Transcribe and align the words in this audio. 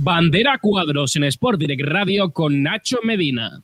Bandera 0.00 0.58
Cuadros 0.58 1.16
en 1.16 1.24
Sport 1.24 1.58
Direct 1.58 1.82
Radio 1.82 2.32
con 2.32 2.62
Nacho 2.62 2.98
Medina. 3.02 3.62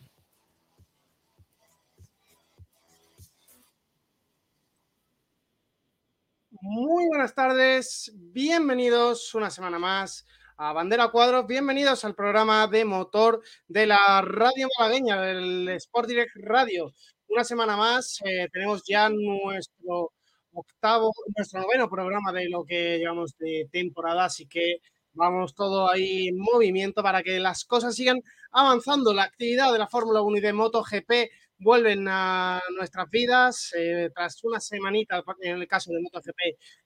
Muy 6.67 7.07
buenas 7.09 7.35
tardes, 7.35 8.11
bienvenidos 8.17 9.35
una 9.35 9.51
semana 9.51 9.79
más 9.79 10.25
a 10.57 10.73
Bandera 10.73 11.09
Cuadros, 11.09 11.47
bienvenidos 11.47 12.07
al 12.07 12.15
programa 12.15 12.67
de 12.69 12.87
motor 12.87 13.43
de 13.69 13.87
la 13.87 14.23
radio 14.23 14.69
malagueña, 14.79 15.21
del 15.21 15.69
Sport 15.69 16.09
Direct 16.09 16.31
Radio. 16.37 16.91
Una 17.29 17.45
semana 17.45 17.77
más, 17.77 18.19
eh, 18.25 18.49
tenemos 18.51 18.83
ya 18.89 19.11
nuestro 19.11 20.13
octavo, 20.55 21.13
nuestro 21.37 21.61
noveno 21.61 21.91
programa 21.91 22.33
de 22.33 22.49
lo 22.49 22.65
que 22.65 22.97
llevamos 22.97 23.37
de 23.37 23.69
temporada, 23.71 24.25
así 24.25 24.47
que 24.47 24.79
Vamos 25.17 25.55
todo 25.55 25.89
ahí 25.89 26.27
en 26.27 26.39
movimiento 26.39 27.01
para 27.01 27.23
que 27.23 27.39
las 27.39 27.65
cosas 27.65 27.95
sigan 27.95 28.21
avanzando. 28.51 29.15
La 29.15 29.23
actividad 29.23 29.73
de 29.73 29.79
la 29.79 29.87
Fórmula 29.87 30.23
1 30.23 30.39
y 30.39 30.41
de 30.41 30.53
MotoGP 30.53 31.11
vuelven 31.59 32.07
a 32.09 32.61
nuestras 32.77 33.09
vidas 33.11 33.73
eh, 33.77 34.11
tras 34.15 34.43
una 34.45 34.61
semanita, 34.61 35.23
en 35.41 35.61
el 35.61 35.69
caso 35.69 35.93
de 35.93 36.01
MotoGP, 36.01 36.39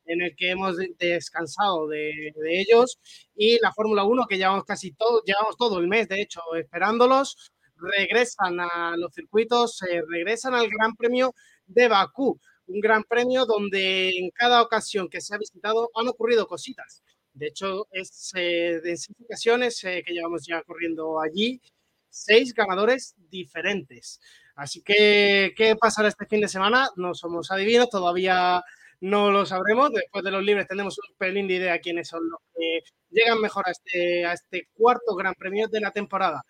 en 0.07 0.23
el 0.23 0.37
que 0.37 0.51
hemos 0.51 0.77
descansado 0.99 1.89
de, 1.89 2.33
ellos. 2.47 2.99
Y 3.35 3.59
la 3.61 3.73
Fórmula 3.73 4.05
1, 4.05 4.27
que 4.29 4.37
llevamos 4.37 4.65
casi 4.65 4.93
todo, 4.93 5.23
llevamos 5.25 5.57
todo 5.57 5.79
el 5.79 5.89
mes, 5.89 6.09
de 6.09 6.23
hecho, 6.23 6.41
esperándolos, 6.57 7.53
regresan 7.77 8.61
a 8.61 8.97
los 8.97 9.13
circuitos, 9.15 9.83
eh, 9.83 10.03
regresan 10.09 10.55
al 10.55 10.69
Gran 10.69 10.95
Premio 10.97 11.35
de 11.67 11.89
Bakú. 11.89 12.41
Un 12.67 12.81
gran 12.81 13.03
premio 13.05 13.47
donde 13.47 14.11
en 14.11 14.31
cada 14.31 14.61
ocasión 14.61 15.09
que 15.09 15.23
se 15.23 15.35
ha 15.35 15.39
visitado 15.39 15.91
han 15.95 16.07
ocurrido 16.09 16.47
cositas. 16.47 17.03
De 17.33 17.47
hecho, 17.47 17.87
es 17.93 18.33
eh, 18.35 18.81
de 18.83 18.97
seis 18.97 19.17
ocasiones 19.25 19.83
eh, 19.85 20.03
que 20.05 20.13
llevamos 20.13 20.45
ya 20.47 20.63
corriendo 20.65 21.21
allí, 21.21 21.61
seis 22.11 22.53
ganadores 22.53 23.15
diferentes. 23.31 24.21
Así 24.59 24.83
que, 24.83 25.53
¿qué 25.57 25.77
pasará 25.77 26.09
este 26.09 26.27
fin 26.27 26.41
de 26.41 26.49
semana? 26.49 26.89
No 26.97 27.15
somos 27.15 27.53
adivinos, 27.53 27.91
todavía 27.91 28.61
no 29.01 29.31
lo 29.31 29.47
sabremos. 29.47 29.93
Después 29.93 30.25
de 30.25 30.33
los 30.33 30.43
libres 30.43 30.67
tenemos 30.67 30.99
un 30.99 31.15
pelín 31.17 31.47
de 31.47 31.55
idea 31.55 31.79
quiénes 31.79 32.09
son 32.09 32.29
los 32.29 32.41
que 32.53 32.81
llegan 33.09 33.41
mejor 33.41 33.69
a 33.69 33.71
este, 33.71 34.27
a 34.27 34.33
este 34.33 34.69
cuarto 34.75 35.15
Gran 35.15 35.35
Premio 35.35 35.69
de 35.69 35.81
la 35.81 35.93
temporada. 35.93 36.43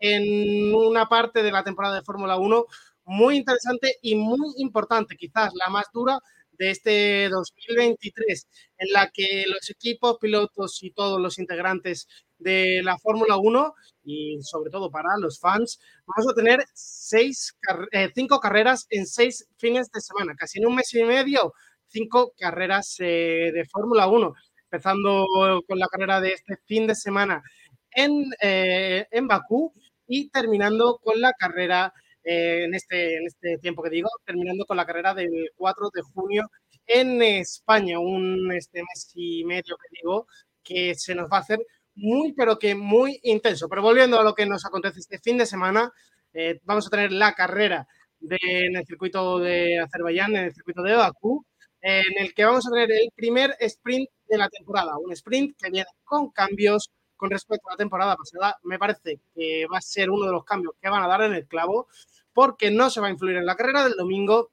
En 0.00 0.72
una 0.72 1.06
parte 1.06 1.42
de 1.42 1.50
la 1.50 1.64
temporada 1.64 1.96
de 1.96 2.02
Fórmula 2.02 2.36
1 2.36 2.64
muy 3.06 3.38
interesante 3.38 3.96
y 4.02 4.14
muy 4.14 4.54
importante, 4.58 5.16
quizás 5.16 5.50
la 5.54 5.68
más 5.68 5.86
dura 5.92 6.16
de 6.58 6.70
este 6.70 7.28
2023, 7.28 8.46
en 8.78 8.92
la 8.92 9.10
que 9.12 9.44
los 9.46 9.70
equipos, 9.70 10.18
pilotos 10.20 10.82
y 10.82 10.90
todos 10.90 11.20
los 11.20 11.38
integrantes 11.38 12.06
de 12.38 12.82
la 12.82 12.98
Fórmula 12.98 13.36
1 13.36 13.74
y 14.04 14.38
sobre 14.42 14.70
todo 14.70 14.90
para 14.90 15.16
los 15.18 15.38
fans, 15.38 15.78
vamos 16.06 16.32
a 16.32 16.34
tener 16.34 16.64
seis, 16.74 17.54
eh, 17.92 18.10
cinco 18.14 18.40
carreras 18.40 18.86
en 18.90 19.06
seis 19.06 19.46
fines 19.58 19.90
de 19.90 20.00
semana, 20.00 20.34
casi 20.36 20.58
en 20.58 20.66
un 20.66 20.74
mes 20.74 20.92
y 20.94 21.02
medio, 21.04 21.52
cinco 21.86 22.32
carreras 22.38 22.96
eh, 23.00 23.50
de 23.52 23.64
Fórmula 23.70 24.08
1, 24.08 24.32
empezando 24.64 25.26
con 25.66 25.78
la 25.78 25.86
carrera 25.88 26.20
de 26.20 26.32
este 26.32 26.56
fin 26.66 26.86
de 26.86 26.94
semana 26.94 27.42
en, 27.92 28.24
eh, 28.42 29.06
en 29.10 29.26
Bakú 29.26 29.72
y 30.06 30.30
terminando 30.30 30.98
con 31.02 31.20
la 31.20 31.32
carrera 31.32 31.92
eh, 32.28 32.64
en, 32.64 32.74
este, 32.74 33.16
en 33.16 33.26
este 33.26 33.56
tiempo 33.58 33.82
que 33.82 33.88
digo, 33.88 34.10
terminando 34.26 34.66
con 34.66 34.76
la 34.76 34.84
carrera 34.84 35.14
del 35.14 35.50
4 35.56 35.88
de 35.94 36.02
junio 36.02 36.50
en 36.86 37.22
España, 37.22 37.98
un 37.98 38.52
este 38.52 38.80
mes 38.80 39.12
y 39.14 39.44
medio 39.46 39.76
que 39.78 39.98
digo, 39.98 40.26
que 40.62 40.94
se 40.94 41.14
nos 41.14 41.30
va 41.30 41.38
a 41.38 41.40
hacer 41.40 41.58
muy, 41.94 42.34
pero 42.34 42.58
que 42.58 42.74
muy 42.74 43.18
intenso. 43.22 43.66
Pero 43.68 43.80
volviendo 43.80 44.20
a 44.20 44.24
lo 44.24 44.34
que 44.34 44.44
nos 44.44 44.66
acontece 44.66 45.00
este 45.00 45.18
fin 45.18 45.38
de 45.38 45.46
semana, 45.46 45.90
eh, 46.34 46.60
vamos 46.64 46.86
a 46.86 46.90
tener 46.90 47.12
la 47.12 47.32
carrera 47.32 47.86
de, 48.20 48.36
en 48.42 48.76
el 48.76 48.84
circuito 48.84 49.38
de 49.38 49.78
Azerbaiyán, 49.80 50.36
en 50.36 50.44
el 50.44 50.54
circuito 50.54 50.82
de 50.82 50.96
Bakú, 50.96 51.46
en 51.80 52.18
el 52.18 52.34
que 52.34 52.44
vamos 52.44 52.66
a 52.66 52.70
tener 52.70 52.90
el 52.92 53.10
primer 53.16 53.56
sprint 53.60 54.10
de 54.28 54.36
la 54.38 54.50
temporada, 54.50 54.98
un 54.98 55.12
sprint 55.12 55.56
que 55.58 55.70
viene 55.70 55.88
con 56.04 56.30
cambios 56.30 56.90
con 57.18 57.30
respecto 57.30 57.68
a 57.68 57.72
la 57.72 57.76
temporada 57.76 58.16
pasada. 58.16 58.58
Me 58.62 58.78
parece 58.78 59.20
que 59.34 59.66
va 59.66 59.76
a 59.76 59.82
ser 59.82 60.08
uno 60.08 60.24
de 60.24 60.32
los 60.32 60.44
cambios 60.44 60.74
que 60.80 60.88
van 60.88 61.02
a 61.02 61.08
dar 61.08 61.22
en 61.22 61.34
el 61.34 61.46
clavo 61.46 61.88
porque 62.32 62.70
no 62.70 62.88
se 62.88 63.00
va 63.00 63.08
a 63.08 63.10
influir 63.10 63.36
en 63.36 63.44
la 63.44 63.56
carrera 63.56 63.84
del 63.84 63.96
domingo 63.96 64.52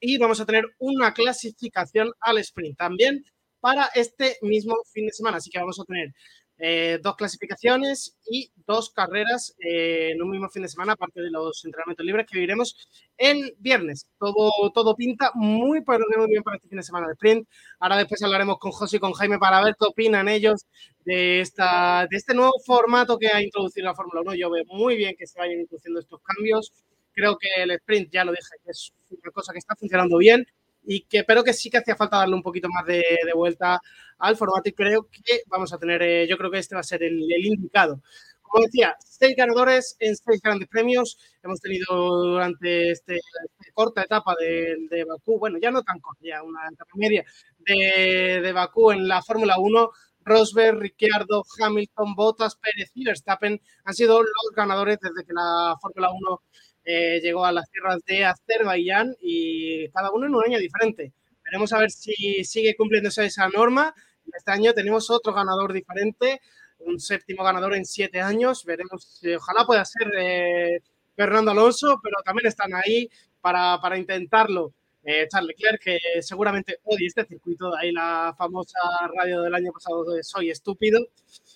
y 0.00 0.18
vamos 0.18 0.40
a 0.40 0.46
tener 0.46 0.64
una 0.78 1.12
clasificación 1.12 2.10
al 2.20 2.38
sprint 2.38 2.78
también 2.78 3.24
para 3.60 3.86
este 3.94 4.38
mismo 4.40 4.76
fin 4.92 5.06
de 5.06 5.12
semana. 5.12 5.36
Así 5.36 5.50
que 5.50 5.58
vamos 5.58 5.78
a 5.78 5.84
tener 5.84 6.14
eh, 6.60 6.98
dos 7.02 7.16
clasificaciones 7.16 8.18
y 8.30 8.50
dos 8.66 8.90
carreras 8.90 9.56
eh, 9.58 10.10
en 10.12 10.22
un 10.22 10.30
mismo 10.30 10.48
fin 10.50 10.62
de 10.62 10.68
semana, 10.68 10.92
aparte 10.92 11.20
de 11.20 11.30
los 11.30 11.64
entrenamientos 11.64 12.04
libres 12.04 12.26
que 12.26 12.36
viviremos 12.36 12.76
el 13.16 13.54
viernes. 13.58 14.06
Todo, 14.18 14.50
todo 14.74 14.94
pinta 14.94 15.32
muy, 15.34 15.82
pero 15.82 16.04
muy 16.18 16.28
bien 16.28 16.42
para 16.42 16.56
este 16.56 16.68
fin 16.68 16.76
de 16.76 16.84
semana 16.84 17.06
de 17.06 17.14
sprint. 17.14 17.48
Ahora 17.78 17.96
después 17.96 18.22
hablaremos 18.22 18.58
con 18.58 18.72
José 18.72 18.98
y 18.98 19.00
con 19.00 19.12
Jaime 19.12 19.38
para 19.38 19.62
ver 19.64 19.74
qué 19.78 19.86
opinan 19.86 20.28
ellos 20.28 20.66
de, 21.04 21.40
esta, 21.40 22.06
de 22.10 22.16
este 22.16 22.34
nuevo 22.34 22.52
formato 22.64 23.18
que 23.18 23.28
ha 23.28 23.42
introducido 23.42 23.86
la 23.86 23.94
Fórmula 23.94 24.20
1. 24.20 24.34
Yo 24.34 24.50
veo 24.50 24.64
muy 24.66 24.96
bien 24.96 25.14
que 25.18 25.26
se 25.26 25.38
vayan 25.38 25.60
introduciendo 25.60 26.00
estos 26.00 26.20
cambios 26.22 26.72
Creo 27.12 27.36
que 27.36 27.48
el 27.62 27.70
sprint, 27.72 28.10
ya 28.12 28.24
lo 28.24 28.32
dije, 28.32 28.54
es 28.66 28.92
una 29.10 29.32
cosa 29.32 29.52
que 29.52 29.58
está 29.58 29.74
funcionando 29.76 30.16
bien 30.18 30.46
y 30.82 31.02
que 31.02 31.24
pero 31.24 31.44
que 31.44 31.52
sí 31.52 31.70
que 31.70 31.78
hacía 31.78 31.96
falta 31.96 32.18
darle 32.18 32.34
un 32.34 32.42
poquito 32.42 32.68
más 32.68 32.86
de, 32.86 33.04
vuelta 33.34 33.80
al 34.18 34.36
formato 34.36 34.68
y 34.68 34.72
creo 34.72 35.08
que 35.10 35.42
vamos 35.46 35.72
a 35.72 35.78
tener, 35.78 36.02
eh, 36.02 36.26
yo 36.28 36.36
creo 36.36 36.50
que 36.50 36.58
este 36.58 36.74
va 36.74 36.80
a 36.80 36.84
ser 36.84 37.02
el, 37.02 37.20
indicado. 37.44 38.02
Como 38.42 38.64
decía, 38.64 38.96
seis 38.98 39.34
ganadores 39.36 39.96
en 40.00 40.16
seis 40.16 40.40
grandes 40.42 40.68
premios. 40.68 41.18
Hemos 41.42 41.60
tenido 41.60 41.86
durante 41.86 42.90
este, 42.90 43.16
esta 43.16 43.72
corta 43.72 44.02
etapa 44.02 44.34
de, 44.38 44.76
de, 44.90 45.04
Bakú, 45.04 45.38
bueno, 45.38 45.58
ya 45.58 45.70
no 45.70 45.82
tan 45.84 46.00
corta, 46.00 46.20
ya 46.24 46.42
una 46.42 46.60
etapa 46.68 46.90
media 46.94 47.24
de, 47.58 48.40
de 48.42 48.52
Bakú 48.52 48.90
en 48.90 49.06
la 49.06 49.22
Fórmula 49.22 49.56
1. 49.58 49.90
Rosberg, 50.22 50.78
Ricciardo, 50.78 51.44
Hamilton, 51.60 52.14
Bottas, 52.14 52.56
Pérez 52.56 52.90
y 52.94 53.04
Verstappen 53.04 53.60
han 53.84 53.94
sido 53.94 54.20
los 54.20 54.54
ganadores 54.54 54.98
desde 55.00 55.26
que 55.26 55.32
la 55.32 55.76
Fórmula 55.80 56.10
1 56.10 56.42
eh, 56.84 57.20
llegó 57.22 57.44
a 57.44 57.52
las 57.52 57.70
tierras 57.70 58.00
de 58.06 58.24
Azerbaiyán 58.24 59.14
y 59.20 59.88
cada 59.90 60.10
uno 60.12 60.26
en 60.26 60.34
un 60.34 60.44
año 60.44 60.58
diferente. 60.58 61.12
Veremos 61.44 61.72
a 61.72 61.78
ver 61.78 61.90
si 61.90 62.44
sigue 62.44 62.76
cumpliéndose 62.76 63.26
esa 63.26 63.48
norma. 63.48 63.94
Este 64.32 64.52
año 64.52 64.72
tenemos 64.72 65.10
otro 65.10 65.32
ganador 65.32 65.72
diferente, 65.72 66.40
un 66.78 67.00
séptimo 67.00 67.42
ganador 67.42 67.74
en 67.74 67.84
siete 67.84 68.20
años. 68.20 68.64
Veremos, 68.64 69.20
ojalá 69.36 69.64
pueda 69.66 69.84
ser 69.84 70.10
eh, 70.18 70.80
Fernando 71.16 71.50
Alonso, 71.50 71.98
pero 72.02 72.16
también 72.24 72.46
están 72.46 72.74
ahí 72.74 73.10
para, 73.40 73.80
para 73.80 73.98
intentarlo. 73.98 74.72
Eh, 75.02 75.26
Charles 75.28 75.56
Leclerc, 75.56 75.82
que 75.82 75.98
seguramente 76.20 76.78
odia 76.84 77.06
este 77.06 77.24
circuito, 77.24 77.70
de 77.70 77.76
ahí 77.80 77.92
la 77.92 78.34
famosa 78.36 78.78
radio 79.16 79.40
del 79.42 79.54
año 79.54 79.72
pasado 79.72 80.04
de 80.04 80.22
Soy 80.22 80.50
Estúpido, 80.50 81.00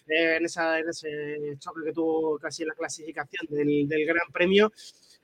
eh, 0.08 0.36
en, 0.36 0.46
esa, 0.46 0.78
en, 0.78 0.88
ese 0.88 1.56
choque 1.58 1.82
que 1.84 1.92
tuvo 1.92 2.38
casi 2.38 2.62
en 2.62 2.68
la 2.68 2.74
clasificación 2.74 3.46
del, 3.50 3.86
del 3.86 4.06
Gran 4.06 4.32
Premio. 4.32 4.72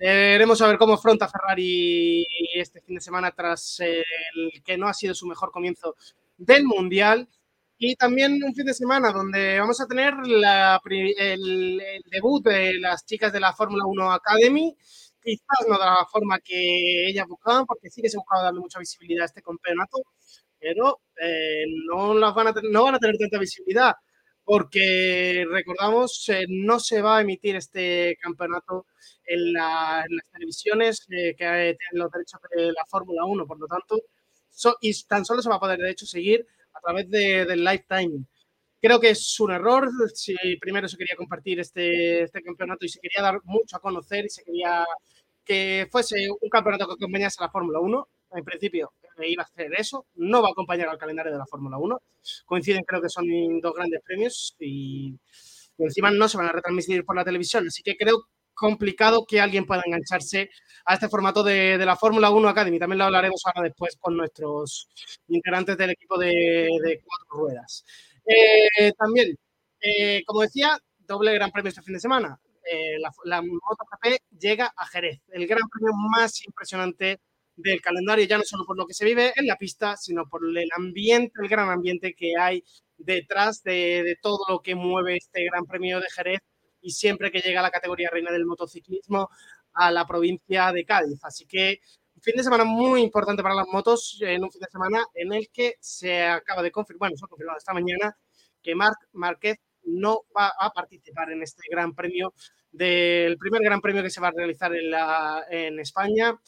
Veremos 0.01 0.59
a 0.63 0.67
ver 0.67 0.79
cómo 0.79 0.95
afronta 0.95 1.29
Ferrari 1.29 2.27
este 2.55 2.81
fin 2.81 2.95
de 2.95 3.03
semana 3.03 3.33
tras 3.33 3.81
el 3.81 4.63
que 4.65 4.79
no 4.79 4.89
ha 4.89 4.95
sido 4.95 5.15
su 5.15 5.27
mejor 5.27 5.51
comienzo 5.51 5.95
del 6.39 6.65
Mundial. 6.65 7.29
Y 7.77 7.97
también 7.97 8.43
un 8.43 8.55
fin 8.55 8.65
de 8.65 8.73
semana 8.73 9.13
donde 9.13 9.59
vamos 9.61 9.79
a 9.79 9.87
tener 9.87 10.15
el, 10.25 11.83
debut 12.11 12.43
de 12.43 12.79
las 12.79 13.05
chicas 13.05 13.31
de 13.31 13.41
la 13.41 13.53
Fórmula 13.53 13.85
1 13.85 14.13
Academy. 14.13 14.75
Quizás 15.23 15.67
no 15.69 15.79
de 15.79 15.85
la 15.85 16.07
forma 16.11 16.39
que 16.39 17.09
ellas 17.09 17.27
buscaban, 17.29 17.67
porque 17.67 17.91
sí 17.91 18.01
que 18.01 18.09
se 18.09 18.17
buscaba 18.17 18.45
darle 18.45 18.61
mucha 18.61 18.79
visibilidad 18.79 19.25
a 19.25 19.27
este 19.27 19.43
campeonato, 19.43 19.99
pero 20.59 21.03
eh, 21.23 21.65
no, 21.87 22.15
las 22.15 22.35
van 22.35 22.49
a 22.49 22.55
no 22.71 22.85
van 22.85 22.95
a 22.95 22.99
tener 22.99 23.19
tanta 23.19 23.39
visibilidad, 23.39 23.93
porque 24.53 25.47
recordamos, 25.49 26.29
eh, 26.29 26.45
no 26.49 26.81
se 26.81 27.01
va 27.01 27.19
a 27.19 27.21
emitir 27.21 27.55
este 27.55 28.19
campeonato 28.21 28.87
en, 29.25 29.53
las 29.53 30.07
televisiones 30.33 31.07
eh, 31.09 31.37
que 31.39 31.45
tienen 31.45 31.77
los 31.93 32.11
derechos 32.11 32.41
de 32.57 32.73
la 32.73 32.85
Fórmula 32.89 33.25
1, 33.27 33.47
por 33.47 33.61
lo 33.61 33.69
tanto, 33.69 34.01
y 34.81 34.93
tan 35.05 35.25
solo 35.25 35.41
se 35.41 35.49
va 35.49 35.55
a 35.55 35.61
poder, 35.61 35.79
de 35.79 35.93
hecho, 35.93 36.05
seguir 36.05 36.45
a 36.75 36.81
través 36.81 37.09
de, 37.09 37.45
del 37.45 37.63
lifetime. 37.63 38.25
Creo 38.83 38.99
que 38.99 39.11
es 39.11 39.39
un 39.39 39.53
error. 39.53 39.89
Si 40.13 40.35
primero 40.61 40.89
se 40.89 40.97
quería 40.97 41.15
compartir 41.17 41.61
este, 41.61 42.23
este 42.23 42.43
campeonato 42.43 42.85
y 42.85 42.89
se 42.89 42.99
quería 42.99 43.23
dar 43.23 43.39
mucho 43.45 43.77
a 43.77 43.81
conocer 43.81 44.25
y 44.25 44.31
se 44.31 44.43
quería 44.43 44.85
que 45.45 45.87
fuese 45.93 46.27
un 46.29 46.49
campeonato 46.49 46.89
que 46.89 46.95
acompañase 46.95 47.37
a 47.39 47.45
la 47.45 47.53
Fórmula 47.53 47.79
1, 47.79 48.09
en 48.33 48.45
principio, 48.45 48.93
iba 49.23 49.43
a 49.43 49.47
hacer 49.47 49.73
eso. 49.75 50.07
No 50.15 50.43
va 50.43 50.49
a 50.49 50.53
acompañar 50.53 50.89
al 50.89 50.99
calendario 50.99 51.33
de 51.33 51.39
la 51.39 51.47
Fórmula 51.47 51.79
1. 51.79 52.01
Coinciden, 52.47 52.85
creo 52.85 53.03
que 53.03 53.09
son 53.09 53.25
dos 53.61 53.75
grandes 53.75 54.01
premios 54.05 54.57
y 54.59 55.15
encima 55.79 56.11
no 56.11 56.29
se 56.29 56.39
van 56.39 56.49
a 56.49 56.53
retransmitir 56.53 57.05
por 57.05 57.17
la 57.17 57.25
televisión. 57.25 57.67
Así 57.67 57.83
que 57.83 57.97
creo 57.97 58.27
complicado 58.55 59.25
que 59.27 59.41
alguien 59.41 59.65
pueda 59.65 59.83
engancharse 59.87 60.51
a 60.85 60.95
este 60.95 61.09
formato 61.09 61.43
de, 61.43 61.79
la 61.79 61.97
Fórmula 61.97 62.31
1 62.31 62.49
Academy. 62.49 62.79
También 62.79 62.99
lo 62.99 63.05
hablaremos 63.05 63.41
ahora 63.47 63.63
después 63.63 63.97
con 63.99 64.17
nuestros 64.17 64.89
integrantes 65.29 65.79
del 65.79 65.91
equipo 65.91 66.19
de, 66.19 66.69
cuatro 67.03 67.47
ruedas. 67.47 67.85
Eh, 68.27 68.93
también, 68.99 69.35
eh, 69.81 70.23
como 70.27 70.43
decía, 70.43 70.79
doble 70.99 71.33
gran 71.33 71.51
premio 71.51 71.71
este 71.71 71.83
fin 71.83 71.95
de 71.95 72.01
semana. 72.01 72.39
Eh, 72.71 72.99
la, 72.99 73.11
la 73.25 73.41
MotoGP 73.41 74.23
llega 74.39 74.71
a 74.77 74.87
Jerez, 74.87 75.21
el 75.33 75.47
gran 75.47 75.67
premio 75.69 75.95
más 75.95 76.45
impresionante 76.45 77.19
del 77.63 77.81
calendario, 77.81 78.25
ya 78.25 78.39
no 78.39 78.45
solo 78.45 78.65
por 78.65 78.77
lo 78.77 78.87
que 78.87 78.95
se 78.95 79.05
vive 79.05 79.33
en 79.37 79.47
la 79.47 79.57
pista, 79.57 79.97
sino 79.97 80.29
por 80.29 80.43
el 80.45 80.69
ambiente, 80.77 81.33
el 81.43 81.49
gran 81.49 81.69
ambiente 81.69 82.15
que 82.15 82.33
hay 82.39 82.65
detrás 82.97 83.63
de, 83.63 84.17
todo 84.23 84.45
lo 84.49 84.61
que 84.61 84.75
mueve 84.75 85.17
este 85.17 85.45
Gran 85.45 85.65
Premio 85.65 86.01
de 86.01 86.11
Jerez 86.11 86.41
y 86.83 86.91
siempre 86.91 87.31
que 87.31 87.41
llega 87.41 87.63
la 87.63 87.71
categoría 87.71 88.11
reina 88.11 88.31
del 88.31 88.47
motociclismo 88.47 89.29
a 89.75 89.91
la 89.91 90.07
provincia 90.07 90.73
de 90.73 90.85
Cádiz. 90.85 91.21
Así 91.23 91.47
que 91.47 91.81
fin 92.21 92.37
de 92.37 92.43
semana 92.43 92.65
muy 92.65 93.03
importante 93.03 93.43
para 93.43 93.55
las 93.55 93.67
motos, 93.69 94.19
en 94.21 94.45
un 94.45 94.51
fin 94.51 94.61
de 94.61 94.71
semana 94.71 95.05
en 95.15 95.33
el 95.33 95.49
que 95.51 95.77
se 95.81 96.23
acaba 96.23 96.63
de 96.63 96.71
confirmar, 96.71 97.11
bueno, 97.11 97.17
se 97.17 97.25
ha 97.25 97.29
confirmado 97.29 97.59
esta 97.59 97.73
mañana 97.73 98.17
que 98.63 98.75
Marc 98.75 98.99
Márquez 99.13 99.57
no 99.85 100.25
va 100.37 100.53
a 100.59 100.71
participar 100.71 101.31
en 101.33 101.43
este 101.43 101.63
Gran 101.71 101.95
Premio 101.95 102.35
del 102.71 103.39
primer 103.39 103.63
Gran 103.63 103.81
Premio 103.81 104.03
que 104.03 104.11
se 104.11 104.21
va 104.21 104.29
a 104.29 104.33
realizar 104.33 104.73
en 104.75 105.81
España. 105.81 106.39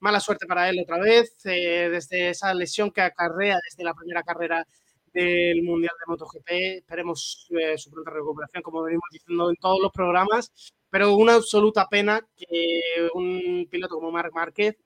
Mala 0.00 0.20
suerte 0.20 0.46
para 0.46 0.68
él 0.68 0.78
otra 0.80 0.98
vez, 0.98 1.34
eh, 1.44 1.88
desde 1.90 2.30
esa 2.30 2.52
lesión 2.54 2.90
que 2.90 3.00
acarrea 3.00 3.58
desde 3.64 3.84
la 3.84 3.94
primera 3.94 4.22
carrera 4.22 4.66
del 5.12 5.62
Mundial 5.62 5.92
de 5.98 6.10
MotoGP. 6.10 6.50
Esperemos 6.78 7.48
eh, 7.58 7.78
su 7.78 7.90
pronta 7.90 8.10
recuperación, 8.10 8.62
como 8.62 8.82
venimos 8.82 9.08
diciendo 9.10 9.48
en 9.50 9.56
todos 9.56 9.80
los 9.80 9.90
programas, 9.92 10.52
pero 10.90 11.14
una 11.16 11.34
absoluta 11.34 11.86
pena 11.88 12.20
que 12.36 12.80
un 13.14 13.66
piloto 13.70 13.96
como 13.96 14.10
Marc 14.10 14.32
Márquez 14.34 14.76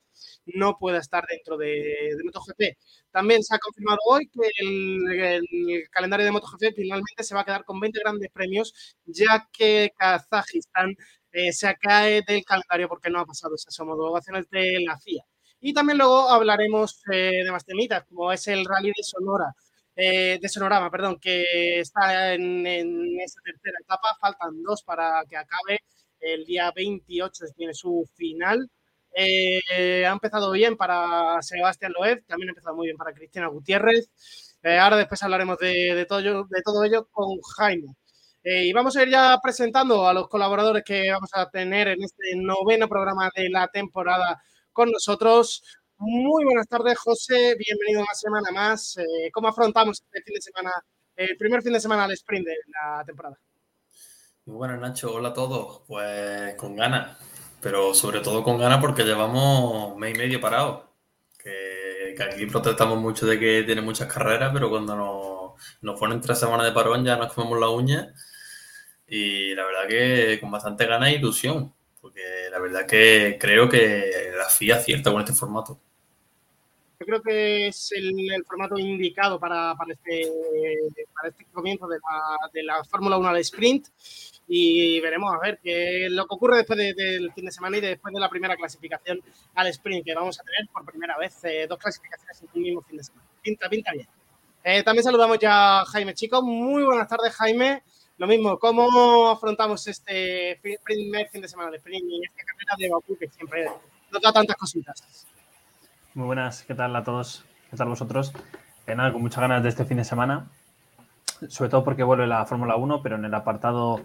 no 0.47 0.77
pueda 0.79 0.99
estar 0.99 1.25
dentro 1.29 1.57
de, 1.57 2.17
MotoGP. 2.25 2.77
También 3.11 3.43
se 3.43 3.55
ha 3.55 3.59
confirmado 3.59 3.99
hoy 4.07 4.29
que 4.29 4.49
el, 4.59 5.89
calendario 5.91 6.27
de 6.27 6.33
MotoGP 6.33 6.75
finalmente 6.77 7.25
se 7.25 7.35
va 7.35 7.41
a 7.41 7.45
quedar 7.45 7.65
con 7.65 7.81
20 7.81 8.01
grandes 8.01 8.31
premios, 8.31 8.97
ya 9.05 9.49
que 9.53 9.91
Kazajistán 9.97 10.95
eh, 11.33 11.53
se 11.53 11.75
cae 11.77 12.23
del 12.27 12.45
calendario 12.45 12.89
porque 12.89 13.11
no 13.11 13.21
ha 13.21 13.27
pasado 13.27 13.55
esas 13.55 13.79
homologaciones 13.81 14.49
de 14.51 14.81
la 14.85 14.99
FIA. 14.99 15.25
Y 15.61 15.73
también 15.75 15.99
luego 15.99 16.29
hablaremos 16.31 17.03
eh, 17.13 17.45
de 17.45 17.51
más 17.53 17.65
temitas, 17.65 18.05
como 18.07 18.33
es 18.33 18.47
el 18.49 18.65
Rally 18.65 18.89
de 18.97 19.03
Sonora, 19.03 19.55
eh, 19.97 20.39
de 20.41 20.49
Sonorama, 20.49 20.91
perdón, 20.91 21.19
que 21.21 21.81
está 21.81 22.35
en, 22.35 22.67
en 22.67 23.21
esta 23.21 23.41
tercera 23.43 23.79
etapa. 23.83 24.17
Faltan 24.21 24.63
dos 24.63 24.83
para 24.83 25.25
que 25.29 25.37
acabe. 25.37 25.81
El 26.21 26.45
día 26.45 26.71
28 26.75 27.45
tiene 27.57 27.75
su 27.75 28.09
final. 28.15 28.71
Ha 29.17 30.13
empezado 30.13 30.51
bien 30.53 30.77
para 30.77 31.41
Sebastián 31.43 31.93
Loeb, 31.93 32.25
también 32.27 32.51
ha 32.51 32.53
empezado 32.53 32.77
muy 32.77 32.87
bien 32.87 32.97
para 32.97 33.13
Cristina 33.13 33.49
Gutiérrez. 33.49 34.09
Ahora 34.63 34.97
después 34.97 35.23
hablaremos 35.23 35.59
de, 35.59 36.07
todo, 36.09 36.21
de 36.21 36.63
todo 36.65 36.85
ello 36.85 37.09
con 37.11 37.41
Jaime. 37.57 37.95
Y 38.43 38.73
vamos 38.73 38.97
a 38.97 39.03
ir 39.03 39.11
ya 39.11 39.39
presentando 39.43 40.09
a 40.09 40.15
los 40.15 40.29
colaboradores 40.29 40.83
que 40.85 41.11
vamos 41.11 41.31
a 41.35 41.49
tener 41.51 41.89
en 41.89 42.03
este 42.03 42.35
noveno 42.37 42.89
programa 42.89 43.31
de 43.35 43.51
la 43.51 43.69
temporada 43.69 44.43
con 44.73 44.91
nosotros. 44.91 45.63
Muy 45.99 46.45
buenas 46.45 46.67
tardes, 46.67 46.99
José. 46.99 47.55
Bienvenido 47.59 48.01
una 48.01 48.15
semana 48.15 48.51
más. 48.51 48.97
Eh, 48.97 49.31
¿Cómo 49.33 49.49
afrontamos 49.49 50.01
este 50.03 50.23
fin 50.23 50.35
de 50.35 50.41
semana, 50.41 50.73
el 51.17 51.37
primer 51.37 51.63
fin 51.63 51.75
de 51.75 51.81
semana 51.81 52.05
al 52.05 52.13
sprint 52.13 52.47
de 52.47 52.55
la 52.69 53.05
temporada? 53.05 53.37
Muy 54.47 54.57
buenas, 54.57 54.81
Nacho. 54.81 55.13
Hola 55.15 55.29
a 55.29 55.35
todos. 55.35 55.83
Pues 55.87 56.55
con 56.55 56.75
ganas, 56.77 57.19
pero 57.61 57.93
sobre 57.93 58.21
todo 58.21 58.43
con 58.43 58.59
ganas 58.59 58.81
porque 58.81 59.05
llevamos 59.05 59.97
mes 59.99 60.15
y 60.15 60.19
medio 60.19 60.41
parados. 60.41 60.85
Que, 61.39 62.17
aquí 62.19 62.47
protestamos 62.47 62.99
mucho 62.99 63.27
de 63.27 63.39
que 63.39 63.63
tiene 63.65 63.83
muchas 63.83 64.11
carreras, 64.11 64.51
pero 64.55 64.71
cuando 64.71 64.97
nos, 64.97 65.61
nos 65.83 66.01
ponen 66.01 66.23
tres 66.23 66.39
semanas 66.39 66.65
de 66.67 66.73
parón 66.73 67.05
ya 67.05 67.17
nos 67.17 67.33
comemos 67.35 67.61
la 67.61 67.69
uña. 67.69 68.15
Y 69.11 69.55
la 69.57 69.67
verdad 69.67 69.89
que 69.89 70.39
con 70.41 70.51
bastante 70.51 70.87
ganas 70.87 71.11
e 71.11 71.17
ilusión, 71.17 71.75
porque 72.01 72.23
la 72.51 72.61
verdad 72.61 72.87
que 72.87 73.37
creo 73.41 73.69
que 73.69 74.31
la 74.39 74.49
FIA 74.49 74.77
acierta 74.77 75.11
con 75.11 75.21
este 75.21 75.35
formato. 75.35 75.79
Yo 77.01 77.07
creo 77.07 77.23
que 77.23 77.67
es 77.69 77.93
el, 77.93 78.45
formato 78.47 78.79
indicado 78.79 79.41
para, 79.41 79.75
para, 79.75 79.95
este, 79.95 80.31
para 81.15 81.29
este 81.31 81.45
comienzo 81.47 81.89
de 81.89 81.97
la, 81.97 82.51
de 82.53 82.63
la 82.63 82.85
Fórmula 82.85 83.17
1 83.19 83.29
al 83.29 83.39
sprint 83.39 83.89
y 84.47 85.01
veremos 85.01 85.33
a 85.33 85.39
ver 85.39 85.61
qué 85.63 86.09
lo 86.11 86.27
que 86.27 86.35
ocurre 86.35 86.59
después 86.59 86.77
del 86.79 87.33
fin 87.33 87.45
de 87.45 87.53
semana 87.53 87.79
y 87.79 87.81
después 87.81 88.13
de 88.13 88.21
la 88.21 88.29
primera 88.29 88.57
clasificación 88.57 89.21
al 89.55 89.69
sprint 89.69 90.05
que 90.05 90.15
vamos 90.15 90.39
a 90.41 90.43
tener 90.43 90.69
por 90.73 90.85
primera 90.85 91.17
vez 91.17 91.43
eh, 91.45 91.67
dos 91.69 91.79
clasificaciones 91.79 92.43
en 92.43 92.49
un 92.55 92.63
mismo 92.63 92.83
fin 92.83 92.97
de 92.97 93.05
semana. 93.05 93.29
Pinta, 93.43 93.69
pinta 93.69 93.93
bien. 93.93 94.09
Eh, 94.63 94.83
también 94.83 95.05
saludamos 95.05 95.39
ya 95.39 95.81
a 95.81 95.85
Jaime 95.87 96.15
Chico. 96.15 96.43
Muy 96.43 96.83
buenas 96.83 97.09
tardes, 97.09 97.35
Jaime. 97.35 97.83
Lo 98.21 98.27
mismo, 98.27 98.59
¿cómo 98.59 99.31
afrontamos 99.31 99.87
este 99.87 100.61
primer 100.85 101.31
fin 101.31 101.41
de 101.41 101.49
semana 101.49 101.71
de 101.71 101.79
sprint 101.79 102.05
y 102.07 102.23
esta 102.23 102.43
carrera 102.45 102.75
de 102.77 102.91
Bakú 102.91 103.17
que 103.17 103.27
siempre 103.29 103.67
nos 104.11 104.21
da 104.21 104.31
tantas 104.31 104.57
cositas? 104.57 105.27
Muy 106.13 106.27
buenas, 106.27 106.63
¿qué 106.65 106.75
tal 106.75 106.95
a 106.95 107.03
todos? 107.03 107.47
¿Qué 107.71 107.79
tal 107.79 107.89
vosotros? 107.89 108.35
Eh, 108.87 108.95
nada, 108.95 109.11
con 109.11 109.23
muchas 109.23 109.41
ganas 109.41 109.63
de 109.63 109.71
este 109.71 109.87
fin 109.87 109.97
de 109.97 110.05
semana, 110.05 110.51
sobre 111.49 111.71
todo 111.71 111.83
porque 111.83 112.03
vuelve 112.03 112.27
la 112.27 112.45
Fórmula 112.45 112.77
1, 112.77 113.03
pero 113.03 113.17
en 113.17 113.25
el 113.25 113.33
apartado 113.33 114.03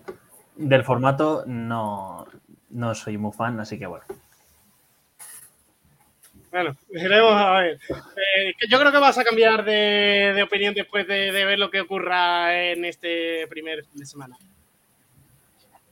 del 0.56 0.86
formato 0.86 1.44
no, 1.46 2.25
no 2.70 2.96
soy 2.96 3.18
muy 3.18 3.34
fan, 3.34 3.60
así 3.60 3.78
que 3.78 3.86
bueno. 3.86 4.06
Bueno, 6.56 6.74
veremos 6.90 7.34
a 7.34 7.60
ver. 7.60 7.80
Eh, 7.90 8.54
yo 8.70 8.80
creo 8.80 8.90
que 8.90 8.98
vas 8.98 9.18
a 9.18 9.26
cambiar 9.26 9.66
de, 9.66 10.42
opinión 10.42 10.74
después 10.74 11.06
de, 11.06 11.34
de, 11.34 11.44
ver 11.44 11.60
lo 11.60 11.70
que 11.70 11.82
ocurra 11.82 12.72
en 12.72 12.86
este 12.86 13.46
primer 13.50 13.84
fin 13.84 14.00
de 14.00 14.06
semana. 14.06 14.38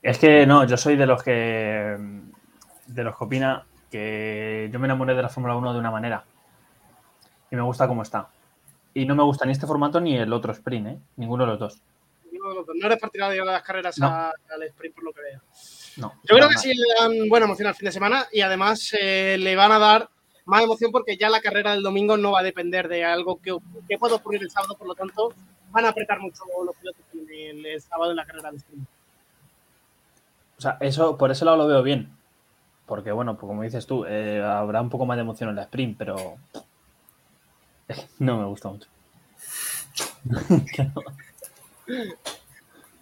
Es 0.00 0.18
que 0.18 0.46
no, 0.46 0.66
yo 0.66 0.78
soy 0.78 0.96
de 0.96 1.04
los 1.04 1.22
que 1.22 1.98
de 2.86 3.04
los 3.04 3.14
que 3.14 3.24
opina 3.24 3.66
que 3.90 4.70
yo 4.72 4.78
me 4.78 4.86
enamoré 4.86 5.14
de 5.14 5.20
la 5.20 5.28
Fórmula 5.28 5.54
1 5.54 5.74
de 5.74 5.78
una 5.78 5.90
manera. 5.90 6.24
Y 7.50 7.56
me 7.56 7.62
gusta 7.62 7.86
cómo 7.86 8.00
está. 8.00 8.30
Y 8.94 9.04
no 9.04 9.14
me 9.14 9.22
gusta 9.22 9.44
ni 9.44 9.52
este 9.52 9.66
formato 9.66 10.00
ni 10.00 10.16
el 10.16 10.32
otro 10.32 10.50
sprint, 10.52 10.86
¿eh? 10.86 10.98
Ninguno 11.16 11.44
de 11.44 11.50
los 11.50 11.58
dos. 11.58 11.82
No 12.32 12.86
eres 12.86 12.98
partidario 12.98 13.44
de 13.44 13.52
las 13.52 13.62
carreras 13.62 14.00
al 14.00 14.62
sprint, 14.62 14.94
por 14.94 15.04
lo 15.04 15.12
que 15.12 15.20
veo. 15.20 15.40
No. 15.98 16.14
Yo 16.22 16.36
creo 16.36 16.48
que 16.48 16.56
sí 16.56 16.72
le 16.74 16.86
dan 16.98 17.28
buena 17.28 17.44
emoción 17.44 17.68
al 17.68 17.74
fin 17.74 17.84
de 17.84 17.92
semana 17.92 18.26
y 18.32 18.40
además 18.40 18.96
eh, 18.98 19.36
le 19.38 19.56
van 19.56 19.70
a 19.70 19.78
dar 19.78 20.08
más 20.44 20.62
emoción 20.62 20.92
porque 20.92 21.16
ya 21.16 21.28
la 21.28 21.40
carrera 21.40 21.72
del 21.72 21.82
domingo 21.82 22.16
no 22.16 22.32
va 22.32 22.40
a 22.40 22.44
depender 22.44 22.88
de 22.88 23.04
algo 23.04 23.40
que, 23.40 23.56
que 23.88 23.98
pueda 23.98 24.16
ocurrir 24.16 24.42
el 24.42 24.50
sábado, 24.50 24.76
por 24.76 24.86
lo 24.86 24.94
tanto 24.94 25.32
van 25.70 25.86
a 25.86 25.88
apretar 25.88 26.20
mucho 26.20 26.44
los 26.64 26.76
pilotos 26.76 27.02
el, 27.12 27.80
sábado 27.80 28.12
en 28.12 28.16
la 28.16 28.24
carrera 28.24 28.50
del 28.50 28.58
sprint. 28.58 28.86
O 30.56 30.60
sea, 30.60 30.76
eso, 30.80 31.18
por 31.18 31.30
ese 31.30 31.44
lado 31.44 31.56
lo 31.56 31.66
veo 31.66 31.82
bien. 31.82 32.16
Porque, 32.86 33.12
bueno, 33.12 33.36
pues 33.36 33.48
como 33.48 33.62
dices 33.62 33.86
tú, 33.86 34.04
eh, 34.04 34.42
habrá 34.42 34.80
un 34.80 34.90
poco 34.90 35.06
más 35.06 35.16
de 35.16 35.22
emoción 35.22 35.50
en 35.50 35.56
la 35.56 35.62
sprint, 35.62 35.98
pero 35.98 36.36
no 38.18 38.38
me 38.38 38.46
gusta 38.46 38.68
mucho. 38.68 38.88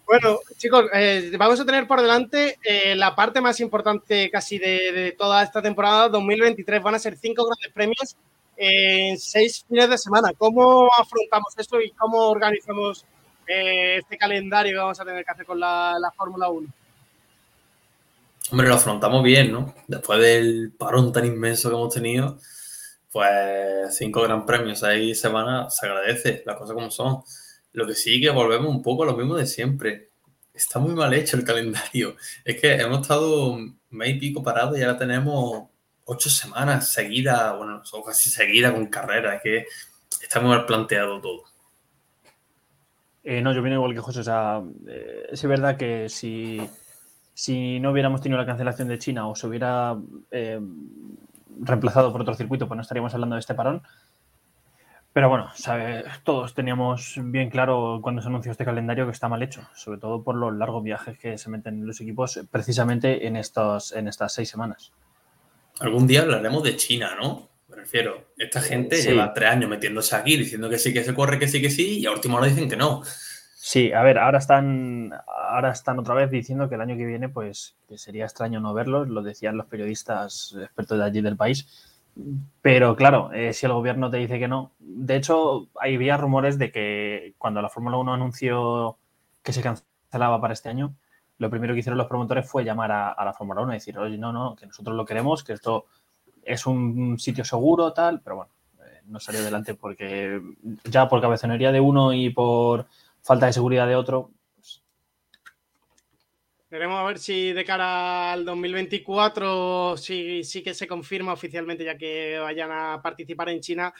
Bueno, 0.05 0.39
chicos, 0.57 0.85
eh, 0.93 1.31
vamos 1.37 1.59
a 1.59 1.65
tener 1.65 1.87
por 1.87 2.01
delante 2.01 2.59
eh, 2.63 2.95
la 2.95 3.15
parte 3.15 3.41
más 3.41 3.59
importante 3.59 4.29
casi 4.29 4.57
de, 4.57 5.15
toda 5.17 5.43
esta 5.43 5.61
temporada 5.61 6.09
2023. 6.09 6.83
Van 6.83 6.95
a 6.95 6.99
ser 6.99 7.17
cinco 7.17 7.45
grandes 7.45 7.71
premios 7.73 8.15
en 8.57 9.17
seis 9.17 9.65
fines 9.67 9.89
de 9.89 9.97
semana. 9.97 10.31
¿Cómo 10.37 10.89
afrontamos 10.97 11.53
esto 11.57 11.81
y 11.81 11.91
cómo 11.91 12.29
organizamos 12.29 13.05
este 13.45 14.17
calendario 14.17 14.73
que 14.73 14.77
vamos 14.77 14.99
a 14.99 15.05
tener 15.05 15.25
que 15.25 15.31
hacer 15.31 15.45
con 15.45 15.59
la, 15.59 15.97
la 15.99 16.11
Fórmula 16.11 16.49
1? 16.49 16.67
Hombre, 18.51 18.67
lo 18.67 18.75
afrontamos 18.75 19.23
bien, 19.23 19.51
¿no? 19.51 19.73
Después 19.87 20.19
del 20.19 20.73
parón 20.77 21.11
tan 21.11 21.25
inmenso 21.25 21.69
que 21.69 21.75
hemos 21.75 21.93
tenido, 21.93 22.37
pues 23.11 23.97
cinco 23.97 24.21
gran 24.21 24.45
premios 24.45 24.79
seis 24.79 25.19
semanas, 25.19 25.75
se 25.75 25.87
agradece, 25.87 26.43
las 26.45 26.57
cosas 26.57 26.75
como 26.75 26.91
son. 26.91 27.23
Lo 27.73 27.85
que 27.85 27.95
sí 27.95 28.21
que 28.21 28.29
volvemos 28.29 28.69
un 28.69 28.81
poco 28.81 29.03
a 29.03 29.07
lo 29.07 29.17
mismo 29.17 29.35
de 29.35 29.45
siempre. 29.45 30.09
Está 30.53 30.79
muy 30.79 30.93
mal 30.93 31.13
hecho 31.13 31.37
el 31.37 31.43
calendario. 31.43 32.15
Es 32.45 32.59
que 32.59 32.73
hemos 32.73 33.01
estado 33.01 33.57
mes 33.89 34.09
y 34.09 34.19
pico 34.19 34.43
parados 34.43 34.77
y 34.77 34.81
ahora 34.81 34.97
tenemos 34.97 35.63
ocho 36.05 36.29
semanas 36.29 36.89
seguidas, 36.89 37.57
bueno, 37.57 37.81
casi 38.05 38.29
seguidas 38.29 38.73
con 38.73 38.87
carreras. 38.87 39.35
Es 39.35 39.41
que 39.41 39.65
está 40.21 40.39
muy 40.39 40.49
mal 40.49 40.65
planteado 40.65 41.19
todo. 41.19 41.43
Eh, 43.23 43.41
no, 43.41 43.53
yo 43.53 43.61
vine 43.61 43.75
igual 43.75 43.93
que 43.93 44.01
José. 44.01 44.19
O 44.19 44.23
sea, 44.23 44.61
eh, 44.87 45.27
es 45.31 45.43
verdad 45.43 45.77
que 45.77 46.09
si 46.09 46.61
si 47.33 47.79
no 47.79 47.91
hubiéramos 47.91 48.21
tenido 48.21 48.39
la 48.39 48.45
cancelación 48.45 48.87
de 48.87 48.99
China 48.99 49.27
o 49.27 49.35
se 49.35 49.47
hubiera 49.47 49.97
eh, 50.31 50.59
reemplazado 51.59 52.11
por 52.11 52.21
otro 52.21 52.35
circuito, 52.35 52.67
pues 52.67 52.75
no 52.75 52.81
estaríamos 52.81 53.13
hablando 53.13 53.35
de 53.35 53.39
este 53.39 53.55
parón. 53.55 53.81
Pero 55.13 55.29
bueno, 55.29 55.51
todos 56.23 56.55
teníamos 56.55 57.19
bien 57.25 57.51
claro 57.51 57.99
cuando 58.01 58.23
se 58.23 58.29
anunció 58.29 58.51
este 58.51 58.65
calendario 58.65 59.05
que 59.05 59.11
está 59.11 59.29
mal 59.29 59.43
hecho, 59.43 59.61
sobre 59.75 59.99
todo 59.99 60.23
por 60.23 60.35
los 60.35 60.55
largos 60.55 60.83
viajes 60.83 61.19
que 61.19 61.37
se 61.37 61.51
meten 61.51 61.85
los 61.85 62.01
equipos 62.01 62.39
precisamente 62.49 63.27
en, 63.27 63.35
estos, 63.35 63.91
en 63.91 64.07
estas 64.07 64.33
seis 64.33 64.49
semanas. 64.49 64.91
Algún 65.79 66.07
día 66.07 66.23
hablaremos 66.23 66.63
de 66.63 66.75
China, 66.77 67.11
¿no? 67.15 67.47
Me 67.69 67.75
refiero, 67.75 68.29
esta 68.37 68.59
gente 68.59 68.99
lleva 69.03 69.33
tres 69.33 69.51
años 69.51 69.69
metiéndose 69.69 70.15
aquí 70.15 70.35
diciendo 70.35 70.67
que 70.67 70.79
sí, 70.79 70.91
que 70.91 71.03
se 71.03 71.13
corre, 71.13 71.37
que 71.37 71.47
sí, 71.47 71.61
que 71.61 71.69
sí, 71.69 71.99
y 71.99 72.05
a 72.07 72.11
última 72.11 72.37
hora 72.37 72.47
dicen 72.47 72.67
que 72.67 72.75
no. 72.75 73.03
Sí, 73.55 73.93
a 73.93 74.01
ver, 74.01 74.17
ahora 74.17 74.39
están, 74.39 75.11
ahora 75.27 75.71
están 75.71 75.99
otra 75.99 76.15
vez 76.15 76.31
diciendo 76.31 76.67
que 76.69 76.75
el 76.75 76.81
año 76.81 76.97
que 76.97 77.05
viene, 77.05 77.29
pues, 77.29 77.75
que 77.87 77.99
sería 77.99 78.25
extraño 78.25 78.59
no 78.59 78.73
verlos, 78.73 79.07
lo 79.09 79.21
decían 79.21 79.57
los 79.57 79.67
periodistas 79.67 80.55
expertos 80.59 80.97
de 80.97 81.05
allí 81.05 81.21
del 81.21 81.37
país 81.37 81.67
pero 82.61 82.95
claro, 82.95 83.31
eh, 83.33 83.53
si 83.53 83.65
el 83.65 83.73
gobierno 83.73 84.09
te 84.09 84.17
dice 84.17 84.39
que 84.39 84.47
no. 84.47 84.71
De 84.79 85.15
hecho, 85.15 85.69
había 85.79 86.17
rumores 86.17 86.57
de 86.57 86.71
que 86.71 87.33
cuando 87.37 87.61
la 87.61 87.69
Fórmula 87.69 87.97
1 87.97 88.13
anunció 88.13 88.97
que 89.41 89.53
se 89.53 89.61
cancelaba 89.61 90.39
para 90.39 90.53
este 90.53 90.69
año, 90.69 90.95
lo 91.39 91.49
primero 91.49 91.73
que 91.73 91.79
hicieron 91.79 91.97
los 91.97 92.07
promotores 92.07 92.49
fue 92.49 92.63
llamar 92.63 92.91
a, 92.91 93.25
la 93.25 93.33
Fórmula 93.33 93.61
1 93.61 93.71
y 93.71 93.75
decir, 93.75 93.97
oye, 93.97 94.17
no, 94.17 94.31
no, 94.31 94.55
que 94.55 94.67
nosotros 94.67 94.95
lo 94.95 95.05
queremos, 95.05 95.43
que 95.43 95.53
esto 95.53 95.85
es 96.43 96.65
un 96.67 97.17
sitio 97.19 97.43
seguro, 97.43 97.93
tal, 97.93 98.21
pero 98.21 98.37
bueno, 98.37 98.51
eh, 98.79 99.01
no 99.05 99.19
salió 99.19 99.41
adelante 99.41 99.73
porque 99.73 100.39
ya 100.85 101.09
por 101.09 101.21
cabezonería 101.21 101.71
de 101.71 101.79
uno 101.79 102.13
y 102.13 102.29
por 102.29 102.85
falta 103.21 103.47
de 103.47 103.53
seguridad 103.53 103.87
de 103.87 103.95
otro, 103.95 104.29
Veremos 106.73 106.99
a 106.99 107.03
ver 107.03 107.19
si 107.19 107.53
de 107.53 107.63
cara 107.63 108.33
al 108.33 108.45
2024 108.45 109.95
sí, 109.95 110.43
sí 110.43 110.63
que 110.63 110.73
se 110.73 110.87
confirma 110.87 111.31
oficialmente 111.31 111.85
ya 111.85 111.95
que 111.95 112.39
vayan 112.39 112.71
a 112.71 112.99
participar 112.99 113.49
en 113.49 113.59
China 113.61 113.93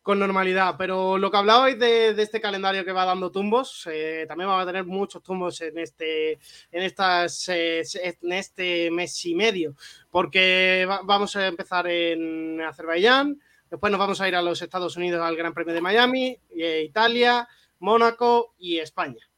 con 0.00 0.20
normalidad. 0.20 0.76
Pero 0.78 1.18
lo 1.18 1.28
que 1.28 1.36
hablabais 1.38 1.76
de, 1.76 2.10
este 2.10 2.40
calendario 2.40 2.84
que 2.84 2.92
va 2.92 3.04
dando 3.04 3.32
tumbos, 3.32 3.84
eh, 3.90 4.26
también 4.28 4.48
va 4.48 4.60
a 4.60 4.64
tener 4.64 4.84
muchos 4.84 5.24
tumbos 5.24 5.60
en 5.60 5.76
este, 5.78 6.34
en, 6.70 6.84
estas, 6.84 7.48
en 7.48 8.32
este 8.32 8.92
mes 8.92 9.26
y 9.26 9.34
medio, 9.34 9.74
porque 10.08 10.86
vamos 11.02 11.34
a 11.34 11.48
empezar 11.48 11.88
en 11.88 12.60
Azerbaiyán, 12.60 13.40
después 13.68 13.90
nos 13.90 13.98
vamos 13.98 14.20
a 14.20 14.28
ir 14.28 14.36
a 14.36 14.42
los 14.42 14.62
Estados 14.62 14.96
Unidos 14.96 15.20
al 15.20 15.34
Gran 15.34 15.52
Premio 15.52 15.74
de 15.74 15.80
Miami, 15.80 16.38
eh, 16.56 16.84
Italia, 16.86 17.48
Mónaco 17.80 18.54
y 18.56 18.78
España. 18.78 19.29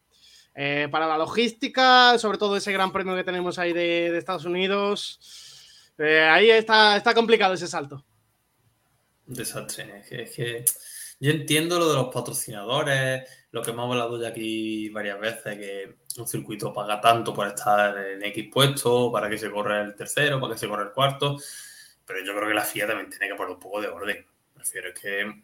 Eh, 0.55 0.89
para 0.91 1.07
la 1.07 1.17
logística, 1.17 2.19
sobre 2.19 2.37
todo 2.37 2.57
ese 2.57 2.73
gran 2.73 2.93
premio 2.93 3.15
que 3.17 3.25
tenemos 3.25 3.59
ahí 3.59 3.73
de, 3.73 4.17
Estados 4.19 4.45
Unidos, 4.45 5.93
eh, 5.99 6.21
ahí 6.21 6.51
está, 6.51 7.03
complicado 7.15 7.55
ese 7.55 7.67
salto. 7.67 8.05
Desastre. 9.25 10.05
Es 10.11 10.31
que, 10.37 10.65
yo 11.21 11.31
entiendo 11.31 11.79
lo 11.79 11.89
de 11.89 11.95
los 11.95 12.13
patrocinadores, 12.13 13.23
lo 13.51 13.63
que 13.63 13.71
hemos 13.71 13.91
hablado 13.91 14.21
ya 14.21 14.29
aquí 14.29 14.91
varias 14.91 15.19
veces, 15.21 15.59
que 15.59 15.97
un 16.21 16.27
circuito 16.27 16.73
paga 16.73 17.01
tanto 17.01 17.33
por 17.33 17.47
estar 17.47 17.97
en 17.97 18.23
X 18.25 18.51
puesto, 18.53 19.11
para 19.11 19.31
que 19.31 19.39
se 19.39 19.51
corra 19.51 19.81
el 19.81 19.95
tercero, 19.95 20.39
para 20.39 20.53
que 20.53 20.59
se 20.59 20.69
corra 20.69 20.83
el 20.83 20.93
cuarto, 20.93 21.39
pero 22.05 22.25
yo 22.25 22.35
creo 22.35 22.49
que 22.49 22.55
la 22.55 22.63
FIA 22.63 22.89
también 22.89 23.09
tiene 23.09 23.29
que 23.29 23.35
poner 23.35 23.53
un 23.53 23.61
poco 23.61 23.81
de 23.81 23.89
orden. 23.89 24.27
Prefiero 24.53 24.93
que 24.93 25.43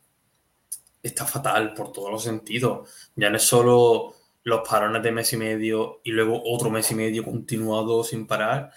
está 1.02 1.24
fatal 1.24 1.72
por 1.72 1.92
todos 1.92 2.10
los 2.10 2.22
sentidos. 2.22 3.10
Ya 3.14 3.30
no 3.30 3.36
es 3.36 3.44
solo 3.44 4.17
los 4.44 4.66
parones 4.68 5.02
de 5.02 5.12
mes 5.12 5.32
y 5.32 5.36
medio 5.36 6.00
y 6.04 6.12
luego 6.12 6.40
otro 6.44 6.70
mes 6.70 6.90
y 6.90 6.94
medio 6.94 7.24
continuado 7.24 8.02
sin 8.04 8.26
parar, 8.26 8.70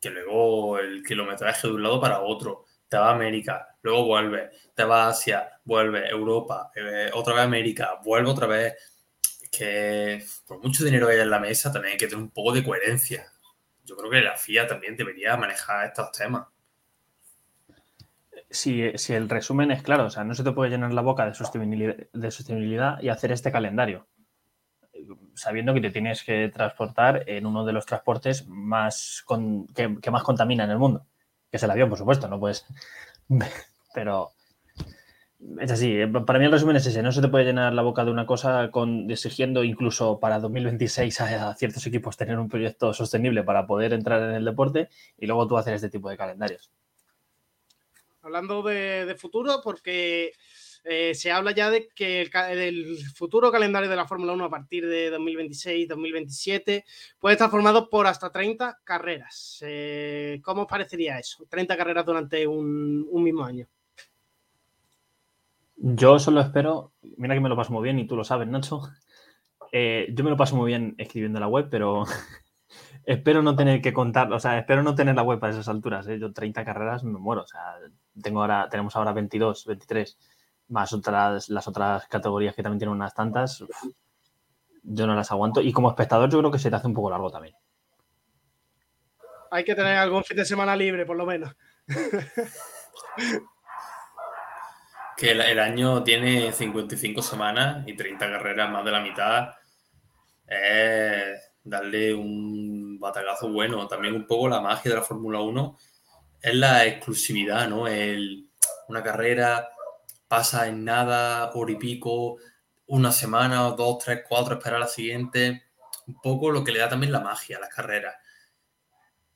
que 0.00 0.10
luego 0.10 0.78
el 0.78 1.02
kilometraje 1.02 1.68
de 1.68 1.74
un 1.74 1.82
lado 1.82 2.00
para 2.00 2.20
otro. 2.20 2.64
Te 2.88 2.96
va 2.96 3.10
a 3.10 3.14
América, 3.14 3.76
luego 3.82 4.06
vuelve, 4.06 4.50
te 4.74 4.84
va 4.84 5.04
a 5.04 5.08
Asia, 5.10 5.60
vuelve, 5.64 6.08
Europa, 6.08 6.70
eh, 6.74 7.10
otra 7.12 7.34
vez 7.34 7.42
América, 7.44 7.98
vuelve 8.02 8.30
otra 8.30 8.46
vez. 8.46 8.74
que 9.50 10.22
por 10.46 10.62
mucho 10.62 10.84
dinero 10.84 11.06
que 11.06 11.14
haya 11.14 11.22
en 11.22 11.30
la 11.30 11.38
mesa 11.38 11.72
también 11.72 11.92
hay 11.92 11.98
que 11.98 12.06
tener 12.06 12.22
un 12.22 12.30
poco 12.30 12.52
de 12.52 12.64
coherencia. 12.64 13.26
Yo 13.84 13.96
creo 13.96 14.10
que 14.10 14.20
la 14.20 14.36
FIA 14.36 14.66
también 14.66 14.96
debería 14.96 15.36
manejar 15.36 15.86
estos 15.86 16.12
temas. 16.12 16.46
Si, 18.50 18.82
el 18.82 19.28
resumen 19.28 19.70
es 19.70 19.82
claro, 19.82 20.06
o 20.06 20.10
sea, 20.10 20.24
no 20.24 20.34
se 20.34 20.44
te 20.44 20.52
puede 20.52 20.70
llenar 20.70 20.92
la 20.92 21.02
boca 21.02 21.26
de 21.26 21.34
sostenibilidad, 21.34 21.96
de 22.12 22.30
sostenibilidad 22.30 23.00
y 23.02 23.08
hacer 23.10 23.32
este 23.32 23.52
calendario 23.52 24.06
sabiendo 25.34 25.74
que 25.74 25.80
te 25.80 25.90
tienes 25.90 26.22
que 26.22 26.48
transportar 26.48 27.24
en 27.26 27.46
uno 27.46 27.64
de 27.64 27.72
los 27.72 27.86
transportes 27.86 28.46
más 28.48 29.24
que, 29.74 30.10
más 30.10 30.22
contamina 30.22 30.64
en 30.64 30.70
el 30.70 30.78
mundo, 30.78 31.06
que 31.50 31.56
es 31.56 31.62
el 31.62 31.70
avión, 31.70 31.88
por 31.88 31.98
supuesto, 31.98 32.28
no 32.28 32.38
puedes. 32.38 32.66
Pero 33.94 34.30
es 35.60 35.70
así, 35.70 35.92
eh, 35.92 36.08
para 36.08 36.38
mí 36.38 36.44
el 36.44 36.52
resumen 36.52 36.76
es 36.76 36.86
ese, 36.86 37.02
no 37.02 37.12
se 37.12 37.20
te 37.20 37.28
puede 37.28 37.44
llenar 37.44 37.72
la 37.72 37.82
boca 37.82 38.04
de 38.04 38.10
una 38.10 38.26
cosa 38.26 38.70
con 38.70 39.10
exigiendo 39.10 39.62
incluso 39.64 40.18
para 40.18 40.40
2026 40.40 41.20
a, 41.20 41.54
ciertos 41.54 41.86
equipos 41.86 42.16
tener 42.16 42.38
un 42.38 42.48
proyecto 42.48 42.92
sostenible 42.92 43.44
para 43.44 43.66
poder 43.66 43.92
entrar 43.92 44.22
en 44.22 44.34
el 44.34 44.44
deporte 44.44 44.88
y 45.16 45.26
luego 45.26 45.46
tú 45.46 45.56
hacer 45.56 45.74
este 45.74 45.90
tipo 45.90 46.10
de 46.10 46.16
calendarios. 46.16 46.70
Hablando 48.22 48.62
de 48.62 49.16
futuro, 49.18 49.60
porque 49.62 50.32
eh, 50.84 51.14
se 51.14 51.30
habla 51.30 51.52
ya 51.52 51.70
de 51.70 51.88
que 51.94 52.22
el, 52.22 52.98
futuro 53.14 53.50
calendario 53.50 53.90
de 53.90 53.96
la 53.96 54.06
Fórmula 54.06 54.32
1 54.32 54.44
a 54.44 54.50
partir 54.50 54.86
de 54.86 55.12
2026-2027 55.16 56.84
puede 57.18 57.32
estar 57.34 57.50
formado 57.50 57.90
por 57.90 58.06
hasta 58.06 58.30
30 58.30 58.80
carreras. 58.84 59.62
Eh, 59.66 60.40
¿Cómo 60.42 60.62
os 60.62 60.68
parecería 60.68 61.18
eso? 61.18 61.44
30 61.48 61.76
carreras 61.76 62.06
durante 62.06 62.46
un, 62.46 63.06
mismo 63.22 63.44
año. 63.44 63.66
Yo 65.76 66.18
solo 66.18 66.40
espero, 66.40 66.92
mira 67.16 67.34
que 67.34 67.40
me 67.40 67.48
lo 67.48 67.56
paso 67.56 67.72
muy 67.72 67.82
bien 67.82 67.98
y 67.98 68.06
tú 68.06 68.16
lo 68.16 68.24
sabes, 68.24 68.48
Nacho. 68.48 68.82
Eh, 69.70 70.08
yo 70.14 70.24
me 70.24 70.30
lo 70.30 70.36
paso 70.36 70.56
muy 70.56 70.68
bien 70.68 70.94
escribiendo 70.98 71.38
la 71.38 71.48
web, 71.48 71.68
pero 71.70 72.04
espero 73.04 73.42
no 73.42 73.54
tener 73.54 73.80
que 73.82 73.92
contar, 73.92 74.32
o 74.32 74.40
sea, 74.40 74.58
espero 74.58 74.82
no 74.82 74.94
tener 74.94 75.14
la 75.14 75.22
web 75.22 75.44
a 75.44 75.50
esas 75.50 75.68
alturas. 75.68 76.06
Yo 76.06 76.32
30 76.32 76.64
carreras 76.64 77.04
me 77.04 77.18
muero, 77.18 77.42
o 77.42 77.46
sea, 77.46 77.60
tengo 78.22 78.40
ahora, 78.40 78.68
tenemos 78.70 78.96
ahora 78.96 79.12
22, 79.12 79.66
23 79.66 80.18
más 80.68 80.92
otras, 80.92 81.48
las 81.48 81.66
otras 81.66 82.06
categorías 82.08 82.54
que 82.54 82.62
también 82.62 82.78
tienen 82.78 82.96
unas 82.96 83.14
tantas, 83.14 83.64
yo 84.82 85.06
no 85.06 85.14
las 85.14 85.30
aguanto. 85.30 85.60
Y 85.60 85.72
como 85.72 85.88
espectador 85.90 86.30
yo 86.30 86.38
creo 86.38 86.50
que 86.50 86.58
se 86.58 86.70
te 86.70 86.76
hace 86.76 86.86
un 86.86 86.94
poco 86.94 87.10
largo 87.10 87.30
también. 87.30 87.54
Hay 89.50 89.64
que 89.64 89.74
tener 89.74 89.96
algún 89.96 90.24
fin 90.24 90.36
de 90.36 90.44
semana 90.44 90.76
libre, 90.76 91.06
por 91.06 91.16
lo 91.16 91.24
menos. 91.24 91.56
que 95.16 95.30
el, 95.32 95.58
año 95.58 96.04
tiene 96.04 96.52
55 96.52 97.22
semanas 97.22 97.82
y 97.86 97.96
30 97.96 98.30
carreras, 98.30 98.70
más 98.70 98.84
de 98.84 98.90
la 98.90 99.00
mitad. 99.00 99.54
Es 100.46 101.52
darle 101.64 102.14
un 102.14 102.98
batagazo 103.00 103.50
bueno. 103.50 103.88
También 103.88 104.14
un 104.14 104.26
poco 104.26 104.48
la 104.48 104.60
magia 104.60 104.90
de 104.90 104.96
la 104.98 105.02
Fórmula 105.02 105.40
1 105.40 105.78
es 106.42 106.54
la 106.54 106.84
exclusividad, 106.86 107.68
¿no? 107.68 107.88
El, 107.88 108.48
una 108.88 109.02
carrera 109.02 109.70
pasa 110.28 110.68
en 110.68 110.84
nada, 110.84 111.50
hora 111.54 111.72
y 111.72 111.76
pico, 111.76 112.36
una 112.86 113.12
semana, 113.12 113.62
dos, 113.70 113.98
tres, 114.04 114.22
cuatro, 114.28 114.54
esperar 114.54 114.76
a 114.76 114.80
la 114.80 114.88
siguiente. 114.88 115.64
Un 116.06 116.20
poco 116.20 116.50
lo 116.50 116.64
que 116.64 116.72
le 116.72 116.78
da 116.80 116.88
también 116.88 117.12
la 117.12 117.20
magia 117.20 117.58
a 117.58 117.60
las 117.60 117.74
carreras. 117.74 118.16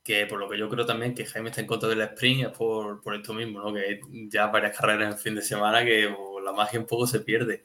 Que 0.03 0.25
por 0.25 0.39
lo 0.39 0.49
que 0.49 0.57
yo 0.57 0.69
creo 0.69 0.85
también 0.85 1.15
que 1.15 1.25
Jaime 1.25 1.49
está 1.49 1.61
en 1.61 1.67
contra 1.67 1.89
del 1.89 2.01
sprint 2.01 2.47
es 2.47 2.57
por, 2.57 3.01
esto 3.15 3.33
mismo, 3.33 3.59
¿no? 3.59 3.73
Que 3.73 4.01
ya 4.29 4.47
varias 4.47 4.77
carreras 4.77 5.13
en 5.13 5.19
fin 5.19 5.35
de 5.35 5.41
semana 5.41 5.83
que 5.85 6.13
la 6.43 6.51
magia 6.51 6.79
un 6.79 6.87
poco 6.87 7.07
se 7.07 7.21
pierde. 7.21 7.63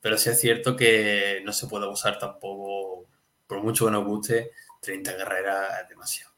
Pero 0.00 0.18
sí 0.18 0.30
es 0.30 0.40
cierto 0.40 0.76
que 0.76 1.42
no 1.44 1.52
se 1.52 1.66
puede 1.66 1.86
usar 1.88 2.18
tampoco, 2.18 3.08
por 3.46 3.62
mucho 3.62 3.86
que 3.86 3.92
nos 3.92 4.04
guste, 4.04 4.52
30 4.80 5.16
carreras 5.16 5.82
es 5.82 5.88
demasiado. 5.88 6.33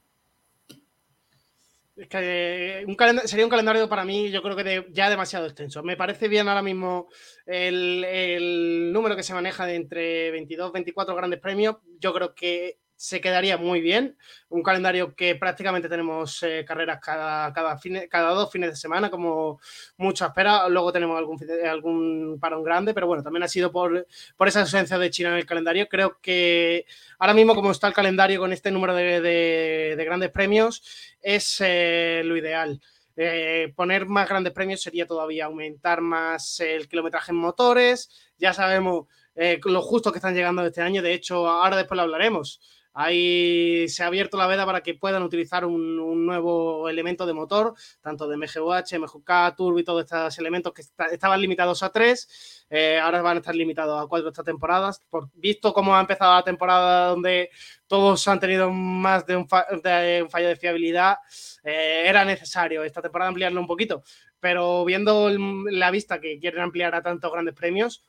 Es 1.96 2.08
que 2.08 2.84
un 2.86 2.96
sería 3.26 3.46
un 3.46 3.50
calendario 3.50 3.88
para 3.88 4.04
mí, 4.04 4.30
yo 4.30 4.42
creo 4.42 4.54
que 4.54 4.86
ya 4.92 5.08
demasiado 5.08 5.46
extenso. 5.46 5.82
Me 5.82 5.96
parece 5.96 6.28
bien 6.28 6.46
ahora 6.46 6.60
mismo 6.60 7.08
el, 7.46 8.04
el 8.04 8.92
número 8.92 9.16
que 9.16 9.22
se 9.22 9.32
maneja 9.32 9.64
de 9.64 9.76
entre 9.76 10.30
22, 10.30 10.72
24 10.72 11.14
grandes 11.16 11.40
premios. 11.40 11.76
Yo 11.98 12.12
creo 12.12 12.34
que 12.34 12.80
se 12.96 13.20
quedaría 13.20 13.58
muy 13.58 13.80
bien. 13.80 14.16
Un 14.48 14.62
calendario 14.62 15.14
que 15.14 15.34
prácticamente 15.34 15.88
tenemos 15.88 16.42
eh, 16.42 16.64
carreras 16.66 16.98
cada, 17.00 17.52
cada, 17.52 17.78
cada 18.08 18.30
dos 18.30 18.50
fines 18.50 18.70
de 18.70 18.76
semana, 18.76 19.10
como 19.10 19.60
mucho 19.98 20.26
espera. 20.26 20.68
Luego 20.68 20.92
tenemos 20.92 21.18
algún, 21.18 21.38
algún 21.68 22.38
parón 22.40 22.64
grande, 22.64 22.94
pero 22.94 23.06
bueno, 23.06 23.22
también 23.22 23.42
ha 23.42 23.48
sido 23.48 23.70
por, 23.70 24.06
por 24.36 24.48
esa 24.48 24.60
ausencia 24.60 24.98
de 24.98 25.10
China 25.10 25.30
en 25.30 25.36
el 25.36 25.46
calendario. 25.46 25.88
Creo 25.88 26.18
que 26.20 26.86
ahora 27.18 27.34
mismo, 27.34 27.54
como 27.54 27.70
está 27.70 27.86
el 27.86 27.94
calendario 27.94 28.40
con 28.40 28.52
este 28.52 28.70
número 28.70 28.94
de, 28.94 29.20
de, 29.20 30.04
grandes 30.04 30.30
premios, 30.30 30.82
es 31.20 31.60
eh, 31.60 32.22
lo 32.24 32.36
ideal. 32.36 32.80
Eh, 33.18 33.72
poner 33.74 34.06
más 34.06 34.28
grandes 34.28 34.52
premios 34.52 34.82
sería 34.82 35.06
todavía 35.06 35.46
aumentar 35.46 36.02
más 36.02 36.60
el 36.60 36.88
kilometraje 36.88 37.32
en 37.32 37.38
motores. 37.38 38.10
Ya 38.38 38.52
sabemos 38.52 39.06
eh, 39.34 39.58
lo 39.64 39.82
justo 39.82 40.12
que 40.12 40.18
están 40.18 40.34
llegando 40.34 40.64
este 40.64 40.82
año. 40.82 41.02
De 41.02 41.12
hecho, 41.12 41.48
ahora 41.48 41.76
después 41.76 41.96
lo 41.96 42.02
hablaremos. 42.02 42.60
Ahí 42.98 43.86
se 43.90 44.02
ha 44.02 44.06
abierto 44.06 44.38
la 44.38 44.46
veda 44.46 44.64
para 44.64 44.80
que 44.80 44.94
puedan 44.94 45.22
utilizar 45.22 45.66
un, 45.66 46.24
nuevo 46.24 46.88
elemento 46.88 47.26
de 47.26 47.34
motor, 47.34 47.74
tanto 48.00 48.26
de 48.26 48.38
MGUH, 48.38 48.98
MGK, 48.98 49.54
Turbo 49.54 49.78
y 49.78 49.84
todos 49.84 50.04
estos 50.04 50.38
elementos 50.38 50.72
que 50.72 50.82
estaban 51.12 51.38
limitados 51.38 51.82
a 51.82 51.90
tres. 51.90 52.64
Eh, 52.70 52.98
ahora 52.98 53.20
van 53.20 53.36
a 53.36 53.40
estar 53.40 53.54
limitados 53.54 54.02
a 54.02 54.06
cuatro 54.08 54.30
estas 54.30 54.46
temporadas. 54.46 55.02
Por, 55.10 55.28
visto 55.34 55.74
cómo 55.74 55.94
ha 55.94 56.00
empezado 56.00 56.32
la 56.32 56.42
temporada 56.42 57.08
donde 57.08 57.50
todos 57.86 58.26
han 58.28 58.40
tenido 58.40 58.70
más 58.70 59.26
de 59.26 59.36
un, 59.36 59.46
fallo 59.46 60.48
de 60.48 60.56
fiabilidad, 60.56 61.18
eh, 61.64 62.04
era 62.06 62.24
necesario 62.24 62.82
esta 62.82 63.02
temporada 63.02 63.28
ampliarlo 63.28 63.60
un 63.60 63.66
poquito. 63.66 64.04
Pero 64.40 64.86
viendo 64.86 65.28
la 65.28 65.90
vista 65.90 66.18
que 66.18 66.38
quieren 66.38 66.62
ampliar 66.62 66.94
a 66.94 67.02
tantos 67.02 67.30
grandes 67.30 67.54
premios, 67.54 68.02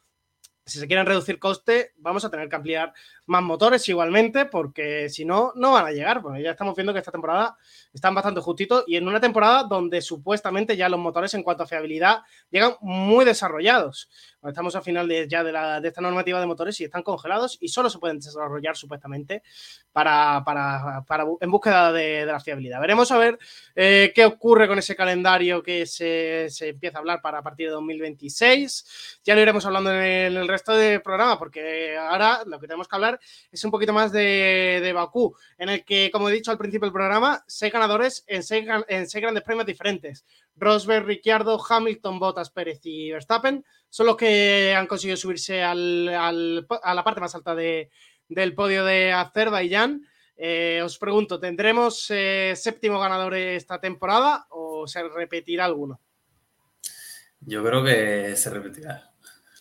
si 0.68 0.80
se 0.80 0.88
quieren 0.88 1.06
reducir 1.06 1.40
coste, 1.40 1.94
vamos 1.98 2.26
a 2.26 2.30
tener 2.30 2.50
que 2.50 2.56
ampliar 2.56 2.94
más 3.26 3.42
motores 3.42 3.88
igualmente, 3.88 4.46
porque 4.46 5.10
si 5.10 5.26
no, 5.26 5.54
no 5.56 5.72
van 5.72 5.86
a 5.86 5.92
llegar. 5.92 6.22
Porque 6.22 6.44
ya 6.44 6.52
estamos 6.52 6.76
viendo 6.76 6.94
que 6.94 7.00
esta 7.00 7.12
temporada 7.12 7.58
están 7.94 8.14
bastante 8.14 8.42
justitos 8.42 8.84
y 8.86 8.98
en 8.98 9.08
una 9.08 9.20
temporada 9.20 9.64
donde 9.64 10.02
supuestamente 10.02 10.76
ya 10.76 10.90
los 10.90 11.00
motores 11.00 11.34
en 11.34 11.44
cuanto 11.44 11.64
a 11.64 11.68
fiabilidad 11.68 12.22
llegan 12.52 12.74
muy 12.82 13.26
desarrollados. 13.26 14.10
Estamos 14.44 14.76
a 14.76 14.82
final 14.82 15.08
de, 15.08 15.28
ya 15.28 15.44
de, 15.44 15.52
la, 15.52 15.82
de 15.82 15.88
esta 15.88 16.00
normativa 16.00 16.40
de 16.40 16.46
motores 16.46 16.80
y 16.80 16.84
están 16.84 17.02
congelados 17.02 17.58
y 17.60 17.70
solo 17.70 17.90
se 17.90 17.98
pueden 17.98 18.20
desarrollar 18.20 18.78
supuestamente 18.78 19.42
para, 19.92 20.44
para, 20.46 21.04
para 21.08 21.26
en 21.42 21.52
búsqueda 21.52 21.92
de, 21.92 22.26
la 22.26 22.40
fiabilidad. 22.40 22.80
Veremos 22.80 23.12
a 23.12 23.18
ver 23.18 23.40
eh, 23.76 24.12
qué 24.14 24.26
ocurre 24.26 24.68
con 24.68 24.78
ese 24.78 24.96
calendario 24.96 25.64
que 25.64 25.86
se, 25.86 26.48
se, 26.50 26.70
empieza 26.70 26.98
a 26.98 27.00
hablar 27.00 27.22
para 27.22 27.40
a 27.40 27.44
partir 27.44 27.68
de 27.68 27.74
2026. 27.74 29.20
Ya 29.24 29.34
lo 29.34 29.42
iremos 29.42 29.66
hablando 29.66 29.92
en 29.92 30.02
el, 30.02 30.36
en 30.36 30.42
el 30.44 30.48
resto 30.48 30.74
del 30.74 31.02
programa 31.02 31.40
porque 31.40 31.98
ahora 31.98 32.44
lo 32.46 32.60
que 32.60 32.68
tenemos 32.68 32.88
que 32.88 32.96
hablar 32.96 33.20
es 33.52 33.64
un 33.64 33.72
poquito 33.72 33.92
más 33.92 34.12
de, 34.12 34.80
de 34.84 34.94
Bakú, 34.94 35.36
en 35.58 35.70
el 35.70 35.84
que, 35.84 36.12
como 36.12 36.30
he 36.30 36.34
dicho 36.34 36.52
al 36.52 36.58
principio 36.58 36.86
del 36.86 36.94
programa, 36.94 37.44
seis 37.48 37.74
ganadores 37.74 38.24
en 38.28 38.44
seis, 38.44 38.68
en 38.88 39.08
seis 39.08 39.22
grandes 39.22 39.44
premios 39.44 39.66
diferentes. 39.66 40.26
Rosberg, 40.56 41.06
Ricciardo, 41.06 41.60
Hamilton, 41.64 42.20
Bottas, 42.20 42.50
Pérez 42.50 42.80
y 42.84 43.12
Verstappen 43.12 43.64
son 43.98 44.06
los 44.06 44.16
que 44.16 44.76
han 44.76 44.86
conseguido 44.86 45.18
subirse 45.18 45.64
al, 45.64 46.08
al, 46.10 46.68
a 46.84 46.94
la 46.94 47.04
parte 47.04 47.20
más 47.20 47.34
alta 47.34 47.56
de, 47.56 47.90
del 48.30 48.54
podio 48.54 48.86
de 48.86 49.12
Azerbaiyán. 49.12 50.08
Eh, 50.36 50.84
os 50.86 51.00
pregunto, 51.00 51.40
¿tendremos 51.40 52.06
eh, 52.12 52.54
séptimo 52.56 53.00
ganador 53.00 53.34
esta 53.34 53.82
temporada 53.82 54.46
o 54.52 54.88
se 54.88 55.02
repetirá 55.02 55.66
alguno? 55.66 56.00
Yo 57.40 57.64
creo 57.64 57.84
que 57.84 58.36
se 58.36 58.52
repetirá. 58.52 59.10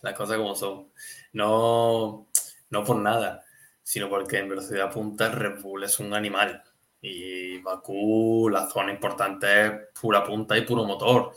Las 0.02 0.12
cosas 0.12 0.36
como 0.36 0.54
son. 0.54 0.92
No, 1.32 2.28
no 2.68 2.84
por 2.84 2.96
nada, 2.96 3.42
sino 3.82 4.10
porque 4.10 4.40
en 4.40 4.50
velocidad 4.50 4.92
punta 4.92 5.30
Red 5.30 5.62
Bull 5.62 5.84
es 5.84 5.98
un 5.98 6.12
animal. 6.12 6.62
Y 7.00 7.56
Bakú, 7.62 8.50
la 8.50 8.68
zona 8.68 8.92
importante 8.92 9.66
es 9.66 9.72
pura 9.98 10.22
punta 10.22 10.58
y 10.58 10.60
puro 10.60 10.84
motor. 10.84 11.32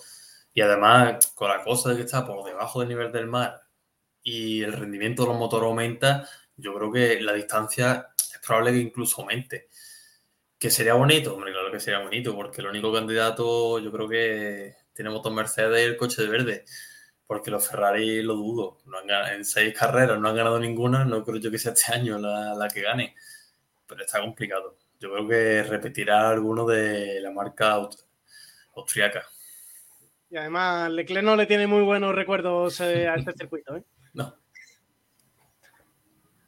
Y 0.54 0.62
además, 0.62 1.28
con 1.36 1.50
la 1.50 1.64
cosa 1.64 1.90
de 1.90 1.98
que 1.98 2.04
está 2.04 2.26
por 2.26 2.44
debajo 2.44 2.80
del 2.80 2.90
nivel 2.90 3.12
del 3.12 3.28
mar 3.28 3.62
y 4.24 4.62
el 4.64 4.74
rendimiento 4.74 5.24
de 5.24 5.30
los 5.30 5.38
motores 5.38 5.68
aumenta, 5.68 6.28
yo 6.56 6.74
creo 6.74 6.92
que 6.92 7.22
la 7.22 7.34
distancia 7.34 8.10
es 8.18 8.40
probable 8.46 8.72
que 8.72 8.80
incluso 8.80 9.22
aumente. 9.22 9.70
¿Que 10.58 10.70
sería 10.70 10.94
bonito? 10.96 11.36
Hombre, 11.36 11.52
claro 11.54 11.72
que 11.72 11.80
sería 11.80 12.00
bonito, 12.00 12.36
porque 12.36 12.62
el 12.62 12.68
único 12.68 12.92
candidato 12.94 13.80
yo 13.80 13.92
creo 13.92 14.10
que 14.10 14.76
tiene 14.94 15.10
motor 15.10 15.34
Mercedes 15.34 15.88
el 15.88 15.98
coche 15.98 16.22
de 16.22 16.28
verde 16.28 16.66
porque 17.30 17.52
los 17.52 17.68
Ferrari 17.68 18.24
lo 18.24 18.34
dudo. 18.34 18.80
No 18.86 18.98
en 19.28 19.46
seis 19.46 19.78
carreras 19.78 20.20
no 20.20 20.30
han 20.30 20.36
ganado 20.36 20.60
ninguna, 20.60 21.06
no 21.06 21.24
creo 21.24 21.38
yo 21.38 21.52
que 21.52 21.60
sea 21.60 21.74
este 21.74 21.94
año 21.94 22.18
la, 22.18 22.68
que 22.74 22.82
gane, 22.82 23.16
pero 23.86 24.04
está 24.04 24.20
complicado. 24.20 24.78
Yo 25.00 25.12
creo 25.14 25.28
que 25.28 25.62
repetirá 25.62 26.28
alguno 26.32 26.66
de 26.66 27.22
la 27.22 27.30
marca 27.30 27.78
austriaca. 28.76 29.28
Y 30.30 30.38
además, 30.38 30.92
Leclerc 30.92 31.26
no 31.26 31.36
le 31.36 31.46
tiene 31.46 31.66
muy 31.66 31.82
buenos 31.82 32.14
recuerdos 32.14 32.80
eh, 32.82 33.08
a 33.08 33.16
este 33.16 33.34
circuito. 33.38 33.76
¿eh? 33.76 33.84
No. 34.14 34.36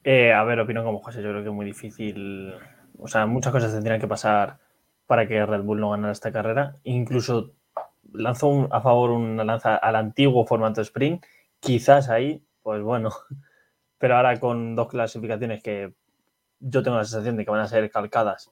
Eh, 0.04 0.34
a 0.34 0.44
ver, 0.44 0.60
opino 0.60 0.84
como 0.84 1.00
José, 1.00 1.22
yo 1.22 1.30
creo 1.30 1.44
que 1.44 1.50
es 1.50 1.56
muy 1.56 1.66
difícil. 1.66 2.54
O 2.98 3.08
sea, 3.08 3.26
muchas 3.26 3.52
cosas 3.52 3.74
tendrían 3.74 4.00
que 4.00 4.08
pasar 4.08 4.60
para 5.08 5.28
que 5.28 5.46
Red 5.46 5.62
Bull 5.64 5.80
no 5.80 5.92
ganara 5.92 6.12
esta 6.12 6.32
carrera. 6.32 6.76
Incluso 6.84 7.54
lanzó 8.14 8.68
a 8.72 8.82
favor 8.82 9.12
una 9.12 9.44
lanza 9.44 9.76
al 9.76 9.96
antiguo 9.96 10.46
formato 10.46 10.82
sprint, 10.82 11.26
quizás 11.60 12.10
ahí, 12.10 12.44
pues 12.62 12.82
bueno, 12.82 13.10
pero 13.98 14.16
ahora 14.16 14.40
con 14.40 14.76
dos 14.76 14.88
clasificaciones 14.90 15.64
que 15.64 15.94
yo 16.60 16.84
tengo 16.84 16.98
la 16.98 17.06
sensación 17.06 17.38
de 17.38 17.46
que 17.46 17.52
van 17.52 17.62
a 17.62 17.68
ser 17.68 17.90
calcadas, 17.90 18.50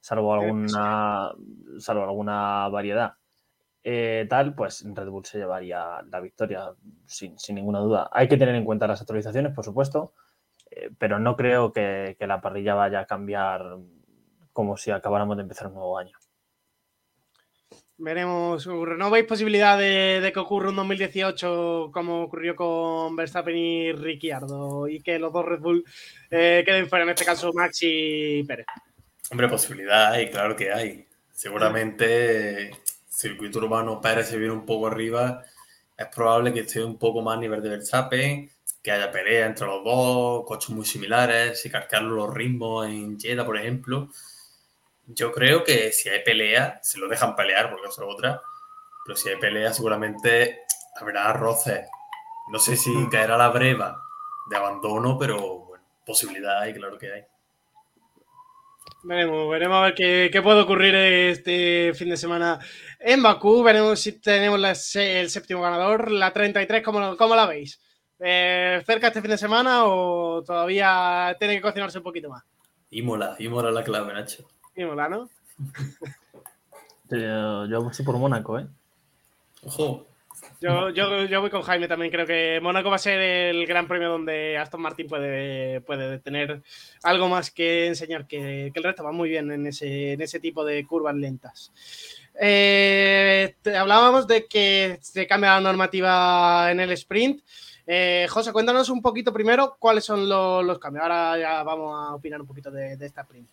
salvo 0.00 0.34
alguna, 0.34 1.32
salvo 1.78 2.04
alguna 2.04 2.68
variedad. 2.68 3.14
Eh, 3.86 4.26
tal, 4.30 4.54
pues 4.54 4.82
Red 4.82 5.08
Bull 5.08 5.26
se 5.26 5.38
llevaría 5.38 6.02
la 6.10 6.20
victoria 6.20 6.70
sin, 7.06 7.36
ninguna 7.50 7.80
duda. 7.80 8.08
Hay 8.12 8.28
que 8.28 8.38
tener 8.38 8.54
en 8.54 8.64
cuenta 8.64 8.86
las 8.86 9.02
actualizaciones, 9.02 9.52
por 9.52 9.64
supuesto, 9.64 10.14
eh, 10.70 10.90
pero 10.98 11.18
no 11.18 11.36
creo 11.36 11.72
que, 11.72 12.16
que 12.18 12.26
la 12.26 12.40
parrilla 12.40 12.74
vaya 12.74 13.00
a 13.00 13.06
cambiar 13.06 13.76
como 14.54 14.78
si 14.78 14.90
acabáramos 14.90 15.36
de 15.36 15.42
empezar 15.42 15.66
un 15.66 15.74
nuevo 15.74 15.98
año. 15.98 16.16
Veremos, 17.96 18.66
¿no 18.66 19.10
veis 19.10 19.24
posibilidad 19.24 19.78
de, 19.78 20.30
que 20.32 20.40
ocurra 20.40 20.70
un 20.70 20.76
2018 20.76 21.90
como 21.92 22.22
ocurrió 22.22 22.56
con 22.56 23.14
Verstappen 23.14 23.56
y 23.56 23.92
Ricciardo 23.92 24.88
y 24.88 25.00
que 25.00 25.18
los 25.20 25.32
dos 25.32 25.44
Red 25.44 25.60
Bull 25.60 25.84
eh, 26.30 26.64
queden 26.66 26.88
fuera, 26.88 27.04
en 27.04 27.10
este 27.10 27.24
caso 27.24 27.52
Max 27.52 27.78
y 27.82 28.42
Pérez? 28.44 28.66
Hombre, 29.30 29.48
posibilidad 29.48 30.12
hay, 30.12 30.28
claro 30.28 30.56
que 30.56 30.72
hay. 30.72 31.06
Seguramente 31.30 32.72
circuito 33.28 33.58
urbano 33.58 34.00
Pérez 34.00 34.28
se 34.28 34.38
viene 34.38 34.52
un 34.52 34.66
poco 34.66 34.86
arriba, 34.86 35.42
es 35.96 36.06
probable 36.08 36.52
que 36.52 36.60
esté 36.60 36.84
un 36.84 36.98
poco 36.98 37.22
más 37.22 37.38
a 37.38 37.40
nivel 37.40 37.62
de 37.62 37.70
Verstappen, 37.70 38.50
que 38.82 38.90
haya 38.92 39.10
pelea 39.10 39.46
entre 39.46 39.66
los 39.66 39.82
dos, 39.82 40.44
coches 40.44 40.70
muy 40.70 40.84
similares, 40.84 41.64
y 41.64 41.70
cargar 41.70 42.02
los 42.02 42.32
ritmos 42.32 42.86
en 42.86 43.18
Jeddah, 43.18 43.46
por 43.46 43.56
ejemplo. 43.56 44.10
Yo 45.06 45.32
creo 45.32 45.64
que 45.64 45.90
si 45.92 46.10
hay 46.10 46.22
pelea, 46.22 46.80
se 46.82 46.98
lo 46.98 47.08
dejan 47.08 47.34
pelear 47.34 47.70
porque 47.70 47.88
es 47.88 47.98
otra. 47.98 48.42
Pero 49.04 49.16
si 49.16 49.28
hay 49.30 49.36
pelea, 49.36 49.72
seguramente 49.72 50.60
habrá 51.00 51.32
roces. 51.32 51.88
No 52.52 52.58
sé 52.58 52.76
si 52.76 52.90
hmm. 52.90 53.08
caerá 53.10 53.36
la 53.38 53.48
breva 53.48 54.02
de 54.50 54.56
abandono, 54.56 55.18
pero 55.18 55.60
bueno, 55.60 55.84
posibilidad 56.04 56.60
hay, 56.60 56.74
claro 56.74 56.98
que 56.98 57.12
hay. 57.12 57.24
Veremos, 59.06 59.50
veremos 59.50 59.76
a 59.76 59.82
ver 59.82 59.94
qué, 59.94 60.40
puede 60.42 60.62
ocurrir 60.62 60.94
este 60.94 61.92
fin 61.94 62.08
de 62.08 62.16
semana 62.16 62.58
en 62.98 63.22
Bakú. 63.22 63.62
Veremos 63.62 64.00
si 64.00 64.12
tenemos 64.12 64.96
el 64.96 65.28
séptimo 65.28 65.60
ganador, 65.60 66.10
la 66.10 66.32
33, 66.32 66.82
¿cómo, 66.82 67.14
cómo 67.18 67.36
la 67.36 67.44
veis? 67.44 67.78
Eh, 68.18 68.82
¿Cerca 68.86 69.08
este 69.08 69.20
fin 69.20 69.32
de 69.32 69.36
semana 69.36 69.84
o 69.84 70.42
todavía 70.42 71.36
tiene 71.38 71.56
que 71.56 71.60
cocinarse 71.60 71.98
un 71.98 72.04
poquito 72.04 72.30
más? 72.30 72.44
Imola, 72.90 73.36
Imola 73.40 73.70
la 73.70 73.84
clave, 73.84 74.14
Nacho. 74.14 74.48
¿no? 74.74 75.28
yo, 77.10 77.66
yo 77.66 77.82
voy 77.82 78.04
por 78.06 78.16
Mónaco, 78.16 78.58
¿eh? 78.58 78.66
Ojo. 79.64 80.06
Yo, 80.60 80.90
yo, 80.90 81.40
voy 81.40 81.50
con 81.50 81.62
Jaime 81.62 81.88
también. 81.88 82.10
Creo 82.10 82.26
que 82.26 82.60
Mónaco 82.62 82.88
va 82.88 82.96
a 82.96 82.98
ser 82.98 83.20
el 83.20 83.66
gran 83.66 83.86
premio 83.86 84.08
donde 84.08 84.56
Aston 84.56 84.80
Martin 84.80 85.06
puede, 85.06 85.80
puede 85.82 86.18
tener 86.18 86.62
algo 87.02 87.28
más 87.28 87.50
que 87.50 87.86
enseñar, 87.86 88.26
que, 88.26 88.72
el 88.74 88.82
resto 88.82 89.04
va 89.04 89.12
muy 89.12 89.28
bien 89.28 89.50
en 89.50 89.66
ese, 89.66 90.12
en 90.12 90.22
ese 90.22 90.40
tipo 90.40 90.64
de 90.64 90.86
curvas 90.86 91.14
lentas. 91.14 91.72
Eh, 92.40 93.54
hablábamos 93.76 94.26
de 94.26 94.46
que 94.46 94.98
se 95.00 95.26
cambia 95.26 95.54
la 95.54 95.60
normativa 95.60 96.70
en 96.70 96.80
el 96.80 96.92
sprint. 96.92 97.42
Eh, 97.86 98.26
José, 98.30 98.52
cuéntanos 98.52 98.88
un 98.88 99.02
poquito 99.02 99.32
primero 99.32 99.76
cuáles 99.78 100.04
son 100.04 100.28
los, 100.28 100.78
cambios. 100.78 101.02
Ahora 101.02 101.38
ya 101.38 101.62
vamos 101.62 101.94
a 101.94 102.14
opinar 102.14 102.40
un 102.40 102.46
poquito 102.46 102.70
de, 102.70 102.96
de 102.96 103.06
esta 103.06 103.22
sprint. 103.22 103.48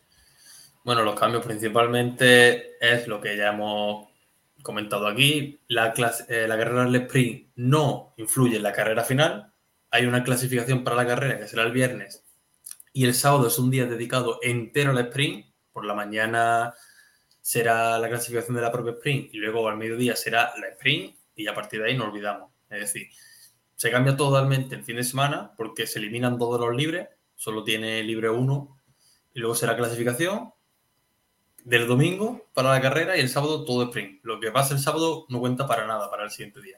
Bueno, 0.84 1.04
los 1.04 1.20
cambios 1.20 1.46
principalmente 1.46 2.78
es 2.80 3.08
lo 3.08 3.22
que 3.22 3.38
ya 3.38 3.50
hemos 3.50 4.11
comentado 4.62 5.08
aquí. 5.08 5.60
La, 5.68 5.94
eh, 6.30 6.46
la 6.48 6.58
carrera 6.58 6.86
del 6.86 6.96
sprint 6.96 7.50
no 7.56 8.14
influye 8.18 8.58
en 8.58 8.64
la 8.64 8.74
carrera 8.74 9.04
final. 9.04 9.54
Hay 9.90 10.06
una 10.06 10.24
clasificación 10.24 10.84
para 10.84 10.96
la 10.96 11.06
carrera 11.06 11.40
que 11.40 11.48
será 11.48 11.64
el 11.64 11.72
viernes 11.72 12.24
y 12.94 13.06
el 13.06 13.14
sábado 13.14 13.48
es 13.48 13.58
un 13.58 13.72
día 13.72 13.86
dedicado 13.86 14.40
entero 14.42 14.92
al 14.92 15.00
sprint. 15.00 15.46
Por 15.72 15.86
la 15.86 15.94
mañana 15.94 16.74
será 17.42 17.98
la 17.98 18.10
clasificación 18.10 18.56
de 18.56 18.62
la 18.62 18.72
propia 18.72 18.94
sprint 18.94 19.34
y 19.34 19.38
luego 19.38 19.68
al 19.68 19.78
mediodía 19.78 20.16
será 20.16 20.54
la 20.60 20.68
sprint 20.70 21.16
y 21.36 21.48
a 21.48 21.54
partir 21.54 21.82
de 21.82 21.90
ahí 21.90 21.98
no 21.98 22.06
olvidamos. 22.06 22.52
Es 22.70 22.82
decir, 22.82 23.08
se 23.76 23.90
cambia 23.90 24.16
totalmente 24.16 24.76
el 24.76 24.84
fin 24.84 24.98
de 24.98 25.04
semana 25.04 25.54
porque 25.56 25.88
se 25.88 26.00
eliminan 26.00 26.38
todos 26.38 26.60
los 26.60 26.76
libres, 26.76 27.08
solo 27.36 27.64
tiene 27.64 28.04
libre 28.04 28.30
uno 28.30 28.78
y 29.34 29.40
luego 29.40 29.56
será 29.56 29.76
clasificación 29.78 30.52
del 31.64 31.88
domingo 31.88 32.48
para 32.54 32.72
la 32.72 32.82
carrera 32.82 33.18
y 33.18 33.22
el 33.22 33.30
sábado 33.30 33.66
todo 33.66 33.84
sprint. 33.84 34.24
Lo 34.24 34.40
que 34.40 34.52
pasa 34.52 34.74
el 34.74 34.80
sábado 34.80 35.26
no 35.30 35.40
cuenta 35.40 35.68
para 35.68 35.88
nada 35.88 36.10
para 36.10 36.24
el 36.24 36.32
siguiente 36.32 36.62
día. 36.62 36.78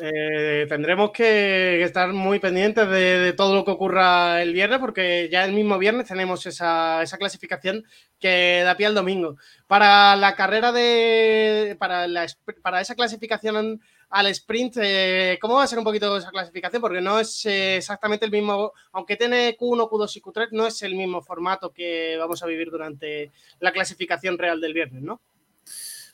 Eh, 0.00 0.66
tendremos 0.68 1.12
que 1.12 1.80
estar 1.84 2.12
muy 2.12 2.40
pendientes 2.40 2.88
de, 2.88 3.32
todo 3.36 3.54
lo 3.54 3.64
que 3.64 3.70
ocurra 3.70 4.42
el 4.42 4.52
viernes, 4.52 4.80
porque 4.80 5.28
ya 5.30 5.44
el 5.44 5.52
mismo 5.52 5.78
viernes 5.78 6.08
tenemos 6.08 6.44
esa, 6.46 7.04
clasificación 7.16 7.84
que 8.18 8.62
da 8.64 8.76
pie 8.76 8.86
al 8.86 8.94
domingo. 8.94 9.36
Para 9.68 10.16
la 10.16 10.34
carrera 10.34 10.72
de. 10.72 11.76
Para, 11.78 12.06
para 12.60 12.80
esa 12.80 12.96
clasificación 12.96 13.80
al 14.10 14.26
sprint, 14.28 14.76
eh, 14.80 15.38
¿cómo 15.40 15.54
va 15.54 15.64
a 15.64 15.66
ser 15.66 15.78
un 15.78 15.84
poquito 15.84 16.16
esa 16.16 16.30
clasificación? 16.30 16.80
Porque 16.80 17.00
no 17.00 17.18
es 17.18 17.44
eh, 17.46 17.76
exactamente 17.76 18.24
el 18.24 18.32
mismo, 18.32 18.72
aunque 18.92 19.16
tiene 19.16 19.56
Q1, 19.56 19.88
Q2 19.88 20.16
y 20.16 20.20
Q3, 20.20 20.48
no 20.52 20.66
es 20.66 20.82
el 20.82 20.94
mismo 20.94 21.22
formato 21.22 21.72
que 21.72 22.16
vamos 22.18 22.42
a 22.42 22.46
vivir 22.46 22.70
durante 22.70 23.32
la 23.60 23.72
clasificación 23.72 24.38
real 24.38 24.60
del 24.60 24.74
viernes, 24.74 25.02
¿no? 25.02 25.20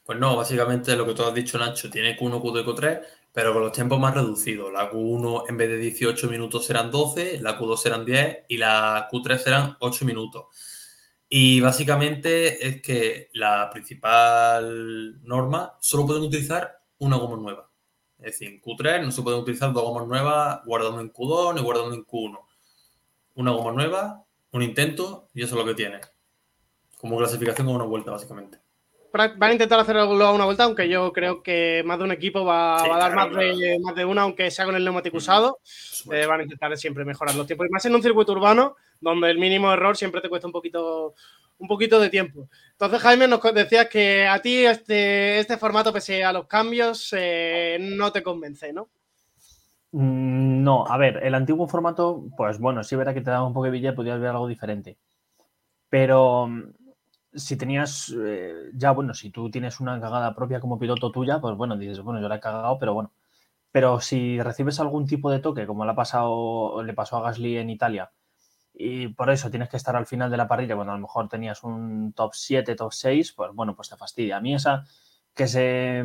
Pues 0.05 0.19
no, 0.19 0.37
básicamente 0.37 0.97
lo 0.97 1.07
que 1.07 1.15
tú 1.15 1.23
has 1.23 1.35
dicho, 1.35 1.59
Nacho, 1.59 1.89
tiene 1.89 2.19
Q1, 2.19 2.43
Q2 2.43 2.63
y 2.63 2.65
Q3, 2.65 3.01
pero 3.33 3.53
con 3.53 3.63
los 3.63 3.73
tiempos 3.73 4.01
más 4.01 4.15
reducidos. 4.15 4.73
La 4.73 4.91
Q1 4.91 5.45
en 5.49 5.57
vez 5.57 5.69
de 5.69 5.77
18 5.77 6.29
minutos 6.29 6.67
serán 6.67 6.91
12, 6.91 7.41
la 7.41 7.59
Q2 7.59 7.77
serán 7.77 8.05
10 8.05 8.45
y 8.49 8.57
la 8.57 9.09
Q3 9.11 9.39
serán 9.39 9.77
8 9.79 10.05
minutos. 10.05 10.47
Y 11.29 11.61
básicamente 11.61 12.67
es 12.67 12.83
que 12.83 13.31
la 13.35 13.71
principal 13.71 15.23
norma 15.23 15.77
solo 15.81 16.07
pueden 16.07 16.25
utilizar 16.25 16.83
una 16.99 17.17
goma 17.17 17.37
nueva. 17.37 17.70
Es 18.21 18.39
decir, 18.39 18.49
en 18.49 18.61
Q3 18.61 19.05
no 19.05 19.13
se 19.13 19.23
pueden 19.23 19.41
utilizar 19.41 19.73
dos 19.73 19.83
gomas 19.83 20.07
nuevas 20.07 20.61
guardando 20.65 21.01
en 21.01 21.13
Q2 21.13 21.55
ni 21.55 21.63
guardando 21.63 21.95
en 21.95 22.05
Q1. 22.05 22.39
Una 23.35 23.51
goma 23.53 23.73
nueva, 23.73 24.25
un 24.53 24.63
intento 24.63 25.29
y 25.35 25.43
eso 25.43 25.55
es 25.55 25.61
lo 25.61 25.67
que 25.67 25.75
tiene. 25.75 26.01
Como 26.99 27.17
clasificación 27.17 27.67
con 27.67 27.77
una 27.77 27.85
vuelta, 27.85 28.11
básicamente 28.11 28.59
van 29.13 29.43
a 29.43 29.53
intentar 29.53 29.81
hacerlo 29.81 30.03
a 30.03 30.33
una 30.33 30.45
vuelta, 30.45 30.65
aunque 30.65 30.89
yo 30.89 31.13
creo 31.13 31.43
que 31.43 31.83
más 31.85 31.99
de 31.99 32.05
un 32.05 32.13
equipo 32.13 32.45
va, 32.45 32.83
a 32.83 32.99
dar 32.99 33.15
más, 33.15 33.31
de, 33.35 33.79
más 33.83 33.95
de 33.95 34.05
una, 34.05 34.23
aunque 34.23 34.51
sea 34.51 34.65
con 34.65 34.77
el 34.77 34.85
neumático 34.85 35.17
usado. 35.17 35.59
Eh, 36.13 36.27
van 36.27 36.41
a 36.41 36.43
intentar 36.45 36.77
siempre 36.77 37.05
mejorar 37.05 37.35
los 37.35 37.47
tiempos. 37.47 37.67
Y 37.67 37.71
más 37.71 37.85
en 37.85 37.95
un 37.95 38.03
circuito 38.03 38.33
urbano, 38.33 38.77
donde 39.01 39.31
el 39.31 39.39
mínimo 39.39 39.73
error 39.73 39.97
siempre 39.97 40.21
te 40.21 40.29
cuesta 40.29 40.47
un 40.47 40.53
poquito, 40.53 41.15
un 41.59 41.69
poquito 41.69 42.01
de 42.01 42.11
tiempo. 42.11 42.49
Entonces, 42.73 43.01
Jaime, 43.01 43.29
nos 43.29 43.41
decías 43.55 43.89
que 43.89 44.27
a 44.27 44.41
ti 44.41 44.65
este, 44.65 45.39
este 45.39 45.57
formato, 45.57 45.93
pese 45.93 46.25
a 46.25 46.33
los 46.33 46.47
cambios, 46.47 47.15
eh, 47.17 47.79
no 47.81 48.11
te 48.13 48.23
convence, 48.23 48.73
¿no? 48.73 48.89
Mm, 49.93 50.63
no, 50.63 50.87
a 50.87 50.97
ver, 50.97 51.19
el 51.23 51.35
antiguo 51.35 51.67
formato, 51.69 52.25
pues 52.37 52.59
bueno, 52.59 52.83
sí 52.85 52.97
verá 52.97 53.13
que 53.15 53.21
te 53.21 53.31
daba 53.31 53.47
un 53.47 53.53
poco 53.53 53.67
de 53.67 53.73
billete, 53.73 53.97
podías 53.97 54.21
ver 54.21 54.31
algo 54.31 54.49
diferente. 54.49 54.97
Pero 55.89 56.49
si 57.35 57.57
tenías, 57.57 58.15
eh, 58.17 58.71
ya 58.75 58.93
bueno, 58.93 59.15
si 59.15 59.31
tú 59.31 59.51
tienes 59.51 59.81
una 59.81 60.01
cagada 60.01 60.35
propia 60.35 60.61
como 60.61 60.79
piloto 60.79 61.11
tuya, 61.13 61.41
pues 61.41 61.57
bueno, 61.57 61.77
dices, 61.77 62.01
bueno, 62.01 62.21
yo 62.21 62.29
la 62.29 62.37
he 62.37 62.41
cagado, 62.41 62.79
pero 62.79 62.95
bueno. 62.95 63.13
Pero 63.73 64.01
si 64.01 64.41
recibes 64.41 64.81
algún 64.81 65.07
tipo 65.07 65.31
de 65.31 65.41
toque, 65.41 65.67
como 65.67 65.85
le 65.85 65.93
ha 65.93 65.95
pasado, 65.95 66.83
le 66.83 66.95
pasó 66.95 67.19
a 67.19 67.23
Gasly 67.23 67.59
en 67.59 67.71
Italia, 67.71 68.11
y 68.73 69.09
por 69.09 69.31
eso 69.31 69.51
tienes 69.51 69.69
que 69.69 69.77
estar 69.77 69.97
al 69.97 70.07
final 70.07 70.31
de 70.31 70.37
la 70.37 70.49
parrilla, 70.49 70.75
cuando 70.75 70.93
a 70.93 70.97
lo 70.97 71.03
mejor 71.03 71.29
tenías 71.29 71.63
un 71.65 72.13
top 72.13 72.33
7, 72.35 72.75
top 72.75 72.93
6, 72.93 73.33
pues 73.33 73.51
bueno, 73.53 73.75
pues 73.75 73.89
te 73.89 73.97
fastidia. 73.97 74.37
A 74.37 74.41
mí 74.41 74.55
esa, 74.55 74.85
que 75.35 75.47
se, 75.47 76.05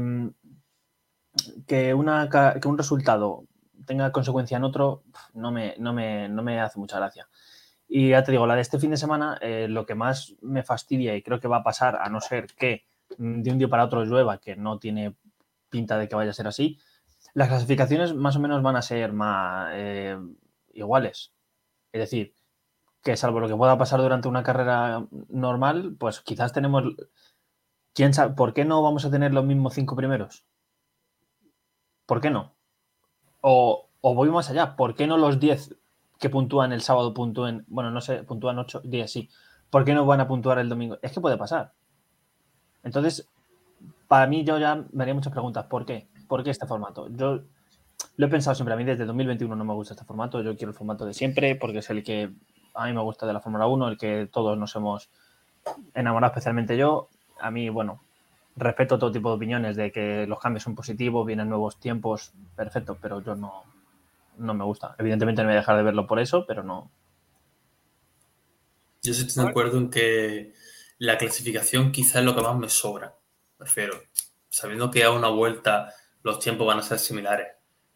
que, 1.67 1.93
una, 1.93 2.29
que 2.29 2.67
un 2.67 2.77
resultado 2.77 3.45
tenga 3.85 4.11
consecuencia 4.11 4.57
en 4.57 4.63
otro, 4.63 5.03
no 5.33 5.51
me, 5.51 5.75
no 5.77 5.93
me, 5.93 6.27
no 6.29 6.43
me 6.43 6.59
hace 6.59 6.79
mucha 6.79 6.97
gracia. 6.97 7.27
Y 7.87 8.09
ya 8.09 8.23
te 8.23 8.31
digo, 8.31 8.47
la 8.47 8.55
de 8.55 8.61
este 8.61 8.79
fin 8.79 8.91
de 8.91 8.97
semana, 8.97 9.37
eh, 9.41 9.67
lo 9.69 9.85
que 9.85 9.95
más 9.95 10.35
me 10.41 10.63
fastidia 10.63 11.15
y 11.15 11.21
creo 11.21 11.39
que 11.39 11.47
va 11.47 11.57
a 11.57 11.63
pasar, 11.63 11.97
a 12.01 12.09
no 12.09 12.19
ser 12.19 12.47
que 12.57 12.85
de 13.17 13.51
un 13.51 13.57
día 13.57 13.67
para 13.67 13.85
otro 13.85 14.03
llueva, 14.03 14.39
que 14.39 14.55
no 14.55 14.79
tiene 14.79 15.15
pinta 15.69 15.97
de 15.97 16.07
que 16.07 16.15
vaya 16.15 16.31
a 16.31 16.33
ser 16.33 16.47
así, 16.47 16.79
las 17.33 17.47
clasificaciones 17.47 18.13
más 18.13 18.35
o 18.35 18.39
menos 18.39 18.63
van 18.63 18.75
a 18.75 18.81
ser 18.81 19.13
más 19.13 19.69
eh, 19.73 20.17
iguales. 20.73 21.33
Es 21.91 21.99
decir, 21.99 22.33
que 23.05 23.15
salvo 23.15 23.39
lo 23.39 23.47
que 23.47 23.55
pueda 23.55 23.77
pasar 23.77 24.01
durante 24.01 24.27
una 24.27 24.41
carrera 24.41 25.05
normal, 25.29 25.95
pues 25.99 26.21
quizás 26.21 26.53
tenemos... 26.53 26.83
¿Quién 27.93 28.15
sabe? 28.15 28.33
¿Por 28.33 28.55
qué 28.55 28.65
no 28.65 28.81
vamos 28.81 29.05
a 29.05 29.11
tener 29.11 29.31
los 29.31 29.45
mismos 29.45 29.75
cinco 29.75 29.95
primeros? 29.95 30.43
¿Por 32.07 32.19
qué 32.19 32.31
no? 32.31 32.55
O, 33.41 33.89
o 34.01 34.15
voy 34.15 34.31
más 34.31 34.49
allá, 34.49 34.75
¿por 34.75 34.95
qué 34.95 35.05
no 35.05 35.17
los 35.17 35.39
diez 35.39 35.77
que 36.19 36.31
puntúan 36.31 36.73
el 36.73 36.81
sábado 36.81 37.13
puntúen, 37.13 37.63
bueno, 37.67 37.91
no 37.91 38.01
sé, 38.01 38.23
puntúan 38.23 38.57
ocho 38.57 38.81
días, 38.83 39.11
sí. 39.11 39.29
¿Por 39.69 39.85
qué 39.85 39.93
no 39.93 40.03
van 40.07 40.21
a 40.21 40.27
puntuar 40.27 40.57
el 40.57 40.67
domingo? 40.67 40.97
Es 41.03 41.11
que 41.11 41.21
puede 41.21 41.37
pasar. 41.37 41.73
Entonces, 42.83 43.29
para 44.07 44.25
mí 44.25 44.43
yo 44.43 44.57
ya 44.57 44.83
me 44.91 45.03
haría 45.03 45.13
muchas 45.13 45.31
preguntas. 45.31 45.67
¿Por 45.67 45.85
qué? 45.85 46.09
¿Por 46.27 46.43
qué 46.43 46.49
este 46.49 46.65
formato? 46.65 47.07
Yo 47.09 47.43
lo 48.17 48.25
he 48.25 48.29
pensado 48.29 48.55
siempre. 48.55 48.73
A 48.73 48.77
mí 48.77 48.83
desde 48.83 49.05
2021 49.05 49.55
no 49.55 49.63
me 49.63 49.73
gusta 49.75 49.93
este 49.93 50.05
formato. 50.05 50.41
Yo 50.41 50.57
quiero 50.57 50.71
el 50.71 50.77
formato 50.77 51.05
de 51.05 51.13
siempre 51.13 51.55
porque 51.55 51.79
es 51.79 51.89
el 51.91 52.03
que 52.03 52.33
a 52.75 52.85
mí 52.85 52.93
me 52.93 53.01
gusta 53.01 53.25
de 53.25 53.33
la 53.33 53.41
Fórmula 53.41 53.67
1, 53.67 53.87
el 53.87 53.97
que 53.97 54.29
todos 54.31 54.57
nos 54.57 54.75
hemos 54.75 55.09
enamorado, 55.93 56.31
especialmente 56.31 56.77
yo. 56.77 57.09
A 57.39 57.51
mí, 57.51 57.69
bueno, 57.69 58.01
respeto 58.55 58.97
todo 58.97 59.11
tipo 59.11 59.29
de 59.29 59.35
opiniones 59.35 59.75
de 59.75 59.91
que 59.91 60.25
los 60.27 60.39
cambios 60.39 60.63
son 60.63 60.75
positivos, 60.75 61.25
vienen 61.25 61.49
nuevos 61.49 61.79
tiempos, 61.79 62.31
perfecto, 62.55 62.97
pero 63.01 63.21
yo 63.21 63.35
no, 63.35 63.63
no 64.37 64.53
me 64.53 64.63
gusta. 64.63 64.95
Evidentemente 64.97 65.41
no 65.41 65.47
voy 65.47 65.55
a 65.55 65.59
dejar 65.59 65.77
de 65.77 65.83
verlo 65.83 66.07
por 66.07 66.19
eso, 66.19 66.45
pero 66.45 66.63
no. 66.63 66.89
Yo 69.03 69.11
estoy 69.11 69.43
de 69.43 69.49
acuerdo 69.49 69.77
en 69.77 69.89
que 69.89 70.53
la 70.97 71.17
clasificación 71.17 71.91
quizás 71.91 72.17
es 72.17 72.23
lo 72.23 72.35
que 72.35 72.41
más 72.41 72.57
me 72.57 72.69
sobra. 72.69 73.15
Prefiero, 73.57 73.95
sabiendo 74.49 74.89
que 74.89 75.03
a 75.03 75.11
una 75.11 75.27
vuelta 75.27 75.93
los 76.23 76.39
tiempos 76.39 76.65
van 76.65 76.79
a 76.79 76.81
ser 76.81 76.99
similares. 76.99 77.54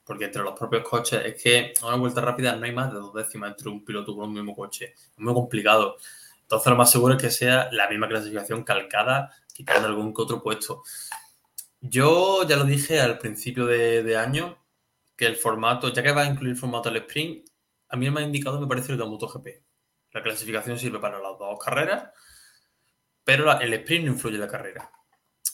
Porque 0.10 0.26
entre 0.26 0.42
los 0.42 0.58
propios 0.58 0.82
coches 0.90 1.24
es 1.24 1.40
que 1.40 1.72
a 1.84 1.86
una 1.86 1.98
vuelta 1.98 2.20
rápida 2.20 2.56
no 2.56 2.66
hay 2.66 2.72
más 2.72 2.92
de 2.92 2.98
dos 2.98 3.14
décimas 3.14 3.52
entre 3.52 3.70
un 3.70 3.86
piloto 3.86 4.16
con 4.16 4.30
un 4.30 4.34
mismo 4.34 4.56
coche. 4.56 4.96
Es 4.96 5.20
muy 5.20 5.36
complicado. 5.36 5.98
Entonces 6.42 6.68
lo 6.68 6.76
más 6.76 6.90
seguro 6.90 7.14
es 7.14 7.22
que 7.22 7.30
sea 7.30 7.70
la 7.72 7.88
misma 7.88 8.08
clasificación 8.08 8.64
calcada, 8.64 9.32
quitando 9.54 9.88
algún 9.88 10.12
que 10.12 10.24
otro 10.24 10.42
puesto. 10.42 10.82
Yo 11.80 12.42
ya 12.48 12.56
lo 12.56 12.64
dije 12.64 13.00
al 13.00 13.20
principio 13.20 13.68
de, 13.68 14.18
año, 14.18 14.58
que 15.16 15.28
el 15.28 15.36
formato, 15.36 15.94
ya 15.94 16.02
que 16.02 16.12
va 16.12 16.24
a 16.24 16.26
incluir 16.26 16.56
formato 16.56 16.90
del 16.90 17.04
sprint, 17.04 17.48
a 17.90 17.96
mí 17.96 18.10
me 18.10 18.22
ha 18.22 18.24
indicado 18.24 18.60
me 18.60 18.66
parece 18.66 18.94
el 18.94 18.98
de 18.98 19.06
MotoGP. 19.06 19.48
La 20.14 20.24
clasificación 20.24 20.80
sirve 20.80 20.98
para 20.98 21.20
las 21.20 21.38
dos 21.38 21.60
carreras, 21.64 22.10
pero 23.24 23.60
el 23.62 23.74
sprint 23.76 24.06
no 24.08 24.14
influye 24.14 24.38
en 24.38 24.42
la 24.42 24.48
carrera. 24.48 24.92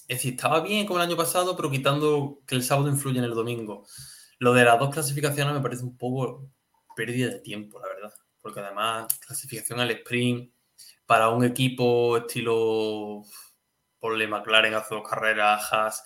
Es 0.08 0.20
decir, 0.20 0.36
estaba 0.36 0.62
bien 0.62 0.88
como 0.88 1.00
el 1.00 1.08
año 1.08 1.18
pasado, 1.18 1.58
pero 1.58 1.70
quitando 1.70 2.40
que 2.48 2.56
el 2.56 2.64
sábado 2.64 2.88
influye 2.88 3.20
en 3.20 3.26
el 3.26 3.36
domingo. 3.36 3.86
Lo 4.40 4.54
de 4.54 4.66
las 4.66 4.80
dos 4.80 4.94
clasificaciones 4.94 5.54
me 5.54 5.62
parece 5.62 5.84
un 5.84 5.98
poco 5.98 6.50
pérdida 6.96 7.30
de 7.30 7.40
tiempo, 7.40 7.80
la 7.80 7.88
verdad. 7.88 8.14
Porque 8.42 8.60
además, 8.60 9.20
clasificación 9.20 9.80
al 9.80 9.92
sprint 9.92 10.54
para 11.06 11.30
un 11.30 11.44
equipo 11.44 12.18
estilo 12.18 13.24
ponle 14.00 14.28
McLaren 14.28 14.74
hace 14.74 14.96
dos 14.96 15.08
carreras, 15.08 15.72
Haas, 15.72 16.04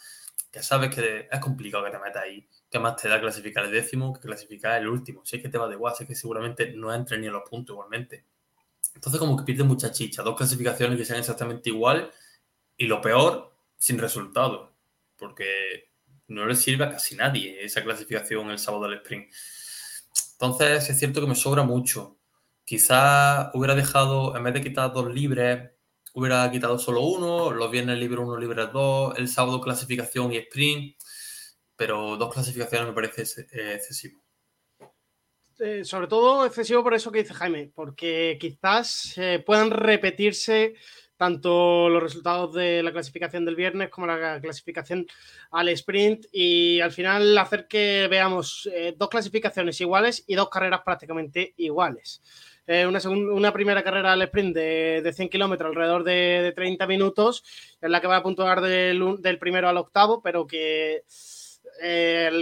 que 0.52 0.63
sabes 0.63 0.94
que 0.94 1.28
es 1.32 1.39
complicado 1.39 1.86
que 1.86 1.92
te 1.92 2.00
metas 2.00 2.24
ahí 2.24 2.48
¿Qué 2.70 2.78
más 2.78 2.98
te 2.98 3.10
da 3.10 3.20
clasificar 3.20 3.65
el 3.65 3.72
décimo 3.72 4.13
que 4.13 4.20
clasificar 4.20 4.80
el 4.80 4.88
último? 4.88 5.26
Si 5.26 5.38
es 5.38 5.42
que 5.42 5.50
te 5.50 5.58
va 5.58 5.68
de 5.68 5.74
igual, 5.74 5.96
si 5.96 6.04
es 6.04 6.08
que 6.10 6.15
seguramente 6.15 6.72
no 6.74 6.94
entre 6.94 7.18
ni 7.18 7.28
a 7.28 7.32
los 7.32 7.50
puntos 7.50 7.74
igualmente. 7.74 8.26
Entonces, 8.94 9.20
como 9.20 9.36
que 9.36 9.44
pierde 9.44 9.63
mucha 9.63 9.92
chicha. 9.92 10.22
Dos 10.22 10.38
clasificaciones 10.38 10.98
que 10.98 11.06
sean 11.06 11.20
exactamente 11.20 11.70
igual 11.70 12.12
y 12.78 12.86
lo 12.86 13.02
peor, 13.02 13.56
sin 13.78 13.98
resultado. 13.98 14.76
Porque 15.18 15.88
no 16.30 16.46
le 16.46 16.56
sirve 16.56 16.86
a 16.86 16.92
casi 16.92 17.15
nadie 17.15 17.63
esa 17.63 17.84
clasificación 17.84 18.50
el 18.52 18.60
sábado 18.60 18.84
del 18.84 19.00
sprint. 19.00 19.34
Entonces, 20.34 20.89
es 20.89 20.98
cierto 20.98 21.22
que 21.22 21.28
me 21.28 21.36
sobra 21.36 21.63
mucho. 21.63 22.18
Quizás 22.63 23.50
hubiera 23.54 23.76
dejado, 23.76 24.36
en 24.38 24.44
vez 24.44 24.54
de 24.54 24.62
quitar 24.62 24.94
dos 24.94 25.13
libres, 25.13 25.72
hubiera 26.13 26.50
quitado 26.52 26.80
solo 26.80 27.02
uno, 27.02 27.52
los 27.52 27.70
viernes 27.72 27.98
libre 27.98 28.20
uno, 28.20 28.38
libre 28.38 28.68
dos, 28.68 29.18
el 29.18 29.28
sábado 29.28 29.60
clasificación 29.60 30.32
y 30.34 30.38
sprint 30.38 30.96
pero 31.80 32.18
dos 32.18 32.34
clasificaciones 32.34 32.89
me 32.89 32.94
parece 32.94 33.22
eh, 33.54 33.76
excesivo. 33.76 34.22
Eh, 35.60 35.86
sobre 35.86 36.08
todo 36.08 36.46
excesivo 36.46 36.84
por 36.84 36.94
eso 36.94 37.10
que 37.10 37.20
dice 37.20 37.34
Jaime, 37.34 37.72
porque 37.74 38.38
quizás 38.38 39.18
eh, 39.18 39.42
puedan 39.46 39.72
repetirse 39.72 40.76
tanto 41.19 41.89
los 41.89 42.01
resultados 42.01 42.53
de 42.53 42.82
la 42.82 42.93
clasificación 42.93 43.43
del 43.43 43.58
viernes 43.58 43.89
como 43.89 44.08
la 44.08 44.39
clasificación 44.39 45.05
al 45.51 45.67
sprint 45.67 46.27
y 46.32 46.79
al 46.79 46.93
final 46.93 47.38
hacer 47.38 47.67
que 47.67 48.08
veamos 48.10 48.69
dos 48.95 49.10
clasificaciones 49.10 49.82
iguales 49.82 50.23
y 50.27 50.36
dos 50.36 50.49
carreras 50.49 50.79
prácticamente 50.86 51.53
iguales. 51.58 52.21
una, 52.65 53.01
una, 53.10 53.51
primera 53.51 53.84
carrera 53.84 54.13
al 54.13 54.21
sprint 54.21 54.55
de, 54.55 55.13
100 55.13 55.27
kilómetros 55.27 55.67
alrededor 55.69 56.05
de, 56.05 56.53
30 56.55 56.88
minutos, 56.88 57.43
en 57.82 57.91
la 57.91 57.99
que 57.99 58.08
va 58.08 58.15
a 58.15 58.23
puntuar 58.23 58.62
del, 58.62 59.17
del 59.19 59.39
primero 59.39 59.67
al 59.67 59.75
octavo, 59.75 60.21
pero 60.21 60.47
que 60.47 61.03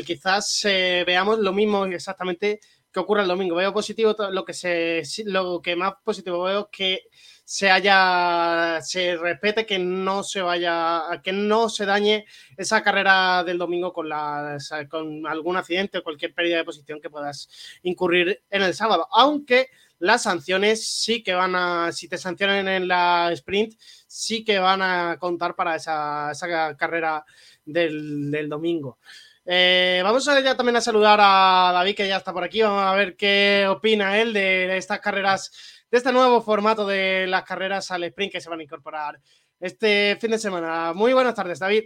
quizás 0.06 0.66
eh, 0.66 1.04
veamos 1.06 1.40
lo 1.40 1.54
mismo 1.54 1.86
exactamente 1.86 2.60
que 2.92 3.00
ocurra 3.00 3.22
el 3.22 3.28
domingo. 3.28 3.56
Veo 3.56 3.74
positivo 3.74 4.16
lo 4.32 4.46
que 4.46 4.54
se 4.54 5.04
lo 5.26 5.62
que 5.62 5.76
más 5.76 5.94
positivo 6.04 6.44
veo 6.44 6.62
es 6.62 6.68
que 6.72 7.02
se 7.50 7.72
haya 7.72 8.82
se 8.82 9.16
respete 9.16 9.66
que 9.66 9.80
no 9.80 10.22
se 10.22 10.42
vaya 10.42 11.22
que 11.24 11.32
no 11.32 11.70
se 11.70 11.86
dañe 11.86 12.26
esa 12.58 12.84
carrera 12.84 13.42
del 13.46 13.58
domingo 13.58 13.94
con 13.94 14.10
la 14.10 14.58
con 14.90 15.26
algún 15.26 15.56
accidente 15.56 15.98
o 15.98 16.04
cualquier 16.04 16.34
pérdida 16.34 16.58
de 16.58 16.66
posición 16.66 17.00
que 17.00 17.10
puedas 17.10 17.48
incurrir 17.84 18.44
en 18.50 18.64
el 18.64 18.74
sábado. 18.74 19.08
Aunque 19.14 19.70
las 20.00 20.24
sanciones 20.24 20.86
sí 20.90 21.24
que 21.24 21.36
van 21.36 21.56
a 21.56 21.94
si 21.94 22.10
te 22.10 22.18
sancionan 22.18 22.68
en 22.68 22.86
la 22.86 23.32
sprint 23.32 23.76
sí 24.08 24.44
que 24.44 24.60
van 24.60 24.82
a 24.82 25.16
contar 25.18 25.56
para 25.56 25.78
esa, 25.78 26.34
carrera 26.78 27.24
del, 27.64 28.50
domingo. 28.50 29.00
Eh, 29.46 30.02
vamos 30.04 30.28
a 30.28 30.42
ya 30.42 30.58
también 30.58 30.76
a 30.76 30.82
saludar 30.82 31.18
a 31.22 31.72
David 31.74 31.96
que 31.96 32.10
ya 32.10 32.18
está 32.18 32.34
por 32.34 32.44
aquí. 32.44 32.62
Vamos 32.62 32.84
a 32.84 32.94
ver 32.94 33.16
qué 33.16 33.66
opina 33.70 34.20
él 34.20 34.34
de 34.34 34.76
estas 34.76 35.00
carreras 35.00 35.77
de 35.90 35.98
este 35.98 36.12
nuevo 36.12 36.42
formato 36.42 36.86
de 36.86 37.28
las 37.28 37.44
carreras 37.44 37.92
al 37.92 38.04
sprint 38.04 38.34
que 38.34 38.42
se 38.42 38.50
van 38.50 38.60
a 38.60 38.64
incorporar 38.64 39.20
este 39.60 40.18
fin 40.20 40.32
de 40.32 40.40
semana. 40.40 40.94
Muy 40.94 41.14
buenas 41.14 41.34
tardes, 41.34 41.60
David. 41.60 41.86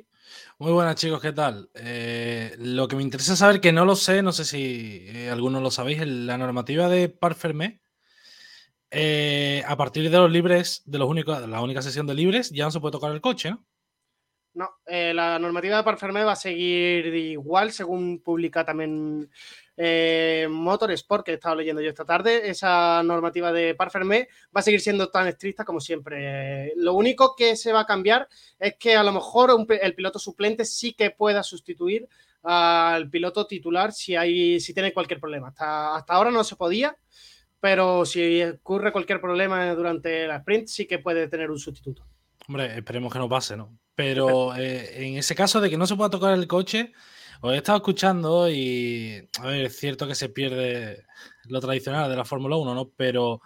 Muy 0.58 0.72
buenas, 0.72 0.96
chicos, 0.96 1.22
¿qué 1.22 1.32
tal? 1.32 1.70
Eh, 1.76 2.56
lo 2.58 2.88
que 2.88 2.96
me 2.96 3.04
interesa 3.04 3.36
saber, 3.36 3.62
que 3.62 3.72
no 3.72 3.86
lo 3.86 3.96
sé, 3.96 4.22
no 4.22 4.32
sé 4.32 4.46
si 4.46 5.06
eh, 5.08 5.30
algunos 5.30 5.62
lo 5.62 5.72
sabéis, 5.72 6.06
la 6.06 6.38
normativa 6.38 6.90
de 6.90 7.10
Par 7.10 7.36
Fermé, 7.36 7.82
eh, 8.90 9.64
a 9.68 9.78
partir 9.78 10.10
de 10.10 10.18
los 10.18 10.32
libres, 10.32 10.84
de 10.86 11.00
los 11.00 11.10
únicos, 11.10 11.48
la 11.48 11.62
única 11.62 11.82
sesión 11.82 12.08
de 12.08 12.14
libres, 12.14 12.50
ya 12.52 12.66
no 12.66 12.72
se 12.72 12.80
puede 12.80 12.94
tocar 12.94 13.12
el 13.12 13.22
coche, 13.22 13.52
¿no? 13.52 13.66
No, 14.54 14.70
la 14.86 15.40
normativa 15.40 15.78
de 15.78 15.84
Par 15.84 15.98
Fermé 15.98 16.26
va 16.26 16.34
a 16.34 16.36
seguir 16.36 17.06
igual, 17.16 17.72
según 17.72 18.22
publica 18.22 18.66
también 18.66 19.30
eh, 19.84 20.48
Motorsport, 20.48 21.26
que 21.26 21.32
he 21.32 21.34
estado 21.34 21.56
leyendo 21.56 21.82
yo 21.82 21.89
esta 21.89 22.06
tarde, 22.06 22.48
esa 22.48 23.02
normativa 23.02 23.52
de 23.52 23.74
par 23.74 23.89
fermé 23.89 24.28
va 24.56 24.60
a 24.60 24.62
seguir 24.62 24.80
siendo 24.80 25.10
tan 25.10 25.28
estricta 25.28 25.65
como 25.65 25.80
siempre. 25.80 26.72
Lo 26.76 26.94
único 26.94 27.36
que 27.36 27.56
se 27.56 27.74
va 27.74 27.80
a 27.80 27.86
cambiar 27.88 28.28
es 28.60 28.76
que 28.78 28.96
a 28.96 29.02
lo 29.02 29.12
mejor 29.12 29.65
el 29.82 29.96
piloto 29.96 30.20
suplente 30.20 30.65
sí 30.65 30.94
que 30.94 31.10
pueda 31.10 31.41
sustituir 31.41 32.08
al 32.44 33.10
piloto 33.10 33.48
titular 33.48 33.91
si, 33.91 34.15
hay, 34.15 34.60
si 34.60 34.72
tiene 34.72 34.94
cualquier 34.94 35.20
problema. 35.20 35.48
Hasta, 35.48 35.96
hasta 35.96 36.13
ahora 36.13 36.30
no 36.30 36.44
se 36.44 36.56
podía, 36.56 36.96
pero 37.60 38.06
si 38.06 38.44
ocurre 38.44 38.91
cualquier 38.91 39.20
problema 39.20 39.74
durante 39.74 40.28
la 40.28 40.38
sprint, 40.38 40.67
sí 40.67 40.86
que 40.86 41.00
puede 41.00 41.28
tener 41.28 41.50
un 41.50 41.58
sustituto. 41.58 42.06
Hombre, 42.48 42.78
esperemos 42.78 43.12
que 43.12 43.17
no 43.17 43.28
pase, 43.28 43.58
¿no? 43.58 43.80
Pero 43.96 44.56
eh, 44.58 45.08
en 45.08 45.17
ese 45.17 45.34
caso 45.34 45.60
de 45.60 45.72
que 45.72 45.78
no 45.78 45.88
se 45.88 45.96
pueda 45.96 46.12
tocar 46.12 46.34
el 46.36 46.48
coche, 46.48 46.91
os 47.41 47.54
he 47.54 47.58
estado 47.58 47.77
escuchando 47.77 48.49
y, 48.49 49.27
a 49.39 49.47
ver, 49.47 49.65
es 49.65 49.77
cierto 49.77 50.08
que 50.08 50.15
se 50.15 50.30
pierde 50.30 51.06
lo 51.45 51.60
tradicional 51.60 52.10
de 52.10 52.15
la 52.15 52.25
Fórmula 52.25 52.56
1, 52.58 52.75
¿no? 52.75 52.91
Pero 52.95 53.41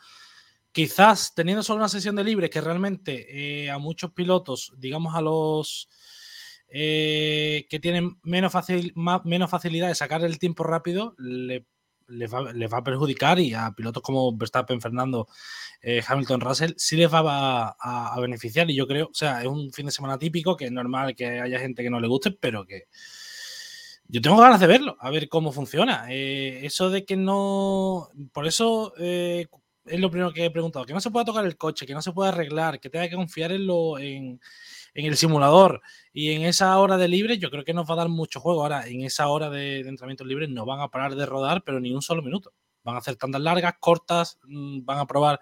quizás 0.73 1.34
teniendo 1.34 1.63
solo 1.63 1.77
una 1.77 1.89
sesión 1.89 2.17
de 2.17 2.25
libre 2.25 2.49
que 2.49 2.60
realmente 2.60 3.63
eh, 3.63 3.71
a 3.71 3.77
muchos 3.77 4.12
pilotos, 4.12 4.73
digamos 4.77 5.15
a 5.15 5.21
los 5.21 5.88
eh, 6.67 7.65
que 7.69 7.79
tienen 7.79 8.17
menos, 8.23 8.51
facilidad 8.51 9.88
de 9.88 9.95
sacar 9.95 10.25
el 10.25 10.39
tiempo 10.39 10.65
rápido, 10.65 11.15
les 11.17 11.63
va, 12.34 12.77
a 12.77 12.84
perjudicar 12.84 13.39
y 13.39 13.53
a 13.53 13.71
pilotos 13.71 14.03
como 14.03 14.36
Verstappen, 14.36 14.81
Fernando, 14.81 15.29
eh, 15.81 16.03
Hamilton, 16.05 16.41
Russell, 16.41 16.73
sí 16.75 16.97
les 16.97 17.12
va 17.12 17.77
a, 17.79 18.19
beneficiar. 18.19 18.69
Y 18.69 18.75
yo 18.75 18.88
creo, 18.88 19.05
o 19.05 19.13
sea, 19.13 19.41
es 19.41 19.47
un 19.47 19.71
fin 19.71 19.86
de 19.86 19.93
semana 19.93 20.19
típico 20.19 20.58
que 20.58 20.65
es 20.65 20.71
normal 20.73 21.15
que 21.15 21.39
haya 21.39 21.60
gente 21.60 21.81
que 21.81 21.89
no 21.89 22.01
le 22.01 22.10
guste, 22.10 22.31
pero 22.31 22.65
que 22.65 22.88
yo 24.08 24.22
tengo 24.22 24.38
ganas 24.38 24.60
de 24.60 24.68
verlo, 24.68 24.98
a 25.00 25.10
ver 25.10 25.28
cómo 25.30 25.52
funciona. 25.52 26.06
Eh, 26.10 26.62
eso 26.63 26.89
de 26.89 27.06
que 27.06 27.18
no. 27.18 28.10
Por 28.32 28.46
eso 28.48 28.94
eh, 29.00 29.48
es 29.86 30.00
lo 30.00 30.10
primero 30.12 30.32
que 30.32 30.46
he 30.46 30.52
preguntado: 30.52 30.86
que 30.86 30.94
no 30.94 31.02
se 31.02 31.12
pueda 31.12 31.26
tocar 31.26 31.46
el 31.46 31.58
coche, 31.58 31.86
que 31.86 31.94
no 31.94 32.02
se 32.02 32.12
pueda 32.12 32.30
arreglar, 32.30 32.80
que 32.80 32.89
tenga 32.89 33.10
que 33.10 33.15
confiar 33.15 33.52
en, 33.52 33.65
lo, 33.65 33.98
en, 33.98 34.39
el 34.94 35.18
simulador 35.18 35.82
y 36.13 36.32
en 36.32 36.44
esa 36.44 36.78
hora 36.78 36.98
de 36.98 37.08
libre, 37.08 37.38
yo 37.38 37.50
creo 37.50 37.63
que 37.63 37.74
nos 37.74 37.89
va 37.89 37.94
a 37.96 37.98
dar 37.98 38.10
mucho 38.10 38.39
juego. 38.39 38.62
Ahora, 38.62 38.88
en 38.88 39.02
esa 39.02 39.28
hora 39.28 39.50
de, 39.50 39.80
entrenamiento 39.80 40.24
libre 40.24 40.48
no 40.48 40.65
van 40.65 40.82
a 40.82 40.89
parar 40.89 41.15
de 41.15 41.26
rodar, 41.26 41.63
pero 41.63 41.80
ni 41.80 41.91
un 41.94 42.02
solo 42.02 42.22
minuto. 42.22 42.54
Van 42.84 42.96
a 42.96 43.00
hacer 43.00 43.15
tandas 43.15 43.41
largas, 43.41 43.74
cortas, 43.80 44.39
mm, 44.44 44.86
van 44.86 45.00
a 45.00 45.08
probar 45.08 45.39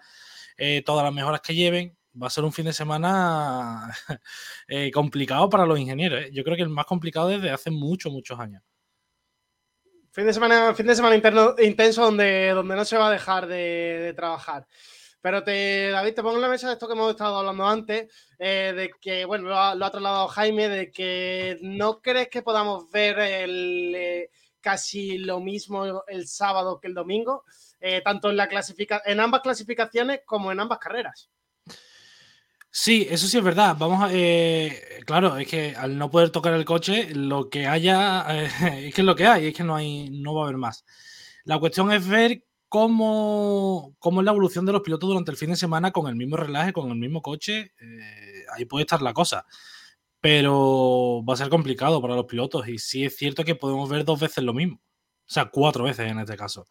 eh, 0.56 0.82
todas 0.86 1.04
las 1.04 1.12
mejoras 1.12 1.40
que 1.42 1.54
lleven 1.54 1.96
va 2.20 2.28
a 2.28 2.30
ser 2.30 2.44
un 2.44 2.52
fin 2.52 2.64
de 2.64 2.72
semana 2.72 3.90
eh, 4.68 4.90
complicado 4.92 5.48
para 5.48 5.66
los 5.66 5.78
ingenieros. 5.78 6.22
¿eh? 6.22 6.30
Yo 6.32 6.44
creo 6.44 6.56
que 6.56 6.62
el 6.62 6.68
más 6.68 6.86
complicado 6.86 7.28
desde 7.28 7.50
hace 7.50 7.70
muchos, 7.70 8.12
muchos 8.12 8.38
años. 8.38 8.62
Fin 10.12 10.26
de 10.26 10.32
semana, 10.32 10.74
fin 10.74 10.86
de 10.86 10.94
semana 10.94 11.16
intenso 11.16 12.02
donde, 12.02 12.50
donde 12.50 12.76
no 12.76 12.84
se 12.84 12.96
va 12.96 13.08
a 13.08 13.12
dejar 13.12 13.48
de, 13.48 14.12
trabajar. 14.14 14.64
Pero 15.20 15.42
te, 15.42 15.90
David, 15.90 16.14
te 16.14 16.22
pongo 16.22 16.36
en 16.36 16.42
la 16.42 16.48
mesa 16.48 16.68
de 16.68 16.74
esto 16.74 16.86
que 16.86 16.92
hemos 16.92 17.10
estado 17.10 17.38
hablando 17.38 17.66
antes, 17.66 18.14
eh, 18.38 18.72
de 18.76 18.90
que, 19.00 19.24
bueno, 19.24 19.48
lo 19.48 19.58
ha, 19.58 19.90
trasladado 19.90 20.28
Jaime, 20.28 20.68
de 20.68 20.92
que 20.92 21.58
no 21.62 22.00
crees 22.00 22.28
que 22.28 22.42
podamos 22.42 22.88
ver 22.92 24.28
casi 24.60 25.18
lo 25.18 25.40
mismo 25.40 26.04
el 26.06 26.28
sábado 26.28 26.78
que 26.78 26.88
el 26.88 26.94
domingo, 26.94 27.42
tanto 28.04 28.30
en, 28.30 28.36
la 28.36 28.48
clasifica 28.48 29.02
en 29.04 29.18
ambas 29.18 29.40
clasificaciones 29.40 30.20
como 30.24 30.52
en 30.52 30.60
ambas 30.60 30.78
carreras. 30.78 31.28
Sí, 32.76 33.06
eso 33.08 33.28
sí 33.28 33.38
es 33.38 33.44
verdad. 33.44 33.76
Vamos 33.78 34.02
a. 34.02 34.08
Eh, 34.12 35.00
claro, 35.06 35.36
es 35.36 35.46
que 35.46 35.76
al 35.76 35.96
no 35.96 36.10
poder 36.10 36.30
tocar 36.30 36.54
el 36.54 36.64
coche, 36.64 37.14
lo 37.14 37.48
que 37.48 37.66
haya. 37.68 38.26
es 38.80 38.92
que 38.94 39.00
es 39.00 39.04
lo 39.04 39.14
que 39.14 39.26
hay, 39.26 39.46
es 39.46 39.54
que 39.54 39.62
no, 39.62 39.76
hay, 39.76 40.10
no 40.10 40.34
va 40.34 40.42
a 40.42 40.44
haber 40.46 40.56
más. 40.56 40.84
La 41.44 41.60
cuestión 41.60 41.92
es 41.92 42.06
ver 42.08 42.44
cómo, 42.68 43.94
cómo 44.00 44.20
es 44.20 44.24
la 44.24 44.32
evolución 44.32 44.66
de 44.66 44.72
los 44.72 44.82
pilotos 44.82 45.08
durante 45.08 45.30
el 45.30 45.36
fin 45.36 45.50
de 45.50 45.56
semana 45.56 45.92
con 45.92 46.08
el 46.08 46.16
mismo 46.16 46.36
relaje, 46.36 46.72
con 46.72 46.90
el 46.90 46.96
mismo 46.98 47.22
coche. 47.22 47.72
Eh, 47.80 48.44
ahí 48.56 48.64
puede 48.64 48.82
estar 48.82 49.02
la 49.02 49.12
cosa. 49.14 49.46
Pero 50.20 51.22
va 51.28 51.34
a 51.34 51.36
ser 51.36 51.50
complicado 51.50 52.02
para 52.02 52.16
los 52.16 52.26
pilotos. 52.26 52.66
Y 52.68 52.78
sí 52.78 53.04
es 53.04 53.16
cierto 53.16 53.44
que 53.44 53.54
podemos 53.54 53.88
ver 53.88 54.04
dos 54.04 54.18
veces 54.18 54.42
lo 54.42 54.52
mismo. 54.54 54.80
O 55.26 55.32
sea, 55.32 55.46
cuatro 55.46 55.84
veces 55.84 56.10
en 56.10 56.18
este 56.18 56.36
caso. 56.36 56.66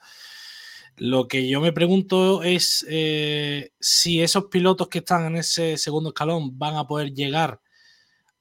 Lo 0.97 1.27
que 1.27 1.47
yo 1.47 1.59
me 1.59 1.71
pregunto 1.71 2.43
es 2.43 2.85
eh, 2.89 3.71
si 3.79 4.21
esos 4.21 4.45
pilotos 4.45 4.89
que 4.89 4.99
están 4.99 5.25
en 5.25 5.37
ese 5.37 5.77
segundo 5.77 6.09
escalón 6.09 6.57
van 6.57 6.75
a 6.75 6.85
poder 6.85 7.13
llegar 7.13 7.61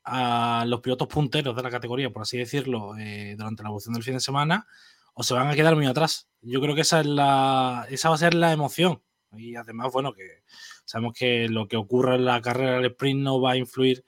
a 0.05 0.65
los 0.67 0.81
pilotos 0.81 1.09
punteros 1.09 1.57
de 1.57 1.63
la 1.63 1.71
categoría, 1.71 2.11
por 2.11 2.23
así 2.23 2.37
decirlo, 2.37 2.97
eh, 2.99 3.35
durante 3.39 3.63
la 3.63 3.69
evolución 3.69 3.95
del 3.95 4.03
fin 4.03 4.15
de 4.15 4.21
semana, 4.21 4.67
o 5.15 5.23
se 5.23 5.35
van 5.35 5.49
a 5.49 5.55
quedar 5.55 5.77
muy 5.77 5.87
atrás. 5.87 6.29
Yo 6.41 6.61
creo 6.61 6.75
que 6.75 6.81
esa, 6.83 7.01
es 7.01 7.07
la, 7.07 7.87
esa 7.91 8.09
va 8.09 8.17
a 8.17 8.19
ser 8.19 8.35
la 8.35 8.53
emoción. 8.53 9.03
Y 9.35 9.57
además, 9.57 9.93
bueno, 9.93 10.13
que 10.13 10.43
sabemos 10.85 11.15
que 11.15 11.49
lo 11.49 11.69
que 11.69 11.77
ocurra 11.77 12.17
en 12.17 12.25
la 12.25 12.41
carrera 12.43 12.77
del 12.77 12.87
sprint 12.87 13.21
no 13.21 13.41
va 13.41 13.53
a 13.53 13.57
influir 13.57 14.05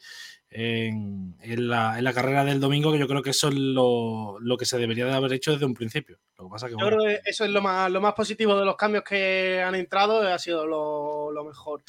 en, 0.56 1.68
la, 1.68 2.12
carrera 2.14 2.44
del 2.44 2.60
domingo, 2.60 2.92
que 2.92 2.98
yo 2.98 3.08
creo 3.08 3.22
que 3.22 3.30
eso 3.30 3.48
es 3.48 3.54
lo, 3.54 4.38
que 4.56 4.64
se 4.64 4.78
debería 4.78 5.04
de 5.04 5.12
haber 5.12 5.32
hecho 5.32 5.52
desde 5.52 5.66
un 5.66 5.74
principio. 5.74 6.18
Lo 6.38 6.44
que 6.44 6.50
pasa 6.50 6.68
que, 6.68 6.76
yo 6.78 6.86
creo 6.86 7.00
que 7.00 7.20
eso 7.24 7.44
es 7.44 7.50
lo 7.50 7.60
más, 7.60 7.90
lo 7.90 8.00
más 8.00 8.14
positivo 8.14 8.56
de 8.56 8.64
los 8.64 8.76
cambios 8.76 9.02
que 9.02 9.60
han 9.60 9.74
entrado, 9.74 10.20
ha 10.20 10.38
sido 10.38 10.64
lo, 10.64 11.44
mejor. 11.44 11.82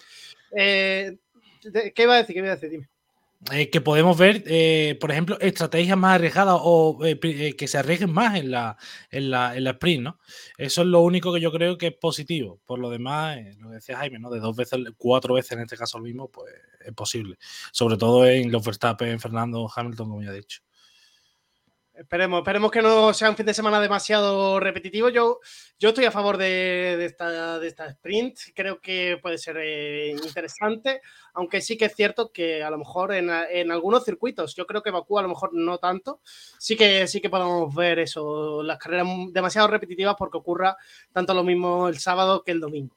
Eh, 0.52 1.16
¿Qué 1.94 2.04
iba 2.04 2.16
a 2.16 2.18
decir? 2.18 2.34
¿Qué 2.34 2.40
iba 2.40 2.50
a 2.50 2.56
decir? 2.56 2.72
Dime. 2.72 2.90
Eh, 3.52 3.70
que 3.70 3.80
podemos 3.80 4.18
ver, 4.18 4.44
eh, 4.48 4.98
por 5.00 5.12
ejemplo, 5.12 5.38
estrategias 5.40 5.96
más 5.96 6.16
arriesgadas 6.16 6.58
o 6.60 7.00
eh, 7.06 7.56
que 7.56 7.68
se 7.68 7.78
arriesguen 7.78 8.12
más 8.12 8.40
en 8.40 8.50
la, 8.50 8.76
en, 9.12 9.30
la, 9.30 9.56
en 9.56 9.64
la 9.64 9.72
sprint, 9.72 10.04
¿no? 10.04 10.20
Eso 10.58 10.82
es 10.82 10.88
lo 10.88 11.02
único 11.02 11.32
que 11.32 11.42
yo 11.42 11.52
creo 11.52 11.78
que 11.78 11.88
es 11.88 11.94
positivo. 11.94 12.60
Por 12.66 12.80
lo 12.80 12.90
demás, 12.90 13.38
lo 13.60 13.70
que 13.70 13.76
decía 13.76 13.98
Jaime, 13.98 14.18
¿no? 14.18 14.32
De 14.32 14.40
dos 14.40 14.56
veces, 14.56 14.80
cuatro 14.98 15.36
veces 15.36 15.52
en 15.52 15.60
este 15.60 15.78
caso 15.78 16.00
lo 16.00 16.06
mismo, 16.06 16.28
pues 16.30 16.52
es 16.84 16.94
posible. 16.94 17.38
Sobre 17.72 17.98
todo 17.98 18.26
en 18.26 18.52
los 18.52 18.66
Verstappen, 18.66 19.20
Fernando, 19.20 19.70
Hamilton, 19.74 20.10
como 20.10 20.24
ya 20.24 20.32
he 20.32 20.36
dicho. 20.36 20.62
Esperemos, 21.98 22.40
esperemos 22.40 22.72
que 22.72 22.82
no 22.82 23.14
sea 23.14 23.30
un 23.30 23.38
fin 23.38 23.46
de 23.46 23.54
semana 23.54 23.80
demasiado 23.80 24.60
repetitivo. 24.60 25.08
Yo, 25.08 25.40
yo 25.80 25.90
estoy 25.90 26.04
a 26.04 26.12
favor 26.12 26.36
de, 26.36 27.06
esta, 27.06 27.58
de 27.58 27.68
esta 27.68 27.86
sprint. 27.88 28.38
Creo 28.54 28.82
que 28.82 29.18
puede 29.22 29.38
ser 29.38 29.56
eh, 29.62 30.10
interesante, 30.10 31.00
aunque 31.36 31.62
sí 31.62 31.78
que 31.78 31.86
es 31.86 31.96
cierto 31.96 32.32
que 32.32 32.64
a 32.64 32.70
lo 32.70 32.78
mejor 32.78 33.14
en, 33.14 33.30
algunos 33.72 34.06
circuitos, 34.06 34.56
yo 34.56 34.66
creo 34.66 34.82
que 34.82 34.92
Bakú 34.92 35.20
a 35.20 35.22
lo 35.22 35.28
mejor 35.28 35.54
no 35.54 35.78
tanto, 35.78 36.22
sí 36.58 36.76
que 36.76 37.08
sí 37.08 37.22
que 37.22 37.30
podemos 37.30 37.74
ver 37.76 38.00
eso, 38.00 38.64
las 38.64 38.78
carreras 38.78 39.08
demasiado 39.32 39.68
repetitivas 39.68 40.16
porque 40.18 40.38
ocurra 40.38 40.78
tanto 41.12 41.34
lo 41.34 41.44
mismo 41.44 41.88
el 41.88 42.00
sábado 42.00 42.44
que 42.44 42.52
el 42.52 42.60
domingo. 42.60 42.96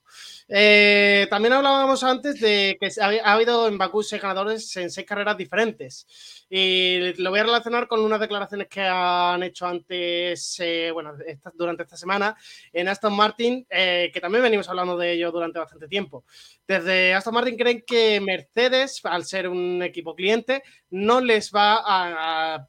Eh, 0.50 1.26
también 1.28 1.52
hablábamos 1.52 2.02
antes 2.02 2.40
de 2.40 2.78
que 2.80 2.88
ha, 3.00 3.32
habido 3.32 3.68
en 3.68 3.76
Bakú 3.76 4.02
seis 4.02 4.22
ganadores 4.22 4.74
en 4.76 4.90
seis 4.90 5.06
carreras 5.06 5.36
diferentes. 5.36 6.06
Y 6.48 7.12
lo 7.22 7.30
voy 7.30 7.40
a 7.40 7.44
relacionar 7.44 7.86
con 7.86 8.00
unas 8.00 8.20
declaraciones 8.20 8.68
que 8.68 8.80
han 8.80 9.42
hecho 9.42 9.66
antes, 9.66 10.56
eh, 10.60 10.90
bueno, 10.92 11.12
durante 11.54 11.82
esta 11.82 11.96
semana 11.96 12.34
en 12.72 12.88
Aston 12.88 13.14
Martin, 13.14 13.66
eh, 13.68 14.10
que 14.12 14.20
también 14.20 14.42
venimos 14.42 14.68
hablando 14.68 14.96
de 14.96 15.12
ello 15.12 15.30
durante 15.30 15.58
bastante 15.58 15.88
tiempo. 15.88 16.24
Desde 16.66 17.14
Aston 17.14 17.34
Martin 17.34 17.56
creen 17.56 17.84
que 17.86 18.20
Mercedes, 18.28 19.00
al 19.04 19.24
ser 19.24 19.48
un 19.48 19.82
equipo 19.82 20.14
cliente, 20.14 20.62
no 20.90 21.18
les 21.22 21.50
va 21.50 21.80
a, 21.82 22.68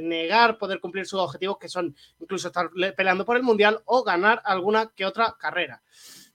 negar 0.00 0.58
poder 0.58 0.78
cumplir 0.78 1.06
sus 1.06 1.18
objetivos, 1.18 1.58
que 1.58 1.68
son 1.68 1.96
incluso 2.20 2.48
estar 2.48 2.70
peleando 2.96 3.24
por 3.24 3.36
el 3.36 3.42
Mundial 3.42 3.80
o 3.86 4.04
ganar 4.04 4.40
alguna 4.44 4.92
que 4.94 5.04
otra 5.04 5.34
carrera. 5.36 5.82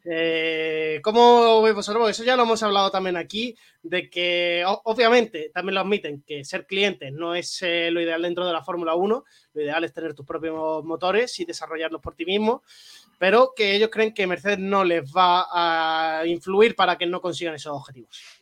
Eh, 0.09 0.99
¿Cómo 1.03 1.61
vemos 1.61 1.87
Eso 2.09 2.23
ya 2.23 2.35
lo 2.35 2.43
hemos 2.43 2.63
hablado 2.63 2.91
también 2.91 3.17
aquí, 3.17 3.55
de 3.83 4.09
que 4.09 4.63
obviamente 4.83 5.49
también 5.53 5.75
lo 5.75 5.81
admiten 5.81 6.23
que 6.25 6.43
ser 6.45 6.65
cliente 6.65 7.11
no 7.11 7.35
es 7.35 7.61
eh, 7.61 7.89
lo 7.91 8.01
ideal 8.01 8.21
dentro 8.21 8.45
de 8.45 8.53
la 8.53 8.63
Fórmula 8.63 8.95
1, 8.95 9.25
lo 9.53 9.61
ideal 9.61 9.83
es 9.83 9.93
tener 9.93 10.13
tus 10.13 10.25
propios 10.25 10.83
motores 10.83 11.39
y 11.39 11.45
desarrollarlos 11.45 12.01
por 12.01 12.15
ti 12.15 12.25
mismo, 12.25 12.63
pero 13.17 13.51
que 13.55 13.75
ellos 13.75 13.89
creen 13.91 14.13
que 14.13 14.27
Mercedes 14.27 14.59
no 14.59 14.83
les 14.83 15.03
va 15.11 15.47
a 15.51 16.25
influir 16.25 16.75
para 16.75 16.97
que 16.97 17.05
no 17.05 17.19
consigan 17.19 17.55
esos 17.55 17.73
objetivos. 17.73 18.36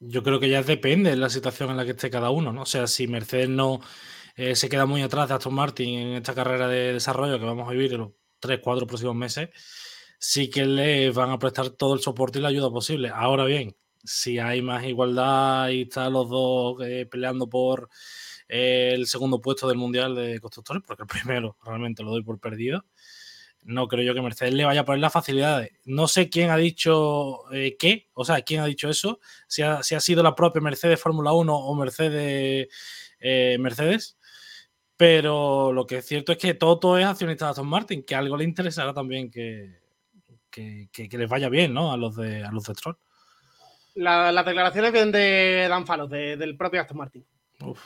Yo 0.00 0.22
creo 0.22 0.38
que 0.38 0.48
ya 0.48 0.62
depende 0.62 1.10
de 1.10 1.16
la 1.16 1.28
situación 1.28 1.70
en 1.70 1.76
la 1.76 1.84
que 1.84 1.90
esté 1.92 2.10
cada 2.10 2.30
uno, 2.30 2.52
¿no? 2.52 2.62
O 2.62 2.66
sea, 2.66 2.86
si 2.86 3.08
Mercedes 3.08 3.48
no 3.48 3.80
eh, 4.36 4.54
se 4.54 4.68
queda 4.68 4.86
muy 4.86 5.02
atrás 5.02 5.28
de 5.28 5.34
Aston 5.34 5.54
Martin 5.54 5.98
en 5.98 6.14
esta 6.14 6.34
carrera 6.34 6.68
de 6.68 6.92
desarrollo 6.94 7.38
que 7.38 7.44
vamos 7.44 7.68
a 7.68 7.72
vivir 7.72 8.00
tres, 8.38 8.60
cuatro 8.62 8.86
próximos 8.86 9.16
meses, 9.16 9.48
sí 10.18 10.50
que 10.50 10.64
le 10.66 11.10
van 11.10 11.30
a 11.30 11.38
prestar 11.38 11.70
todo 11.70 11.94
el 11.94 12.00
soporte 12.00 12.38
y 12.38 12.42
la 12.42 12.48
ayuda 12.48 12.70
posible. 12.70 13.10
Ahora 13.12 13.44
bien, 13.44 13.76
si 14.04 14.38
hay 14.38 14.62
más 14.62 14.84
igualdad 14.84 15.70
y 15.70 15.82
están 15.82 16.12
los 16.12 16.28
dos 16.30 16.80
eh, 16.86 17.06
peleando 17.06 17.48
por 17.48 17.88
eh, 18.48 18.92
el 18.94 19.06
segundo 19.06 19.40
puesto 19.40 19.68
del 19.68 19.78
Mundial 19.78 20.14
de 20.14 20.40
Constructores, 20.40 20.82
porque 20.86 21.02
el 21.02 21.08
primero 21.08 21.56
realmente 21.64 22.02
lo 22.02 22.10
doy 22.10 22.22
por 22.22 22.38
perdido, 22.40 22.84
no 23.68 23.86
creo 23.88 24.04
yo 24.04 24.14
que 24.14 24.22
Mercedes 24.22 24.54
le 24.54 24.64
vaya 24.64 24.80
a 24.80 24.84
poner 24.84 25.00
las 25.00 25.12
facilidades. 25.12 25.72
No 25.84 26.08
sé 26.08 26.28
quién 26.28 26.50
ha 26.50 26.56
dicho 26.56 27.52
eh, 27.52 27.76
qué, 27.78 28.08
o 28.14 28.24
sea, 28.24 28.42
quién 28.42 28.60
ha 28.60 28.66
dicho 28.66 28.88
eso, 28.88 29.20
si 29.46 29.62
ha, 29.62 29.82
si 29.82 29.94
ha 29.94 30.00
sido 30.00 30.22
la 30.22 30.34
propia 30.34 30.60
Mercedes 30.60 31.00
Fórmula 31.00 31.32
1 31.32 31.54
o 31.54 31.74
Mercedes 31.74 32.68
Mercedes, 33.20 34.18
pero 34.98 35.72
lo 35.72 35.86
que 35.86 35.98
es 35.98 36.06
cierto 36.06 36.32
es 36.32 36.38
que 36.38 36.54
Toto 36.54 36.98
es 36.98 37.06
accionista 37.06 37.44
de 37.44 37.50
Aston 37.52 37.68
Martin, 37.68 38.02
que 38.02 38.16
algo 38.16 38.36
le 38.36 38.42
interesará 38.42 38.92
también 38.92 39.30
que, 39.30 39.78
que, 40.50 41.08
les 41.12 41.28
vaya 41.28 41.48
bien, 41.48 41.72
¿no? 41.72 41.92
A 41.92 41.96
los 41.96 42.16
de, 42.16 42.42
a 42.42 42.50
los 42.50 42.64
de 42.64 42.74
Stroll. 42.74 42.98
las 43.94 44.44
declaraciones 44.44 44.90
vienen 44.90 45.12
de 45.12 45.66
Dan 45.68 45.86
Falos, 45.86 46.10
del 46.10 46.56
propio 46.56 46.80
Aston 46.80 46.96
Martin. 46.96 47.24
Uf, 47.60 47.80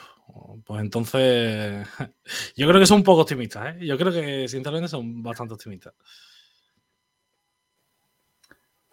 pues 0.65 0.81
entonces, 0.81 1.87
yo 2.57 2.69
creo 2.69 2.81
que 2.81 2.87
son 2.87 2.99
un 2.99 3.05
poco 3.05 3.23
optimistas, 3.23 3.75
¿eh? 3.75 3.87
Yo 3.87 3.99
creo 3.99 4.13
que 4.13 4.49
sinceramente 4.49 4.89
son 4.89 5.23
bastante 5.23 5.55
optimistas. 5.55 5.95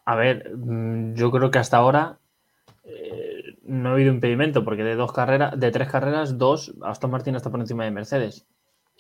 A 0.06 0.16
ver, 0.16 0.56
mm, 0.58 1.14
yo 1.14 1.32
creo 1.32 1.52
que 1.52 1.60
hasta 1.60 1.78
ahora 1.78 2.20
eh, 2.84 3.58
no 3.64 3.90
ha 3.90 3.92
habido 3.94 4.12
impedimento, 4.12 4.64
porque 4.66 4.84
de 4.84 4.96
dos 4.96 5.14
carreras, 5.14 5.60
de 5.60 5.72
tres 5.72 5.90
carreras, 5.90 6.38
dos, 6.38 6.74
Aston 6.82 7.12
Martin 7.12 7.36
está 7.36 7.52
por 7.52 7.60
encima 7.60 7.86
de 7.86 7.92
Mercedes. 7.92 8.48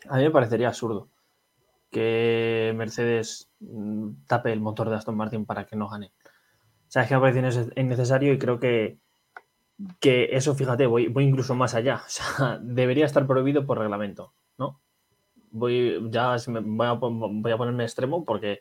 A 0.07 0.17
mí 0.17 0.23
me 0.23 0.31
parecería 0.31 0.67
absurdo 0.67 1.09
que 1.91 2.73
Mercedes 2.75 3.49
mm, 3.59 4.25
tape 4.27 4.53
el 4.53 4.61
motor 4.61 4.89
de 4.89 4.97
Aston 4.97 5.17
Martin 5.17 5.45
para 5.45 5.65
que 5.65 5.75
no 5.75 5.89
gane. 5.89 6.13
O 6.87 6.91
sea, 6.91 7.03
es 7.03 7.07
que 7.09 7.15
me 7.15 7.21
parece 7.21 7.71
innecesario 7.75 8.33
y 8.33 8.39
creo 8.39 8.59
que, 8.59 8.99
que 9.99 10.29
eso, 10.31 10.55
fíjate, 10.55 10.85
voy, 10.85 11.07
voy 11.07 11.25
incluso 11.25 11.55
más 11.55 11.75
allá. 11.75 12.01
O 12.05 12.09
sea, 12.09 12.59
debería 12.61 13.05
estar 13.05 13.25
prohibido 13.27 13.65
por 13.65 13.79
reglamento, 13.79 14.33
¿no? 14.57 14.81
Voy, 15.51 15.99
ya 16.11 16.35
voy 16.47 16.87
a, 16.87 17.57
ponerme 17.57 17.83
extremo 17.83 18.25
porque... 18.25 18.59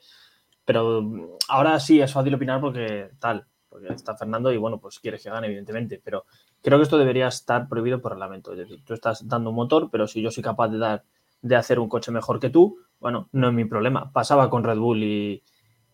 Pero 0.65 1.39
ahora 1.49 1.81
sí 1.81 2.01
es 2.01 2.13
fácil 2.13 2.35
opinar 2.35 2.61
porque 2.61 3.11
tal, 3.19 3.47
porque 3.71 3.89
está 3.89 4.15
Fernando 4.17 4.53
y 4.53 4.59
bueno, 4.59 4.79
pues 4.79 4.99
quieres 4.99 5.23
que 5.23 5.31
gane, 5.31 5.47
evidentemente, 5.47 5.99
pero 6.05 6.27
creo 6.61 6.77
que 6.77 6.83
esto 6.83 6.99
debería 6.99 7.29
estar 7.29 7.69
prohibido 7.69 8.03
por 8.03 8.13
reglamento. 8.13 8.53
Es 8.53 8.59
decir, 8.59 8.85
tú 8.85 8.93
estás 8.93 9.27
dando 9.27 9.49
un 9.49 9.57
motor, 9.57 9.89
pero 9.91 10.07
si 10.07 10.21
yo 10.21 10.31
soy 10.31 10.43
capaz 10.43 10.69
de 10.69 10.79
dar 10.79 11.05
de 11.43 11.57
hacer 11.57 11.79
un 11.79 11.89
coche 11.89 12.11
mejor 12.11 12.41
que 12.41 12.51
tú, 12.51 12.79
bueno, 13.01 13.29
no 13.33 13.49
es 13.49 13.55
mi 13.55 13.65
problema. 13.65 14.13
Pasaba 14.13 14.51
con 14.51 14.65
Red 14.65 14.79
Bull 14.79 15.03
y, 15.03 15.43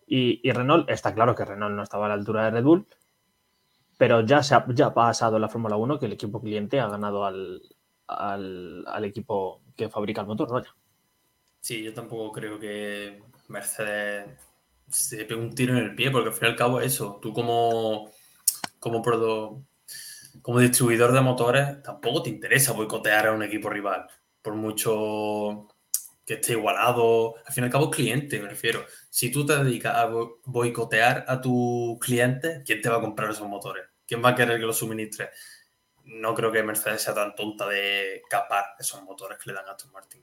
y, 0.06 0.50
Renault. 0.52 0.88
Está 0.88 1.14
claro 1.14 1.34
que 1.34 1.44
Renault 1.44 1.74
no 1.74 1.82
estaba 1.82 2.06
a 2.06 2.08
la 2.08 2.14
altura 2.14 2.44
de 2.44 2.50
Red 2.50 2.64
Bull, 2.64 2.86
pero 3.98 4.24
ya, 4.24 4.42
se 4.42 4.54
ha, 4.54 4.64
ya 4.74 4.92
pasado 4.92 5.36
en 5.36 5.42
la 5.42 5.48
Fórmula 5.48 5.76
1 5.76 5.98
que 5.98 6.06
el 6.06 6.12
equipo 6.12 6.40
cliente 6.40 6.80
ha 6.80 6.88
ganado 6.88 7.24
al, 7.24 7.62
al, 8.06 9.04
equipo 9.04 9.62
que 9.76 9.88
fabrica 9.88 10.20
el 10.20 10.26
motor. 10.26 10.50
Vaya. 10.50 10.74
Sí, 11.60 11.82
yo 11.82 11.94
tampoco 11.94 12.32
creo 12.32 12.58
que 12.58 13.22
Mercedes 13.48 14.38
se 14.88 15.24
pegue 15.24 15.40
un 15.40 15.54
tiro 15.54 15.76
en 15.76 15.84
el 15.84 15.94
pie, 15.94 16.10
porque 16.10 16.28
al 16.28 16.34
fin 16.34 16.48
y 16.48 16.50
al 16.50 16.56
cabo 16.56 16.80
eso, 16.80 17.18
tú 17.20 17.32
como, 17.32 18.10
como, 18.78 19.02
como 20.42 20.60
distribuidor 20.60 21.12
de 21.12 21.20
motores 21.20 21.82
tampoco 21.82 22.22
te 22.22 22.30
interesa 22.30 22.72
boicotear 22.72 23.28
a 23.28 23.32
un 23.32 23.42
equipo 23.42 23.70
rival, 23.70 24.06
por 24.42 24.54
mucho 24.54 25.68
que 26.24 26.34
esté 26.34 26.52
igualado, 26.52 27.34
al 27.44 27.52
fin 27.52 27.64
y 27.64 27.66
al 27.66 27.72
cabo 27.72 27.90
cliente, 27.90 28.40
me 28.40 28.48
refiero. 28.48 28.84
Si 29.10 29.30
tú 29.30 29.44
te 29.44 29.62
dedicas 29.62 29.94
a 29.94 30.10
boicotear 30.44 31.24
a 31.28 31.40
tus 31.40 31.98
clientes, 31.98 32.62
¿quién 32.64 32.80
te 32.80 32.88
va 32.88 32.96
a 32.96 33.00
comprar 33.00 33.30
esos 33.30 33.46
motores? 33.46 33.84
¿Quién 34.06 34.24
va 34.24 34.30
a 34.30 34.34
querer 34.34 34.58
que 34.58 34.66
los 34.66 34.78
suministre? 34.78 35.30
No 36.04 36.34
creo 36.34 36.50
que 36.50 36.62
Mercedes 36.62 37.02
sea 37.02 37.14
tan 37.14 37.34
tonta 37.34 37.66
de 37.68 38.22
capar 38.28 38.64
esos 38.78 39.02
motores 39.02 39.38
que 39.38 39.50
le 39.50 39.56
dan 39.56 39.68
a 39.68 39.72
Aston 39.72 39.92
Martin. 39.92 40.22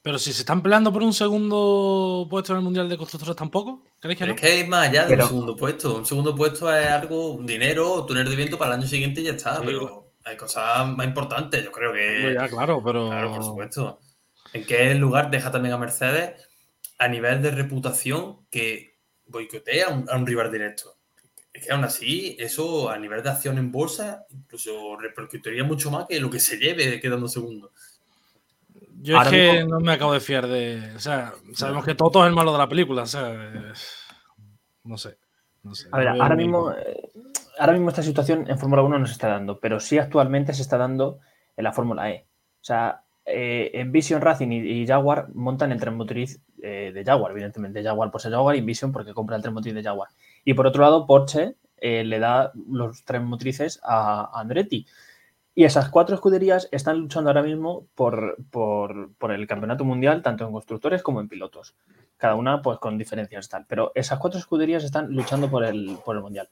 Pero 0.00 0.18
si 0.18 0.32
se 0.32 0.40
están 0.40 0.62
peleando 0.62 0.92
por 0.92 1.02
un 1.02 1.12
segundo 1.12 2.26
puesto 2.30 2.52
en 2.52 2.58
el 2.58 2.64
Mundial 2.64 2.88
de 2.88 2.96
Constructores 2.96 3.36
tampoco, 3.36 3.84
¿creéis 4.00 4.18
que 4.18 4.26
no? 4.26 4.34
Es 4.34 4.40
que 4.40 4.46
hay 4.46 4.66
más 4.66 4.88
allá 4.88 5.06
del 5.06 5.22
segundo 5.22 5.56
puesto. 5.56 5.96
Un 5.96 6.06
segundo 6.06 6.34
puesto 6.34 6.72
es 6.74 6.86
algo, 6.86 7.32
un 7.32 7.44
dinero, 7.46 8.00
un 8.00 8.06
túnel 8.06 8.28
de 8.28 8.36
viento 8.36 8.56
para 8.56 8.72
el 8.74 8.80
año 8.80 8.88
siguiente 8.88 9.20
y 9.20 9.24
ya 9.24 9.32
está. 9.32 9.60
Pero 9.60 10.12
hay 10.24 10.36
cosas 10.36 10.88
más 10.88 11.06
importantes, 11.06 11.62
yo 11.64 11.72
creo 11.72 11.92
que. 11.92 12.34
Ya, 12.34 12.48
claro, 12.48 12.82
pero. 12.82 13.08
Claro, 13.08 13.32
por 13.32 13.44
supuesto. 13.44 13.98
En 14.52 14.64
qué 14.64 14.94
lugar 14.94 15.30
deja 15.30 15.50
también 15.50 15.74
a 15.74 15.78
Mercedes 15.78 16.48
a 16.98 17.08
nivel 17.08 17.42
de 17.42 17.50
reputación 17.50 18.46
que 18.50 18.98
boicotea 19.26 19.86
a 19.88 20.16
un, 20.16 20.26
rival 20.26 20.50
directo. 20.50 20.96
Es 21.52 21.66
que 21.66 21.72
aún 21.72 21.84
así, 21.84 22.36
eso 22.38 22.90
a 22.90 22.98
nivel 22.98 23.22
de 23.22 23.30
acción 23.30 23.58
en 23.58 23.70
bolsa, 23.70 24.26
incluso 24.30 24.96
repercutiría 24.96 25.64
mucho 25.64 25.90
más 25.90 26.06
que 26.06 26.20
lo 26.20 26.30
que 26.30 26.40
se 26.40 26.56
lleve 26.56 27.00
quedando 27.00 27.28
segundo. 27.28 27.72
Yo 29.00 29.20
es 29.20 29.28
que 29.28 29.64
no 29.64 29.80
me 29.80 29.92
acabo 29.92 30.12
de 30.12 30.20
fiar 30.20 30.46
de. 30.46 30.92
O 30.96 30.98
sea, 30.98 31.34
sabemos 31.54 31.84
que 31.84 31.94
Toto 31.94 32.24
es 32.24 32.28
el 32.28 32.34
malo 32.34 32.52
de 32.52 32.58
la 32.58 32.68
película. 32.68 33.02
O 33.02 33.06
sea, 33.06 33.72
no 34.84 34.96
sé. 34.96 35.18
A 35.92 35.98
ver, 35.98 36.08
ahora 36.08 36.34
mismo, 36.34 36.72
eh, 36.72 37.10
ahora 37.58 37.72
mismo 37.74 37.90
esta 37.90 38.02
situación 38.02 38.46
en 38.48 38.58
Fórmula 38.58 38.82
1 38.82 38.98
no 38.98 39.06
se 39.06 39.12
está 39.12 39.28
dando, 39.28 39.60
pero 39.60 39.80
sí 39.80 39.98
actualmente 39.98 40.54
se 40.54 40.62
está 40.62 40.78
dando 40.78 41.20
en 41.56 41.64
la 41.64 41.72
Fórmula 41.72 42.10
E. 42.10 42.26
O 42.60 42.64
sea, 42.64 43.02
eh, 43.28 43.70
en 43.74 43.92
Vision 43.92 44.20
Racing 44.20 44.48
y, 44.50 44.86
Jaguar 44.86 45.28
montan 45.34 45.72
el 45.72 45.80
tren 45.80 45.96
motriz 45.96 46.40
eh, 46.62 46.92
de 46.94 47.04
Jaguar, 47.04 47.32
evidentemente. 47.32 47.82
Jaguar 47.82 48.10
por 48.10 48.20
ser 48.20 48.32
Jaguar 48.32 48.56
y 48.56 48.60
Vision 48.60 48.92
porque 48.92 49.14
compra 49.14 49.36
el 49.36 49.42
tren 49.42 49.54
motriz 49.54 49.74
de 49.74 49.82
Jaguar. 49.82 50.08
Y 50.44 50.54
por 50.54 50.66
otro 50.66 50.82
lado, 50.82 51.06
Porsche 51.06 51.56
le 51.80 52.18
da 52.18 52.50
los 52.68 53.04
tren 53.04 53.24
motrices 53.24 53.78
a 53.84 54.30
Andretti. 54.40 54.86
Y 55.58 55.64
esas 55.64 55.88
cuatro 55.88 56.14
escuderías 56.14 56.68
están 56.70 56.98
luchando 56.98 57.30
ahora 57.30 57.42
mismo 57.42 57.88
por, 57.96 58.36
el 59.28 59.46
campeonato 59.48 59.84
mundial, 59.84 60.22
tanto 60.22 60.46
en 60.46 60.52
constructores 60.52 61.02
como 61.02 61.20
en 61.20 61.26
pilotos. 61.26 61.74
Cada 62.16 62.36
una, 62.36 62.62
pues, 62.62 62.78
con 62.78 62.96
diferencias 62.96 63.48
tal. 63.48 63.66
Pero 63.68 63.90
esas 63.96 64.20
cuatro 64.20 64.38
escuderías 64.38 64.84
están 64.84 65.12
luchando 65.12 65.50
por 65.50 65.64
el, 65.64 65.98
por 66.04 66.14
el 66.14 66.22
mundial. 66.22 66.48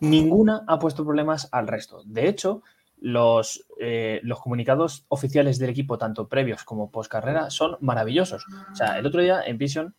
Ninguna 0.00 0.62
ha 0.66 0.78
puesto 0.78 1.06
problemas 1.06 1.48
al 1.52 1.68
resto. 1.68 2.02
De 2.04 2.28
hecho, 2.28 2.62
los, 3.00 3.66
eh, 3.78 4.20
los 4.22 4.40
comunicados 4.40 5.06
oficiales 5.08 5.58
del 5.58 5.70
equipo, 5.70 5.98
tanto 5.98 6.28
previos 6.28 6.64
como 6.64 6.90
post 6.90 7.10
carrera, 7.10 7.50
son 7.50 7.76
maravillosos. 7.80 8.46
O 8.70 8.74
sea, 8.74 8.98
el 8.98 9.06
otro 9.06 9.20
día 9.22 9.42
en 9.44 9.58
Vision 9.58 9.94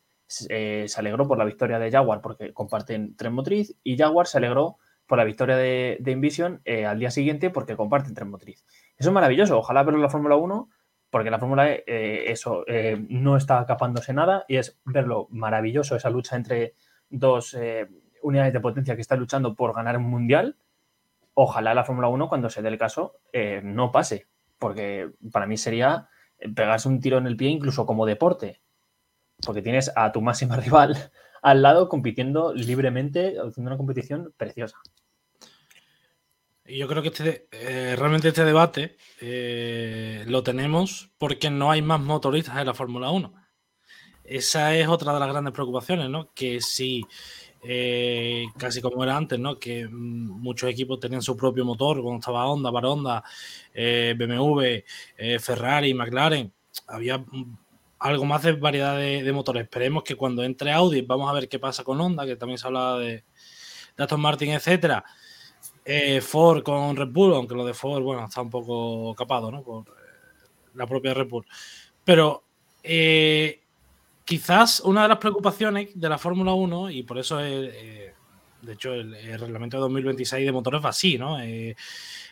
eh, 0.49 0.85
se 0.87 0.99
alegró 0.99 1.27
por 1.27 1.37
la 1.37 1.45
victoria 1.45 1.79
de 1.79 1.91
Jaguar 1.91 2.21
porque 2.21 2.53
comparten 2.53 3.15
tren 3.15 3.33
motriz 3.33 3.75
y 3.83 3.97
Jaguar 3.97 4.27
se 4.27 4.37
alegró 4.37 4.77
por 5.07 5.17
la 5.17 5.23
victoria 5.25 5.57
de, 5.57 5.97
de 5.99 6.11
Invision 6.11 6.61
eh, 6.63 6.85
al 6.85 6.99
día 6.99 7.11
siguiente 7.11 7.49
porque 7.49 7.75
comparten 7.75 8.13
tren 8.13 8.29
motriz. 8.29 8.63
Eso 8.97 9.09
es 9.09 9.13
maravilloso. 9.13 9.57
Ojalá 9.57 9.83
verlo 9.83 9.97
en 9.97 10.03
la 10.03 10.09
Fórmula 10.09 10.35
1 10.35 10.69
porque 11.09 11.31
la 11.31 11.39
Fórmula 11.39 11.69
E 11.69 12.31
eso 12.31 12.63
no 13.09 13.35
está 13.35 13.59
acapándose 13.59 14.13
nada 14.13 14.45
y 14.47 14.55
es 14.55 14.79
verlo 14.85 15.27
maravilloso 15.29 15.97
esa 15.97 16.09
lucha 16.09 16.37
entre 16.37 16.75
dos 17.09 17.57
unidades 18.21 18.53
de 18.53 18.61
potencia 18.61 18.95
que 18.95 19.01
están 19.01 19.19
luchando 19.19 19.53
por 19.53 19.75
ganar 19.75 19.97
un 19.97 20.09
mundial. 20.09 20.55
Ojalá 21.33 21.73
la 21.73 21.83
Fórmula 21.83 22.07
1 22.09 22.27
cuando 22.29 22.49
se 22.49 22.61
dé 22.61 22.69
el 22.69 22.77
caso 22.77 23.15
no 23.63 23.91
pase 23.91 24.27
porque 24.61 25.09
para 25.31 25.47
mí 25.47 25.57
sería 25.57 26.07
pegarse 26.55 26.87
un 26.87 27.01
tiro 27.01 27.17
en 27.17 27.25
el 27.25 27.35
pie 27.35 27.49
incluso 27.49 27.85
como 27.87 28.05
deporte. 28.05 28.61
porque 29.43 29.63
tienes 29.63 29.91
a 29.95 30.11
tu 30.11 30.21
máxima 30.21 30.55
rival 30.65 31.11
al 31.41 31.63
lado 31.63 31.89
compitiendo 31.89 32.53
libremente, 32.53 33.37
haciendo 33.39 33.71
una 33.71 33.77
competición 33.77 34.31
preciosa. 34.37 34.77
Y 36.63 36.77
yo 36.77 36.87
creo 36.87 37.01
que 37.01 37.07
este, 37.07 37.47
eh, 37.51 37.95
realmente 37.97 38.27
este 38.27 38.45
debate 38.45 38.97
eh, 39.19 40.23
lo 40.27 40.43
tenemos 40.43 41.09
porque 41.17 41.49
no 41.49 41.71
hay 41.71 41.81
más 41.81 41.99
motoristas 41.99 42.57
en 42.57 42.67
la 42.67 42.75
Fórmula 42.75 43.09
1. 43.09 43.33
Esa 44.23 44.75
es 44.75 44.87
otra 44.87 45.13
de 45.13 45.19
las 45.19 45.29
grandes 45.29 45.53
preocupaciones, 45.53 46.07
¿no? 46.07 46.31
Que 46.35 46.61
si 46.61 47.03
eh, 47.63 48.45
casi 48.57 48.81
como 48.81 49.03
era 49.03 49.15
antes, 49.15 49.39
¿no? 49.39 49.57
Que 49.59 49.87
mm, 49.87 50.41
muchos 50.41 50.69
equipos 50.69 50.99
tenían 50.99 51.21
su 51.21 51.35
propio 51.35 51.65
motor, 51.65 52.01
cuando 52.01 52.19
estaba 52.19 52.47
Honda, 52.47 52.71
Baronda, 52.71 53.23
BMW, 53.73 54.83
Ferrari, 55.39 55.93
McLaren, 55.93 56.51
había 56.87 57.17
mm, 57.19 57.57
algo 57.99 58.25
más 58.25 58.43
de 58.43 58.53
variedad 58.53 58.97
de, 58.97 59.33
motores. 59.33 59.63
Esperemos 59.63 60.03
que 60.03 60.15
cuando 60.15 60.43
entre 60.43 60.71
Audi, 60.71 61.01
vamos 61.01 61.29
a 61.29 61.33
ver 61.33 61.47
qué 61.47 61.59
pasa 61.59 61.83
con 61.83 62.01
Honda, 62.01 62.25
que 62.25 62.35
también 62.35 62.57
se 62.57 62.67
hablaba 62.67 62.99
de, 62.99 63.23
de 63.95 64.03
Aston 64.03 64.21
Martin, 64.21 64.51
etcétera 64.51 65.03
eh, 65.85 66.21
Ford 66.21 66.63
con 66.63 66.95
Red 66.95 67.09
Bull, 67.09 67.33
aunque 67.33 67.55
lo 67.55 67.65
de 67.65 67.73
Ford, 67.73 68.03
bueno, 68.03 68.25
está 68.25 68.41
un 68.41 68.49
poco 68.49 69.15
capado, 69.15 69.51
¿no? 69.51 69.63
Por 69.63 69.87
eh, 69.87 69.91
la 70.75 70.85
propia 70.85 71.13
Red 71.13 71.27
Bull. 71.27 71.45
Pero 72.03 72.43
eh, 72.83 73.60
quizás 74.31 74.79
una 74.79 75.01
de 75.01 75.09
las 75.09 75.17
preocupaciones 75.17 75.89
de 75.93 76.07
la 76.07 76.17
Fórmula 76.17 76.53
1, 76.53 76.89
y 76.91 77.03
por 77.03 77.17
eso 77.17 77.35
de 77.35 78.13
hecho 78.65 78.93
el, 78.93 79.11
reglamento 79.37 79.75
de 79.75 79.81
2026 79.81 80.45
de 80.45 80.51
motores 80.53 80.81
va 80.81 80.87
así, 80.87 81.17
¿no? 81.17 81.37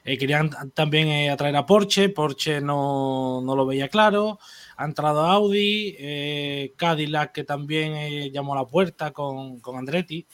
querían 0.05 0.49
también 0.73 1.29
atraer 1.29 1.57
a 1.57 1.65
Porsche, 1.65 2.07
Porsche 2.07 2.61
no, 2.61 3.41
no, 3.43 3.53
lo 3.53 3.65
veía 3.65 3.89
claro, 3.89 4.39
ha 4.77 4.85
entrado 4.85 5.25
Audi, 5.25 6.71
Cadillac 6.77 7.33
que 7.33 7.43
también 7.43 8.31
llamó 8.31 8.53
a 8.53 8.61
la 8.61 8.65
puerta 8.65 9.11
con, 9.11 9.59
con 9.59 9.75
Andretti 9.75 10.25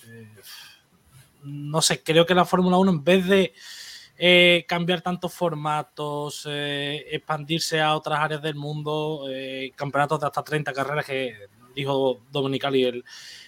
no 1.41 1.81
sé, 1.81 2.03
creo 2.03 2.27
que 2.27 2.35
la 2.35 2.45
Fórmula 2.45 2.77
1 2.77 2.91
en 2.91 3.03
vez 3.03 3.25
de 3.25 3.53
eh, 4.17 4.63
cambiar 4.65 5.01
tantos 5.01 5.33
formatos, 5.33 6.47
eh, 6.49 7.05
expandirse 7.11 7.81
a 7.81 7.95
otras 7.95 8.19
áreas 8.19 8.41
del 8.41 8.55
mundo, 8.55 9.25
eh, 9.29 9.73
campeonatos 9.75 10.21
de 10.21 10.27
hasta 10.27 10.41
30 10.41 10.71
carreras 10.71 11.05
que 11.05 11.35
dijo 11.75 12.21
Dominicali 12.31 12.83
el, 12.83 13.03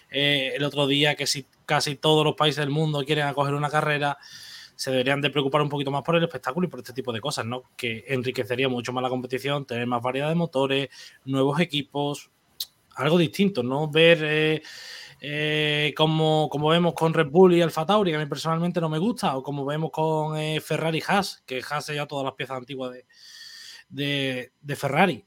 el 0.10 0.64
otro 0.64 0.88
día 0.88 1.16
que 1.16 1.28
si 1.28 1.46
casi 1.66 1.96
todos 1.96 2.24
los 2.24 2.36
países 2.36 2.58
del 2.58 2.70
mundo 2.70 3.04
quieren 3.06 3.28
acoger 3.28 3.54
una 3.54 3.70
carrera, 3.70 4.18
se 4.76 4.92
deberían 4.92 5.22
de 5.22 5.32
preocupar 5.32 5.62
un 5.62 5.70
poquito 5.70 5.90
más 5.90 6.04
por 6.04 6.16
el 6.16 6.24
espectáculo 6.24 6.68
y 6.68 6.70
por 6.70 6.80
este 6.80 6.94
tipo 6.94 7.12
de 7.12 7.20
cosas, 7.20 7.46
¿no? 7.46 7.64
Que 7.76 8.06
enriquecería 8.08 8.70
mucho 8.70 8.94
más 8.94 9.02
la 9.02 9.10
competición, 9.10 9.66
tener 9.66 9.88
más 9.88 10.02
variedad 10.04 10.30
de 10.30 10.36
motores, 10.36 10.90
nuevos 11.26 11.60
equipos, 11.60 12.30
algo 12.96 13.18
distinto, 13.18 13.64
¿no? 13.64 13.90
Ver 13.90 14.62
eh, 15.20 15.94
como, 15.96 16.48
como 16.50 16.70
vemos 16.70 16.94
con 16.94 17.14
Red 17.14 17.30
Bull 17.30 17.56
y 17.56 17.62
Alfa 17.62 17.86
Tauri, 17.86 18.12
que 18.12 18.18
a 18.18 18.20
mí 18.20 18.28
personalmente 18.28 18.80
no 18.80 18.90
me 18.90 19.00
gusta, 19.00 19.36
o 19.36 19.44
como 19.44 19.66
vemos 19.66 19.90
con 19.92 20.38
eh, 20.38 20.62
Ferrari 20.62 21.02
Haas, 21.08 21.44
que 21.46 21.62
Haas 21.68 21.88
ya 21.88 22.06
todas 22.06 22.26
las 22.26 22.36
piezas 22.36 22.58
antiguas 22.58 22.94
de, 23.90 24.52
de, 24.62 24.76
Ferrari. 24.76 25.26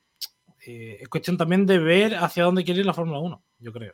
Eh, 0.73 0.99
es 1.01 1.09
cuestión 1.09 1.37
también 1.37 1.67
de 1.67 1.79
ver 1.79 2.15
hacia 2.15 2.45
dónde 2.45 2.63
quiere 2.63 2.81
ir 2.81 2.87
la 2.87 2.95
Fórmula 2.95 3.19
1, 3.19 3.43
yo 3.59 3.73
creo. 3.73 3.93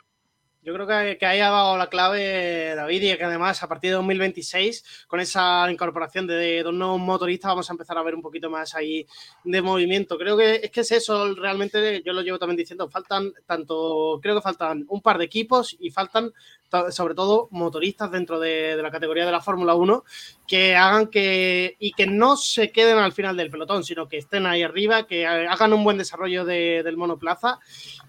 Yo 0.61 0.73
creo 0.73 0.85
que, 0.85 1.17
que 1.17 1.25
ahí 1.25 1.39
ha 1.39 1.49
dado 1.49 1.75
la 1.75 1.87
clave 1.87 2.75
David 2.75 3.01
y 3.01 3.17
que 3.17 3.23
además 3.23 3.63
a 3.63 3.67
partir 3.67 3.89
de 3.89 3.95
2026, 3.95 5.07
con 5.07 5.19
esa 5.19 5.71
incorporación 5.71 6.27
de, 6.27 6.61
dos 6.61 6.73
nuevos 6.73 6.99
motoristas, 6.99 7.49
vamos 7.49 7.67
a 7.69 7.73
empezar 7.73 7.97
a 7.97 8.03
ver 8.03 8.13
un 8.13 8.21
poquito 8.21 8.49
más 8.51 8.75
ahí 8.75 9.07
de 9.43 9.61
movimiento. 9.61 10.19
Creo 10.19 10.37
que 10.37 10.55
es 10.55 10.69
que 10.69 10.81
es 10.81 10.91
eso, 10.91 11.33
realmente 11.33 12.03
yo 12.05 12.13
lo 12.13 12.21
llevo 12.21 12.37
también 12.37 12.57
diciendo, 12.57 12.89
faltan 12.89 13.31
tanto, 13.47 14.19
creo 14.21 14.35
que 14.35 14.41
faltan 14.41 14.85
un 14.89 15.01
par 15.01 15.17
de 15.17 15.25
equipos 15.25 15.75
y 15.79 15.89
faltan 15.89 16.31
sobre 16.91 17.15
todo 17.15 17.47
motoristas 17.51 18.11
dentro 18.11 18.39
de, 18.39 18.75
la 18.81 18.91
categoría 18.91 19.25
de 19.25 19.31
la 19.31 19.41
Fórmula 19.41 19.75
1 19.75 20.03
que 20.47 20.75
hagan 20.75 21.07
que 21.07 21.75
y 21.79 21.91
que 21.93 22.07
no 22.07 22.37
se 22.37 22.71
queden 22.71 22.97
al 22.97 23.13
final 23.13 23.37
del 23.37 23.49
pelotón, 23.49 23.83
sino 23.83 24.07
que 24.07 24.17
estén 24.17 24.45
ahí 24.45 24.63
arriba, 24.63 25.07
que 25.07 25.25
hagan 25.25 25.73
un 25.73 25.83
buen 25.83 25.97
desarrollo 25.97 26.45
del 26.45 26.97
monoplaza. 26.97 27.59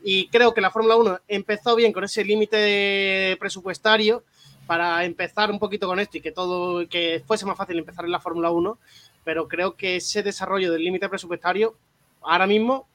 Y 0.03 0.29
creo 0.29 0.55
que 0.55 0.61
la 0.61 0.71
Fórmula 0.71 0.97
1 0.97 1.21
empezó 1.29 1.77
bien 1.77 1.93
con 1.93 2.05
ese 2.05 2.25
límite 2.25 3.37
presupuestario 3.39 4.25
para 4.67 5.05
empezar 5.05 5.51
un 5.51 5.59
poquito 5.59 5.87
con 5.87 5.99
esto 5.99 6.19
y 6.19 6.21
que 6.21 6.33
todo 6.33 6.87
que 6.89 7.23
fuese 7.27 7.47
más 7.47 7.57
fácil 7.57 7.79
empezar 7.79 8.05
en 8.05 8.13
la 8.13 8.21
Fórmula 8.21 8.51
1, 8.51 8.79
pero 9.25 9.49
creo 9.49 9.77
que 9.77 9.97
ese 9.97 10.23
desarrollo 10.23 10.71
del 10.73 10.85
límite 10.85 11.09
presupuestario 11.09 11.75
ahora 12.21 12.47
mismo 12.47 12.87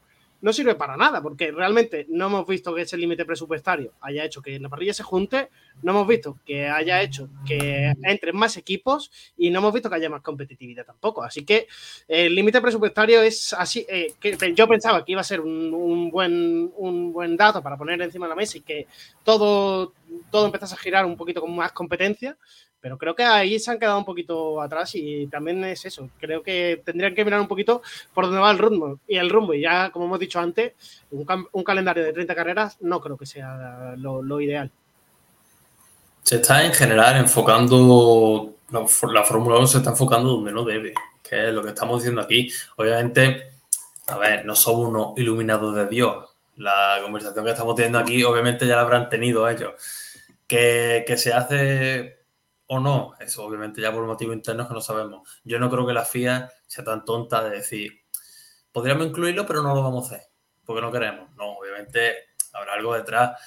no 0.43 0.51
sirve 0.51 0.75
para 0.75 0.97
nada, 0.97 1.21
porque 1.21 1.53
realmente 1.53 2.05
no 2.09 2.25
hemos 2.25 2.45
visto 2.45 2.75
que 2.75 2.81
ese 2.81 2.97
límite 2.97 3.23
presupuestario 3.23 3.93
haya 4.01 4.25
hecho 4.25 4.41
que 4.41 4.59
la 4.59 4.67
parrilla 4.67 4.93
se 4.93 5.01
junte, 5.01 5.47
no 5.81 5.93
hemos 5.93 6.05
visto 6.05 6.37
que 6.45 6.67
haya 6.67 7.01
hecho 7.01 7.29
que 7.47 7.93
entren 8.03 8.35
más 8.35 8.57
equipos 8.57 9.09
y 9.37 9.49
no 9.49 9.59
hemos 9.59 9.73
visto 9.73 9.89
que 9.89 9.95
haya 9.95 10.09
más 10.09 10.21
competitividad 10.21 10.85
tampoco. 10.85 11.23
Así 11.23 11.45
que 11.45 11.67
el 12.09 12.35
límite 12.35 12.59
presupuestario 12.59 13.21
es 13.21 13.53
así. 13.53 13.85
Eh, 13.87 14.15
que 14.19 14.53
yo 14.53 14.67
pensaba 14.67 15.05
que 15.05 15.13
iba 15.13 15.21
a 15.21 15.23
ser 15.23 15.39
un, 15.39 16.11
buen, 16.11 16.73
un 16.75 17.13
buen 17.13 17.37
dato 17.37 17.63
para 17.63 17.77
poner 17.77 18.01
encima 18.01 18.25
de 18.25 18.31
la 18.31 18.35
mesa 18.35 18.57
y 18.57 18.61
que 18.61 18.87
todo, 19.23 19.93
todo 20.29 20.47
empezase 20.47 20.75
a 20.75 20.77
girar 20.77 21.05
un 21.05 21.15
poquito 21.15 21.39
con 21.39 21.55
más 21.55 21.71
competencia, 21.71 22.37
pero 22.83 22.97
creo 22.97 23.15
que 23.15 23.23
ahí 23.23 23.57
se 23.59 23.71
han 23.71 23.79
quedado 23.79 23.97
un 23.97 24.03
poquito 24.03 24.61
atrás 24.61 24.91
y 24.95 25.25
también 25.27 25.63
es 25.63 25.85
eso. 25.85 26.09
Creo 26.19 26.43
que 26.43 26.81
tendrían 26.83 27.15
que 27.15 27.23
mirar 27.23 27.39
un 27.39 27.47
poquito 27.47 27.81
por 28.13 28.25
dónde 28.25 28.41
va 28.41 28.51
el 28.51 28.57
rumbo. 28.57 28.99
Y 29.07 29.15
el 29.15 29.29
rumbo, 29.29 29.53
y 29.53 29.61
ya 29.61 29.89
como 29.89 30.03
hemos 30.03 30.19
dicho 30.19 30.37
antes, 30.37 30.73
un, 31.09 31.63
calendario 31.63 32.03
de 32.03 32.11
30 32.11 32.35
carreras 32.35 32.77
no 32.81 32.99
creo 32.99 33.15
que 33.15 33.25
sea 33.25 33.95
lo, 33.95 34.41
ideal. 34.41 34.69
Se 36.23 36.35
está 36.35 36.65
en 36.65 36.73
general 36.73 37.15
enfocando, 37.15 38.53
la, 38.69 38.85
la 39.13 39.23
Fórmula 39.23 39.59
1 39.59 39.67
se 39.67 39.77
está 39.77 39.91
enfocando 39.91 40.31
donde 40.31 40.51
no 40.51 40.65
debe, 40.65 40.93
que 41.23 41.47
es 41.47 41.53
lo 41.53 41.63
que 41.63 41.69
estamos 41.69 42.01
diciendo 42.01 42.19
aquí. 42.19 42.51
Obviamente, 42.75 43.53
a 44.07 44.17
ver, 44.17 44.45
no 44.45 44.57
somos 44.57 44.89
unos 44.89 45.17
iluminados 45.17 45.73
de 45.73 45.87
Dios. 45.87 46.35
La 46.57 46.99
conversación 47.01 47.45
que 47.45 47.51
estamos 47.51 47.75
teniendo 47.75 47.99
aquí, 47.99 48.25
obviamente 48.25 48.67
ya 48.67 48.75
la 48.75 48.81
habrán 48.81 49.07
tenido 49.07 49.47
ellos. 49.47 49.71
Que, 50.45 51.05
que 51.07 51.15
se 51.15 51.31
hace 51.31 52.22
o 52.67 52.79
no, 52.79 53.13
eso 53.19 53.43
obviamente 53.45 53.81
ya 53.81 53.91
por 53.91 54.05
motivos 54.05 54.35
internos 54.35 54.67
que 54.67 54.73
no 54.73 54.81
sabemos. 54.81 55.27
Yo 55.43 55.59
no 55.59 55.69
creo 55.69 55.85
que 55.85 55.93
la 55.93 56.05
FIA 56.05 56.49
sea 56.65 56.83
tan 56.83 57.05
tonta 57.05 57.43
de 57.43 57.57
decir, 57.57 58.01
podríamos 58.71 59.07
incluirlo, 59.07 59.45
pero 59.45 59.61
no 59.61 59.75
lo 59.75 59.83
vamos 59.83 60.11
a 60.11 60.15
hacer, 60.15 60.27
porque 60.65 60.81
no 60.81 60.91
queremos. 60.91 61.29
No, 61.35 61.57
obviamente 61.57 62.15
habrá 62.53 62.73
algo 62.73 62.95
detrás. 62.95 63.39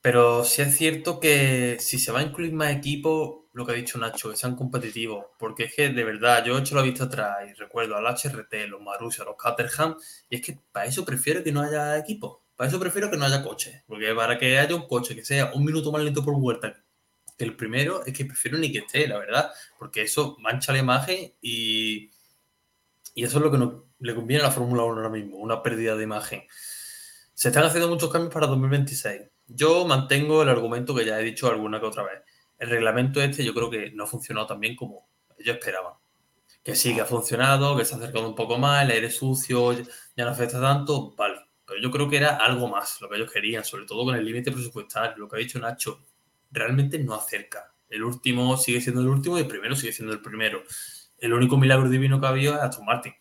Pero 0.00 0.44
sí 0.44 0.62
es 0.62 0.76
cierto 0.76 1.20
que 1.20 1.76
si 1.78 1.98
se 1.98 2.10
va 2.10 2.20
a 2.20 2.22
incluir 2.22 2.52
más 2.52 2.72
equipos, 2.72 3.42
lo 3.52 3.64
que 3.64 3.72
ha 3.72 3.74
dicho 3.76 3.98
Nacho, 3.98 4.30
que 4.30 4.36
sean 4.36 4.56
competitivos, 4.56 5.26
porque 5.38 5.64
es 5.64 5.74
que 5.76 5.90
de 5.90 6.04
verdad, 6.04 6.44
yo 6.44 6.56
he 6.56 6.60
hecho 6.60 6.74
la 6.74 6.82
vista 6.82 7.04
atrás 7.04 7.36
y 7.48 7.52
recuerdo 7.54 7.96
al 7.96 8.06
HRT, 8.06 8.68
los 8.68 8.80
Marussia, 8.80 9.24
los 9.24 9.36
Caterham, 9.36 9.96
y 10.28 10.36
es 10.36 10.42
que 10.42 10.58
para 10.72 10.86
eso 10.86 11.04
prefiero 11.04 11.44
que 11.44 11.52
no 11.52 11.60
haya 11.60 11.96
equipos. 11.98 12.38
Para 12.56 12.68
eso 12.68 12.80
prefiero 12.80 13.10
que 13.10 13.16
no 13.16 13.26
haya 13.26 13.42
coche. 13.42 13.84
Porque 13.86 14.12
para 14.14 14.38
que 14.38 14.58
haya 14.58 14.74
un 14.74 14.86
coche 14.88 15.14
que 15.14 15.24
sea 15.24 15.52
un 15.54 15.64
minuto 15.64 15.92
más 15.92 16.02
lento 16.02 16.24
por 16.24 16.34
vuelta 16.38 16.81
el 17.44 17.56
primero 17.56 18.04
es 18.04 18.12
que 18.12 18.24
prefiero 18.24 18.58
ni 18.58 18.72
que 18.72 18.78
esté, 18.78 19.06
la 19.06 19.18
verdad, 19.18 19.50
porque 19.78 20.02
eso 20.02 20.36
mancha 20.40 20.72
la 20.72 20.78
imagen 20.78 21.34
y, 21.40 22.10
y 23.14 23.24
eso 23.24 23.38
es 23.38 23.44
lo 23.44 23.50
que 23.50 23.58
no, 23.58 23.86
le 24.02 24.14
conviene 24.14 24.42
a 24.42 24.46
la 24.46 24.52
Fórmula 24.52 24.82
1 24.82 24.92
ahora 24.92 25.08
mismo, 25.08 25.36
una 25.36 25.62
pérdida 25.62 25.96
de 25.96 26.04
imagen. 26.04 26.42
Se 27.34 27.48
están 27.48 27.64
haciendo 27.64 27.88
muchos 27.88 28.10
cambios 28.10 28.32
para 28.32 28.46
2026. 28.46 29.22
Yo 29.46 29.86
mantengo 29.86 30.42
el 30.42 30.48
argumento 30.48 30.94
que 30.94 31.04
ya 31.04 31.20
he 31.20 31.24
dicho 31.24 31.48
alguna 31.48 31.80
que 31.80 31.86
otra 31.86 32.02
vez. 32.02 32.22
El 32.58 32.70
reglamento 32.70 33.20
este 33.22 33.44
yo 33.44 33.54
creo 33.54 33.70
que 33.70 33.90
no 33.92 34.04
ha 34.04 34.06
funcionado 34.06 34.46
tan 34.46 34.60
bien 34.60 34.76
como 34.76 35.08
ellos 35.38 35.56
esperaban. 35.56 35.94
Que 36.62 36.76
sí, 36.76 36.94
que 36.94 37.00
ha 37.00 37.06
funcionado, 37.06 37.76
que 37.76 37.84
se 37.84 37.94
ha 37.94 37.98
acercado 37.98 38.28
un 38.28 38.34
poco 38.34 38.58
más, 38.58 38.84
el 38.84 38.92
aire 38.92 39.10
sucio 39.10 39.72
ya 39.72 40.24
no 40.24 40.30
afecta 40.30 40.60
tanto, 40.60 41.14
vale. 41.16 41.40
Pero 41.64 41.80
yo 41.80 41.90
creo 41.90 42.08
que 42.08 42.18
era 42.18 42.36
algo 42.36 42.68
más 42.68 43.00
lo 43.00 43.08
que 43.08 43.16
ellos 43.16 43.32
querían, 43.32 43.64
sobre 43.64 43.84
todo 43.84 44.04
con 44.04 44.14
el 44.14 44.24
límite 44.24 44.52
presupuestario, 44.52 45.16
lo 45.16 45.28
que 45.28 45.36
ha 45.36 45.38
dicho 45.38 45.58
Nacho 45.58 46.00
realmente 46.52 46.98
no 46.98 47.14
acerca. 47.14 47.74
El 47.88 48.04
último 48.04 48.56
sigue 48.56 48.80
siendo 48.80 49.00
el 49.00 49.08
último 49.08 49.36
y 49.36 49.42
el 49.42 49.48
primero 49.48 49.74
sigue 49.74 49.92
siendo 49.92 50.14
el 50.14 50.22
primero. 50.22 50.62
El 51.18 51.32
único 51.32 51.56
milagro 51.56 51.88
divino 51.88 52.20
que 52.20 52.26
ha 52.26 52.30
habido 52.30 52.54
es 52.54 52.60
Aston 52.60 52.84
Martin, 52.84 53.14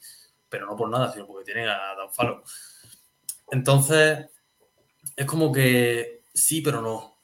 pero 0.48 0.66
no 0.66 0.76
por 0.76 0.90
nada, 0.90 1.12
sino 1.12 1.26
porque 1.28 1.46
tienen 1.46 1.68
a 1.68 1.96
Dan 1.96 2.12
Fallow. 2.14 2.44
Entonces, 3.52 4.30
es 5.16 5.26
como 5.26 5.52
que 5.52 6.24
sí, 6.34 6.62
pero 6.62 6.82
no. 6.82 7.18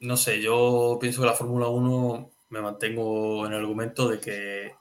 No 0.00 0.16
sé, 0.16 0.40
yo 0.40 0.98
pienso 1.00 1.20
que 1.20 1.26
la 1.26 1.34
Fórmula 1.34 1.68
1 1.68 2.30
me 2.50 2.60
mantengo 2.60 3.46
en 3.46 3.52
el 3.52 3.60
argumento 3.60 4.08
de 4.08 4.20
que 4.20 4.74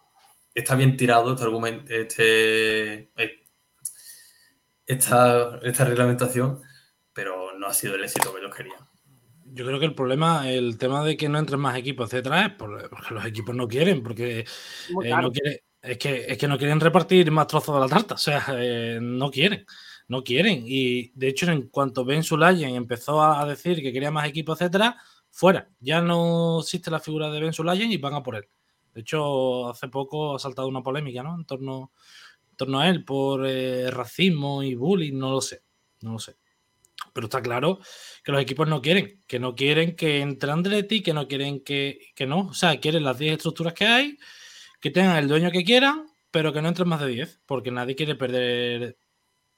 está 0.54 0.76
bien 0.76 0.96
tirado 0.96 1.32
este 1.32 1.44
argumento, 1.44 1.92
este, 1.94 3.12
eh, 3.16 3.44
esta, 4.86 5.60
esta 5.64 5.86
reglamentación, 5.86 6.62
pero 7.14 7.58
no 7.58 7.68
ha 7.68 7.74
sido 7.74 7.96
el 7.96 8.04
éxito 8.04 8.32
que 8.32 8.40
ellos 8.40 8.56
querían. 8.56 8.88
Yo 9.58 9.66
creo 9.66 9.80
que 9.80 9.88
el 9.88 9.96
problema, 9.96 10.48
el 10.50 10.78
tema 10.78 11.04
de 11.04 11.18
que 11.18 11.28
no 11.28 11.40
entren 11.40 11.60
más 11.60 11.76
equipos, 11.76 12.14
etcétera, 12.14 12.46
es 12.46 12.54
porque 12.54 12.88
los 13.10 13.26
equipos 13.26 13.56
no 13.56 13.68
quieren, 13.68 14.04
porque 14.04 14.42
eh, 14.42 15.10
no 15.10 15.32
quiere, 15.32 15.64
es, 15.82 15.98
que, 15.98 16.26
es 16.28 16.38
que 16.38 16.48
no 16.48 16.60
quieren 16.60 16.80
repartir 16.80 17.32
más 17.32 17.48
trozos 17.48 17.74
de 17.74 17.82
la 17.82 17.88
tarta, 17.88 18.14
o 18.14 18.18
sea, 18.20 18.46
eh, 18.52 19.00
no 19.02 19.32
quieren. 19.32 19.66
no 20.10 20.24
quieren. 20.24 20.64
Y 20.66 21.10
de 21.16 21.30
hecho, 21.30 21.50
en 21.52 21.70
cuanto 21.70 22.06
Ben 22.06 22.24
Sulayen 22.24 22.76
empezó 22.76 23.24
a 23.24 23.46
decir 23.48 23.82
que 23.82 23.92
quería 23.92 24.12
más 24.12 24.28
equipo, 24.28 24.54
etcétera, 24.54 24.96
fuera. 25.32 25.70
Ya 25.80 26.02
no 26.02 26.60
existe 26.60 26.92
la 26.92 27.00
figura 27.00 27.32
de 27.32 27.40
Ben 27.40 27.54
Sulayen 27.54 27.92
y 27.92 27.98
van 27.98 28.14
a 28.14 28.22
por 28.24 28.36
él. 28.36 28.48
De 28.94 29.02
hecho, 29.02 29.70
hace 29.70 29.88
poco 29.88 30.36
ha 30.36 30.40
saltado 30.40 30.68
una 30.68 30.84
polémica, 30.84 31.24
¿no? 31.24 31.36
En 31.36 31.46
torno, 31.46 31.92
en 32.52 32.58
torno 32.58 32.80
a 32.80 32.90
él 32.90 33.04
por 33.04 33.46
eh, 33.48 33.90
racismo 33.90 34.62
y 34.62 34.76
bullying, 34.76 35.18
no 35.18 35.32
lo 35.32 35.42
sé. 35.42 35.64
No 36.02 36.14
lo 36.14 36.20
sé. 36.20 36.38
Pero 37.18 37.26
está 37.26 37.42
claro 37.42 37.80
que 38.24 38.32
los 38.32 38.40
equipos 38.40 38.68
no 38.68 38.80
quieren, 38.80 39.24
que 39.26 39.40
no 39.40 39.56
quieren 39.56 39.96
que 39.96 40.20
entre 40.20 40.52
Andretti, 40.52 41.02
que 41.02 41.16
no 41.16 41.28
quieren 41.28 41.64
que, 41.64 42.12
que 42.14 42.28
no. 42.28 42.42
O 42.50 42.54
sea, 42.54 42.80
quieren 42.80 43.04
las 43.04 43.18
10 43.18 43.38
estructuras 43.38 43.74
que 43.74 43.88
hay, 43.88 44.20
que 44.80 44.92
tengan 44.92 45.18
el 45.18 45.28
dueño 45.28 45.50
que 45.50 45.64
quieran, 45.64 46.06
pero 46.30 46.54
que 46.54 46.62
no 46.62 46.68
entren 46.68 46.88
más 46.88 47.00
de 47.00 47.08
10, 47.08 47.42
porque 47.48 47.72
nadie 47.72 47.96
quiere 47.96 48.14
perder 48.14 49.00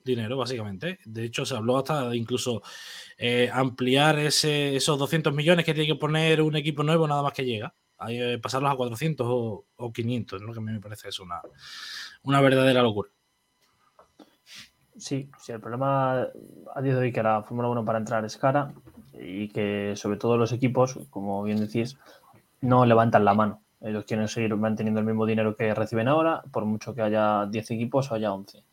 dinero, 0.06 0.38
básicamente. 0.38 1.00
De 1.04 1.26
hecho, 1.26 1.46
se 1.46 1.54
habló 1.54 1.78
hasta 1.78 2.08
de 2.08 2.16
incluso 2.16 2.62
eh, 3.18 3.50
ampliar 3.52 4.18
ese, 4.20 4.78
esos 4.78 4.98
200 4.98 5.34
millones 5.34 5.66
que 5.66 5.74
tiene 5.74 5.88
que 5.88 6.00
poner 6.00 6.42
un 6.42 6.56
equipo 6.56 6.82
nuevo 6.84 7.10
nada 7.10 7.24
más 7.24 7.34
que 7.34 7.44
llega. 7.44 7.76
Eh, 8.08 8.40
pasarlos 8.42 8.72
a 8.72 8.78
400 8.78 9.28
o, 9.30 9.66
o 9.76 9.92
500, 9.92 10.42
¿no? 10.42 10.54
que 10.54 10.60
a 10.60 10.62
mí 10.62 10.72
me 10.72 10.80
parece 10.80 11.10
eso 11.10 11.24
una, 11.24 11.42
una 12.24 12.40
verdadera 12.40 12.82
locura. 12.82 13.10
Sí, 14.98 15.30
sí, 15.40 15.52
el 15.52 15.62
problema 15.62 16.28
a 16.76 16.82
día 16.82 16.94
de 16.94 17.00
hoy 17.00 17.12
que 17.12 17.24
la 17.24 17.44
Fórmula 17.44 17.70
1 17.70 17.86
para 17.86 18.00
entrar 18.00 18.26
es 18.26 18.38
cara 18.38 18.74
y 19.14 19.48
que 19.50 19.94
sobre 19.96 20.18
todo 20.18 20.38
los 20.38 20.52
equipos, 20.52 21.00
como 21.10 21.44
bien 21.44 21.60
decís, 21.60 21.98
no 22.62 22.86
levantan 22.86 23.26
la 23.26 23.34
mano. 23.34 23.62
Ellos 23.82 24.04
quieren 24.06 24.28
seguir 24.28 24.56
manteniendo 24.56 25.00
el 25.00 25.06
mismo 25.06 25.26
dinero 25.26 25.56
que 25.56 25.74
reciben 25.74 26.10
ahora, 26.10 26.44
por 26.52 26.66
mucho 26.66 26.94
que 26.94 27.02
haya 27.02 27.46
10 27.46 27.72
equipos 27.72 28.12
o 28.12 28.16
haya 28.16 28.34
11. 28.34 28.64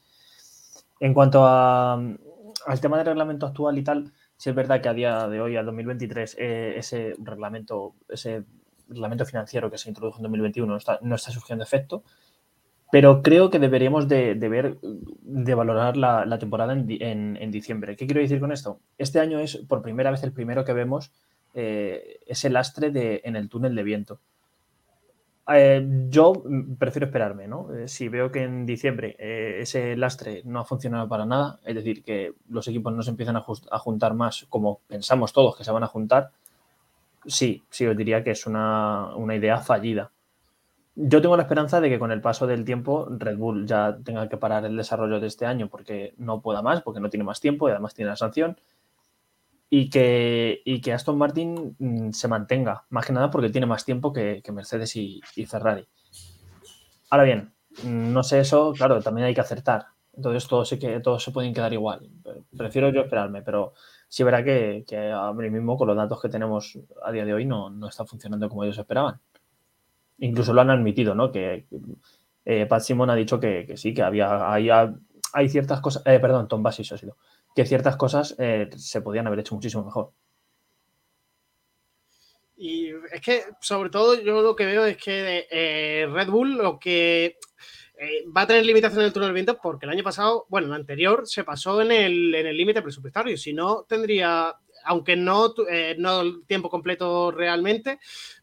En 0.99 1.15
cuanto 1.15 1.47
a, 1.47 1.95
al 1.95 2.81
tema 2.81 2.97
del 2.97 3.07
reglamento 3.07 3.47
actual 3.47 3.79
y 3.79 3.85
tal, 3.85 4.13
sí 4.37 4.51
es 4.51 4.57
verdad 4.57 4.81
que 4.81 4.89
a 4.89 4.95
día 4.95 5.29
de 5.29 5.41
hoy, 5.41 5.57
al 5.57 5.67
2023, 5.67 6.37
eh, 6.39 6.75
ese 6.77 7.15
reglamento, 7.19 7.95
ese 8.09 8.45
reglamento 8.89 9.25
financiero 9.25 9.71
que 9.71 9.79
se 9.79 9.89
introdujo 9.89 10.19
en 10.19 10.25
2021 10.25 10.73
no 10.73 10.79
está, 10.79 10.99
no 11.03 11.15
está 11.15 11.31
surgiendo 11.31 11.65
efecto 11.65 12.03
pero 12.91 13.23
creo 13.23 13.51
que 13.51 13.59
deberíamos 13.59 14.09
de, 14.09 14.35
ver, 14.35 14.79
de 14.81 15.55
valorar 15.55 15.97
la, 15.97 16.39
temporada 16.39 16.73
en, 16.73 17.51
diciembre. 17.51 17.97
¿Qué 17.97 18.07
quiero 18.07 18.21
decir 18.21 18.41
con 18.41 18.53
esto? 18.53 18.81
Este 18.97 19.19
año 19.19 19.41
es 19.41 19.57
por 19.57 19.83
primera 19.83 20.11
vez 20.11 20.23
el 20.23 20.33
primero 20.33 20.65
que 20.65 20.73
vemos 20.73 21.11
eh, 21.55 22.21
ese 22.27 22.51
lastre 22.51 23.21
en 23.25 23.37
el 23.37 23.49
túnel 23.49 23.75
de 23.75 23.83
viento. 23.83 24.21
Eh, 25.49 25.85
yo 26.09 26.33
prefiero 26.79 27.07
esperarme, 27.07 27.47
¿no? 27.47 27.73
Eh, 27.75 27.89
si 27.89 28.09
veo 28.09 28.33
que 28.33 28.43
en 28.43 28.67
diciembre 28.67 29.17
ese 29.19 29.97
lastre 29.97 30.43
no 30.45 30.61
ha 30.61 30.65
funcionado 30.65 31.09
para 31.09 31.25
nada, 31.25 31.59
es 31.65 31.75
decir, 31.75 32.03
que 32.05 32.35
los 32.49 32.67
equipos 32.69 32.93
no 32.93 33.03
se 33.03 33.11
empiezan 33.11 33.37
a, 33.37 33.79
juntar 33.79 34.15
más 34.15 34.47
como 34.49 34.81
pensamos 34.87 35.33
todos 35.33 35.57
que 35.57 35.65
se 35.65 35.73
van 35.73 35.85
a 35.85 35.89
juntar, 35.89 36.31
sí, 37.27 37.63
sí 37.71 37.87
os 37.87 37.97
diría 37.97 38.23
que 38.23 38.33
es 38.33 38.47
una 38.47 39.35
idea 39.35 39.59
fallida 39.59 40.13
yo 40.99 41.21
tengo 41.21 41.37
la 41.37 41.43
esperanza 41.43 41.79
de 41.81 41.91
que 41.91 41.99
con 41.99 42.11
el 42.11 42.23
paso 42.23 42.47
del 42.47 42.65
tiempo 42.65 43.07
Red 43.11 43.37
Bull 43.37 43.67
ya 43.67 43.99
tenga 44.03 44.29
que 44.31 44.39
parar 44.39 44.65
el 44.65 44.77
desarrollo 44.77 45.21
de 45.21 45.27
este 45.27 45.45
año 45.45 45.69
porque 45.69 46.15
no 46.17 46.41
pueda 46.41 46.63
más, 46.63 46.83
porque 46.83 47.01
no 47.01 47.11
tiene 47.11 47.23
más 47.23 47.39
tiempo 47.39 47.69
y 47.69 47.73
además 47.73 47.95
tiene 47.95 48.11
la 48.11 48.17
sanción. 48.17 48.59
Y 49.69 49.91
que, 49.91 50.63
y 50.65 50.81
que 50.81 50.95
Aston 50.95 51.19
Martin 51.19 51.77
mm, 51.79 52.13
se 52.13 52.29
mantenga, 52.29 52.87
más 52.89 53.05
que 53.05 53.13
nada 53.13 53.31
porque 53.31 53.51
tiene 53.51 53.67
más 53.67 53.85
tiempo 53.85 54.13
que, 54.13 54.41
que 54.43 54.53
Mercedes 54.53 54.97
y, 54.97 55.21
Ferrari. 55.47 55.87
Ahora 57.11 57.25
bien, 57.25 57.53
mm, 57.85 58.13
no 58.13 58.23
sé 58.23 58.41
eso, 58.41 58.73
claro, 58.73 59.03
también 59.03 59.27
hay 59.27 59.35
que 59.35 59.41
acertar. 59.43 59.87
Entonces 60.15 60.49
todos 60.49 60.67
se, 60.67 60.79
que, 60.79 61.01
todos 61.01 61.23
se 61.23 61.31
pueden 61.31 61.53
quedar 61.53 61.75
igual. 61.75 62.09
Prefiero 62.57 62.89
yo 62.89 63.03
esperarme, 63.03 63.43
pero 63.43 63.75
sí 64.09 64.25
verá 64.25 64.43
que, 64.43 64.85
que 64.89 65.11
ahora 65.11 65.51
mismo 65.51 65.77
con 65.77 65.89
los 65.89 65.97
datos 65.97 66.23
que 66.23 66.31
tenemos 66.31 66.79
a 67.05 67.13
día 67.13 67.27
de 67.27 67.35
hoy 67.35 67.45
no, 67.45 67.69
no 67.69 67.89
está 67.89 68.07
funcionando 68.07 68.49
como 68.49 68.65
ellos 68.65 68.79
esperaban 68.79 69.21
incluso 70.19 70.53
lo 70.53 70.61
han 70.61 70.71
admitido, 70.71 71.15
¿no? 71.15 71.33
Que 71.33 71.67
eh, 72.45 72.67
Pat 72.67 72.83
Simon 72.83 73.11
ha 73.11 73.15
dicho 73.15 73.41
que, 73.41 73.77
sí, 73.77 73.93
que 73.93 74.03
había 74.03 74.53
hay, 74.53 75.49
ciertas 75.49 75.81
cosas, 75.81 76.03
eh, 76.07 76.19
perdón, 76.21 76.49
Tom 76.49 76.63
Basis 76.63 76.93
ha 76.93 76.99
sido, 76.99 77.17
que 77.55 77.67
ciertas 77.67 77.97
cosas 77.97 78.35
eh, 78.39 78.71
se 78.77 79.01
podían 79.01 79.27
haber 79.27 79.41
hecho 79.41 79.55
muchísimo 79.55 79.85
mejor. 79.85 80.13
Y 82.57 82.89
es 83.13 83.21
que, 83.21 83.43
sobre 83.61 83.91
todo, 83.91 84.19
yo 84.19 84.41
lo 84.41 84.57
que 84.57 84.65
veo 84.65 84.87
es 84.87 84.97
que 84.97 85.47
eh, 85.51 86.07
Red 86.11 86.31
Bull 86.31 86.57
lo 86.57 86.79
que 86.79 87.37
va 88.37 88.43
a 88.43 88.47
tener 88.47 88.65
limitación 88.65 89.01
en 89.01 89.07
el 89.07 89.13
túnel 89.13 89.29
del 89.29 89.35
viento 89.35 89.59
porque 89.63 89.87
el 89.87 89.93
año 89.93 90.05
pasado, 90.05 90.45
bueno, 90.51 90.67
el 90.67 90.75
anterior 90.75 91.27
se 91.27 91.45
pasó 91.45 91.81
en 91.81 91.91
el 91.91 92.57
límite 92.57 92.83
presupuestario. 92.83 93.37
Si 93.39 93.55
no, 93.55 93.85
tendría, 93.89 94.55
aunque 94.87 95.17
no, 95.17 95.53
eh, 95.69 95.97
no 95.99 96.41
tiempo 96.43 96.71
completo 96.71 97.31
realmente, 97.31 97.99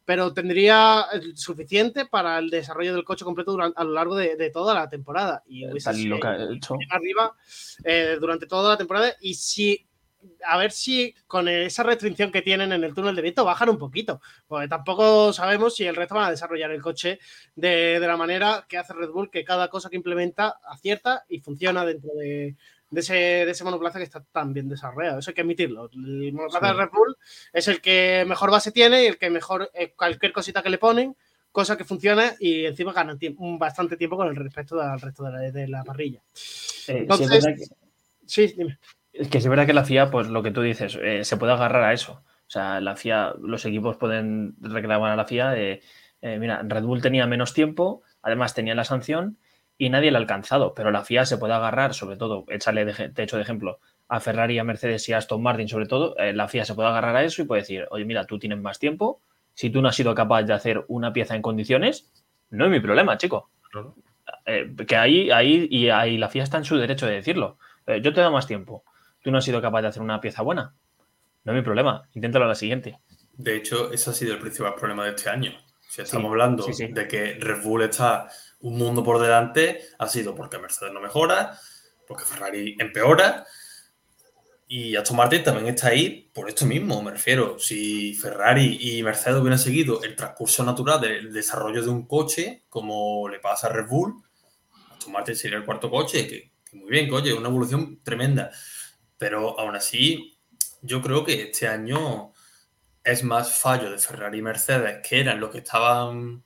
pero 0.05 0.33
tendría 0.33 1.05
suficiente 1.35 2.05
para 2.05 2.39
el 2.39 2.49
desarrollo 2.49 2.93
del 2.93 3.03
coche 3.03 3.25
completo 3.25 3.51
durante, 3.51 3.79
a 3.79 3.83
lo 3.83 3.91
largo 3.91 4.15
de, 4.15 4.35
de, 4.35 4.49
toda 4.49 4.73
la 4.73 4.89
temporada. 4.89 5.43
Y 5.45 5.65
Tal 5.79 6.03
lo 6.05 6.19
que 6.19 6.27
ha 6.27 6.51
hecho. 6.51 6.75
arriba 6.89 7.35
eh, 7.83 8.17
durante 8.19 8.45
toda 8.45 8.71
la 8.71 8.77
temporada. 8.77 9.13
Y 9.21 9.33
si 9.35 9.87
a 10.45 10.57
ver 10.57 10.71
si 10.71 11.13
con 11.27 11.47
esa 11.47 11.83
restricción 11.83 12.31
que 12.31 12.41
tienen 12.41 12.71
en 12.71 12.83
el 12.83 12.93
túnel 12.93 13.15
de 13.15 13.21
viento 13.21 13.43
bajan 13.43 13.69
un 13.69 13.77
poquito, 13.77 14.21
porque 14.47 14.67
tampoco 14.67 15.33
sabemos 15.33 15.75
si 15.75 15.85
el 15.85 15.95
resto 15.95 16.15
van 16.15 16.25
a 16.25 16.31
desarrollar 16.31 16.71
el 16.71 16.81
coche 16.81 17.19
de, 17.55 17.99
de, 17.99 18.07
la 18.07 18.15
manera 18.15 18.65
que 18.69 18.77
hace 18.77 18.93
Red 18.93 19.09
Bull, 19.09 19.29
que 19.29 19.43
cada 19.43 19.69
cosa 19.69 19.89
que 19.89 19.97
implementa 19.97 20.59
acierta 20.63 21.25
y 21.27 21.39
funciona 21.39 21.85
dentro 21.85 22.11
de, 22.15 22.55
de 22.93 22.99
ese, 22.99 23.13
de 23.13 23.51
ese 23.51 23.63
monoplaza 23.63 23.97
que 23.97 24.03
está 24.03 24.23
tan 24.23 24.53
bien 24.53 24.69
desarrollado. 24.69 25.19
Eso 25.19 25.31
hay 25.31 25.33
que 25.33 25.41
admitirlo. 25.41 25.89
El 25.91 26.31
monoplaza 26.31 26.67
sí. 26.67 26.73
de 26.73 26.79
Red 26.79 26.91
Bull 26.93 27.17
es 27.51 27.67
el 27.67 27.81
que 27.81 28.23
mejor 28.27 28.51
base 28.51 28.71
tiene 28.71 29.03
y 29.03 29.07
el 29.07 29.17
que 29.17 29.29
mejor 29.31 29.71
eh, 29.73 29.93
cualquier 29.97 30.31
cosita 30.31 30.61
que 30.61 30.69
le 30.69 30.77
ponen, 30.77 31.15
cosa 31.51 31.75
que 31.75 31.85
funciona 31.85 32.33
y 32.39 32.65
encima 32.65 32.93
ganan 32.93 33.17
tiempo, 33.17 33.57
bastante 33.57 33.97
tiempo 33.97 34.15
con 34.15 34.27
el 34.27 34.35
respecto 34.35 34.79
al 34.79 35.01
resto 35.01 35.23
de 35.23 35.31
la, 35.31 35.39
de 35.39 35.67
la 35.67 35.83
parrilla. 35.83 36.21
Eh, 36.87 36.99
Entonces, 36.99 37.45
que, 37.45 37.65
sí, 38.27 38.53
dime. 38.55 38.77
Es 39.11 39.27
que 39.27 39.39
es 39.39 39.47
verdad 39.47 39.65
que 39.65 39.73
la 39.73 39.85
FIA, 39.85 40.11
pues 40.11 40.27
lo 40.27 40.43
que 40.43 40.51
tú 40.51 40.61
dices, 40.61 40.97
eh, 41.01 41.23
se 41.23 41.37
puede 41.37 41.53
agarrar 41.53 41.83
a 41.83 41.93
eso. 41.93 42.23
O 42.47 42.49
sea, 42.53 42.79
la 42.79 42.95
FIA, 42.95 43.33
los 43.41 43.65
equipos 43.65 43.97
pueden 43.97 44.55
reclamar 44.61 45.11
a 45.11 45.15
la 45.15 45.25
FIA 45.25 45.49
de, 45.49 45.81
eh, 46.21 46.37
mira, 46.39 46.61
Red 46.63 46.83
Bull 46.83 47.01
tenía 47.01 47.25
menos 47.25 47.53
tiempo, 47.53 48.03
además 48.21 48.53
tenía 48.53 48.75
la 48.75 48.83
sanción 48.83 49.37
y 49.77 49.89
nadie 49.89 50.11
la 50.11 50.19
ha 50.19 50.21
alcanzado, 50.21 50.73
pero 50.73 50.91
la 50.91 51.03
FIA 51.03 51.25
se 51.25 51.37
puede 51.37 51.53
agarrar, 51.53 51.93
sobre 51.93 52.17
todo, 52.17 52.45
échale 52.49 52.85
de, 52.85 53.09
de 53.09 53.23
hecho 53.23 53.37
de 53.37 53.43
ejemplo 53.43 53.79
a 54.07 54.19
Ferrari, 54.19 54.59
a 54.59 54.63
Mercedes 54.63 55.07
y 55.09 55.13
a 55.13 55.17
Aston 55.17 55.41
Martin, 55.41 55.67
sobre 55.67 55.87
todo, 55.87 56.15
eh, 56.17 56.33
la 56.33 56.47
FIA 56.47 56.65
se 56.65 56.75
puede 56.75 56.89
agarrar 56.89 57.15
a 57.15 57.23
eso 57.23 57.41
y 57.41 57.45
puede 57.45 57.61
decir, 57.61 57.87
oye, 57.89 58.05
mira, 58.05 58.25
tú 58.25 58.37
tienes 58.37 58.59
más 58.59 58.79
tiempo, 58.79 59.21
si 59.53 59.69
tú 59.69 59.81
no 59.81 59.87
has 59.87 59.95
sido 59.95 60.13
capaz 60.13 60.43
de 60.43 60.53
hacer 60.53 60.85
una 60.87 61.13
pieza 61.13 61.35
en 61.35 61.41
condiciones, 61.41 62.11
no 62.49 62.65
es 62.65 62.71
mi 62.71 62.79
problema, 62.79 63.17
chico. 63.17 63.49
Claro. 63.71 63.95
Eh, 64.45 64.73
que 64.87 64.95
ahí, 64.95 65.31
ahí, 65.31 65.67
y 65.69 65.89
ahí 65.89 66.17
la 66.17 66.29
FIA 66.29 66.43
está 66.43 66.57
en 66.57 66.65
su 66.65 66.77
derecho 66.77 67.07
de 67.07 67.13
decirlo. 67.13 67.57
Eh, 67.87 68.01
yo 68.01 68.13
te 68.13 68.21
doy 68.21 68.31
más 68.31 68.47
tiempo. 68.47 68.83
Tú 69.21 69.31
no 69.31 69.37
has 69.37 69.45
sido 69.45 69.61
capaz 69.61 69.81
de 69.81 69.87
hacer 69.87 70.01
una 70.01 70.21
pieza 70.21 70.41
buena. 70.41 70.73
No 71.43 71.51
es 71.51 71.55
mi 71.55 71.63
problema. 71.63 72.07
Inténtalo 72.13 72.45
a 72.45 72.49
la 72.49 72.55
siguiente. 72.55 72.99
De 73.33 73.55
hecho, 73.55 73.91
ese 73.91 74.09
ha 74.09 74.13
sido 74.13 74.33
el 74.33 74.39
principal 74.39 74.75
problema 74.75 75.05
de 75.05 75.11
este 75.11 75.29
año. 75.29 75.51
Si 75.81 76.01
estamos 76.01 76.29
sí, 76.29 76.31
hablando 76.31 76.63
sí, 76.63 76.73
sí. 76.73 76.87
de 76.87 77.07
que 77.07 77.33
Red 77.39 77.63
Bull 77.63 77.83
está 77.83 78.27
un 78.63 78.77
mundo 78.77 79.03
por 79.03 79.21
delante 79.21 79.81
ha 79.99 80.07
sido 80.07 80.33
porque 80.33 80.57
Mercedes 80.57 80.93
no 80.93 80.99
mejora, 80.99 81.59
porque 82.07 82.23
Ferrari 82.23 82.75
empeora 82.79 83.45
y 84.67 84.95
Aston 84.95 85.17
Martin 85.17 85.43
también 85.43 85.67
está 85.67 85.89
ahí 85.89 86.31
por 86.33 86.49
esto 86.49 86.65
mismo, 86.65 87.01
me 87.01 87.11
refiero. 87.11 87.59
Si 87.59 88.13
Ferrari 88.15 88.79
y 88.81 89.03
Mercedes 89.03 89.39
hubieran 89.39 89.59
seguido 89.59 90.01
el 90.01 90.15
transcurso 90.15 90.63
natural 90.63 91.01
del 91.01 91.33
desarrollo 91.33 91.83
de 91.83 91.89
un 91.89 92.07
coche, 92.07 92.63
como 92.69 93.27
le 93.29 93.39
pasa 93.39 93.67
a 93.67 93.71
Red 93.71 93.87
Bull, 93.87 94.23
Aston 94.91 95.13
Martin 95.13 95.35
sería 95.35 95.57
el 95.57 95.65
cuarto 95.65 95.91
coche, 95.91 96.27
que, 96.27 96.53
muy 96.71 96.89
bien, 96.89 97.09
coche, 97.09 97.33
una 97.33 97.49
evolución 97.49 98.01
tremenda. 98.01 98.49
Pero 99.17 99.59
aún 99.59 99.75
así, 99.75 100.39
yo 100.81 101.01
creo 101.01 101.23
que 101.23 101.43
este 101.43 101.67
año 101.67 102.31
es 103.03 103.23
más 103.23 103.51
fallo 103.51 103.91
de 103.91 103.97
Ferrari 103.97 104.39
y 104.39 104.41
Mercedes, 104.41 105.07
que 105.07 105.19
eran 105.19 105.39
los 105.39 105.51
que 105.51 105.59
estaban 105.59 106.43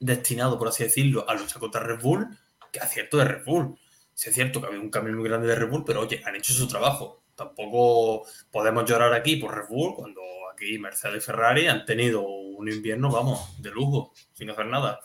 destinado, 0.00 0.58
por 0.58 0.68
así 0.68 0.84
decirlo, 0.84 1.28
a 1.28 1.34
luchar 1.34 1.60
contra 1.60 1.82
Red 1.82 2.00
Bull 2.00 2.28
que 2.74 2.80
acierto 2.80 3.16
de 3.16 3.24
Red 3.24 3.44
Bull. 3.44 3.78
Sí 4.12 4.28
es 4.28 4.34
cierto 4.34 4.60
que 4.60 4.66
ha 4.66 4.68
habido 4.68 4.82
un 4.82 4.90
cambio 4.90 5.14
muy 5.14 5.28
grande 5.28 5.46
de 5.46 5.54
Red 5.54 5.68
Bull, 5.68 5.84
pero 5.84 6.00
oye, 6.00 6.20
han 6.24 6.36
hecho 6.36 6.52
su 6.52 6.68
trabajo. 6.68 7.22
Tampoco 7.34 8.26
podemos 8.50 8.88
llorar 8.88 9.12
aquí 9.14 9.36
por 9.36 9.56
Red 9.56 9.68
Bull 9.68 9.94
cuando 9.94 10.20
aquí 10.52 10.78
Mercedes 10.78 11.22
y 11.22 11.26
Ferrari 11.26 11.66
han 11.68 11.84
tenido 11.84 12.22
un 12.22 12.68
invierno, 12.68 13.10
vamos, 13.10 13.60
de 13.62 13.70
lujo, 13.70 14.12
sin 14.34 14.50
hacer 14.50 14.66
nada. 14.66 15.00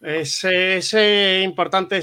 Es, 0.00 0.44
es 0.44 0.94
importante 1.42 1.96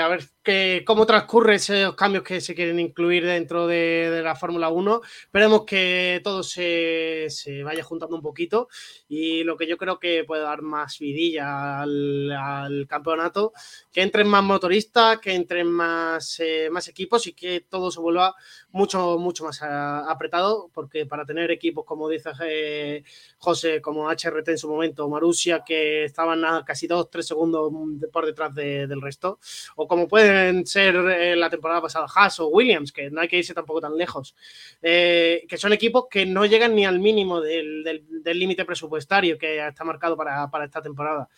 a 0.00 0.08
ver 0.08 0.24
que, 0.48 0.82
cómo 0.86 1.04
transcurre 1.04 1.56
esos 1.56 1.94
cambios 1.94 2.24
que 2.24 2.40
se 2.40 2.54
quieren 2.54 2.80
incluir 2.80 3.22
dentro 3.22 3.66
de, 3.66 4.22
la 4.24 4.34
Fórmula 4.34 4.70
1. 4.70 5.02
Esperemos 5.24 5.64
que 5.66 6.22
todo 6.24 6.42
se, 6.42 7.26
se, 7.28 7.62
vaya 7.62 7.84
juntando 7.84 8.16
un 8.16 8.22
poquito 8.22 8.68
y 9.10 9.44
lo 9.44 9.58
que 9.58 9.66
yo 9.66 9.76
creo 9.76 9.98
que 9.98 10.24
puede 10.24 10.42
dar 10.44 10.62
más 10.62 10.98
vidilla 11.00 11.82
al, 11.82 12.86
campeonato, 12.88 13.52
que 13.92 14.00
entren 14.00 14.26
más 14.26 14.42
motoristas, 14.42 15.18
que 15.18 15.34
entren 15.34 15.66
más, 15.66 16.40
eh, 16.40 16.70
más 16.70 16.88
equipos 16.88 17.26
y 17.26 17.34
que 17.34 17.66
todo 17.68 17.90
se 17.90 18.00
vuelva 18.00 18.34
mucho, 18.70 19.18
mucho 19.18 19.44
más 19.44 19.60
apretado, 19.62 20.70
porque 20.72 21.04
para 21.04 21.26
tener 21.26 21.50
equipos, 21.50 21.84
como 21.84 22.08
dice 22.08 22.30
eh, 22.42 23.04
José, 23.36 23.82
como 23.82 24.08
HRT 24.08 24.48
en 24.48 24.58
su 24.58 24.68
momento, 24.70 25.10
Marusia, 25.10 25.62
que 25.62 26.04
estaban 26.04 26.42
casi 26.64 26.86
dos, 26.86 27.10
tres 27.10 27.26
segundos 27.26 27.70
por 28.10 28.24
detrás 28.24 28.54
del 28.54 29.02
resto, 29.02 29.38
o 29.76 29.86
como 29.86 30.08
pueden 30.08 30.37
ser 30.64 30.96
eh, 30.96 31.36
la 31.36 31.50
temporada 31.50 31.82
pasada 31.82 32.06
Haas 32.14 32.40
o 32.40 32.48
Williams, 32.48 32.92
que 32.92 33.10
no 33.10 33.20
hay 33.20 33.28
que 33.28 33.38
irse 33.38 33.54
tampoco 33.54 33.80
tan 33.80 33.96
lejos, 33.96 34.34
eh, 34.82 35.44
que 35.48 35.56
son 35.56 35.72
equipos 35.72 36.06
que 36.10 36.26
no 36.26 36.44
llegan 36.46 36.74
ni 36.74 36.84
al 36.84 36.98
mínimo 36.98 37.40
del 37.40 38.12
límite 38.24 38.64
presupuestario 38.64 39.38
que 39.38 39.66
está 39.66 39.84
marcado 39.84 40.16
para, 40.16 40.50
para 40.50 40.64
esta 40.64 40.82
temporada. 40.82 41.28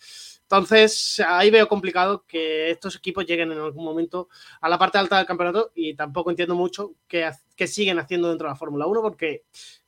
Entonces, 0.51 1.21
ahí 1.25 1.49
veo 1.49 1.65
complicado 1.69 2.25
que 2.27 2.71
estos 2.71 2.97
equipos 2.97 3.25
lleguen 3.25 3.53
en 3.53 3.59
algún 3.59 3.85
momento 3.85 4.27
a 4.59 4.67
la 4.67 4.77
parte 4.77 4.97
alta 4.97 5.15
del 5.15 5.25
campeonato 5.25 5.71
y 5.73 5.93
tampoco 5.93 6.29
entiendo 6.29 6.55
mucho 6.55 6.95
qué, 7.07 7.31
siguen 7.65 7.99
haciendo 7.99 8.27
dentro 8.27 8.47
de 8.47 8.51
la 8.51 8.57
Fórmula 8.57 8.85
1 8.85 9.01
porque 9.01 9.45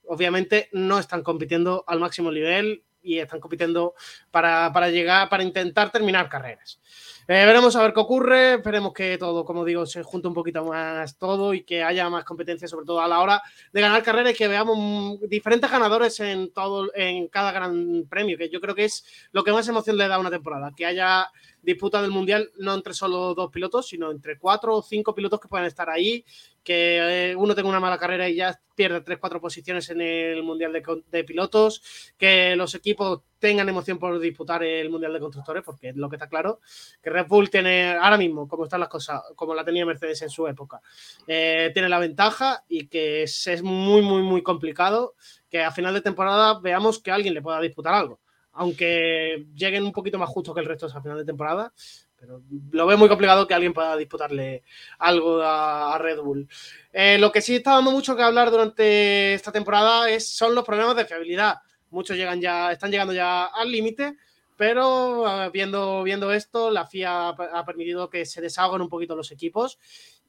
obviamente 0.08 0.70
no 0.72 1.00
están 1.00 1.22
compitiendo 1.22 1.84
al 1.86 2.00
máximo 2.00 2.32
nivel 2.32 2.86
y 3.04 3.20
están 3.20 3.40
compitiendo 3.40 3.94
para, 4.32 4.72
para 4.74 4.90
llegar, 4.90 5.30
para 5.30 5.44
intentar 5.44 5.92
terminar 5.92 6.30
carreras. 6.30 6.80
Eh, 7.26 7.46
veremos 7.46 7.74
a 7.78 7.82
ver 7.82 7.94
qué 7.94 8.02
ocurre, 8.02 8.56
esperemos 8.56 8.92
que 8.94 9.18
todo, 9.18 9.46
como 9.46 9.64
digo, 9.64 9.86
se 9.86 10.04
junte 10.04 10.28
un 10.28 10.34
poquito 10.34 10.66
más 10.66 11.18
todo 11.18 11.54
y 11.54 11.64
que 11.64 11.82
haya 11.82 12.10
más 12.10 12.26
competencia, 12.26 12.68
sobre 12.68 12.86
todo 12.86 13.00
a 13.00 13.08
la 13.08 13.22
hora 13.22 13.42
de 13.72 13.80
ganar 13.80 14.04
carreras 14.04 14.34
y 14.34 14.36
que 14.36 14.50
veamos 14.50 15.22
diferentes 15.30 15.72
ganadores 15.72 16.20
en 16.20 16.52
todo, 16.52 16.92
en 16.94 17.30
cada 17.30 17.54
gran 17.54 18.06
premio, 18.10 18.38
que 18.38 18.50
yo 18.50 18.60
creo 18.60 18.76
que 18.76 18.86
es 18.86 19.06
lo 19.32 19.44
que 19.44 19.54
más 19.54 19.66
emoción 19.70 19.98
le 19.98 20.10
da 20.10 20.16
a 20.16 20.20
una 20.20 20.32
temporada, 20.32 20.74
que 20.76 20.86
haya 20.86 21.32
disputa 21.62 22.02
del 22.02 22.12
mundial 22.12 22.52
no 22.58 22.74
entre 22.74 22.94
solo 22.94 23.34
dos 23.34 23.50
pilotos, 23.50 23.88
sino 23.88 24.12
entre 24.12 24.38
cuatro 24.38 24.76
o 24.76 24.82
cinco 24.82 25.16
pilotos 25.16 25.40
que 25.40 25.48
puedan 25.48 25.66
estar 25.66 25.90
ahí, 25.90 26.26
que 26.64 27.32
eh, 27.32 27.36
uno 27.36 27.54
tenga 27.54 27.70
una 27.70 27.80
mala 27.80 27.98
carrera 27.98 28.30
y 28.30 28.36
ya 28.36 28.60
tres, 28.76 29.18
cuatro 29.20 29.40
posiciones 29.40 29.90
en 29.90 30.02
el 30.02 30.44
mundial 30.44 30.72
de, 30.72 31.24
pilotos, 31.24 31.82
que 32.18 32.56
los 32.56 32.74
equipos 32.76 33.22
tengan 33.38 33.70
emoción 33.70 34.00
por 34.00 34.20
disputar 34.20 34.64
el 34.64 34.90
mundial 34.90 35.14
de 35.14 35.20
constructores, 35.20 35.64
porque 35.64 35.90
es 35.90 35.96
lo 35.96 36.10
que 36.10 36.16
está 36.16 36.28
claro, 36.28 36.60
que 37.02 37.10
Red 37.10 37.28
Bull 37.28 37.50
tiene 37.50 37.94
ahora 37.94 38.18
mismo, 38.18 38.48
como 38.48 38.64
están 38.64 38.80
las 38.80 38.90
cosas, 38.90 39.22
como 39.36 39.54
la 39.54 39.66
tenía 39.66 39.86
Mercedes 39.86 40.22
en 40.22 40.30
su 40.30 40.48
época, 40.48 40.82
eh, 41.28 41.72
tiene 41.74 41.90
la 41.90 42.00
ventaja 42.00 42.64
y 42.68 42.88
que 42.88 43.24
es, 43.24 43.48
es 43.48 43.62
muy, 43.62 44.02
muy, 44.02 44.22
muy 44.24 44.42
complicado 44.42 45.16
que 45.50 45.64
a 45.64 45.72
final 45.72 45.94
de 45.94 46.02
temporada 46.02 46.60
veamos 46.60 47.00
que 47.00 47.12
alguien 47.12 47.34
le 47.34 47.42
pueda 47.42 47.60
disputar 47.60 47.94
algo 47.94 48.20
aunque 48.54 49.48
lleguen 49.56 49.84
un 49.84 49.92
poquito 49.92 50.18
más 50.18 50.30
justos 50.30 50.54
que 50.54 50.62
el 50.62 50.68
resto 50.68 50.86
a 50.86 51.02
final 51.02 51.18
de 51.18 51.26
temporada. 51.26 51.74
Pero 52.24 52.42
lo 52.72 52.88
veo 52.88 52.98
muy 52.98 53.10
complicado 53.10 53.46
que 53.46 53.54
alguien 53.54 53.74
pueda 53.74 53.98
disputarle 53.98 54.64
algo 54.98 55.42
a, 55.44 55.98
Red 55.98 56.22
Bull. 56.22 56.48
Eh, 56.94 57.18
lo 57.20 57.34
que 57.34 57.42
sí 57.42 57.56
está 57.56 57.74
dando 57.74 57.92
mucho 57.92 58.16
que 58.16 58.24
hablar 58.24 58.50
durante 58.50 59.34
esta 59.34 59.52
temporada 59.52 60.10
es, 60.10 60.30
son 60.30 60.56
los 60.56 60.64
problemas 60.64 60.96
de 60.96 61.04
fiabilidad. 61.04 61.58
Muchos 61.90 62.16
llegan 62.16 62.40
ya, 62.40 62.72
están 62.72 62.92
llegando 62.92 63.14
ya 63.14 63.44
al 63.44 63.70
límite, 63.70 64.16
pero 64.56 65.52
viendo, 65.52 66.02
viendo 66.04 66.32
esto, 66.32 66.72
la 66.72 66.88
FIA 66.88 67.28
ha 67.28 67.66
permitido 67.66 68.10
que 68.10 68.26
se 68.26 68.40
desahoguen 68.40 68.84
un 68.84 68.90
poquito 68.90 69.18
los 69.18 69.34
equipos 69.34 69.78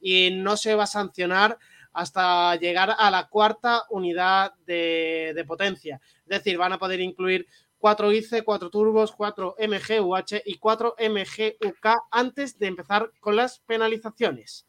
y 0.01 0.31
no 0.31 0.57
se 0.57 0.75
va 0.75 0.83
a 0.83 0.87
sancionar 0.87 1.57
hasta 1.93 2.57
llegar 2.57 2.93
a 2.97 3.09
la 3.09 3.29
cuarta 3.29 3.83
unidad 3.89 4.53
de, 4.67 5.31
de 5.33 5.45
potencia. 5.45 6.01
Es 6.23 6.39
decir, 6.39 6.57
van 6.57 6.73
a 6.73 6.77
poder 6.77 6.99
incluir 6.99 7.47
4 7.85 8.11
IC, 8.13 8.43
4 8.43 8.71
turbos, 8.71 9.11
4 9.11 9.57
MGUH 9.59 10.41
y 10.43 10.57
4 10.57 10.95
MGUK 10.97 11.87
antes 12.09 12.57
de 12.57 12.65
empezar 12.65 13.11
con 13.19 13.35
las 13.35 13.59
penalizaciones. 13.59 14.65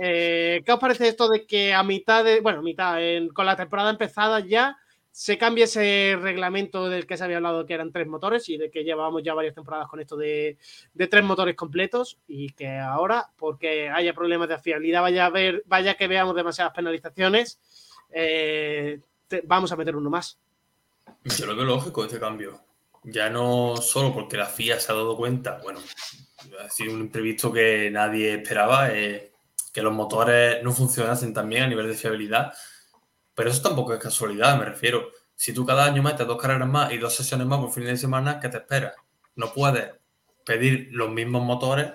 Eh, 0.00 0.62
¿Qué 0.64 0.72
os 0.72 0.78
parece 0.78 1.08
esto 1.08 1.28
de 1.28 1.46
que 1.46 1.74
a 1.74 1.82
mitad 1.82 2.22
de, 2.22 2.40
bueno, 2.40 2.62
mitad, 2.62 3.00
con 3.34 3.46
la 3.46 3.56
temporada 3.56 3.90
empezada 3.90 4.38
ya 4.38 4.76
se 5.10 5.36
cambie 5.36 5.64
ese 5.64 6.16
reglamento 6.20 6.88
del 6.88 7.08
que 7.08 7.16
se 7.16 7.24
había 7.24 7.38
hablado 7.38 7.66
que 7.66 7.74
eran 7.74 7.90
tres 7.90 8.06
motores 8.06 8.48
y 8.48 8.56
de 8.56 8.70
que 8.70 8.84
llevábamos 8.84 9.24
ya 9.24 9.34
varias 9.34 9.56
temporadas 9.56 9.88
con 9.88 9.98
esto 9.98 10.16
de, 10.16 10.56
tres 11.10 11.24
motores 11.24 11.56
completos 11.56 12.20
y 12.28 12.50
que 12.50 12.78
ahora, 12.78 13.30
porque 13.36 13.90
haya 13.90 14.14
problemas 14.14 14.48
de 14.48 14.60
fiabilidad, 14.60 15.02
vaya 15.02 15.26
a 15.26 15.30
ver, 15.30 15.64
vaya 15.66 15.94
que 15.94 16.06
veamos 16.06 16.36
demasiadas 16.36 16.72
penalizaciones, 16.72 17.58
eh, 18.10 19.00
vamos 19.42 19.72
a 19.72 19.76
meter 19.76 19.96
uno 19.96 20.08
más. 20.08 20.38
Yo 21.24 21.46
lo 21.46 21.56
veo 21.56 21.64
lógico 21.64 22.04
este 22.04 22.20
cambio. 22.20 22.60
Ya 23.02 23.30
no 23.30 23.76
solo 23.76 24.12
porque 24.12 24.36
la 24.36 24.46
FIA 24.46 24.78
se 24.80 24.92
ha 24.92 24.94
dado 24.94 25.16
cuenta, 25.16 25.60
bueno, 25.62 25.80
ha 26.64 26.70
sido 26.70 26.94
un 26.94 27.00
imprevisto 27.00 27.52
que 27.52 27.90
nadie 27.90 28.34
esperaba, 28.34 28.90
eh, 28.92 29.32
que 29.72 29.82
los 29.82 29.92
motores 29.92 30.62
no 30.62 30.72
funcionasen 30.72 31.34
también 31.34 31.64
a 31.64 31.66
nivel 31.66 31.88
de 31.88 31.94
fiabilidad, 31.94 32.52
pero 33.34 33.50
eso 33.50 33.62
tampoco 33.62 33.92
es 33.92 34.00
casualidad, 34.00 34.58
me 34.58 34.64
refiero. 34.64 35.10
Si 35.34 35.52
tú 35.52 35.66
cada 35.66 35.84
año 35.84 36.02
metes 36.02 36.26
dos 36.26 36.40
carreras 36.40 36.68
más 36.68 36.92
y 36.92 36.98
dos 36.98 37.14
sesiones 37.14 37.46
más 37.46 37.58
por 37.58 37.72
fin 37.72 37.84
de 37.84 37.96
semana, 37.96 38.38
¿qué 38.38 38.48
te 38.48 38.58
esperas? 38.58 38.94
No 39.34 39.52
puedes 39.52 39.90
pedir 40.44 40.88
los 40.92 41.10
mismos 41.10 41.42
motores 41.42 41.90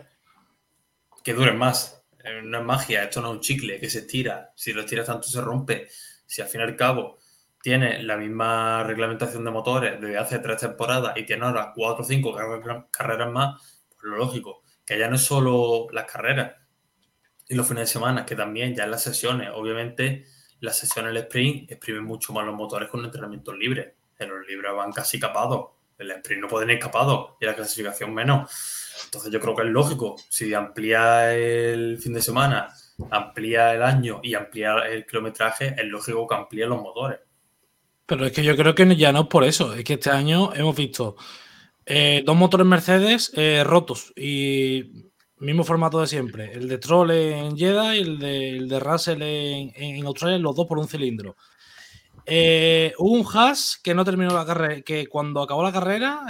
que 1.23 1.33
duren 1.33 1.57
más. 1.57 2.03
Eh, 2.23 2.41
no 2.43 2.59
es 2.59 2.65
magia, 2.65 3.03
esto 3.03 3.21
no 3.21 3.29
es 3.29 3.33
un 3.35 3.41
chicle 3.41 3.79
que 3.79 3.89
se 3.89 3.99
estira. 3.99 4.51
Si 4.55 4.73
lo 4.73 4.81
estiras 4.81 5.05
tanto 5.05 5.27
se 5.27 5.39
rompe. 5.39 5.87
Si 6.25 6.41
al 6.41 6.47
fin 6.47 6.61
y 6.61 6.63
al 6.63 6.75
cabo 6.75 7.18
tiene 7.61 8.01
la 8.03 8.17
misma 8.17 8.83
reglamentación 8.83 9.43
de 9.43 9.51
motores 9.51 9.99
desde 9.99 10.17
hace 10.17 10.39
tres 10.39 10.57
temporadas 10.57 11.17
y 11.17 11.25
tiene 11.25 11.45
ahora 11.45 11.73
cuatro 11.75 12.03
o 12.03 12.07
cinco 12.07 12.35
carreras 12.91 13.31
más, 13.31 13.61
pues 13.89 14.03
lo 14.03 14.17
lógico, 14.17 14.63
que 14.85 14.97
ya 14.97 15.09
no 15.09 15.15
es 15.15 15.23
solo 15.23 15.87
las 15.91 16.05
carreras 16.05 16.53
y 17.47 17.55
los 17.55 17.67
fines 17.67 17.81
de 17.81 17.93
semana, 17.93 18.25
que 18.25 18.35
también 18.35 18.75
ya 18.75 18.85
en 18.85 18.91
las 18.91 19.03
sesiones, 19.03 19.49
obviamente 19.53 20.25
las 20.61 20.77
sesiones 20.77 21.13
del 21.13 21.23
sprint 21.23 21.71
exprimen 21.71 22.03
mucho 22.03 22.31
más 22.33 22.45
los 22.45 22.55
motores 22.55 22.89
con 22.89 23.03
entrenamientos 23.03 23.57
libres. 23.57 23.93
En 24.17 24.29
los 24.29 24.45
libres 24.47 24.71
van 24.75 24.91
casi 24.91 25.19
capados, 25.19 25.71
el 25.97 26.11
sprint 26.11 26.41
no 26.41 26.47
pueden 26.47 26.69
ir 26.69 26.79
capados 26.79 27.33
y 27.39 27.45
la 27.45 27.55
clasificación 27.55 28.13
menos. 28.13 28.51
Entonces 29.05 29.31
yo 29.31 29.39
creo 29.39 29.55
que 29.55 29.63
es 29.63 29.69
lógico, 29.69 30.15
si 30.29 30.53
amplía 30.53 31.33
el 31.33 31.97
fin 31.97 32.13
de 32.13 32.21
semana, 32.21 32.73
amplía 33.09 33.73
el 33.73 33.81
año 33.81 34.19
y 34.21 34.35
amplía 34.35 34.75
el 34.87 35.05
kilometraje, 35.05 35.75
es 35.77 35.85
lógico 35.85 36.27
que 36.27 36.35
amplíe 36.35 36.65
los 36.65 36.81
motores. 36.81 37.19
Pero 38.09 38.25
es 38.25 38.31
que 38.31 38.43
yo 38.43 38.57
creo 38.57 38.73
que 38.73 38.95
ya 38.95 39.11
no 39.11 39.21
es 39.21 39.27
por 39.27 39.43
eso. 39.43 39.75
Es 39.75 39.83
que 39.83 39.93
este 39.93 40.09
año 40.09 40.51
hemos 40.55 40.75
visto 40.75 41.15
eh, 41.85 42.23
dos 42.25 42.35
motores 42.35 42.65
Mercedes 42.65 43.31
eh, 43.35 43.63
rotos 43.63 44.11
y 44.15 45.11
mismo 45.37 45.63
formato 45.63 46.01
de 46.01 46.07
siempre. 46.07 46.51
El 46.51 46.67
de 46.67 46.79
Troll 46.79 47.11
en 47.11 47.55
Jeddah 47.55 47.95
y 47.95 47.99
el 47.99 48.17
de, 48.17 48.49
el 48.57 48.67
de 48.67 48.79
Russell 48.79 49.21
en, 49.21 50.05
Australia, 50.07 50.39
los 50.39 50.55
dos 50.55 50.65
por 50.65 50.79
un 50.79 50.87
cilindro. 50.87 51.37
Eh, 52.25 52.93
hubo 52.97 53.13
un 53.13 53.25
Haas 53.31 53.79
que 53.83 53.93
no 53.93 54.03
terminó 54.03 54.33
la 54.33 54.45
carrera, 54.45 54.81
que 54.81 55.05
cuando 55.05 55.43
acabó 55.43 55.61
la 55.61 55.71
carrera 55.71 56.25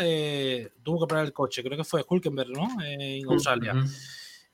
tuvo 0.84 0.99
que 0.99 1.07
parar 1.07 1.23
el 1.23 1.32
coche. 1.32 1.63
Creo 1.63 1.77
que 1.77 1.86
fue 1.86 2.03
Hulkenberg, 2.05 2.49
¿no? 2.49 2.67
en 2.84 3.25
Australia. 3.25 3.73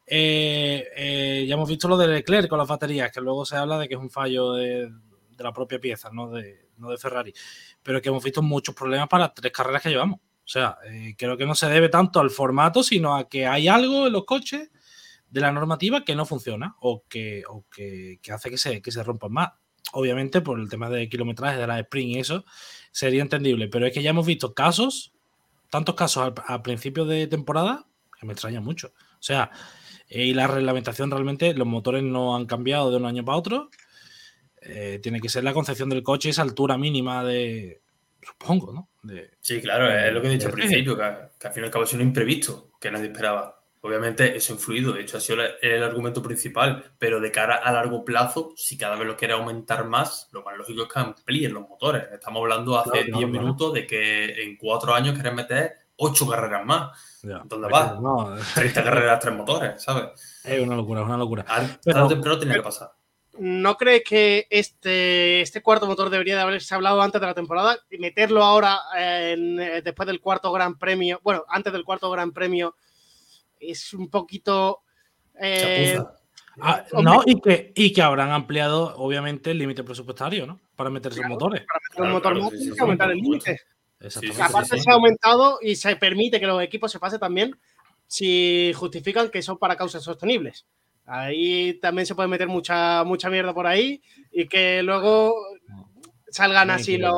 ya 0.07 1.53
hemos 1.55 1.67
visto 1.67 1.87
lo 1.87 1.97
de 1.97 2.07
Leclerc 2.07 2.49
con 2.49 2.59
las 2.59 2.67
baterías, 2.67 3.11
que 3.11 3.19
luego 3.19 3.45
se 3.45 3.55
habla 3.55 3.79
de 3.79 3.87
que 3.87 3.95
es 3.95 3.99
un 3.99 4.11
fallo 4.11 4.53
de, 4.53 4.91
de 4.91 5.43
la 5.43 5.51
propia 5.51 5.79
pieza, 5.79 6.11
no 6.13 6.29
de, 6.29 6.64
no 6.77 6.89
de 6.89 6.97
Ferrari, 6.97 7.33
pero 7.81 8.01
que 8.01 8.09
hemos 8.09 8.23
visto 8.23 8.41
muchos 8.41 8.75
problemas 8.75 9.07
para 9.07 9.25
las 9.25 9.33
tres 9.33 9.51
carreras 9.51 9.81
que 9.81 9.89
llevamos. 9.89 10.19
O 10.19 10.47
sea, 10.47 10.77
eh, 10.85 11.15
creo 11.17 11.37
que 11.37 11.45
no 11.45 11.55
se 11.55 11.67
debe 11.67 11.89
tanto 11.89 12.19
al 12.19 12.29
formato, 12.29 12.83
sino 12.83 13.15
a 13.15 13.27
que 13.27 13.47
hay 13.47 13.67
algo 13.67 14.07
en 14.07 14.13
los 14.13 14.25
coches 14.25 14.69
de 15.29 15.41
la 15.41 15.51
normativa 15.51 16.05
que 16.05 16.15
no 16.15 16.25
funciona 16.25 16.75
o 16.79 17.03
que, 17.09 17.43
que, 17.71 18.31
hace 18.31 18.49
que 18.49 18.57
se, 18.57 18.81
que 18.81 18.91
se 18.91 19.03
rompan 19.03 19.31
más. 19.31 19.49
Obviamente, 19.93 20.41
por 20.41 20.59
el 20.59 20.69
tema 20.69 20.89
de 20.89 21.09
kilometraje 21.09 21.57
de 21.57 21.67
la 21.67 21.79
sprint 21.79 22.15
y 22.15 22.19
eso, 22.19 22.45
sería 22.91 23.21
entendible, 23.21 23.67
pero 23.67 23.85
es 23.85 23.93
que 23.93 24.03
ya 24.03 24.11
hemos 24.11 24.25
visto 24.25 24.53
casos, 24.53 25.13
tantos 25.69 25.95
casos 25.95 26.33
al, 26.47 26.61
principio 26.61 27.05
de 27.05 27.27
temporada, 27.27 27.85
que 28.19 28.25
me 28.25 28.33
extraña 28.33 28.61
mucho. 28.61 28.93
O 29.19 29.23
sea, 29.23 29.51
eh, 30.09 30.25
y 30.25 30.33
la 30.33 30.47
reglamentación 30.47 31.11
realmente, 31.11 31.53
los 31.53 31.67
motores 31.67 32.03
no 32.03 32.35
han 32.35 32.45
cambiado 32.45 32.91
de 32.91 32.97
un 32.97 33.05
año 33.05 33.25
para 33.25 33.37
otro, 33.37 33.69
eh, 34.65 34.99
tiene 35.01 35.21
que 35.21 35.29
ser 35.29 35.43
la 35.43 35.53
concepción 35.53 35.89
del 35.89 36.03
coche, 36.03 36.29
esa 36.29 36.41
altura 36.41 36.77
mínima 36.77 37.23
de, 37.23 37.81
supongo, 38.21 38.73
¿no? 38.73 38.89
sí, 39.39 39.61
claro, 39.61 39.89
es 39.91 40.11
lo 40.11 40.21
que 40.21 40.27
he 40.27 40.31
dicho 40.31 40.47
al 40.47 40.53
principio, 40.53 40.97
que, 40.97 41.03
al 41.03 41.53
fin 41.53 41.63
y 41.63 41.65
al 41.65 41.71
cabo 41.71 41.83
es 41.83 41.93
un 41.93 42.01
imprevisto 42.01 42.71
que 42.79 42.91
nadie 42.91 43.07
esperaba. 43.07 43.61
Obviamente 43.81 44.35
eso 44.35 44.51
ha 44.51 44.55
influido, 44.55 44.93
de 44.93 45.01
hecho 45.01 45.17
ha 45.17 45.19
sido 45.19 45.43
el, 45.61 45.83
argumento 45.83 46.23
principal, 46.23 46.91
pero 46.97 47.19
de 47.19 47.31
cara 47.31 47.57
a 47.57 47.71
largo 47.71 48.03
plazo, 48.03 48.51
si 48.55 48.79
cada 48.79 48.95
vez 48.95 49.07
lo 49.07 49.15
quiere 49.15 49.35
aumentar 49.35 49.85
más, 49.85 50.27
lo 50.31 50.41
más 50.43 50.57
lógico 50.57 50.83
es 50.83 50.89
que 50.91 50.99
amplíen 50.99 51.53
los 51.53 51.69
motores. 51.69 52.05
Estamos 52.11 52.41
hablando 52.41 52.79
hace 52.79 53.03
10 53.03 53.29
minutos 53.29 53.73
de 53.73 53.85
que 53.85 54.43
en 54.43 54.57
cuatro 54.57 54.95
años 54.95 55.13
quieren 55.13 55.35
meter 55.35 55.85
ocho 55.97 56.27
carreras 56.27 56.65
más. 56.65 57.19
Ya. 57.21 57.43
¿Dónde 57.45 57.67
Es 57.67 57.73
va? 57.73 57.95
que 57.95 58.01
no, 58.01 58.35
30 58.55 58.83
carreras, 58.83 59.19
tres 59.19 59.35
motores, 59.35 59.83
¿sabes? 59.83 60.41
es 60.43 60.59
una 60.61 60.75
locura, 60.75 61.01
es 61.01 61.05
una 61.05 61.17
locura. 61.17 61.43
Tarde 61.43 61.77
Pero- 61.83 62.07
temprano 62.07 62.39
tenía 62.39 62.55
que 62.55 62.63
pasar. 62.63 62.91
¿No 63.37 63.75
crees 63.75 64.03
que 64.03 64.47
este, 64.49 65.41
este 65.41 65.61
cuarto 65.61 65.87
motor 65.87 66.09
debería 66.09 66.35
de 66.35 66.41
haberse 66.41 66.73
hablado 66.73 67.01
antes 67.01 67.19
de 67.19 67.27
la 67.27 67.33
temporada 67.33 67.77
y 67.89 67.97
meterlo 67.97 68.43
ahora 68.43 68.79
en- 68.97 69.59
eh, 69.59 69.81
después 69.81 70.07
del 70.07 70.21
cuarto 70.21 70.51
Gran 70.51 70.77
Premio? 70.77 71.19
Bueno, 71.23 71.43
antes 71.49 71.73
del 71.73 71.83
cuarto 71.83 72.09
Gran 72.09 72.31
Premio 72.31 72.75
es 73.59 73.93
un 73.93 74.09
poquito. 74.09 74.81
eh. 75.39 75.99
Ah, 76.61 76.85
hombre. 76.93 77.13
no, 77.15 77.21
y 77.25 77.41
que, 77.41 77.73
y 77.75 77.91
que 77.91 78.01
habrán 78.01 78.31
ampliado, 78.31 78.95
obviamente, 78.95 79.51
el 79.51 79.57
límite 79.57 79.83
presupuestario, 79.83 80.45
¿no? 80.45 80.61
Para 80.77 80.89
meter 80.89 81.11
esos 81.11 81.25
motores. 81.25 81.65
para 81.65 81.79
meter 81.81 81.89
un 81.89 81.95
Claro, 81.95 82.13
motor 82.13 82.31
claro, 82.31 82.43
más 82.45 82.53
sí, 82.59 82.69
sí, 82.69 82.73
que 82.75 82.81
aumentar 82.81 83.11
el 83.11 83.17
límite. 83.17 83.59
Aparte 84.41 84.77
sí. 84.77 84.79
se 84.83 84.89
ha 84.89 84.93
aumentado 84.93 85.59
y 85.61 85.75
se 85.75 85.95
permite 85.97 86.39
que 86.39 86.47
los 86.47 86.61
equipos 86.61 86.89
se 86.91 86.99
pasen 86.99 87.19
también 87.19 87.57
si 88.07 88.71
justifican 88.73 89.29
que 89.29 89.41
son 89.41 89.57
para 89.57 89.75
causas 89.75 90.01
sostenibles. 90.03 90.65
Ahí 91.05 91.75
también 91.79 92.05
se 92.05 92.15
puede 92.15 92.27
meter 92.27 92.47
mucha, 92.47 93.03
mucha 93.03 93.29
mierda 93.29 93.53
por 93.53 93.67
ahí 93.67 94.01
y 94.31 94.47
que 94.47 94.81
luego 94.83 95.35
salgan 96.29 96.69
así 96.71 96.93
increíble. 96.95 97.15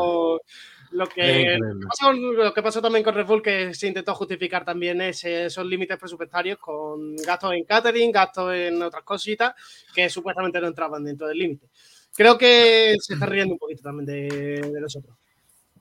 lo, 0.92 1.08
que, 1.08 1.58
pasó 1.88 2.12
lo 2.14 2.54
que 2.54 2.62
pasó 2.62 2.82
también 2.82 3.04
con 3.04 3.14
Red 3.16 3.26
Bull, 3.26 3.42
que 3.42 3.74
se 3.74 3.88
intentó 3.88 4.14
justificar 4.16 4.66
también 4.66 5.00
ese- 5.02 5.46
esos 5.46 5.66
límites 5.66 5.98
presupuestarios 5.98 6.58
con 6.60 7.16
gastos 7.16 7.54
en 7.54 7.64
catering, 7.64 8.12
gastos 8.12 8.54
en 8.54 8.82
otras 8.82 9.04
cositas 9.04 9.54
que 9.96 10.10
supuestamente 10.10 10.60
no 10.60 10.68
entraban 10.68 11.04
dentro 11.04 11.28
del 11.28 11.38
límite. 11.38 11.68
Creo 12.16 12.38
que 12.38 12.96
se 13.00 13.14
está 13.14 13.26
riendo 13.26 13.54
un 13.54 13.60
poquito 13.60 13.84
también 13.84 14.06
de, 14.06 14.62
de 14.72 14.82
nosotros. 14.82 15.16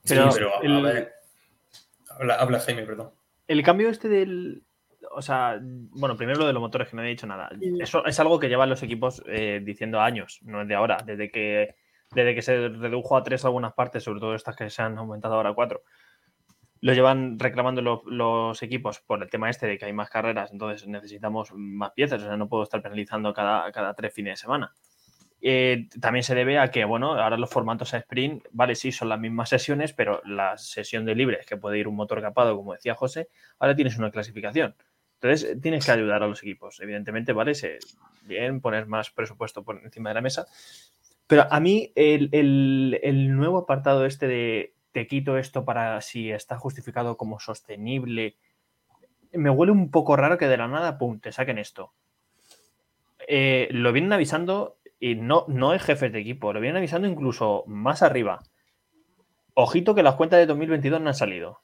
Sí, 0.03 0.13
Pero 0.13 0.29
pero, 0.33 0.55
a 0.57 0.61
el- 0.61 0.81
ver. 0.83 1.13
Habla, 2.09 2.35
habla 2.35 2.59
Jaime, 2.61 2.83
perdón. 2.83 3.11
El 3.47 3.63
cambio 3.63 3.89
este 3.89 4.07
del. 4.07 4.63
O 5.11 5.21
sea, 5.21 5.59
bueno, 5.61 6.15
primero 6.17 6.39
lo 6.39 6.47
de 6.47 6.53
los 6.53 6.61
motores, 6.61 6.89
que 6.89 6.95
no 6.95 7.03
he 7.03 7.07
dicho 7.07 7.27
nada. 7.27 7.49
Eso 7.79 8.05
es 8.05 8.19
algo 8.19 8.39
que 8.39 8.49
llevan 8.49 8.69
los 8.69 8.83
equipos 8.83 9.23
eh, 9.27 9.61
diciendo 9.63 9.99
años, 10.01 10.39
no 10.43 10.61
es 10.61 10.67
de 10.67 10.75
ahora. 10.75 10.97
Desde 11.05 11.29
que, 11.31 11.75
desde 12.13 12.35
que 12.35 12.41
se 12.41 12.69
redujo 12.69 13.17
a 13.17 13.23
tres 13.23 13.43
algunas 13.45 13.73
partes, 13.73 14.03
sobre 14.03 14.19
todo 14.19 14.35
estas 14.35 14.55
que 14.55 14.69
se 14.69 14.81
han 14.81 14.97
aumentado 14.97 15.35
ahora 15.35 15.49
a 15.49 15.53
cuatro, 15.53 15.81
lo 16.81 16.93
llevan 16.93 17.39
reclamando 17.39 17.81
lo- 17.81 18.03
los 18.05 18.61
equipos 18.61 18.99
por 18.99 19.23
el 19.23 19.29
tema 19.29 19.49
este 19.49 19.65
de 19.65 19.77
que 19.77 19.85
hay 19.85 19.93
más 19.93 20.09
carreras, 20.09 20.51
entonces 20.51 20.87
necesitamos 20.87 21.51
más 21.53 21.91
piezas. 21.91 22.21
O 22.21 22.25
sea, 22.25 22.37
no 22.37 22.47
puedo 22.47 22.63
estar 22.63 22.81
penalizando 22.81 23.33
cada, 23.33 23.71
cada 23.71 23.93
tres 23.95 24.13
fines 24.13 24.33
de 24.33 24.37
semana. 24.37 24.73
Eh, 25.39 25.87
también 26.01 26.23
se 26.23 26.33
debe 26.33 26.57
a 26.57 26.69
que, 26.69 26.83
bueno, 26.83 27.13
ahora 27.13 27.37
los 27.37 27.49
formatos 27.51 27.93
a 27.93 27.97
sprint, 27.97 28.43
vale, 28.51 28.73
sí, 28.75 28.91
son 28.91 29.09
las 29.09 29.19
mismas 29.19 29.49
sesiones, 29.49 29.93
pero 29.93 30.19
la 30.25 30.57
sesión 30.57 31.05
de 31.05 31.13
libres, 31.13 31.45
que 31.45 31.57
puede 31.57 31.77
ir 31.77 31.87
un 31.87 31.95
motor 31.95 32.21
capado, 32.21 32.55
como 32.55 32.73
decía 32.73 32.95
José, 32.95 33.29
ahora 33.59 33.75
tienes 33.75 33.97
una 33.99 34.09
clasificación. 34.09 34.75
Entonces, 35.21 35.49
eh, 35.51 35.55
tienes 35.59 35.85
que 35.85 35.91
ayudar 35.91 36.21
a 36.23 36.27
los 36.27 36.41
equipos. 36.43 36.79
Evidentemente, 36.79 37.33
¿vale? 37.33 37.55
Se, 37.55 37.79
bien, 38.23 38.61
poner 38.61 38.85
más 38.87 39.09
presupuesto 39.09 39.63
por 39.63 39.81
encima 39.83 40.09
de 40.09 40.15
la 40.15 40.21
mesa. 40.21 40.45
Pero 41.27 41.45
a 41.51 41.59
mí, 41.59 41.91
el, 41.95 42.29
el- 42.31 42.99
el 43.03 43.35
nuevo 43.35 43.59
apartado 43.59 44.05
este 44.05 44.27
de 44.27 44.73
te 44.91 45.07
quito 45.07 45.37
esto 45.37 45.65
para 45.65 45.99
si 46.01 46.31
está 46.31 46.57
justificado 46.57 47.17
como 47.17 47.39
sostenible, 47.39 48.35
me 49.33 49.49
huele 49.49 49.71
un 49.71 49.91
poco 49.91 50.15
raro 50.15 50.37
que 50.37 50.47
de 50.47 50.57
la 50.57 50.67
nada, 50.67 50.97
pum, 50.97 51.19
te 51.19 51.31
saquen 51.31 51.57
esto. 51.57 51.93
Eh, 53.27 53.67
lo 53.71 53.91
vienen 53.91 54.13
avisando 54.13 54.77
y 54.99 55.15
no, 55.15 55.45
no 55.47 55.73
es 55.73 55.81
jefes 55.83 56.11
de 56.11 56.19
equipo, 56.19 56.53
lo 56.53 56.59
vienen 56.61 56.77
avisando 56.77 57.07
incluso 57.07 57.63
más 57.67 58.01
arriba. 58.01 58.41
Ojito 59.55 59.93
que 59.95 60.03
las 60.03 60.15
cuentas 60.15 60.39
de 60.39 60.45
2022 60.45 61.01
no 61.01 61.09
han 61.09 61.13
salido. 61.15 61.61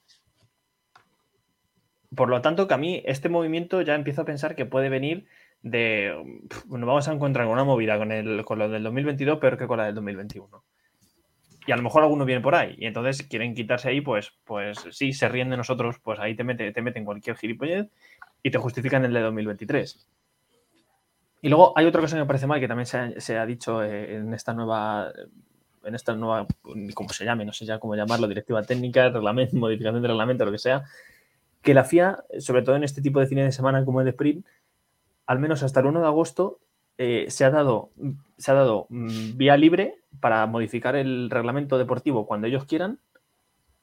Por 2.16 2.30
lo 2.30 2.42
tanto, 2.42 2.68
que 2.68 2.74
a 2.74 2.78
mí 2.78 3.02
este 3.06 3.30
movimiento 3.30 3.82
ya 3.82 3.96
empiezo 3.96 4.22
a 4.22 4.26
pensar 4.26 4.56
que 4.56 4.66
puede 4.66 4.90
venir 4.90 5.26
de. 5.62 6.14
pf, 6.50 6.66
Nos 6.68 6.88
vamos 6.88 7.08
a 7.08 7.14
encontrar 7.14 7.46
con 7.46 7.54
una 7.54 7.64
movida 7.64 7.98
con, 7.98 8.12
el, 8.12 8.44
con 8.46 8.60
lo 8.60 8.70
del 8.70 8.84
2022 8.84 9.40
peor 9.40 9.58
que 9.58 9.68
con 9.68 9.78
la 9.78 9.86
del 9.86 9.96
2021. 9.96 10.64
Y 11.66 11.72
a 11.72 11.78
lo 11.78 11.84
mejor 11.84 12.04
alguno 12.04 12.26
viene 12.26 12.42
por 12.42 12.56
ahí. 12.56 12.76
Y 12.78 12.86
entonces 12.86 13.24
quieren 13.24 13.56
quitarse 13.56 13.90
ahí, 13.90 14.02
pues, 14.02 14.34
pues 14.44 14.80
sí, 14.92 15.14
se 15.14 15.30
ríen 15.30 15.50
de 15.50 15.58
nosotros, 15.58 15.98
pues 16.04 16.20
ahí 16.20 16.36
te, 16.36 16.44
mete, 16.44 16.72
te 16.72 16.82
meten 16.82 17.06
cualquier 17.06 17.38
gilipollez 17.38 17.88
y 18.44 18.52
te 18.52 18.58
justifican 18.58 19.06
el 19.06 19.14
de 19.14 19.22
2023. 19.22 20.08
Y 21.42 21.50
luego 21.50 21.74
hay 21.78 21.86
otra 21.86 22.02
cosa 22.02 22.16
que 22.16 22.22
me 22.22 22.28
parece 22.28 22.48
mal 22.48 22.60
que 22.60 22.68
también 22.68 22.86
se 22.86 22.98
ha, 22.98 23.20
se 23.20 23.38
ha 23.38 23.46
dicho 23.46 23.84
eh, 23.84 24.16
en 24.16 24.34
esta 24.34 24.54
nueva. 24.54 25.12
En 25.86 25.96
esta 25.96 26.16
nueva, 26.16 26.48
como 26.94 27.10
se 27.10 27.26
llame, 27.26 27.44
no 27.44 27.52
sé 27.52 27.66
ya 27.66 27.78
cómo 27.78 27.94
llamarlo, 27.94 28.26
directiva 28.30 28.64
técnica, 28.64 29.10
reglamento, 29.10 29.56
modificación 29.58 30.02
de 30.02 30.08
reglamento, 30.08 30.46
lo 30.46 30.54
que 30.54 30.58
sea, 30.58 30.86
que 31.64 31.74
la 31.74 31.84
FIA, 31.86 32.24
sobre 32.40 32.62
todo 32.62 32.76
en 32.76 32.84
este 32.84 33.02
tipo 33.02 33.20
de 33.20 33.28
fines 33.28 33.46
de 33.46 33.52
semana 33.52 33.84
como 33.86 34.02
el 34.02 34.08
sprint, 34.10 34.46
al 35.26 35.40
menos 35.40 35.64
hasta 35.64 35.80
el 35.80 35.88
1 35.88 36.02
de 36.02 36.08
agosto, 36.08 36.60
eh, 36.98 37.26
se 37.30 37.46
ha 37.46 37.50
dado, 37.50 37.90
se 38.38 38.52
ha 38.52 38.54
dado 38.54 38.86
mm, 38.90 39.38
vía 39.38 39.58
libre 39.58 39.96
para 40.20 40.46
modificar 40.46 40.96
el 40.96 41.30
reglamento 41.30 41.78
deportivo 41.78 42.28
cuando 42.28 42.46
ellos 42.48 42.66
quieran, 42.66 43.00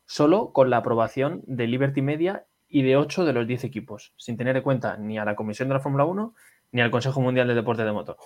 solo 0.07 0.53
con 0.53 0.71
la 0.71 0.77
aprobación 0.79 1.43
de 1.47 1.67
Liberty 1.67 2.03
Media 2.03 2.45
y 2.69 2.83
de 2.83 2.97
8 2.97 3.25
de 3.25 3.33
los 3.33 3.47
10 3.47 3.65
equipos, 3.65 4.13
sin 4.17 4.37
tener 4.37 4.57
en 4.57 4.63
cuenta 4.63 4.97
ni 4.97 5.19
a 5.19 5.25
la 5.25 5.35
Comisión 5.35 5.69
de 5.69 5.75
la 5.75 5.81
Fórmula 5.81 6.05
1 6.05 6.35
ni 6.73 6.81
al 6.83 6.91
Consejo 6.91 7.21
Mundial 7.21 7.49
de 7.49 7.55
Deporte 7.55 7.85
de 7.85 7.93
Motor. 7.93 8.17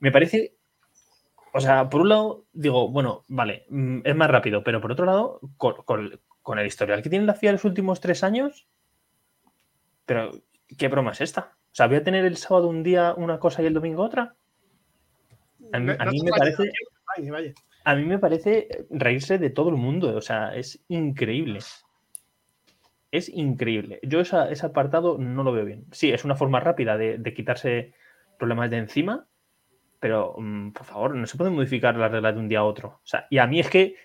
Me 0.00 0.10
parece, 0.12 0.54
o 1.52 1.60
sea, 1.60 1.90
por 1.90 2.00
un 2.02 2.08
lado 2.08 2.44
digo, 2.52 2.88
bueno, 2.88 3.22
vale, 3.28 3.64
mm, 3.68 3.98
es 4.04 4.16
más 4.16 4.30
rápido, 4.30 4.62
pero 4.64 4.80
por 4.80 4.92
otro 4.92 5.04
lado, 5.04 5.40
con, 5.56 5.74
con- 5.84 6.20
con 6.44 6.58
el 6.58 6.66
historial 6.66 7.02
que 7.02 7.08
tiene 7.08 7.24
la 7.24 7.32
FIA 7.34 7.52
los 7.52 7.64
últimos 7.64 8.00
tres 8.02 8.22
años, 8.22 8.68
pero 10.04 10.30
¿qué 10.76 10.88
broma 10.88 11.12
es 11.12 11.22
esta? 11.22 11.54
O 11.72 11.74
sea, 11.74 11.86
¿voy 11.88 11.96
a 11.96 12.04
tener 12.04 12.26
el 12.26 12.36
sábado 12.36 12.68
un 12.68 12.82
día 12.82 13.14
una 13.16 13.38
cosa 13.40 13.62
y 13.62 13.66
el 13.66 13.72
domingo 13.74 14.02
otra? 14.02 14.36
A 15.72 15.78
mí, 15.78 15.90
a 15.98 16.04
me 16.04 16.30
parece, 16.30 16.70
vaya, 17.16 17.32
vaya. 17.32 17.52
a 17.84 17.94
mí 17.96 18.04
me 18.04 18.18
parece 18.18 18.68
reírse 18.90 19.38
de 19.38 19.48
todo 19.48 19.70
el 19.70 19.76
mundo. 19.76 20.14
O 20.14 20.20
sea, 20.20 20.54
es 20.54 20.84
increíble. 20.88 21.60
Es 23.10 23.28
increíble. 23.30 23.98
Yo 24.02 24.20
esa- 24.20 24.50
ese 24.50 24.66
apartado 24.66 25.16
no 25.18 25.42
lo 25.44 25.52
veo 25.52 25.64
bien. 25.64 25.86
Sí, 25.92 26.12
es 26.12 26.24
una 26.26 26.36
forma 26.36 26.60
rápida 26.60 26.98
de, 26.98 27.16
de 27.16 27.32
quitarse 27.34 27.94
problemas 28.38 28.68
de 28.70 28.76
encima, 28.76 29.26
pero 29.98 30.34
mm, 30.38 30.72
por 30.72 30.84
favor, 30.84 31.14
no 31.16 31.26
se 31.26 31.38
pueden 31.38 31.54
modificar 31.54 31.96
las 31.96 32.12
reglas 32.12 32.34
de 32.34 32.40
un 32.40 32.48
día 32.48 32.58
a 32.58 32.64
otro. 32.64 32.88
O 33.02 33.06
sea, 33.06 33.26
y 33.30 33.38
a 33.38 33.46
mí 33.46 33.60
es 33.60 33.70
que, 33.70 33.96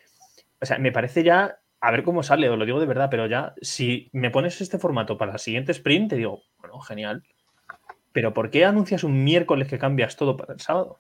o 0.62 0.66
sea, 0.66 0.80
me 0.80 0.92
parece 0.94 1.24
ya, 1.24 1.60
a 1.82 1.92
ver 1.92 2.04
cómo 2.04 2.24
sale, 2.24 2.50
os 2.50 2.58
lo 2.58 2.66
digo 2.66 2.80
de 2.80 2.86
verdad, 2.86 3.10
pero 3.10 3.26
ya, 3.28 3.54
si 3.62 4.10
me 4.12 4.32
pones 4.32 4.60
este 4.62 4.80
formato 4.80 5.18
para 5.18 5.34
el 5.34 5.40
siguiente 5.40 5.72
sprint, 5.72 6.10
te 6.10 6.16
digo, 6.18 6.44
bueno, 6.58 6.80
genial. 6.82 7.24
Pero 8.12 8.34
¿por 8.34 8.50
qué 8.50 8.66
anuncias 8.66 9.04
un 9.04 9.24
miércoles 9.24 9.68
que 9.68 9.78
cambias 9.80 10.16
todo 10.16 10.36
para 10.36 10.54
el 10.54 10.60
sábado? 10.60 11.00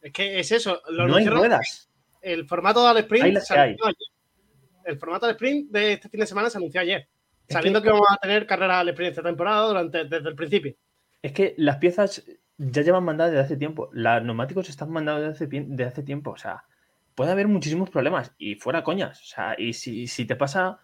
Es 0.00 0.12
que 0.12 0.40
es 0.40 0.50
eso. 0.52 0.82
Lo 0.90 1.06
no 1.06 1.16
hay 1.16 1.26
ruedas. 1.26 1.88
El 2.20 2.46
formato 2.46 2.86
del 2.88 3.04
sprint 3.04 3.38
se 3.38 3.54
anunció 3.58 3.86
ayer. 3.86 3.96
El 4.84 4.98
formato 4.98 5.26
del 5.26 5.36
sprint 5.36 5.70
de 5.70 5.92
este 5.92 6.08
fin 6.08 6.20
de 6.20 6.26
semana 6.26 6.50
se 6.50 6.58
anunció 6.58 6.80
ayer. 6.80 7.08
Es 7.46 7.54
sabiendo 7.54 7.80
que- 7.80 7.86
que, 7.88 7.92
vamos 7.92 8.08
a 8.10 8.16
tener 8.16 8.46
carrera 8.46 8.80
al 8.80 8.88
sprint 8.88 9.10
esta 9.10 9.22
temporada 9.22 9.66
durante, 9.68 10.04
desde 10.04 10.28
el 10.28 10.34
principio. 10.34 10.74
Es 11.22 11.32
que 11.32 11.54
las 11.56 11.76
piezas 11.76 12.24
ya 12.58 12.82
llevan 12.82 13.04
mandadas 13.04 13.32
desde 13.32 13.44
hace 13.44 13.56
tiempo. 13.56 13.88
Los 13.92 14.22
neumáticos 14.24 14.68
están 14.68 14.90
mandados 14.90 15.20
desde 15.22 15.44
hace, 15.46 15.64
desde 15.68 15.84
hace 15.84 16.02
tiempo. 16.02 16.32
O 16.32 16.36
sea, 16.36 16.64
puede 17.14 17.32
haber 17.32 17.48
muchísimos 17.48 17.90
problemas 17.90 18.32
y 18.38 18.56
fuera 18.56 18.84
coñas. 18.84 19.20
O 19.20 19.24
sea, 19.24 19.54
y 19.58 19.72
si, 19.72 20.06
si 20.06 20.24
te 20.24 20.36
pasa 20.36 20.80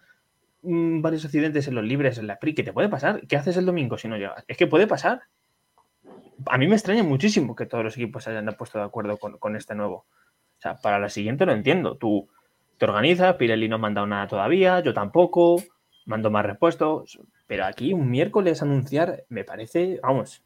mm, 0.61 1.01
varios 1.01 1.25
accidentes 1.25 1.67
en 1.67 1.75
los 1.75 1.83
libres, 1.83 2.17
en 2.17 2.27
la 2.27 2.33
sprint, 2.33 2.57
¿qué 2.57 2.63
te 2.63 2.73
puede 2.73 2.89
pasar? 2.89 3.25
¿Qué 3.27 3.37
haces 3.37 3.57
el 3.57 3.65
domingo 3.65 3.97
si 3.97 4.07
no 4.07 4.17
llegas? 4.17 4.43
Es 4.47 4.57
que 4.57 4.67
puede 4.67 4.87
pasar. 4.87 5.23
A 6.45 6.57
mí 6.57 6.67
me 6.67 6.75
extraña 6.75 7.03
muchísimo 7.03 7.55
que 7.55 7.65
todos 7.65 7.83
los 7.83 7.97
equipos 7.97 8.27
hayan 8.27 8.45
puesto 8.57 8.79
de 8.79 8.85
acuerdo 8.85 9.17
con, 9.17 9.37
con 9.37 9.55
este 9.55 9.75
nuevo. 9.75 10.05
O 10.57 10.61
sea, 10.61 10.75
para 10.75 10.99
la 10.99 11.09
siguiente 11.09 11.45
lo 11.45 11.53
entiendo. 11.53 11.97
Tú 11.97 12.29
te 12.77 12.85
organizas, 12.85 13.35
Pirelli 13.35 13.67
no 13.67 13.75
ha 13.75 13.79
mandado 13.79 14.07
nada 14.07 14.27
todavía, 14.27 14.79
yo 14.79 14.93
tampoco, 14.93 15.61
mando 16.05 16.31
más 16.31 16.45
repuestos. 16.45 17.19
Pero 17.45 17.65
aquí 17.65 17.93
un 17.93 18.09
miércoles 18.09 18.61
anunciar 18.61 19.25
me 19.29 19.43
parece, 19.43 19.99
vamos, 20.01 20.43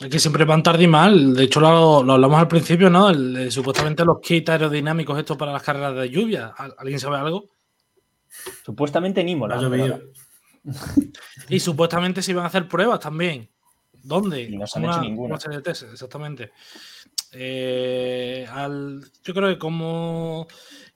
Es 0.00 0.08
que 0.10 0.18
siempre 0.18 0.44
van 0.44 0.62
tarde 0.62 0.84
y 0.84 0.88
mal. 0.88 1.34
De 1.34 1.44
hecho, 1.44 1.58
lo, 1.60 2.02
lo 2.02 2.12
hablamos 2.14 2.38
al 2.38 2.48
principio, 2.48 2.90
¿no? 2.90 3.08
El 3.08 3.50
supuestamente 3.50 4.04
los 4.04 4.20
kits 4.20 4.50
aerodinámicos 4.50 5.18
estos 5.18 5.36
para 5.38 5.52
las 5.52 5.62
carreras 5.62 5.96
de 5.96 6.10
lluvia. 6.10 6.52
¿Al- 6.56 6.74
¿Alguien 6.78 7.00
sabe 7.00 7.16
algo? 7.16 7.44
supuestamente 8.64 9.22
en 9.22 9.30
Imola. 9.30 9.56
Llovido. 9.56 9.98
Y 11.48 11.58
supuestamente 11.60 12.20
se 12.20 12.32
iban 12.32 12.44
a 12.44 12.48
hacer 12.48 12.68
pruebas 12.68 13.00
también. 13.00 13.48
¿Dónde? 14.02 14.42
Y 14.42 14.56
no 14.58 14.66
se 14.66 14.78
han 14.78 14.84
hecho 14.84 15.00
ninguna. 15.00 15.36
una 15.42 15.56
de 15.56 15.62
test, 15.62 15.84
exactamente. 15.90 16.52
Eh, 17.32 18.46
al- 18.50 19.02
yo 19.24 19.34
creo 19.34 19.48
que 19.48 19.58
como 19.58 20.46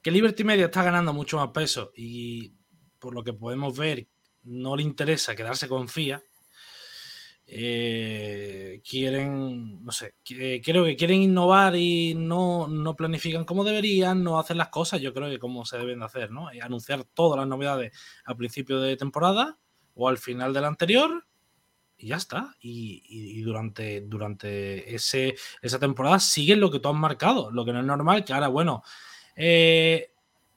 que 0.02 0.10
Liberty 0.10 0.44
Media 0.44 0.66
está 0.66 0.82
ganando 0.82 1.12
mucho 1.12 1.38
más 1.38 1.48
peso 1.48 1.92
y 1.96 2.52
por 2.98 3.14
lo 3.14 3.24
que 3.24 3.32
podemos 3.32 3.76
ver 3.76 4.06
no 4.44 4.76
le 4.76 4.82
interesa 4.82 5.34
quedarse 5.34 5.68
con 5.68 5.88
FIA, 5.88 6.22
eh, 7.52 8.80
quieren, 8.88 9.84
no 9.84 9.90
sé, 9.90 10.14
creo 10.24 10.84
que 10.84 10.96
quieren 10.96 11.20
innovar 11.20 11.74
y 11.74 12.14
no, 12.14 12.68
no, 12.68 12.94
planifican 12.94 13.44
como 13.44 13.64
deberían, 13.64 14.22
no 14.22 14.38
hacen 14.38 14.56
las 14.56 14.68
cosas, 14.68 15.00
yo 15.00 15.12
creo 15.12 15.28
que 15.28 15.40
como 15.40 15.64
se 15.64 15.76
deben 15.76 15.98
de 15.98 16.04
hacer, 16.04 16.30
¿no? 16.30 16.54
Y 16.54 16.60
anunciar 16.60 17.02
todas 17.02 17.40
las 17.40 17.48
novedades 17.48 17.92
al 18.24 18.36
principio 18.36 18.80
de 18.80 18.96
temporada 18.96 19.58
o 19.94 20.08
al 20.08 20.18
final 20.18 20.54
del 20.54 20.64
anterior 20.64 21.26
y 21.98 22.06
ya 22.06 22.16
está. 22.16 22.54
Y, 22.60 23.42
durante, 23.42 24.02
durante 24.02 24.94
ese, 24.94 25.34
esa 25.60 25.80
temporada 25.80 26.20
siguen 26.20 26.60
lo 26.60 26.70
que 26.70 26.78
tú 26.78 26.88
has 26.88 26.94
marcado, 26.94 27.50
lo 27.50 27.64
que 27.64 27.72
no 27.72 27.80
es 27.80 27.86
normal, 27.86 28.24
que 28.24 28.32
ahora, 28.32 28.46
bueno, 28.46 28.84
eh, 29.34 30.12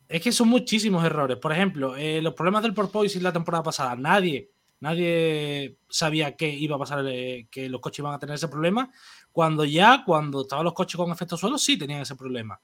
es 0.08 0.22
que 0.22 0.32
son 0.32 0.48
muchísimos 0.48 1.04
errores. 1.04 1.38
Por 1.38 1.52
ejemplo, 1.52 1.96
eh, 1.96 2.22
los 2.22 2.36
problemas 2.36 2.62
del 2.62 2.76
porpoise 2.76 3.20
la 3.20 3.34
temporada 3.34 3.64
pasada, 3.64 3.96
nadie, 3.96 4.53
nadie 4.84 5.78
sabía 5.90 6.36
que 6.36 6.50
iba 6.50 6.76
a 6.76 6.80
pasar, 6.80 7.06
eh, 7.08 7.48
que 7.50 7.70
los 7.70 7.82
coches 7.82 8.00
iban 8.00 8.14
a 8.14 8.20
tener 8.20 8.36
ese 8.36 8.50
problema, 8.50 8.92
cuando 9.32 9.64
ya, 9.66 10.04
cuando 10.06 10.42
estaban 10.42 10.66
los 10.66 10.74
coches 10.74 10.98
con 10.98 11.12
efecto 11.12 11.38
suelo, 11.38 11.58
sí 11.58 11.78
tenían 11.78 12.02
ese 12.02 12.16
problema. 12.16 12.60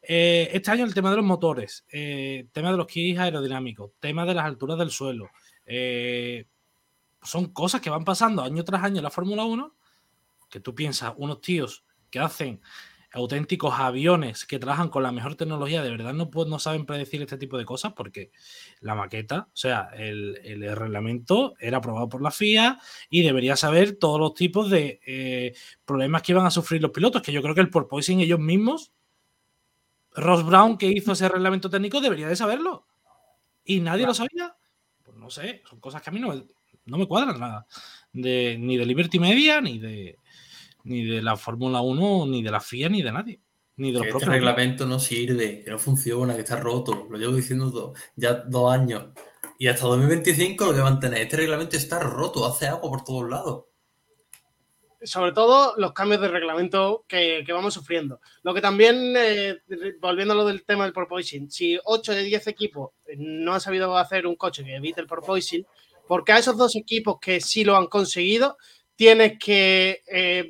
este 0.00 0.70
año 0.70 0.84
el 0.84 0.94
tema 0.94 1.10
de 1.10 1.16
los 1.16 1.24
motores, 1.24 1.84
tema 2.52 2.70
de 2.70 2.76
los 2.76 2.86
kits 2.86 3.18
aerodinámicos, 3.18 3.90
tema 3.98 4.24
de 4.24 4.34
las 4.34 4.44
alturas 4.44 4.78
del 4.78 4.90
suelo, 4.90 5.28
son 7.22 7.52
cosas 7.52 7.80
que 7.80 7.90
van 7.90 8.04
pasando 8.04 8.42
año 8.42 8.64
tras 8.64 8.82
año 8.84 8.98
en 8.98 9.04
la 9.04 9.10
Fórmula 9.10 9.44
1, 9.44 9.74
que 10.48 10.60
tú 10.60 10.74
piensas, 10.74 11.12
unos 11.16 11.40
tíos 11.40 11.84
que 12.10 12.20
hacen 12.20 12.60
auténticos 13.12 13.74
aviones 13.78 14.44
que 14.44 14.58
trabajan 14.58 14.90
con 14.90 15.02
la 15.02 15.12
mejor 15.12 15.34
tecnología, 15.34 15.82
de 15.82 15.90
verdad 15.90 16.12
no, 16.12 16.30
no 16.46 16.58
saben 16.58 16.84
predecir 16.84 17.22
este 17.22 17.38
tipo 17.38 17.56
de 17.56 17.64
cosas 17.64 17.94
porque 17.94 18.30
la 18.80 18.94
maqueta, 18.94 19.48
o 19.52 19.56
sea, 19.56 19.90
el, 19.96 20.36
reglamento 20.76 21.54
era 21.58 21.78
aprobado 21.78 22.08
por 22.08 22.22
la 22.22 22.30
FIA 22.30 22.78
y 23.08 23.22
debería 23.22 23.56
saber 23.56 23.96
todos 23.98 24.20
los 24.20 24.34
tipos 24.34 24.70
de 24.70 25.00
eh, 25.06 25.54
problemas 25.84 26.22
que 26.22 26.32
iban 26.32 26.46
a 26.46 26.50
sufrir 26.50 26.82
los 26.82 26.90
pilotos, 26.90 27.22
que 27.22 27.32
yo 27.32 27.40
creo 27.40 27.54
que 27.54 27.62
el 27.62 27.70
porpoising 27.70 28.20
ellos 28.20 28.40
mismos, 28.40 28.92
Ross 30.12 30.44
Brown 30.44 30.76
que 30.76 30.86
hizo 30.86 31.12
ese 31.12 31.28
reglamento 31.28 31.70
técnico 31.70 32.00
debería 32.00 32.28
de 32.28 32.36
saberlo 32.36 32.86
y 33.64 33.80
nadie 33.80 34.06
lo 34.06 34.14
sabía. 34.14 34.54
Pues 35.02 35.16
no 35.16 35.30
sé, 35.30 35.62
son 35.68 35.80
cosas 35.80 36.02
que 36.02 36.10
a 36.10 36.12
mí 36.12 36.18
no, 36.18 36.34
no 36.86 36.98
me 36.98 37.06
cuadran 37.06 37.38
nada. 37.38 37.66
De, 38.12 38.56
ni 38.58 38.76
de 38.76 38.86
Liberty 38.86 39.18
Media, 39.18 39.60
ni 39.60 39.78
de, 39.78 40.18
ni 40.88 41.04
de 41.04 41.22
la 41.22 41.36
Fórmula 41.36 41.80
1, 41.80 42.26
ni 42.26 42.42
de 42.42 42.50
la 42.50 42.60
FIA, 42.60 42.88
ni 42.88 43.02
de 43.02 43.12
nadie. 43.12 43.40
Ni 43.76 43.92
de 43.92 43.98
los 43.98 44.08
este 44.08 44.26
reglamento 44.26 44.86
no 44.86 44.98
sirve, 44.98 45.62
que 45.62 45.70
no 45.70 45.78
funciona, 45.78 46.34
que 46.34 46.40
está 46.40 46.56
roto. 46.56 47.06
Lo 47.08 47.16
llevo 47.16 47.34
diciendo 47.34 47.94
ya 48.16 48.34
dos 48.34 48.72
años. 48.72 49.04
Y 49.58 49.68
hasta 49.68 49.86
2025 49.86 50.66
lo 50.66 50.74
que 50.74 50.80
van 50.80 50.94
a 50.94 51.00
tener. 51.00 51.22
Este 51.22 51.36
reglamento 51.36 51.76
está 51.76 52.00
roto, 52.00 52.44
hace 52.46 52.66
agua 52.66 52.90
por 52.90 53.04
todos 53.04 53.30
lados. 53.30 53.64
Sobre 55.00 55.30
todo 55.30 55.74
los 55.76 55.92
cambios 55.92 56.20
de 56.20 56.28
reglamento 56.28 57.04
que, 57.06 57.44
vamos 57.48 57.74
sufriendo. 57.74 58.20
Lo 58.42 58.52
que 58.52 58.60
también, 58.60 59.14
eh, 59.16 59.58
volviendo 60.00 60.34
a 60.34 60.36
lo 60.36 60.44
del 60.44 60.64
tema 60.64 60.82
del 60.82 60.92
porpoising, 60.92 61.48
si 61.48 61.78
8 61.84 62.12
de 62.14 62.24
10 62.24 62.48
equipos 62.48 62.90
no 63.16 63.54
han 63.54 63.60
sabido 63.60 63.96
hacer 63.96 64.26
un 64.26 64.34
coche 64.34 64.64
que 64.64 64.74
evite 64.74 65.00
el 65.00 65.06
porpoising, 65.06 65.64
porque 66.08 66.32
a 66.32 66.38
esos 66.38 66.56
dos 66.56 66.74
equipos 66.74 67.18
que 67.20 67.40
sí 67.40 67.62
lo 67.62 67.76
han 67.76 67.86
conseguido, 67.86 68.56
tienes 68.96 69.38
que 69.38 70.02
eh, 70.08 70.48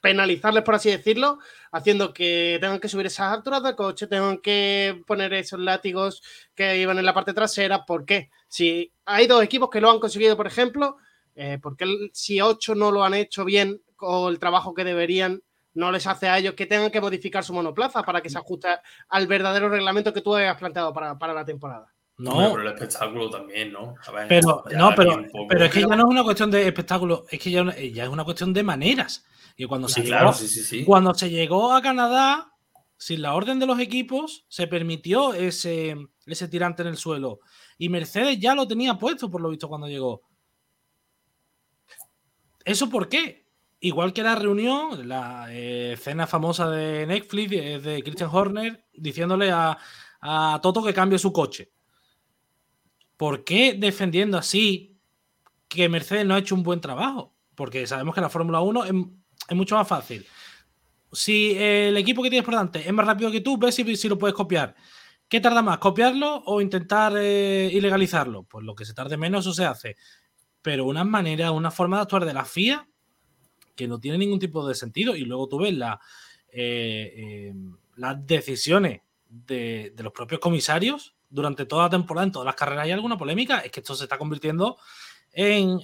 penalizarles, 0.00 0.64
por 0.64 0.74
así 0.74 0.90
decirlo, 0.90 1.38
haciendo 1.72 2.12
que 2.12 2.58
tengan 2.60 2.80
que 2.80 2.88
subir 2.88 3.06
esas 3.06 3.32
alturas 3.32 3.62
de 3.62 3.76
coche, 3.76 4.06
tengan 4.06 4.38
que 4.38 5.02
poner 5.06 5.32
esos 5.34 5.60
látigos 5.60 6.22
que 6.54 6.78
iban 6.78 6.98
en 6.98 7.04
la 7.04 7.14
parte 7.14 7.34
trasera. 7.34 7.84
¿Por 7.84 8.04
qué? 8.04 8.30
Si 8.48 8.92
hay 9.04 9.26
dos 9.26 9.42
equipos 9.42 9.70
que 9.70 9.80
lo 9.80 9.90
han 9.90 10.00
conseguido, 10.00 10.36
por 10.36 10.46
ejemplo, 10.46 10.96
eh, 11.34 11.58
porque 11.62 12.10
si 12.12 12.40
ocho 12.40 12.74
no 12.74 12.90
lo 12.90 13.04
han 13.04 13.14
hecho 13.14 13.44
bien 13.44 13.80
o 13.98 14.28
el 14.28 14.38
trabajo 14.38 14.74
que 14.74 14.84
deberían 14.84 15.42
no 15.72 15.92
les 15.92 16.06
hace 16.06 16.28
a 16.28 16.36
ellos 16.36 16.54
que 16.54 16.66
tengan 16.66 16.90
que 16.90 17.00
modificar 17.00 17.44
su 17.44 17.52
monoplaza 17.52 18.02
para 18.02 18.20
que 18.20 18.28
se 18.28 18.38
ajuste 18.38 18.68
al 19.08 19.26
verdadero 19.28 19.68
reglamento 19.68 20.12
que 20.12 20.20
tú 20.20 20.34
hayas 20.34 20.56
planteado 20.56 20.92
para 20.92 21.32
la 21.32 21.44
temporada? 21.44 21.92
No, 22.20 22.52
pero 22.52 22.68
el 22.68 22.74
espectáculo 22.74 23.30
también, 23.30 23.72
¿no? 23.72 23.94
pero, 24.28 24.64
no, 24.76 24.92
pero, 24.94 25.24
pero 25.48 25.64
es 25.64 25.72
que 25.72 25.80
ya 25.80 25.96
no 25.96 26.02
es 26.02 26.10
una 26.10 26.22
cuestión 26.22 26.50
de 26.50 26.66
espectáculo, 26.66 27.24
es 27.30 27.40
que 27.40 27.50
ya, 27.50 27.64
ya 27.64 28.04
es 28.04 28.08
una 28.10 28.24
cuestión 28.24 28.52
de 28.52 28.62
maneras. 28.62 29.24
Y 29.56 29.66
cuando, 29.66 29.88
se 29.88 30.02
llegó, 30.02 30.32
cuando 30.86 31.14
se 31.14 31.30
llegó 31.30 31.72
a 31.72 31.82
Canadá, 31.82 32.52
sin 32.96 33.22
la 33.22 33.34
orden 33.34 33.58
de 33.58 33.66
los 33.66 33.78
equipos, 33.78 34.44
se 34.48 34.66
permitió 34.66 35.34
ese, 35.34 35.96
ese 36.26 36.48
tirante 36.48 36.82
en 36.82 36.88
el 36.88 36.96
suelo. 36.96 37.40
Y 37.78 37.88
Mercedes 37.88 38.38
ya 38.38 38.54
lo 38.54 38.66
tenía 38.66 38.94
puesto, 38.94 39.30
por 39.30 39.40
lo 39.40 39.50
visto, 39.50 39.68
cuando 39.68 39.88
llegó. 39.88 40.22
¿Eso 42.64 42.88
por 42.90 43.08
qué? 43.08 43.46
Igual 43.80 44.12
que 44.12 44.22
la 44.22 44.34
reunión, 44.34 45.08
la 45.08 45.46
eh, 45.50 45.94
escena 45.94 46.26
famosa 46.26 46.70
de 46.70 47.06
Netflix 47.06 47.50
de, 47.50 48.02
Christian 48.04 48.30
Horner 48.30 48.84
diciéndole 48.92 49.50
a, 49.50 49.78
a 50.20 50.60
Toto 50.62 50.82
que 50.82 50.92
cambie 50.92 51.18
su 51.18 51.32
coche. 51.32 51.72
¿por 53.20 53.44
qué 53.44 53.74
defendiendo 53.74 54.38
así 54.38 54.98
que 55.68 55.90
Mercedes 55.90 56.24
no 56.24 56.34
ha 56.34 56.38
hecho 56.38 56.54
un 56.54 56.62
buen 56.62 56.80
trabajo? 56.80 57.34
Porque 57.54 57.86
sabemos 57.86 58.14
que 58.14 58.22
la 58.22 58.30
Fórmula 58.30 58.62
1 58.62 58.84
es, 59.50 59.56
mucho 59.56 59.76
más 59.76 59.86
fácil. 59.86 60.26
Si 61.12 61.56
el 61.56 61.96
equipo 61.96 62.22
que 62.22 62.30
tienes 62.30 62.44
por 62.44 62.54
delante 62.54 62.86
es 62.86 62.92
más 62.92 63.06
rápido 63.06 63.30
que 63.30 63.40
tú, 63.40 63.58
ves 63.58 63.74
si, 63.74 64.08
lo 64.08 64.18
puedes 64.18 64.34
copiar. 64.34 64.74
¿Qué 65.28 65.40
tarda 65.40 65.62
más, 65.62 65.78
copiarlo 65.78 66.42
o 66.46 66.60
intentar 66.60 67.12
eh, 67.16 67.70
ilegalizarlo? 67.72 68.44
Pues 68.44 68.64
lo 68.64 68.74
que 68.74 68.84
se 68.84 68.94
tarde 68.94 69.16
menos, 69.16 69.44
eso 69.44 69.52
se 69.52 69.64
hace. 69.64 69.96
Pero 70.62 70.86
una 70.86 71.04
manera, 71.04 71.52
una 71.52 71.70
forma 71.70 71.96
de 71.96 72.02
actuar 72.02 72.24
de 72.24 72.34
la 72.34 72.44
FIA 72.44 72.88
que 73.76 73.88
no 73.88 73.98
tiene 73.98 74.18
ningún 74.18 74.38
tipo 74.38 74.66
de 74.66 74.74
sentido. 74.74 75.14
Y 75.14 75.24
luego 75.24 75.48
tú 75.48 75.58
ves 75.58 75.74
la, 75.74 76.00
eh, 76.52 77.12
eh, 77.16 77.54
las 77.96 78.26
decisiones 78.26 79.02
de, 79.28 79.92
de, 79.94 80.02
los 80.02 80.12
propios 80.12 80.40
comisarios 80.40 81.14
durante 81.28 81.64
toda 81.64 81.84
la 81.84 81.90
temporada, 81.90 82.26
en 82.26 82.32
todas 82.32 82.46
las 82.46 82.56
carreras 82.56 82.84
hay 82.84 82.90
alguna 82.90 83.16
polémica, 83.16 83.60
es 83.60 83.70
que 83.70 83.80
esto 83.80 83.94
se 83.94 84.04
está 84.04 84.18
convirtiendo 84.18 84.76
en, 85.32 85.78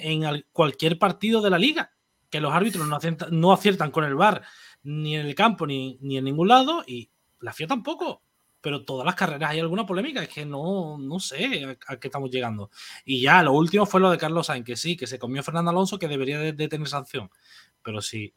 cualquier 0.52 0.98
partido 0.98 1.40
de 1.40 1.50
la 1.50 1.58
liga, 1.58 1.92
que 2.30 2.40
los 2.40 2.52
árbitros 2.52 2.86
no 3.30 3.52
aciertan, 3.52 3.90
con 3.90 4.04
el 4.04 4.14
VAR 4.14 4.42
ni 4.82 5.16
en 5.16 5.26
el 5.26 5.34
campo 5.34 5.66
ni, 5.66 5.98
en 6.00 6.24
ningún 6.24 6.48
lado 6.48 6.84
y 6.86 7.10
la 7.40 7.52
FIA 7.52 7.66
tampoco. 7.66 8.22
Pero 8.60 8.84
todas 8.84 9.06
las 9.06 9.14
carreras 9.14 9.50
hay 9.50 9.60
alguna 9.60 9.86
polémica, 9.86 10.22
es 10.22 10.28
que 10.28 10.44
no, 10.44 10.98
no 10.98 11.20
sé 11.20 11.76
a, 11.86 11.96
qué 11.98 12.08
estamos 12.08 12.30
llegando. 12.30 12.70
Y 13.04 13.20
ya, 13.20 13.42
lo 13.42 13.52
último 13.52 13.86
fue 13.86 14.00
lo 14.00 14.10
de 14.10 14.18
Carlos 14.18 14.46
Sainz, 14.46 14.64
que 14.64 14.76
sí, 14.76 14.96
que 14.96 15.06
se 15.06 15.18
comió 15.18 15.42
Fernando 15.42 15.70
Alonso, 15.70 15.98
que 15.98 16.08
debería 16.08 16.40
de, 16.40 16.68
tener 16.68 16.88
sanción. 16.88 17.30
Pero 17.82 18.02
sí, 18.02 18.34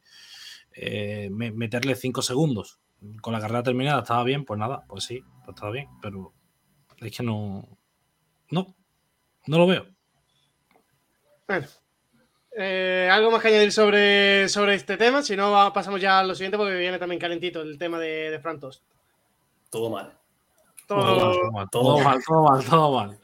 eh, 0.72 1.28
meterle 1.30 1.96
cinco 1.96 2.22
segundos 2.22 2.78
con 3.20 3.32
la 3.32 3.40
carrera 3.40 3.62
terminada 3.62 4.00
estaba 4.00 4.22
bien, 4.24 4.44
pues 4.44 4.58
nada, 4.58 4.84
pues 4.86 5.04
sí, 5.04 5.22
pues 5.44 5.56
estaba 5.56 5.72
bien. 5.72 5.88
Pero 6.00 6.32
es 6.98 7.16
que 7.16 7.22
no. 7.22 7.66
No. 8.50 8.76
No 9.46 9.58
lo 9.58 9.66
veo. 9.66 9.86
Bueno. 11.48 11.66
Eh, 12.56 13.08
¿Algo 13.10 13.30
más 13.30 13.42
que 13.42 13.48
añadir 13.48 13.72
sobre, 13.72 14.48
sobre 14.48 14.74
este 14.74 14.96
tema? 14.96 15.22
Si 15.22 15.36
no, 15.36 15.72
pasamos 15.72 16.00
ya 16.00 16.18
a 16.18 16.24
lo 16.24 16.34
siguiente 16.34 16.56
porque 16.56 16.76
viene 16.76 16.98
también 16.98 17.20
calentito 17.20 17.62
el 17.62 17.78
tema 17.78 17.98
de, 17.98 18.30
de 18.30 18.38
Frantos. 18.40 18.82
Todo 19.70 19.90
mal. 19.90 20.12
Todo, 20.86 21.52
mal, 21.52 21.68
todo, 21.70 22.00
mal, 22.00 22.20
todo 22.26 22.42
mal, 22.42 22.64
todo 22.64 22.92
mal. 22.92 23.18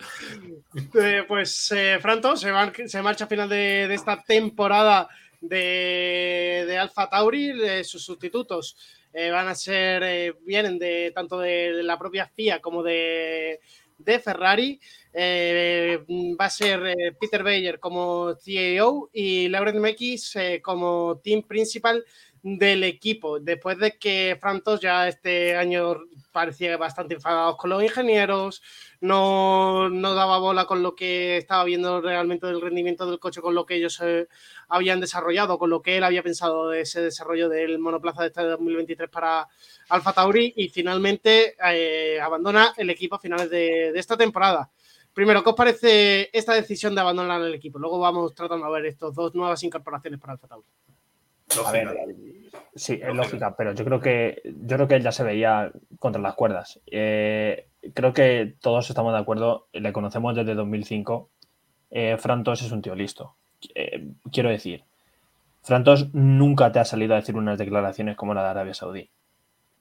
Eh, 0.95 1.25
pues 1.27 1.73
eh, 1.73 1.99
Frantos 2.01 2.41
se, 2.41 2.89
se, 2.89 3.03
marcha 3.03 3.25
a 3.25 3.29
final 3.29 3.49
de, 3.49 3.89
de 3.89 3.95
esta 3.95 4.23
temporada 4.23 5.09
de, 5.41 6.65
de 6.69 6.79
Alfa 6.79 7.09
Tauri, 7.09 7.53
de 7.59 7.83
sus 7.83 8.05
sustitutos 8.05 8.77
eh, 9.19 9.31
van 9.31 9.49
a 9.49 9.55
ser, 9.55 10.03
eh, 10.03 10.35
vienen 10.45 10.79
de 10.79 11.11
tanto 11.15 11.39
de, 11.39 11.83
la 11.83 11.99
propia 11.99 12.27
FIA 12.27 12.61
como 12.61 12.83
de, 12.83 13.61
Ferrari. 14.23 14.81
Eh, 15.13 16.05
va 16.39 16.45
a 16.45 16.51
ser 16.51 16.81
Peter 17.19 17.43
Bayer 17.43 17.81
como 17.81 18.35
CEO 18.35 19.09
y 19.13 19.49
Laurent 19.49 19.79
Mekis 19.79 20.35
como 20.63 21.21
team 21.25 21.43
principal 21.43 22.05
del 22.47 22.85
equipo, 22.85 23.41
después 23.41 23.77
de 23.79 23.99
que 23.99 24.39
Frantos 24.41 24.81
ya 24.81 25.09
este 25.09 25.57
año 25.57 25.97
parecía 26.31 26.77
bastante 26.77 27.15
enfadados 27.15 27.57
con 27.57 27.71
los 27.71 27.83
ingenieros, 27.83 28.63
no, 29.01 29.89
no, 29.91 30.15
daba 30.15 30.39
bola 30.39 30.65
con 30.65 30.81
lo 30.81 30.95
que 30.95 31.39
estaba 31.39 31.65
viendo 31.65 32.01
realmente 32.01 32.47
del 32.47 32.61
rendimiento 32.61 33.05
del 33.11 33.19
coche, 33.19 33.41
con 33.41 33.57
lo 33.57 33.67
que 33.67 33.75
ellos 33.75 34.01
eh, 34.01 34.29
habían 34.69 35.01
desarrollado, 35.01 35.59
con 35.59 35.71
lo 35.71 35.83
que 35.83 35.97
él 35.97 36.05
había 36.05 36.23
pensado 36.23 36.69
de 36.69 36.83
ese 36.83 37.01
desarrollo 37.01 37.49
del 37.49 37.81
monoplaza 37.81 38.23
de 38.23 38.29
este 38.29 38.43
2023 38.45 39.11
para 39.11 39.49
Alfa 39.89 40.13
Tauri 40.13 40.53
y 40.55 40.69
finalmente 40.69 41.57
eh, 41.73 42.21
abandona 42.21 42.75
el 42.77 42.91
equipo 42.91 43.17
a 43.17 43.19
finales 43.19 43.51
de, 43.51 43.91
de 43.91 43.99
esta 43.99 44.17
temporada. 44.17 44.71
Primero, 45.13 45.43
¿qué 45.43 45.51
os 45.51 45.57
parece 45.57 46.31
esta 46.33 46.55
decisión 46.55 46.95
de 46.95 47.01
abandonar 47.01 47.41
el 47.41 47.55
equipo? 47.55 47.81
Luego 47.81 47.99
vamos 47.99 48.35
tratando 48.37 48.67
a 48.67 48.71
ver 48.71 48.87
estas 48.87 49.13
dos 49.15 49.35
nuevas 49.35 49.65
incorporaciones 49.65 50.21
para 50.21 50.35
Alfa 50.35 50.47
Tauri. 50.47 50.76
Ver, 51.73 52.17
sí, 52.75 53.01
es 53.03 53.15
lógica, 53.15 53.55
pero 53.57 53.73
yo 53.73 53.85
creo 53.85 54.01
que 54.01 54.43
yo 54.45 54.77
creo 54.77 54.89
que 54.89 54.97
él 54.97 55.03
ya 55.03 55.13
se 55.13 55.25
veía 55.25 55.71
contra 55.99 56.21
las 56.21 56.35
cuerdas. 56.35 56.81
Eh, 56.87 57.69
creo 57.95 58.13
que 58.13 58.55
todos 58.61 58.89
estamos 58.91 59.13
de 59.13 59.21
acuerdo, 59.21 59.69
le 59.73 59.93
conocemos 59.93 60.35
desde 60.35 60.55
2005. 60.55 61.31
Eh, 61.91 62.17
Frantos 62.19 62.63
es 62.63 62.73
un 62.73 62.83
tío 62.83 62.95
listo. 62.95 63.37
Eh, 63.75 64.09
quiero 64.33 64.51
decir, 64.51 64.85
Frantos 65.63 66.13
nunca 66.13 66.73
te 66.73 66.81
ha 66.81 66.85
salido 66.85 67.15
a 67.15 67.19
decir 67.19 67.37
unas 67.37 67.59
declaraciones 67.59 68.17
como 68.17 68.35
la 68.35 68.43
de 68.43 68.49
Arabia 68.51 68.75
Saudí. 68.75 69.11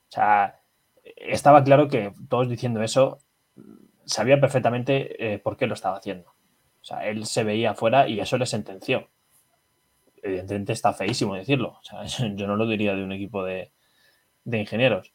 O 0.10 0.12
sea, 0.12 0.60
estaba 1.04 1.64
claro 1.64 1.88
que 1.88 2.14
todos 2.30 2.48
diciendo 2.48 2.82
eso 2.82 3.20
sabía 4.06 4.40
perfectamente 4.40 5.34
eh, 5.34 5.40
por 5.40 5.58
qué 5.58 5.68
lo 5.68 5.74
estaba 5.74 5.98
haciendo. 5.98 6.30
O 6.30 6.84
sea, 6.88 7.08
él 7.08 7.26
se 7.26 7.44
veía 7.44 7.72
afuera 7.72 8.08
y 8.08 8.20
eso 8.20 8.38
le 8.38 8.46
sentenció. 8.46 9.08
Evidentemente 10.26 10.74
está 10.74 10.92
feísimo 10.92 11.36
decirlo. 11.36 11.78
O 11.80 11.84
sea, 11.84 12.04
yo 12.36 12.48
no 12.48 12.56
lo 12.56 12.66
diría 12.66 12.96
de 12.96 13.04
un 13.04 13.12
equipo 13.12 13.44
de, 13.44 13.72
ingenieros. 14.46 15.14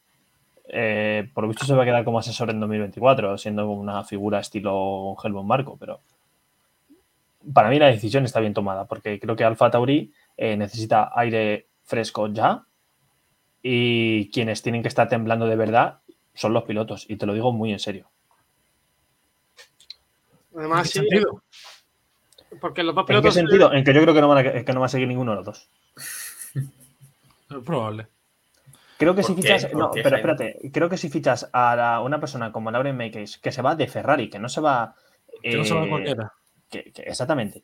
Eh, 0.69 1.29
por 1.33 1.43
lo 1.43 1.49
visto 1.49 1.65
se 1.65 1.73
va 1.73 1.83
a 1.83 1.85
quedar 1.85 2.05
como 2.05 2.19
asesor 2.19 2.49
en 2.49 2.61
2024, 2.61 3.37
siendo 3.37 3.69
una 3.69 4.05
figura 4.05 4.39
estilo 4.39 5.17
Helmut 5.21 5.45
Marco, 5.45 5.75
pero 5.77 5.99
para 7.53 7.69
mí 7.69 7.77
la 7.77 7.87
decisión 7.87 8.23
está 8.23 8.39
bien 8.39 8.53
tomada, 8.53 8.85
porque 8.85 9.19
creo 9.19 9.35
que 9.35 9.43
Alfa 9.43 9.69
Tauri 9.69 10.13
eh, 10.37 10.55
necesita 10.55 11.11
aire 11.13 11.67
fresco 11.83 12.27
ya 12.27 12.63
y 13.61 14.29
quienes 14.29 14.61
tienen 14.61 14.81
que 14.81 14.87
estar 14.87 15.09
temblando 15.09 15.45
de 15.45 15.57
verdad 15.57 15.99
son 16.33 16.53
los 16.53 16.63
pilotos, 16.63 17.05
y 17.09 17.17
te 17.17 17.25
lo 17.25 17.33
digo 17.33 17.51
muy 17.51 17.73
en 17.73 17.79
serio. 17.79 18.09
Además, 20.55 20.89
sí, 20.89 21.01
porque 22.59 22.83
los 22.83 22.95
dos 22.95 23.05
pilotos. 23.05 23.37
¿En 23.37 23.45
qué 23.45 23.51
sentido? 23.51 23.73
En 23.73 23.83
que 23.83 23.93
yo 23.93 24.01
creo 24.01 24.13
que 24.13 24.21
no, 24.21 24.63
que 24.65 24.73
no 24.73 24.79
va 24.79 24.85
a 24.85 24.89
seguir 24.89 25.07
ninguno 25.07 25.31
de 25.31 25.37
los 25.37 25.45
dos. 25.45 25.69
Es 26.55 27.63
probable. 27.65 28.07
Creo 28.97 29.15
que 29.15 29.23
si 29.23 29.33
fichas. 29.33 29.73
No, 29.73 29.89
pero 29.91 30.15
espérate. 30.15 30.59
Creo 30.71 30.89
que 30.89 30.97
si 30.97 31.09
fichas 31.09 31.49
a 31.53 32.01
una 32.05 32.19
persona 32.19 32.51
como 32.51 32.69
Lauren 32.71 32.95
Makes, 32.95 33.39
que 33.41 33.51
se 33.51 33.61
va 33.61 33.75
de 33.75 33.87
Ferrari, 33.87 34.29
que 34.29 34.39
no 34.39 34.47
se 34.47 34.61
va. 34.61 34.95
Que 35.41 35.57
no 35.57 35.65
se 35.65 35.73
va 35.73 35.87
cualquiera. 35.87 36.33
Que, 36.69 36.91
exactamente. 36.97 37.63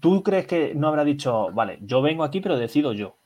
¿Tú 0.00 0.22
crees 0.22 0.46
que 0.46 0.72
no 0.74 0.86
habrá 0.86 1.02
dicho, 1.02 1.50
vale, 1.52 1.78
yo 1.82 2.00
vengo 2.00 2.22
aquí, 2.22 2.40
pero 2.40 2.56
decido 2.56 2.92
yo? 2.92 3.16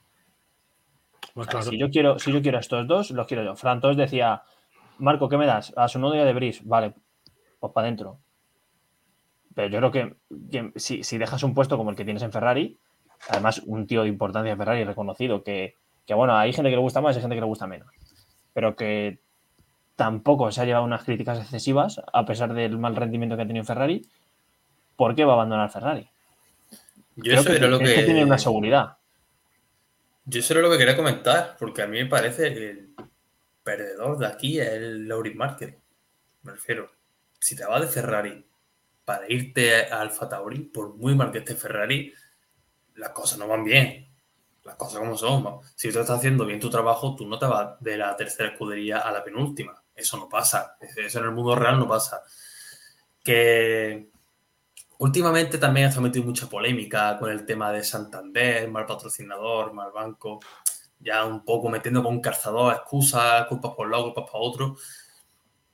Pues 1.35 1.49
si, 1.67 1.77
yo 1.77 1.91
quiero, 1.91 2.19
si 2.19 2.33
yo 2.33 2.41
quiero 2.41 2.57
a 2.57 2.61
estos 2.61 2.87
dos, 2.89 3.11
los 3.11 3.27
quiero 3.27 3.45
yo. 3.45 3.55
Fran 3.55 3.81
decía, 3.95 4.43
Marco, 4.97 5.29
¿qué 5.29 5.37
me 5.37 5.45
das? 5.45 5.75
A 5.77 5.89
su 5.89 5.99
novia 5.99 6.25
de 6.25 6.33
Bris. 6.33 6.65
Vale, 6.65 6.95
pues 7.61 7.73
para 7.75 7.87
adentro. 7.87 8.19
Pero 9.57 9.69
yo 9.69 9.79
creo 9.79 9.91
que, 9.91 10.73
si, 10.77 11.17
dejas 11.17 11.43
un 11.43 11.55
puesto 11.55 11.79
como 11.79 11.89
el 11.89 11.97
que 11.97 12.05
tienes 12.05 12.23
en 12.23 12.31
Ferrari, 12.31 12.79
además 13.31 13.63
un 13.65 13.87
tío 13.87 14.03
de 14.03 14.09
importancia 14.09 14.53
en 14.53 14.59
Ferrari 14.59 14.85
reconocido, 14.85 15.43
que, 15.43 15.75
bueno, 16.15 16.37
hay 16.37 16.53
gente 16.53 16.69
que 16.69 16.77
le 16.77 16.83
gusta 16.83 17.01
más 17.01 17.17
y 17.17 17.19
hay 17.19 17.23
gente 17.23 17.37
que 17.37 17.41
le 17.41 17.47
gusta 17.47 17.67
menos, 17.67 17.89
pero 18.53 18.77
que 18.77 19.19
tampoco 19.97 20.53
se 20.53 20.61
ha 20.61 20.67
llevado 20.67 20.85
unas 20.85 21.05
críticas 21.05 21.39
excesivas 21.39 22.03
a 22.13 22.27
pesar 22.27 22.53
del 22.53 22.77
mal 22.77 22.97
rendimiento 22.97 23.35
que 23.35 23.45
ha 23.45 23.47
tenido 23.47 23.65
Ferrari, 23.65 24.07
¿por 24.95 25.15
qué 25.15 25.25
va 25.25 25.33
a 25.33 25.37
abandonar 25.37 25.71
Ferrari? 25.71 26.07
Yo 27.17 27.33
eso 27.33 27.51
era 27.51 27.67
lo 27.67 27.79
que... 27.79 27.95
que 27.95 28.03
tiene 28.03 28.25
una 28.25 28.37
seguridad. 28.37 28.99
Yo 30.27 30.41
eso 30.41 30.53
era 30.53 30.61
lo 30.65 30.71
que 30.71 30.77
quería 30.77 30.97
comentar, 30.97 31.57
porque 31.59 31.81
a 31.81 31.87
mí 31.87 31.97
me 31.97 32.11
parece 32.11 32.53
que 32.53 32.71
el 32.73 32.95
perdedor 33.65 34.19
de 34.19 34.27
aquí 34.27 34.61
es 34.61 34.69
el 34.69 35.09
Laurin 35.09 35.39
Market. 35.39 35.79
Me 36.43 36.53
refiero, 36.53 36.91
si 37.39 37.57
te 37.57 37.65
vas 37.65 37.81
de 37.81 37.87
Ferrari 37.87 38.46
para 39.07 39.33
irte 39.33 39.87
a 39.87 40.01
Alfa 40.01 40.29
Tauri, 40.29 40.63
por 40.63 40.97
muy 40.97 41.15
mal 41.15 41.31
que 41.31 41.39
esté 41.39 41.55
Ferrari, 41.55 42.13
las 42.97 43.11
cosas 43.11 43.39
no 43.39 43.47
van 43.47 43.63
bien. 43.63 44.13
Las 44.65 44.75
cosas 44.75 44.99
como 44.99 45.17
son. 45.17 45.61
Si 45.77 45.93
tú 45.93 46.01
estás 46.01 46.19
haciendo 46.19 46.45
bien 46.45 46.59
tu 46.59 46.69
trabajo, 46.69 47.15
tú 47.15 47.25
no 47.25 47.39
te 47.39 47.47
vas 47.47 47.77
de 47.79 47.97
la 47.97 48.17
tercera 48.17 48.49
escudería 48.49 48.99
a 48.99 49.13
la 49.13 49.23
penúltima. 49.23 49.81
Eso 49.95 50.17
no 50.17 50.29
pasa. 50.29 50.77
Eso 50.97 51.21
en 51.21 51.25
el 51.27 51.31
mundo 51.31 51.55
real 51.55 51.79
no 51.79 51.87
pasa. 51.87 52.21
Que 53.23 54.11
últimamente 54.99 55.59
también 55.59 55.93
ha 55.97 56.01
metido 56.01 56.25
mucha 56.25 56.49
polémica 56.49 57.17
con 57.17 57.31
el 57.31 57.47
tema 57.47 57.71
de 57.71 57.85
Santander, 57.85 58.69
mal 58.69 58.87
patrocinador, 58.87 59.73
mal 59.73 59.93
banco. 59.93 60.41
Ya 60.99 61.25
un 61.25 61.45
poco 61.45 61.69
metiendo 61.69 62.03
con 62.03 62.15
un 62.15 62.21
calzador 62.21 62.75
excusas, 62.75 63.47
culpas 63.47 63.73
por 63.77 63.87
un 63.87 63.93
lado, 63.93 64.13
culpas 64.13 64.29
por 64.29 64.41
otro. 64.43 64.77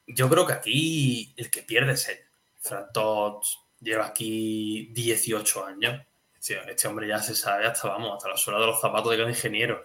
Yo 0.07 0.29
creo 0.29 0.47
que 0.47 0.53
aquí 0.53 1.33
el 1.39 1.51
que 1.51 1.63
pierde 1.63 1.93
es 1.93 2.07
él. 2.11 2.19
Frantot 2.63 3.43
lleva 3.81 4.07
aquí 4.07 4.89
18 4.93 5.67
años. 5.67 6.01
Este, 6.39 6.89
hombre 6.89 7.07
ya 7.07 7.21
se 7.21 7.35
sabe 7.35 7.67
hasta, 7.67 7.89
vamos, 7.89 8.17
hasta 8.17 8.31
la 8.31 8.37
suela 8.37 8.61
de 8.61 8.67
los 8.67 8.81
zapatos 8.81 9.11
de 9.11 9.19
cada 9.19 9.29
ingeniero. 9.29 9.85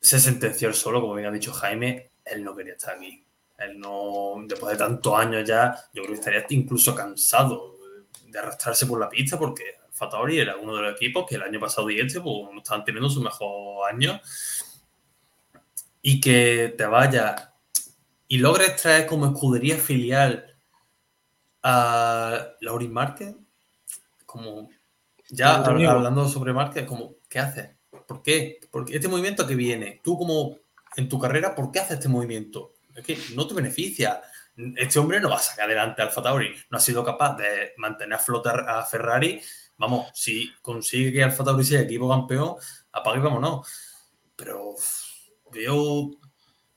Se 0.00 0.20
sentenció 0.20 0.68
el 0.68 0.74
solo, 0.74 1.00
como 1.00 1.14
bien 1.14 1.28
ha 1.28 1.32
dicho 1.32 1.52
Jaime, 1.52 2.12
él 2.24 2.44
no 2.44 2.54
quería 2.54 2.74
estar 2.74 2.96
aquí. 2.96 3.24
Él 3.58 3.78
no, 3.78 4.34
después 4.46 4.72
de 4.72 4.84
tantos 4.84 5.14
años 5.14 5.46
ya, 5.48 5.74
yo 5.92 6.02
creo 6.02 6.14
que 6.14 6.20
estaría 6.20 6.46
incluso 6.50 6.94
cansado 6.94 7.76
de 8.26 8.38
arrastrarse 8.38 8.86
por 8.86 9.00
la 9.00 9.08
pista 9.08 9.38
porque 9.38 9.64
Fatauri 9.90 10.38
era 10.38 10.56
uno 10.56 10.76
de 10.76 10.82
los 10.82 10.94
equipos 10.94 11.26
que 11.26 11.36
el 11.36 11.42
año 11.42 11.58
pasado 11.58 11.88
y 11.90 11.98
este 11.98 12.20
pues, 12.20 12.48
estaban 12.58 12.84
teniendo 12.84 13.08
su 13.08 13.22
mejor 13.22 13.90
año. 13.90 14.20
Y 16.02 16.20
que 16.20 16.74
te 16.76 16.84
vaya 16.84 17.54
y 18.28 18.38
logres 18.38 18.76
traer 18.76 19.06
como 19.06 19.26
escudería 19.26 19.76
filial 19.76 20.55
a 21.68 22.52
Laurin 22.60 22.92
Márquez, 22.92 23.34
como 24.24 24.68
ya 25.28 25.56
hablando 25.56 26.28
sobre 26.28 26.52
Márquez, 26.52 26.86
como, 26.86 27.16
¿qué 27.28 27.40
haces? 27.40 27.70
¿Por 28.06 28.22
qué? 28.22 28.60
Porque 28.70 28.94
este 28.94 29.08
movimiento 29.08 29.44
que 29.48 29.56
viene, 29.56 30.00
tú 30.04 30.16
como 30.16 30.58
en 30.96 31.08
tu 31.08 31.18
carrera, 31.18 31.56
¿por 31.56 31.72
qué 31.72 31.80
haces 31.80 31.94
este 31.94 32.08
movimiento? 32.08 32.74
Es 32.94 33.04
que 33.04 33.18
no 33.34 33.48
te 33.48 33.54
beneficia. 33.54 34.22
Este 34.76 35.00
hombre 35.00 35.20
no 35.20 35.28
va 35.28 35.36
a 35.36 35.40
sacar 35.40 35.64
adelante 35.64 36.02
al 36.02 36.14
Tauri, 36.14 36.54
no 36.70 36.78
ha 36.78 36.80
sido 36.80 37.04
capaz 37.04 37.36
de 37.36 37.72
mantener 37.78 38.14
a 38.14 38.22
flotar 38.22 38.64
a 38.68 38.84
Ferrari. 38.84 39.40
Vamos, 39.76 40.10
si 40.14 40.52
consigue 40.62 41.12
que 41.12 41.24
Alfa 41.24 41.42
Tauri 41.42 41.64
sea 41.64 41.80
equipo 41.80 42.08
campeón, 42.08 42.54
apague 42.92 43.18
y 43.18 43.22
vámonos. 43.22 43.66
Pero 44.36 44.76
veo 45.50 46.12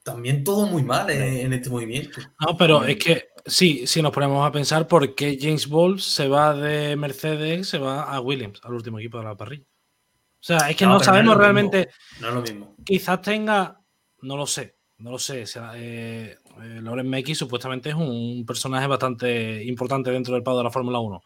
también 0.02 0.44
todo 0.44 0.66
muy 0.66 0.82
mal 0.82 1.12
en, 1.12 1.54
este 1.54 1.70
movimiento. 1.70 2.20
No, 2.40 2.58
pero 2.58 2.84
es 2.84 2.98
que 2.98 3.29
sí, 3.46 3.86
si 3.88 4.02
nos 4.02 4.12
ponemos 4.12 4.46
a 4.46 4.52
pensar 4.52 4.88
por 4.88 5.16
qué 5.16 5.38
James 5.40 5.68
Ball 5.68 6.00
se 6.00 6.28
va 6.28 6.54
de 6.54 6.96
Mercedes, 6.96 7.70
se 7.70 7.78
va 7.78 8.04
a 8.04 8.20
Williams, 8.20 8.60
al 8.64 8.74
último 8.74 9.00
equipo 9.00 9.18
de 9.18 9.24
la 9.26 9.36
parrilla. 9.36 9.66
O 9.66 10.42
sea, 10.42 10.70
es 10.70 10.76
que 10.76 10.86
no, 10.86 11.00
sabemos 11.00 11.36
realmente. 11.36 11.90
No 12.22 12.30
es 12.30 12.34
lo 12.34 12.42
mismo. 12.42 12.76
Quizás 12.86 13.22
tenga, 13.22 13.82
no 14.22 14.38
lo 14.38 14.46
sé, 14.46 14.78
no 14.98 15.12
lo 15.12 15.20
sé. 15.20 15.44
O 15.44 15.48
sea, 15.48 15.74
eh, 15.76 16.38
eh 16.62 16.80
Loren 16.82 17.36
supuestamente 17.36 17.90
es 17.90 17.96
un 17.96 18.46
personaje 18.46 18.88
bastante 18.88 19.64
importante 19.66 20.12
dentro 20.12 20.34
del 20.34 20.44
pago 20.44 20.60
de 20.60 20.64
la 20.64 20.72
Fórmula 20.72 21.00
1. 21.00 21.22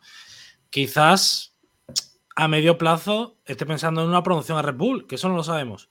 Quizás 0.69 1.55
a 2.35 2.47
medio 2.47 2.77
plazo 2.77 3.37
esté 3.45 3.65
pensando 3.65 4.01
en 4.01 4.09
una 4.09 4.23
promoción 4.23 4.57
a 4.57 4.63
Red 4.63 4.75
Bull, 4.75 5.05
que 5.05 5.15
eso 5.15 5.29
no 5.29 5.35
lo 5.35 5.43
sabemos 5.43 5.89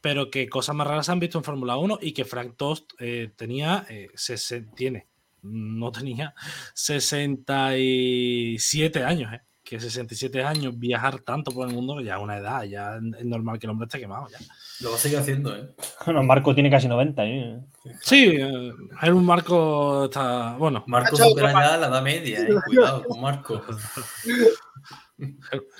pero 0.00 0.30
que 0.30 0.48
cosas 0.48 0.74
más 0.74 0.86
raras 0.86 1.08
han 1.08 1.20
visto 1.20 1.38
en 1.38 1.44
Fórmula 1.44 1.76
1 1.76 1.98
y 2.00 2.12
que 2.12 2.24
Frank 2.24 2.56
Tost 2.56 2.92
eh, 2.98 3.32
tenía, 3.36 3.86
eh, 3.88 4.08
se, 4.14 4.62
tiene, 4.62 5.07
no 5.42 5.92
tenía 5.92 6.34
67 6.74 9.04
años, 9.04 9.32
¿eh? 9.32 9.40
que 9.68 9.78
67 9.78 10.42
años 10.42 10.78
viajar 10.78 11.20
tanto 11.20 11.50
por 11.50 11.68
el 11.68 11.74
mundo, 11.74 12.00
ya 12.00 12.16
es 12.16 12.22
una 12.22 12.38
edad, 12.38 12.62
ya 12.62 12.96
es 12.96 13.24
normal 13.26 13.58
que 13.58 13.66
el 13.66 13.70
hombre 13.70 13.84
esté 13.84 14.00
quemado. 14.00 14.26
Ya. 14.28 14.38
Lo 14.80 14.90
va 14.90 14.96
a 14.96 14.98
seguir 14.98 15.18
haciendo, 15.18 15.54
¿eh? 15.54 15.68
Bueno, 16.06 16.22
Marco 16.22 16.54
tiene 16.54 16.70
casi 16.70 16.88
90, 16.88 17.26
¿eh? 17.26 17.60
Sí, 18.00 18.38
eh, 18.40 18.72
un 19.12 19.26
Marco 19.26 20.06
está. 20.06 20.56
Bueno. 20.56 20.84
Marco 20.86 21.16
supera 21.16 21.52
ya 21.52 21.76
la 21.76 21.88
edad 21.88 22.02
media, 22.02 22.40
¿eh? 22.40 22.48
Cuidado 22.64 23.04
con 23.04 23.20
Marco. 23.20 23.60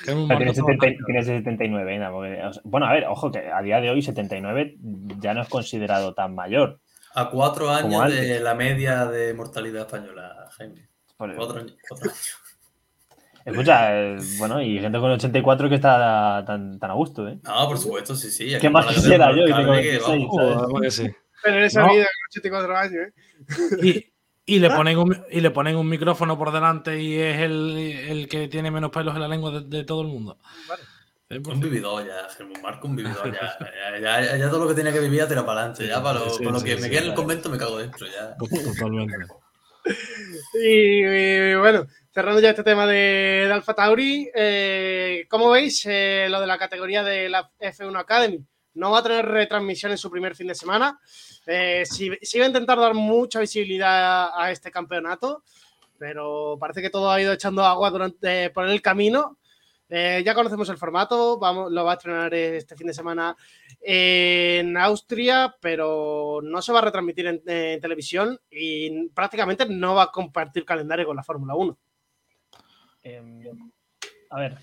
Tiene, 0.05 1.23
79, 1.23 1.97
¿eh? 1.97 2.51
bueno, 2.65 2.87
a 2.87 2.93
ver, 2.93 3.07
ojo, 3.07 3.31
que 3.31 3.39
a 3.39 3.63
día 3.63 3.81
de 3.81 3.89
hoy 3.89 4.03
79 4.03 4.77
ya 5.19 5.33
no 5.33 5.41
es 5.41 5.49
considerado 5.49 6.13
tan 6.13 6.35
mayor. 6.35 6.81
A 7.19 7.31
cuatro 7.31 7.69
años 7.69 8.13
de 8.13 8.39
la 8.39 8.55
media 8.55 9.07
de 9.07 9.35
mortalidad 9.35 9.83
española, 9.83 10.49
Jaime. 10.57 10.89
Cuatro 11.17 11.59
años, 11.59 11.75
Escucha, 13.45 13.99
eh, 13.99 14.19
bueno, 14.39 14.63
y 14.63 14.79
gente 14.79 15.01
con 15.01 15.11
84 15.11 15.69
que 15.69 15.75
está 15.75 16.45
tan, 16.47 16.79
tan 16.79 16.91
a 16.91 16.95
gusto, 16.95 17.27
¿eh? 17.27 17.41
No, 17.43 17.67
por 17.67 17.79
supuesto, 17.79 18.15
sí, 18.15 18.31
sí. 18.31 18.53
¿Qué 18.61 18.71
más 18.71 18.87
quisiera 18.87 19.33
yo? 19.35 19.45
Pero 21.43 21.57
en 21.57 21.65
esa 21.65 21.89
vida 21.89 22.05
con 22.05 22.43
84 22.43 22.77
años, 22.77 22.95
¿eh? 22.95 23.13
Y, 24.47 24.55
y 24.55 24.59
le, 24.61 24.71
ponen 24.71 24.99
un, 24.99 25.25
y 25.29 25.41
le 25.41 25.51
ponen 25.51 25.77
un 25.77 25.89
micrófono 25.89 26.39
por 26.39 26.53
delante 26.53 27.03
y 27.03 27.19
es 27.19 27.41
el, 27.41 27.77
el 27.77 28.29
que 28.29 28.47
tiene 28.47 28.71
menos 28.71 28.93
pelos 28.93 29.15
en 29.15 29.23
la 29.23 29.29
lengua 29.29 29.61
de, 29.61 29.83
todo 29.83 30.03
el 30.03 30.09
mundo. 30.09 30.39
Vale. 30.69 30.83
Un 31.31 31.61
vividor 31.61 32.07
ya, 32.07 32.29
Germán 32.31 32.63
Marco, 32.63 32.89
un 32.89 32.97
vividor 32.97 33.33
ya. 33.33 33.59
Ya, 34.01 34.37
ya. 34.37 34.51
todo 34.51 34.65
lo 34.65 34.69
que 34.69 34.75
tenía 34.75 34.93
que 34.93 35.01
vivir 35.01 35.19
ya 35.19 35.29
tira 35.29 35.45
para 35.45 35.61
adelante. 35.61 35.87
Ya 35.87 36.03
para 36.03 36.21
lo, 36.21 36.63
que 36.63 36.77
me 36.77 36.89
queda 36.89 37.01
en 37.01 37.09
el 37.09 37.15
convento 37.15 37.51
me 37.51 37.59
cago 37.59 37.79
dentro. 37.79 38.07
Ya. 38.07 38.35
Totalmente. 38.75 39.15
y, 40.55 41.55
bueno, 41.55 41.87
cerrando 42.13 42.41
ya 42.41 42.51
este 42.51 42.65
tema 42.65 42.87
de, 42.87 43.45
de 43.47 43.53
Alfa 43.53 43.75
Tauri, 43.75 44.31
eh, 44.35 45.27
¿cómo 45.29 45.51
veis 45.51 45.85
eh, 45.87 46.29
lo 46.31 46.41
de 46.41 46.47
la 46.47 46.59
categoría 46.59 47.03
de 47.03 47.29
la 47.29 47.51
F1 47.61 47.99
Academy? 47.99 48.45
No 48.75 48.93
va 48.93 49.01
a 49.01 49.03
tener 49.03 49.27
retransmisión 49.27 49.93
en 49.93 49.99
su 49.99 50.11
primer 50.11 50.35
fin 50.35 50.47
de 50.47 50.55
semana. 50.55 50.99
Eh, 51.47 51.85
sí, 51.85 52.09
va 52.11 52.45
a 52.45 52.49
intentar 52.49 52.79
dar 52.79 52.95
mucha 52.95 53.41
visibilidad 53.41 54.31
a, 54.35 54.51
este 54.51 54.71
campeonato, 54.71 55.43
pero 55.99 56.57
parece 56.61 56.83
que 56.83 56.91
todo 56.91 57.11
ha 57.11 57.21
ido 57.21 57.33
echando 57.33 57.65
agua 57.65 57.91
durante, 57.91 58.51
por 58.51 58.69
el 58.69 58.83
camino. 58.83 59.38
Eh, 59.91 60.23
ya 60.25 60.35
conocemos 60.35 60.69
el 60.69 60.77
formato, 60.77 61.39
lo 61.71 61.85
va 61.85 61.93
a 61.93 61.95
estrenar 61.95 62.35
este 62.35 62.77
fin 62.77 62.89
de 62.89 62.95
semana 62.95 63.35
en 63.81 64.77
Austria, 64.77 65.55
pero 65.61 66.41
no 66.43 66.61
se 66.61 66.73
va 66.73 66.81
a 66.81 66.83
retransmitir 66.83 67.27
en, 67.27 67.81
televisión 67.81 68.39
y 68.51 69.09
prácticamente 69.09 69.67
no 69.67 69.95
va 69.95 70.05
a 70.05 70.13
compartir 70.13 70.65
calendario 70.65 71.07
con 71.07 71.17
la 71.17 71.23
Fórmula 71.23 71.55
1. 71.55 71.79
Em, 73.03 73.71
a 74.31 74.41
ver. 74.41 74.59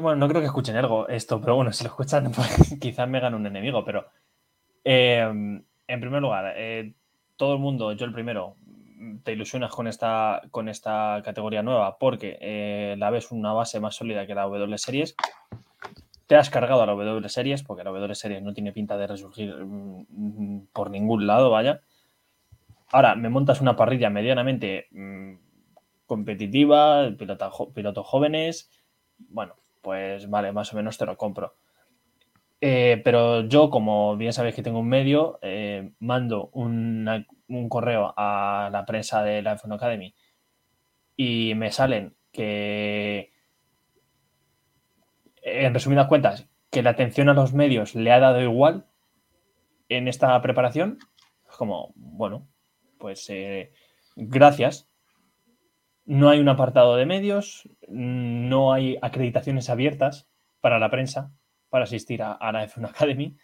Bueno, 0.00 0.16
no 0.16 0.28
creo 0.28 0.40
que 0.40 0.46
escuchen 0.46 0.76
algo 0.76 1.06
esto, 1.08 1.40
pero 1.40 1.56
bueno, 1.56 1.72
si 1.72 1.84
lo 1.84 1.90
escuchan, 1.90 2.32
pues, 2.34 2.76
quizás 2.80 3.08
me 3.08 3.20
gane 3.20 3.36
un 3.36 3.46
enemigo, 3.46 3.84
pero 3.84 4.06
em, 4.82 5.62
en 5.86 6.00
primer 6.00 6.22
lugar, 6.22 6.54
eh, 6.56 6.94
todo 7.36 7.54
el 7.54 7.60
mundo, 7.60 7.92
yo 7.92 8.06
el 8.06 8.12
primero, 8.12 8.56
te 9.22 9.32
ilusionas 9.32 9.70
con 9.70 9.86
esta, 9.86 10.42
con 10.50 10.68
esta 10.68 11.20
categoría 11.24 11.62
nueva 11.62 11.98
porque 11.98 12.38
eh, 12.40 12.96
la 12.98 13.10
ves 13.10 13.30
una 13.32 13.52
base 13.52 13.80
más 13.80 13.94
sólida 13.94 14.26
que 14.26 14.34
la 14.34 14.42
W 14.42 14.78
Series. 14.78 15.16
Te 16.26 16.36
has 16.36 16.50
cargado 16.50 16.82
a 16.82 16.86
la 16.86 16.92
W 16.94 17.28
Series 17.28 17.62
porque 17.62 17.84
la 17.84 17.90
W 17.90 18.14
Series 18.14 18.42
no 18.42 18.52
tiene 18.52 18.72
pinta 18.72 18.96
de 18.96 19.06
resurgir 19.06 19.54
mm, 19.54 20.68
por 20.72 20.90
ningún 20.90 21.26
lado, 21.26 21.50
vaya. 21.50 21.80
Ahora, 22.92 23.14
me 23.14 23.28
montas 23.28 23.60
una 23.60 23.76
parrilla 23.76 24.10
medianamente 24.10 24.88
mm, 24.90 25.34
competitiva, 26.06 27.08
pilotos 27.16 28.06
jóvenes. 28.06 28.70
Bueno, 29.18 29.54
pues 29.80 30.28
vale, 30.28 30.52
más 30.52 30.72
o 30.72 30.76
menos 30.76 30.98
te 30.98 31.06
lo 31.06 31.16
compro. 31.16 31.54
Eh, 32.60 33.00
pero 33.04 33.46
yo, 33.46 33.70
como 33.70 34.16
bien 34.16 34.32
sabéis 34.32 34.54
que 34.54 34.62
tengo 34.62 34.80
un 34.80 34.88
medio, 34.88 35.38
eh, 35.42 35.92
mando 35.98 36.50
un 36.52 37.68
correo 37.68 38.12
a 38.16 38.68
la 38.70 38.84
prensa 38.84 39.22
de 39.22 39.42
la 39.42 39.56
F1 39.56 39.74
Academy 39.74 40.14
y 41.16 41.54
me 41.54 41.70
salen 41.70 42.14
que, 42.32 43.32
en 45.42 45.74
resumidas 45.74 46.06
cuentas, 46.06 46.48
que 46.70 46.82
la 46.82 46.90
atención 46.90 47.28
a 47.28 47.34
los 47.34 47.52
medios 47.54 47.94
le 47.94 48.12
ha 48.12 48.20
dado 48.20 48.40
igual 48.40 48.86
en 49.88 50.08
esta 50.08 50.40
preparación. 50.42 50.98
Como, 51.58 51.92
bueno, 51.96 52.46
pues 52.98 53.28
eh, 53.30 53.72
gracias. 54.16 54.88
No 56.04 56.28
hay 56.28 56.40
un 56.40 56.48
apartado 56.48 56.96
de 56.96 57.06
medios, 57.06 57.68
no 57.88 58.72
hay 58.72 58.98
acreditaciones 59.02 59.70
abiertas 59.70 60.28
para 60.60 60.78
la 60.78 60.90
prensa 60.90 61.32
para 61.70 61.84
asistir 61.84 62.22
a, 62.22 62.52
la 62.52 62.66
F1 62.66 62.88
Academy, 62.90 63.36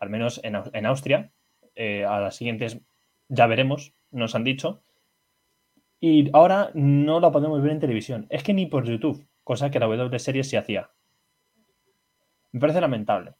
al 0.00 0.10
menos 0.10 0.40
en, 0.42 0.86
Austria. 0.86 1.30
Eh, 1.74 2.04
a 2.04 2.20
las 2.20 2.36
siguientes 2.36 2.80
ya 3.28 3.46
veremos, 3.46 3.94
nos 4.10 4.34
han 4.34 4.44
dicho. 4.44 4.82
Y 6.00 6.30
ahora 6.32 6.70
no 6.74 7.20
la 7.20 7.30
podemos 7.30 7.62
ver 7.62 7.72
en 7.72 7.80
televisión. 7.80 8.26
Es 8.28 8.42
que 8.42 8.54
ni 8.54 8.66
por 8.66 8.84
YouTube, 8.84 9.26
cosa 9.44 9.70
que 9.70 9.78
la 9.78 9.86
W 9.86 10.18
Series 10.18 10.48
se 10.48 10.58
hacía. 10.58 10.90
Me 12.50 12.60
parece 12.60 12.80
lamentable. 12.80 13.34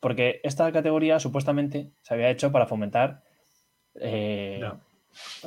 Porque 0.00 0.40
esta 0.44 0.70
categoría 0.72 1.18
supuestamente 1.20 1.90
se 2.00 2.14
había 2.14 2.30
hecho 2.30 2.52
para 2.52 2.66
fomentar 2.66 3.22
eh, 3.94 4.60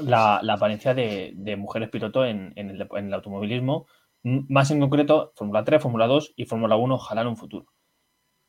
la, 0.02 0.38
apariencia 0.38 0.94
de, 0.94 1.56
mujeres 1.58 1.90
piloto 1.90 2.26
en, 2.26 2.54
el, 2.56 2.88
en, 2.96 3.08
el, 3.08 3.14
automovilismo 3.14 3.88
más 4.24 4.72
en 4.72 4.80
concreto, 4.80 5.32
Fórmula 5.36 5.64
3, 5.64 5.82
Fórmula 5.82 6.08
2 6.08 6.34
y 6.36 6.46
Fórmula 6.46 6.76
1, 6.76 6.96
ojalá 6.96 7.22
en 7.22 7.28
un 7.28 7.38
futuro. 7.38 7.68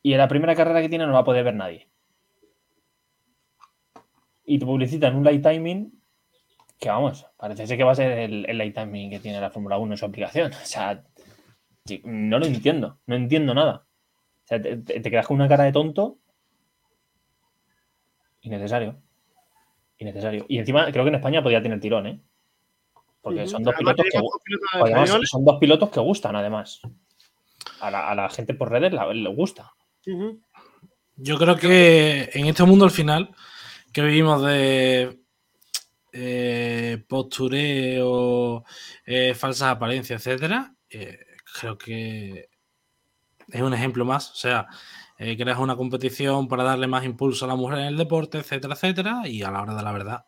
Y 0.03 0.13
en 0.13 0.17
la 0.17 0.27
primera 0.27 0.55
carrera 0.55 0.81
que 0.81 0.89
tiene 0.89 1.05
no 1.05 1.13
va 1.13 1.19
a 1.19 1.23
poder 1.23 1.43
ver 1.43 1.55
nadie. 1.55 1.89
Y 4.43 4.59
te 4.59 4.65
publicitan 4.65 5.15
un 5.15 5.23
light 5.23 5.43
timing 5.43 6.01
que, 6.79 6.89
vamos, 6.89 7.27
parece 7.37 7.77
que 7.77 7.83
va 7.83 7.91
a 7.91 7.95
ser 7.95 8.11
el, 8.11 8.57
light 8.57 8.73
timing 8.73 9.11
que 9.11 9.19
tiene 9.19 9.39
la 9.39 9.51
Fórmula 9.51 9.77
1 9.77 9.93
en 9.93 9.97
su 9.97 10.05
aplicación. 10.05 10.51
O 10.61 10.65
sea, 10.65 11.03
no 12.03 12.39
lo 12.39 12.45
entiendo, 12.45 12.99
no 13.05 13.15
entiendo 13.15 13.53
nada. 13.53 13.85
O 14.43 14.47
sea, 14.47 14.61
te, 14.61 14.77
te 14.77 15.11
quedas 15.11 15.27
con 15.27 15.35
una 15.35 15.47
cara 15.47 15.63
de 15.63 15.71
tonto. 15.71 16.17
Innecesario. 18.41 19.01
Innecesario. 19.97 20.45
Y 20.47 20.57
encima 20.57 20.91
creo 20.91 21.03
que 21.03 21.09
en 21.09 21.15
España 21.15 21.43
podía 21.43 21.61
tener 21.61 21.79
tirón, 21.79 22.07
¿eh? 22.07 22.21
Porque 23.21 23.47
son 23.47 23.63
dos, 23.63 23.75
pilotos 23.77 24.05
que, 24.11 25.27
son 25.27 25.45
dos 25.45 25.57
pilotos 25.59 25.89
que 25.91 25.99
gustan, 25.99 26.35
además. 26.35 26.81
A 27.79 28.15
la, 28.15 28.29
gente 28.29 28.53
por 28.53 28.71
redes 28.71 28.91
le 28.91 29.29
gusta. 29.29 29.73
Yo 31.15 31.37
creo 31.37 31.55
que 31.55 32.29
en 32.33 32.47
este 32.47 32.63
mundo 32.63 32.85
al 32.85 32.91
final, 32.91 33.35
que 33.93 34.01
vivimos 34.01 34.43
de 34.43 35.21
eh, 36.13 37.03
postureo, 37.07 38.63
eh, 39.05 39.33
falsas 39.35 39.69
apariencias, 39.69 40.25
etcétera, 40.25 40.75
eh, 40.89 41.19
creo 41.59 41.77
que 41.77 42.49
es 43.49 43.61
un 43.61 43.73
ejemplo 43.73 44.03
más. 44.03 44.31
O 44.31 44.35
sea, 44.35 44.67
creas 45.17 45.59
una 45.59 45.75
competición 45.75 46.47
para 46.47 46.63
darle 46.63 46.87
más 46.87 47.05
impulso 47.05 47.45
a 47.45 47.49
la 47.49 47.55
mujer 47.55 47.79
en 47.79 47.85
el 47.85 47.97
deporte, 47.97 48.39
etcétera, 48.39 48.73
etcétera, 48.73 49.27
y 49.27 49.43
a 49.43 49.51
la 49.51 49.61
hora 49.61 49.75
de 49.75 49.83
la 49.83 49.91
verdad, 49.91 50.25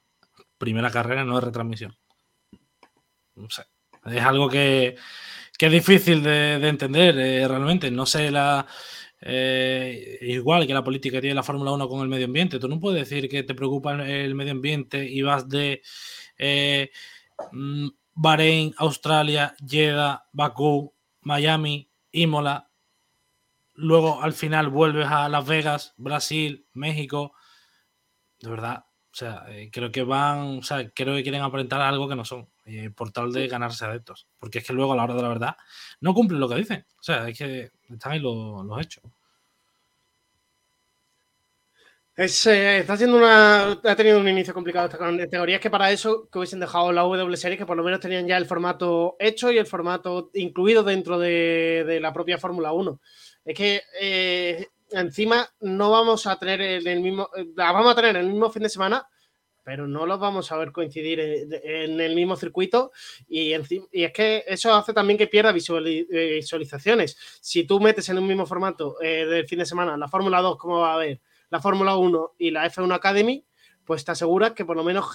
primera 0.58 0.92
carrera 0.92 1.26
no 1.26 1.38
es 1.38 1.44
retransmisión. 1.44 1.98
Es 4.06 4.22
algo 4.22 4.50
que, 4.50 4.96
es 5.60 5.72
difícil 5.72 6.22
de, 6.24 6.56
entender 6.68 7.18
eh, 7.18 7.48
realmente. 7.48 7.90
No 7.92 8.06
sé 8.06 8.32
la. 8.32 8.66
Eh, 9.26 10.18
igual 10.22 10.68
que 10.68 10.74
la 10.74 10.84
política 10.84 11.18
que 11.18 11.22
tiene 11.22 11.36
la 11.36 11.44
Fórmula 11.44 11.72
1 11.72 11.88
con 11.88 12.02
el 12.02 12.10
medio 12.10 12.26
ambiente. 12.26 12.60
Tú 12.60 12.68
no 12.68 12.80
puedes 12.80 13.08
decir 13.08 13.30
que 13.30 13.44
te 13.44 13.56
preocupa 13.56 13.94
el 13.94 14.36
medio 14.36 14.52
ambiente 14.52 15.06
y 15.06 15.22
vas 15.22 15.48
de 15.48 15.82
eh, 16.38 16.92
mm, 17.52 17.88
Bahrein, 18.16 18.74
Australia, 18.78 19.56
Jeddah, 19.66 20.26
Bakú, 20.34 20.94
Miami, 21.22 21.90
Imola. 22.12 22.70
Luego 23.76 24.22
al 24.22 24.34
final 24.34 24.70
vuelves 24.70 25.08
a 25.08 25.30
Las 25.30 25.48
Vegas, 25.48 25.94
Brasil, 25.98 26.68
México. 26.74 27.34
De 28.42 28.50
verdad, 28.50 28.86
o 29.14 29.16
sea, 29.16 29.46
creo 29.72 29.92
que 29.92 30.04
van, 30.04 30.58
o 30.60 30.64
sea, 30.64 30.90
creo 30.90 31.16
que 31.16 31.24
quieren 31.24 31.42
aparentar 31.42 31.82
algo 31.82 32.10
que 32.10 32.16
no 32.16 32.26
son. 32.26 32.50
Eh, 32.66 32.90
por 32.96 33.12
tal 33.12 33.34
de 33.34 33.48
ganarse 33.48 33.86
adeptos. 33.86 34.28
Porque 34.40 34.60
es 34.60 34.66
que 34.66 34.74
luego 34.74 34.94
a 34.94 34.96
la 34.96 35.04
hora 35.04 35.16
de 35.16 35.22
la 35.22 35.28
verdad 35.28 35.58
no 36.00 36.14
cumplen 36.14 36.40
lo 36.40 36.50
que 36.50 36.56
dicen. 36.56 36.86
O 37.00 37.04
sea, 37.04 37.28
es 37.28 37.38
que 37.38 37.72
están 37.90 38.14
ahí 38.14 38.20
los, 38.20 38.66
hechos. 38.82 39.04
Eh, 42.16 42.80
está 42.80 42.94
haciendo 42.94 43.18
una. 43.18 43.72
Ha 43.72 43.96
tenido 43.96 44.20
un 44.20 44.28
inicio 44.28 44.54
complicado 44.54 44.86
esta 44.86 44.98
categoría. 44.98 45.56
Es 45.56 45.62
que 45.62 45.70
para 45.70 45.92
eso 45.92 46.30
que 46.32 46.38
hubiesen 46.40 46.60
dejado 46.60 46.92
la 46.92 47.02
W 47.02 47.36
Series, 47.36 47.60
que 47.60 47.66
por 47.66 47.76
lo 47.76 47.84
menos 47.84 48.00
tenían 48.00 48.28
ya 48.28 48.38
el 48.38 48.46
formato 48.46 49.16
hecho 49.20 49.52
y 49.52 49.58
el 49.58 49.66
formato 49.66 50.30
incluido 50.34 50.84
dentro 50.84 51.20
de, 51.20 52.00
la 52.02 52.14
propia 52.14 52.38
Fórmula 52.38 52.72
1. 52.72 53.00
Es 53.46 53.56
que 53.56 53.82
eh, 54.00 54.68
encima 54.94 55.50
no 55.60 55.92
vamos 55.92 56.28
a 56.28 56.38
tener 56.38 56.62
el 56.62 57.00
mismo. 57.02 57.30
La 57.56 57.72
vamos 57.72 57.92
a 57.92 57.96
tener 57.96 58.16
el 58.16 58.28
mismo 58.28 58.50
fin 58.50 58.64
de 58.64 58.70
semana, 58.70 59.08
pero 59.64 59.88
no 59.88 60.06
los 60.06 60.20
vamos 60.20 60.52
a 60.52 60.58
ver 60.58 60.72
coincidir 60.72 61.20
en, 61.20 62.00
el 62.00 62.16
mismo 62.16 62.36
circuito 62.36 62.92
y, 63.28 63.54
y, 63.54 64.04
es 64.04 64.12
que 64.12 64.44
eso 64.48 64.74
hace 64.74 64.94
también 64.94 65.18
que 65.18 65.28
pierda 65.28 65.52
visualizaciones. 65.52 67.18
Si 67.42 67.64
tú 67.64 67.80
metes 67.80 68.08
en 68.10 68.18
un 68.18 68.28
mismo 68.28 68.46
formato 68.46 69.02
eh, 69.02 69.26
del 69.26 69.48
fin 69.48 69.60
de 69.60 69.66
semana 69.66 69.98
la 69.98 70.08
Fórmula 70.08 70.42
2, 70.42 70.58
como 70.58 70.80
va 70.80 70.92
a 70.92 70.96
haber 70.96 71.22
la 71.50 71.62
Fórmula 71.62 71.96
1 71.96 72.34
y 72.40 72.52
la 72.52 72.70
F1 72.70 72.94
Academy, 72.94 73.46
pues 73.86 74.06
te 74.06 74.12
aseguras 74.12 74.52
que 74.52 74.66
por 74.66 74.76
lo 74.76 74.84
menos 74.84 75.06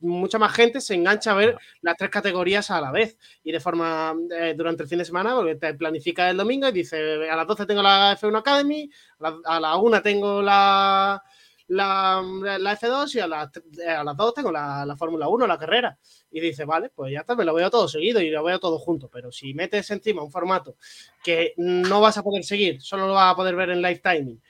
mucha 0.00 0.38
más 0.38 0.52
gente 0.52 0.80
se 0.80 0.94
engancha 0.94 1.32
a 1.32 1.34
ver 1.34 1.58
las 1.80 1.96
tres 1.96 2.10
categorías 2.10 2.70
a 2.70 2.80
la 2.80 2.90
vez 2.90 3.18
y 3.42 3.52
de 3.52 3.60
forma 3.60 4.14
eh, 4.30 4.54
durante 4.56 4.82
el 4.82 4.88
fin 4.88 4.98
de 4.98 5.04
semana, 5.04 5.34
porque 5.34 5.56
te 5.56 5.74
planifica 5.74 6.28
el 6.30 6.36
domingo 6.36 6.68
y 6.68 6.72
dice 6.72 7.28
a 7.28 7.36
las 7.36 7.46
12 7.46 7.66
tengo 7.66 7.82
la 7.82 8.16
F1 8.18 8.38
Academy, 8.38 8.90
a 9.20 9.30
la, 9.30 9.38
a 9.44 9.60
la 9.60 9.76
1 9.76 10.02
tengo 10.02 10.42
la 10.42 11.22
la, 11.68 12.22
F2 12.22 13.14
y 13.14 13.20
a 13.20 13.26
las, 13.26 13.50
a 13.86 14.04
las 14.04 14.16
2 14.16 14.34
tengo 14.34 14.50
la, 14.50 14.94
Fórmula 14.98 15.28
1, 15.28 15.46
la 15.46 15.58
carrera. 15.58 15.98
Y 16.30 16.40
dice, 16.40 16.64
vale, 16.64 16.90
pues 16.90 17.12
ya 17.12 17.20
está, 17.20 17.36
me 17.36 17.44
lo 17.44 17.54
veo 17.54 17.70
todo 17.70 17.88
seguido 17.88 18.20
y 18.20 18.30
lo 18.30 18.42
veo 18.42 18.58
todo 18.58 18.78
junto. 18.78 19.08
Pero 19.08 19.30
si 19.30 19.54
metes 19.54 19.90
encima 19.90 20.22
un 20.22 20.30
formato 20.30 20.76
que 21.22 21.54
no 21.56 22.00
vas 22.00 22.18
a 22.18 22.22
poder 22.22 22.44
seguir, 22.44 22.80
solo 22.82 23.06
lo 23.06 23.14
vas 23.14 23.32
a 23.32 23.36
poder 23.36 23.54
ver 23.54 23.70
en 23.70 23.82
live 23.82 24.00
timing 24.02 24.40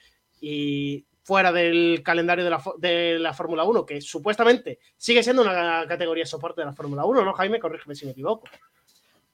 y 0.41 1.05
fuera 1.29 1.51
del 1.51 2.01
calendario 2.03 2.43
de 2.43 2.49
la, 2.49 2.63
de 2.79 3.19
la 3.19 3.35
Fórmula 3.35 3.63
1, 3.63 3.85
que 3.85 4.01
supuestamente 4.01 4.79
sigue 4.97 5.21
siendo 5.21 5.43
una 5.43 5.85
categoría 5.87 6.23
de 6.23 6.27
soporte 6.27 6.61
de 6.61 6.65
la 6.65 6.73
Fórmula 6.73 7.05
1, 7.05 7.23
¿no, 7.23 7.33
Jaime? 7.33 7.59
Corrígeme 7.59 7.93
si 7.93 8.07
me 8.07 8.13
equivoco. 8.13 8.47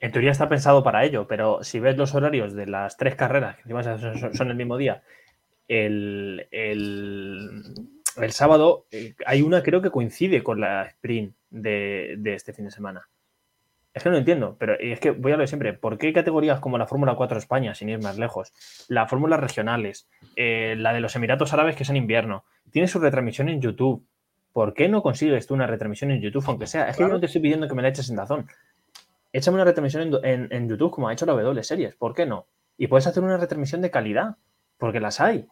En 0.01 0.11
teoría 0.11 0.31
está 0.31 0.49
pensado 0.49 0.83
para 0.83 1.05
ello, 1.05 1.25
pero 1.25 1.63
si 1.63 1.79
ves 1.79 1.95
los 1.95 2.13
horarios 2.13 2.53
de 2.53 2.67
las 2.67 2.97
tres 2.97 3.15
carreras, 3.15 3.55
que 3.55 3.61
encima 3.61 3.81
son 4.33 4.49
el 4.49 4.57
mismo 4.57 4.75
día, 4.75 5.03
el, 5.69 6.45
sábado 8.27 8.87
eh, 8.91 9.15
hay 9.25 9.41
una 9.41 9.63
creo 9.63 9.81
que 9.81 9.89
coincide 9.89 10.43
con 10.43 10.59
la 10.59 10.83
sprint 10.83 11.33
de, 11.49 12.19
este 12.25 12.51
fin 12.51 12.65
de 12.65 12.71
semana. 12.71 13.07
Es 13.95 14.03
que 14.03 14.09
no 14.09 14.13
lo 14.13 14.19
entiendo, 14.19 14.57
pero 14.59 14.77
es 14.77 14.99
que 14.99 15.11
voy 15.11 15.31
a 15.31 15.37
lo 15.37 15.47
siempre. 15.47 15.71
¿Por 15.73 15.97
qué 15.97 16.11
categorías 16.13 16.59
como 16.59 16.77
la 16.77 16.85
Fórmula 16.85 17.15
4 17.15 17.37
España, 17.37 17.73
sin 17.73 17.87
ir 17.89 18.01
más 18.03 18.17
lejos, 18.19 18.51
las 18.89 19.09
fórmulas 19.09 19.39
regionales, 19.39 20.07
eh, 20.35 20.75
la 20.77 20.91
de 20.93 20.99
los 20.99 21.15
Emiratos 21.15 21.53
Árabes 21.53 21.77
que 21.77 21.83
es 21.83 21.89
en 21.89 21.95
invierno, 21.95 22.43
tiene 22.71 22.89
su 22.89 22.99
retransmisión 22.99 23.47
en 23.49 23.61
YouTube? 23.61 24.05
¿Por 24.51 24.73
qué 24.73 24.89
no 24.89 25.01
consigues 25.01 25.47
tú 25.47 25.53
una 25.53 25.65
retransmisión 25.65 26.11
en 26.11 26.21
YouTube, 26.21 26.43
aunque 26.47 26.67
sea? 26.67 26.89
Es 26.89 26.97
que 26.97 27.03
yo 27.03 27.07
no 27.09 27.19
te 27.21 27.25
estoy 27.27 27.41
pidiendo 27.41 27.67
que 27.69 27.73
me 27.73 27.81
la 27.81 27.87
eches 27.89 28.09
en 28.09 28.17
Dazón. 28.17 28.47
échame 29.31 29.55
una 29.55 29.63
retransmisión 29.65 30.13
en, 30.23 30.25
en- 30.25 30.47
en 30.53 30.69
YouTube 30.69 30.91
como 30.91 31.07
ha 31.07 31.13
hecho 31.13 31.25
la 31.25 31.33
W 31.33 31.63
Series, 31.63 31.95
¿por 31.95 32.13
qué 32.13 32.25
no? 32.25 32.47
Y 32.77 32.87
puedes 32.87 33.07
hacer 33.07 33.23
una 33.23 33.37
retransmisión 33.37 33.81
de 33.81 33.91
calidad, 33.91 34.35
porque 34.77 34.99
las 34.99 35.21
hay. 35.21 35.47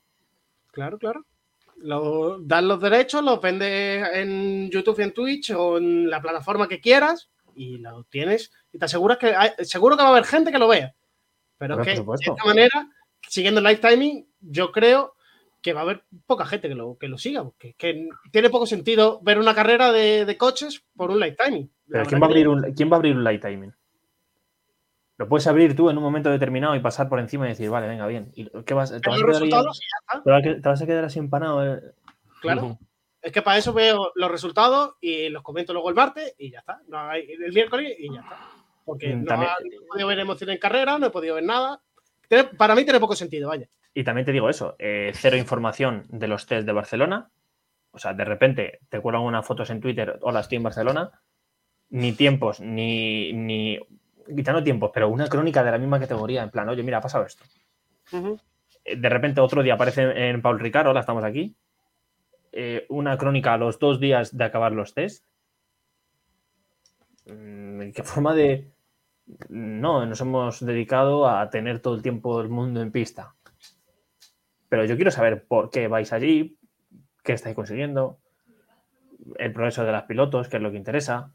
Claro, 0.71 0.97
claro. 0.97 1.25
Lo, 1.77 2.39
das 2.39 2.63
los 2.63 2.79
derechos, 2.81 3.23
los 3.23 3.41
vendes 3.41 4.05
en 4.13 4.69
YouTube 4.69 4.99
y 4.99 5.03
en 5.03 5.13
Twitch 5.13 5.51
o 5.51 5.77
en 5.77 6.09
la 6.09 6.21
plataforma 6.21 6.67
que 6.67 6.79
quieras 6.81 7.29
y 7.55 7.77
lo 7.77 8.03
tienes 8.05 8.51
y 8.71 8.79
te 8.79 8.85
aseguras 8.85 9.17
que 9.17 9.35
hay- 9.35 9.51
seguro 9.59 9.95
que 9.95 10.03
va 10.03 10.09
a 10.09 10.11
haber 10.11 10.25
gente 10.25 10.51
que 10.51 10.59
lo 10.59 10.67
vea. 10.67 10.93
Pero 11.57 11.81
es 11.81 11.87
que 11.87 11.95
de 11.95 12.13
esta 12.19 12.45
manera, 12.45 12.89
siguiendo 13.27 13.59
el 13.59 13.65
live 13.65 13.77
timing, 13.77 14.27
yo 14.41 14.71
creo 14.71 15.15
que 15.61 15.73
va 15.73 15.81
a 15.81 15.83
haber 15.83 16.03
poca 16.25 16.45
gente 16.45 16.67
que 16.67 16.75
lo, 16.75 16.97
que 16.97 17.07
lo 17.07 17.17
siga. 17.17 17.43
porque 17.43 17.73
que 17.77 18.09
tiene 18.31 18.49
poco 18.49 18.65
sentido 18.65 19.21
ver 19.21 19.39
una 19.39 19.55
carrera 19.55 19.91
de, 19.91 20.25
de 20.25 20.37
coches 20.37 20.83
por 20.95 21.09
un 21.09 21.19
live 21.19 21.37
timing. 21.37 21.71
Pero 21.89 22.05
¿quién 22.05 22.21
va, 22.21 22.25
a 22.25 22.29
abrir 22.29 22.47
un, 22.47 22.73
¿quién 22.73 22.91
va 22.91 22.95
a 22.95 22.97
abrir 22.97 23.15
un 23.15 23.23
light 23.23 23.41
timing? 23.41 23.73
Lo 25.17 25.29
puedes 25.29 25.45
abrir 25.47 25.75
tú 25.75 25.89
en 25.89 25.97
un 25.97 26.03
momento 26.03 26.29
determinado 26.29 26.75
y 26.75 26.79
pasar 26.79 27.07
por 27.07 27.19
encima 27.19 27.45
y 27.45 27.49
decir, 27.49 27.69
vale, 27.69 27.87
venga, 27.87 28.07
bien. 28.07 28.31
¿Y 28.35 28.49
qué 28.65 28.73
vas, 28.73 28.91
te, 28.91 28.99
Pero 28.99 29.11
vas 29.11 29.41
a 29.41 29.45
quedar 30.25 30.61
te 30.61 30.69
vas 30.69 30.81
a 30.81 30.85
quedar 30.85 31.05
así 31.05 31.19
empanado? 31.19 31.65
eh? 31.65 31.81
Claro. 32.41 32.79
Es 33.23 33.31
que 33.31 33.41
para 33.41 33.57
eso 33.57 33.73
veo 33.73 34.11
los 34.15 34.29
resultados 34.29 34.95
y 35.01 35.29
los 35.29 35.41
comento 35.41 35.71
luego 35.73 35.89
el 35.89 35.95
martes 35.95 36.35
y 36.37 36.51
ya 36.51 36.59
está. 36.59 36.81
No 36.87 36.99
hay, 36.99 37.21
el 37.31 37.53
miércoles 37.53 37.95
y 37.97 38.13
ya 38.13 38.19
está. 38.21 38.37
Porque 38.85 39.15
Mm, 39.15 39.19
no, 39.21 39.25
también- 39.27 39.49
ha- 39.51 39.55
no 39.61 39.67
he 39.83 39.87
podido 39.87 40.07
ver 40.09 40.19
emoción 40.19 40.49
en 40.49 40.57
carrera, 40.57 40.99
no 40.99 41.05
he 41.07 41.09
podido 41.09 41.35
ver 41.35 41.45
nada. 41.45 41.81
Para 42.57 42.75
mí 42.75 42.83
tiene 42.83 42.99
poco 42.99 43.15
sentido, 43.15 43.47
vaya. 43.49 43.67
Y 43.93 44.03
también 44.03 44.25
te 44.25 44.31
digo 44.33 44.49
eso, 44.49 44.75
eh, 44.77 45.11
cero 45.13 45.37
información 45.37 46.03
de 46.09 46.27
los 46.27 46.45
test 46.47 46.65
de 46.65 46.73
Barcelona. 46.73 47.29
O 47.91 47.97
sea, 47.99 48.13
de 48.13 48.25
repente 48.25 48.79
te 48.89 48.99
cuelgan 48.99 49.21
unas 49.23 49.45
fotos 49.45 49.69
en 49.69 49.79
Twitter, 49.79 50.17
hola, 50.21 50.39
estoy 50.41 50.57
en 50.57 50.63
Barcelona. 50.63 51.11
Ni 51.91 52.11
tiempos, 52.13 52.59
ni, 52.59 53.31
ni 53.33 53.79
quitando 54.35 54.63
tiempos, 54.63 54.89
pero 54.93 55.09
una 55.09 55.27
crónica 55.29 55.63
de 55.63 55.71
la 55.71 55.77
misma 55.77 55.99
categoría, 55.99 56.41
en 56.43 56.49
plan, 56.49 56.67
oye, 56.69 56.81
mira, 56.81 56.97
ha 56.97 57.01
pasado 57.01 57.25
esto. 57.25 57.43
Eh, 58.83 58.95
De 58.97 59.09
repente 59.09 59.39
otro 59.41 59.61
día 59.63 59.75
aparece 59.75 60.01
en 60.29 60.41
Paul 60.41 60.59
Ricard, 60.59 60.87
hola, 60.87 61.01
estamos 61.01 61.23
aquí. 61.23 61.55
Eh, 62.55 62.85
una 62.89 63.17
crónica 63.17 63.53
a 63.55 63.57
los 63.57 63.79
dos 63.79 63.99
días 63.99 64.37
de 64.37 64.43
acabar 64.43 64.73
los 64.73 64.93
test. 64.93 65.25
Mm, 67.25 67.91
¿Qué 67.91 68.03
forma 68.03 68.35
de...? 68.35 68.69
No, 69.49 70.05
nos 70.05 70.21
hemos 70.21 70.63
dedicado 70.63 71.27
a 71.27 71.49
tener 71.49 71.79
todo 71.79 71.95
el 71.95 72.03
tiempo 72.03 72.37
del 72.39 72.49
mundo 72.49 72.81
en 72.81 72.91
pista. 72.91 73.33
Pero 74.69 74.85
yo 74.85 74.95
quiero 74.95 75.09
saber 75.11 75.45
por 75.45 75.71
qué 75.71 75.87
vais 75.87 76.13
allí, 76.13 76.57
qué 77.23 77.33
estáis 77.33 77.55
consiguiendo, 77.55 78.19
el 79.37 79.53
progreso 79.53 79.83
de 79.83 79.91
las 79.91 80.03
pilotos, 80.03 80.47
qué 80.47 80.57
es 80.57 80.63
lo 80.63 80.71
que 80.71 80.77
interesa. 80.77 81.31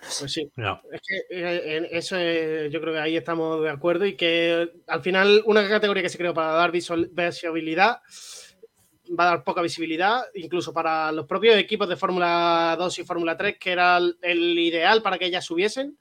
Pues 0.00 0.32
sí. 0.32 0.50
Ya. 0.56 0.80
Es 0.90 1.02
que 1.02 1.16
eh, 1.28 1.76
en 1.76 1.86
eso 1.90 2.16
eh, 2.18 2.70
yo 2.72 2.80
creo 2.80 2.94
que 2.94 3.00
ahí 3.00 3.16
estamos 3.16 3.62
de 3.62 3.70
acuerdo 3.70 4.06
y 4.06 4.16
que 4.16 4.72
al 4.86 5.02
final 5.02 5.42
una 5.44 5.68
categoría 5.68 6.02
que 6.02 6.08
se 6.08 6.18
creó 6.18 6.32
para 6.32 6.52
dar 6.52 6.72
visual- 6.72 7.10
visibilidad 7.12 8.00
va 9.18 9.24
a 9.24 9.30
dar 9.36 9.44
poca 9.44 9.62
visibilidad, 9.62 10.22
incluso 10.34 10.72
para 10.72 11.10
los 11.12 11.26
propios 11.26 11.56
equipos 11.56 11.88
de 11.88 11.96
Fórmula 11.96 12.76
2 12.78 12.98
y 12.98 13.04
Fórmula 13.04 13.36
3, 13.36 13.58
que 13.58 13.72
era 13.72 13.96
el, 13.98 14.16
el 14.22 14.58
ideal 14.58 15.02
para 15.02 15.18
que 15.18 15.26
ellas 15.26 15.44
subiesen. 15.44 15.96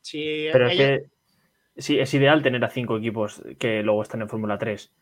Si 0.00 0.48
Pero 0.52 0.68
es 0.68 0.76
que 0.76 1.10
sí, 1.76 1.98
es 1.98 2.12
ideal 2.14 2.42
tener 2.42 2.64
a 2.64 2.70
cinco 2.70 2.96
equipos 2.96 3.42
que 3.58 3.82
luego 3.82 4.02
están 4.02 4.22
en 4.22 4.28
Fórmula 4.28 4.58
3. 4.58 4.92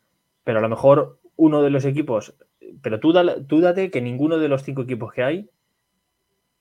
Pero 0.45 0.59
a 0.59 0.63
lo 0.63 0.69
mejor 0.69 1.19
uno 1.37 1.63
de 1.63 1.71
los 1.71 1.85
equipos. 1.85 2.35
Pero 2.83 3.01
tú, 3.01 3.13
dale- 3.13 3.43
tú 3.47 3.61
date 3.61 3.91
que 3.91 4.01
ninguno 4.01 4.39
de 4.39 4.49
los 4.49 4.63
cinco 4.63 4.83
equipos 4.83 5.13
que 5.13 5.23
hay 5.23 5.51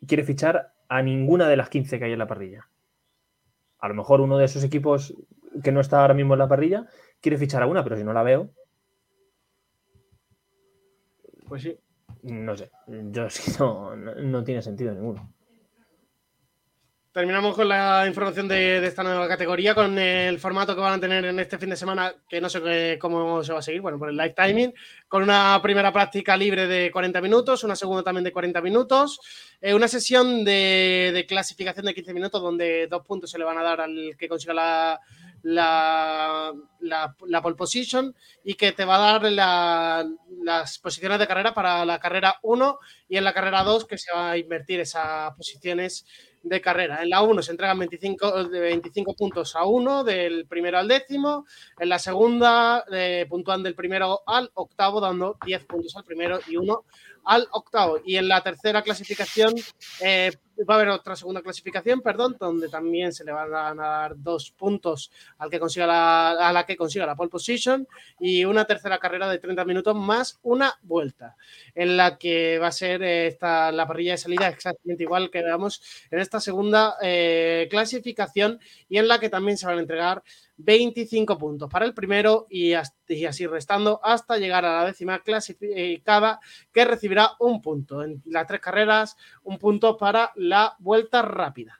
quiere 0.07 0.23
fichar 0.23 0.73
a 0.87 1.01
ninguna 1.01 1.47
de 1.47 1.57
las 1.57 1.69
15 1.69 1.97
que 1.97 2.05
hay 2.05 2.11
en 2.13 2.19
la 2.19 2.27
parrilla. 2.27 2.69
A 3.79 3.87
lo 3.87 3.95
mejor 3.95 4.21
uno 4.21 4.37
de 4.37 4.45
esos 4.45 4.63
equipos 4.63 5.13
que 5.63 5.71
no 5.71 5.79
está 5.79 6.01
ahora 6.01 6.13
mismo 6.13 6.33
en 6.33 6.39
la 6.39 6.47
parrilla 6.47 6.85
quiere 7.21 7.37
fichar 7.37 7.63
a 7.63 7.67
una, 7.67 7.83
pero 7.83 7.95
si 7.97 8.03
no 8.03 8.13
la 8.13 8.23
veo, 8.23 8.51
Pues 11.47 11.63
sí. 11.63 11.77
no 12.23 12.55
sé. 12.55 12.69
Yo 12.87 13.29
sí 13.29 13.51
no, 13.59 13.95
no, 13.95 14.15
no 14.15 14.43
tiene 14.43 14.61
sentido 14.61 14.93
ninguno. 14.93 15.35
Terminamos 17.15 17.55
con 17.55 17.69
la 17.69 18.03
información 18.05 18.45
de, 18.49 18.85
esta 18.85 19.01
nueva 19.01 19.25
categoría, 19.25 19.73
con 19.73 19.97
el 19.97 20.37
formato 20.37 20.75
que 20.75 20.81
van 20.81 20.95
a 20.95 20.99
tener 20.99 21.23
en 21.23 21.39
este 21.39 21.57
fin 21.57 21.69
de 21.69 21.77
semana, 21.77 22.13
que 22.27 22.41
no 22.41 22.49
sé 22.49 22.97
cómo 22.99 23.41
se 23.41 23.53
va 23.53 23.59
a 23.59 23.61
seguir, 23.61 23.79
bueno, 23.79 23.97
por 23.97 24.09
el 24.09 24.17
live 24.17 24.33
timing, 24.35 24.73
con 25.07 25.23
una 25.23 25.57
primera 25.63 25.93
práctica 25.93 26.35
libre 26.35 26.67
de 26.67 26.91
40 26.91 27.21
minutos, 27.21 27.63
una 27.63 27.77
segunda 27.77 28.03
también 28.03 28.25
de 28.25 28.33
40 28.33 28.59
minutos, 28.59 29.21
eh, 29.61 29.73
una 29.73 29.87
sesión 29.87 30.43
de, 30.43 31.11
de 31.13 31.25
clasificación 31.25 31.85
de 31.85 31.93
15 31.93 32.13
minutos 32.13 32.41
donde 32.41 32.87
dos 32.87 33.05
puntos 33.07 33.31
se 33.31 33.39
le 33.39 33.45
van 33.45 33.59
a 33.59 33.63
dar 33.63 33.79
al 33.79 34.17
que 34.17 34.27
consiga 34.27 34.53
la, 34.53 34.99
la, 35.45 36.51
la- 36.79 37.41
pole 37.43 37.55
position 37.55 38.15
y 38.43 38.55
que 38.55 38.71
te 38.71 38.83
va 38.83 38.95
a 38.95 39.11
dar 39.19 39.31
la- 39.31 40.05
las 40.43 40.79
posiciones 40.79 41.19
de 41.19 41.27
carrera 41.27 41.53
para 41.53 41.85
la 41.85 41.99
carrera 41.99 42.37
1 42.41 42.79
y 43.07 43.17
en 43.17 43.23
la 43.23 43.33
carrera 43.33 43.63
2 43.63 43.85
que 43.85 43.97
se 43.99 44.11
va 44.11 44.31
a 44.31 44.37
invertir 44.37 44.79
esas 44.79 45.33
posiciones 45.35 46.05
de 46.41 46.61
carrera. 46.61 47.03
En 47.03 47.09
la 47.11 47.21
1 47.21 47.41
se 47.43 47.51
entregan 47.51 47.77
25, 47.77 48.45
de 48.45 48.59
25 48.59 49.15
puntos 49.15 49.55
a 49.55 49.65
1, 49.65 50.03
del 50.03 50.47
primero 50.47 50.79
al 50.79 50.87
décimo. 50.87 51.45
En 51.79 51.89
la 51.89 51.99
segunda 51.99 52.83
eh, 52.91 53.27
del 53.63 53.75
primero 53.75 54.21
al 54.25 54.49
octavo, 54.55 54.99
dando 54.99 55.37
10 55.45 55.65
puntos 55.65 55.95
al 55.95 56.03
primero 56.03 56.39
y 56.47 56.57
1 56.57 56.85
al 57.25 57.47
octavo. 57.51 57.99
Y 58.05 58.17
en 58.17 58.27
la 58.27 58.41
tercera 58.41 58.81
clasificación 58.81 59.53
eh, 60.01 60.31
va 60.63 60.75
a 60.75 60.77
haber 60.77 60.89
otra 60.89 61.15
segunda 61.15 61.41
clasificación, 61.41 62.01
perdón, 62.01 62.37
donde 62.39 62.69
también 62.69 63.11
se 63.11 63.25
le 63.25 63.31
van 63.31 63.53
a 63.53 63.73
dar 63.73 64.13
dos 64.17 64.51
puntos 64.51 65.11
al 65.37 65.49
que 65.49 65.59
consiga 65.59 65.87
la, 65.87 66.31
a 66.31 66.53
la 66.53 66.65
que 66.65 66.77
consiga 66.77 67.05
la 67.05 67.15
pole 67.15 67.29
position 67.29 67.87
y 68.19 68.45
una 68.45 68.65
tercera 68.65 68.97
carrera 68.97 69.29
de 69.29 69.39
30 69.39 69.65
minutos 69.65 69.95
más 69.95 70.39
una 70.43 70.73
vuelta, 70.83 71.35
en 71.73 71.97
la 71.97 72.17
que 72.17 72.59
va 72.59 72.67
a 72.67 72.71
ser 72.71 73.01
eh, 73.03 73.37
la 73.41 73.85
parrilla 73.87 74.11
de 74.11 74.17
salida 74.17 74.47
exactamente 74.47 75.03
igual 75.03 75.29
que 75.29 75.43
veamos 75.43 75.81
en 76.09 76.19
esta 76.19 76.39
segunda 76.39 76.95
eh, 77.01 77.67
clasificación 77.69 78.59
y 78.87 78.97
en 78.97 79.07
la 79.07 79.19
que 79.19 79.29
también 79.29 79.57
se 79.57 79.65
van 79.65 79.77
a 79.77 79.81
entregar 79.81 80.23
25 80.57 81.37
puntos 81.37 81.69
para 81.69 81.85
el 81.85 81.93
primero 81.93 82.47
y, 82.49 82.73
as- 82.73 82.95
y 83.07 83.25
así 83.25 83.45
restando 83.47 83.99
hasta 84.03 84.37
llegar 84.37 84.65
a 84.65 84.77
la 84.81 84.85
décima 84.85 85.19
clasificada 85.19 86.39
que 86.71 86.85
recibirá 86.85 87.31
un 87.39 87.61
punto. 87.61 88.03
En 88.03 88.21
las 88.25 88.47
tres 88.47 88.61
carreras, 88.61 89.17
un 89.43 89.57
punto 89.57 89.97
para 89.97 90.31
la 90.35 90.75
vuelta 90.79 91.21
rápida. 91.21 91.79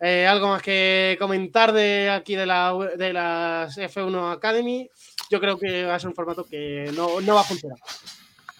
Eh, 0.00 0.26
¿Algo 0.26 0.48
más 0.48 0.60
que 0.62 1.16
comentar 1.18 1.72
de 1.72 2.10
aquí 2.10 2.34
de, 2.36 2.44
la, 2.46 2.74
de 2.96 3.12
las 3.12 3.78
F1 3.78 4.32
Academy? 4.32 4.90
Yo 5.30 5.40
creo 5.40 5.58
que 5.58 5.84
va 5.86 5.94
a 5.94 5.98
ser 5.98 6.08
un 6.08 6.14
formato 6.14 6.44
que 6.44 6.90
no, 6.94 7.20
no 7.22 7.34
va 7.34 7.40
a 7.40 7.44
funcionar. 7.44 7.78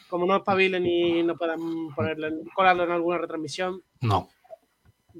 Como 0.08 0.26
no 0.26 0.36
espabilen 0.36 0.86
y 0.86 1.22
no 1.22 1.36
puedan 1.36 1.88
ponerlo, 1.94 2.28
en- 2.28 2.44
colarlo 2.54 2.84
en 2.84 2.92
alguna 2.92 3.18
retransmisión, 3.18 3.82
No. 4.00 4.30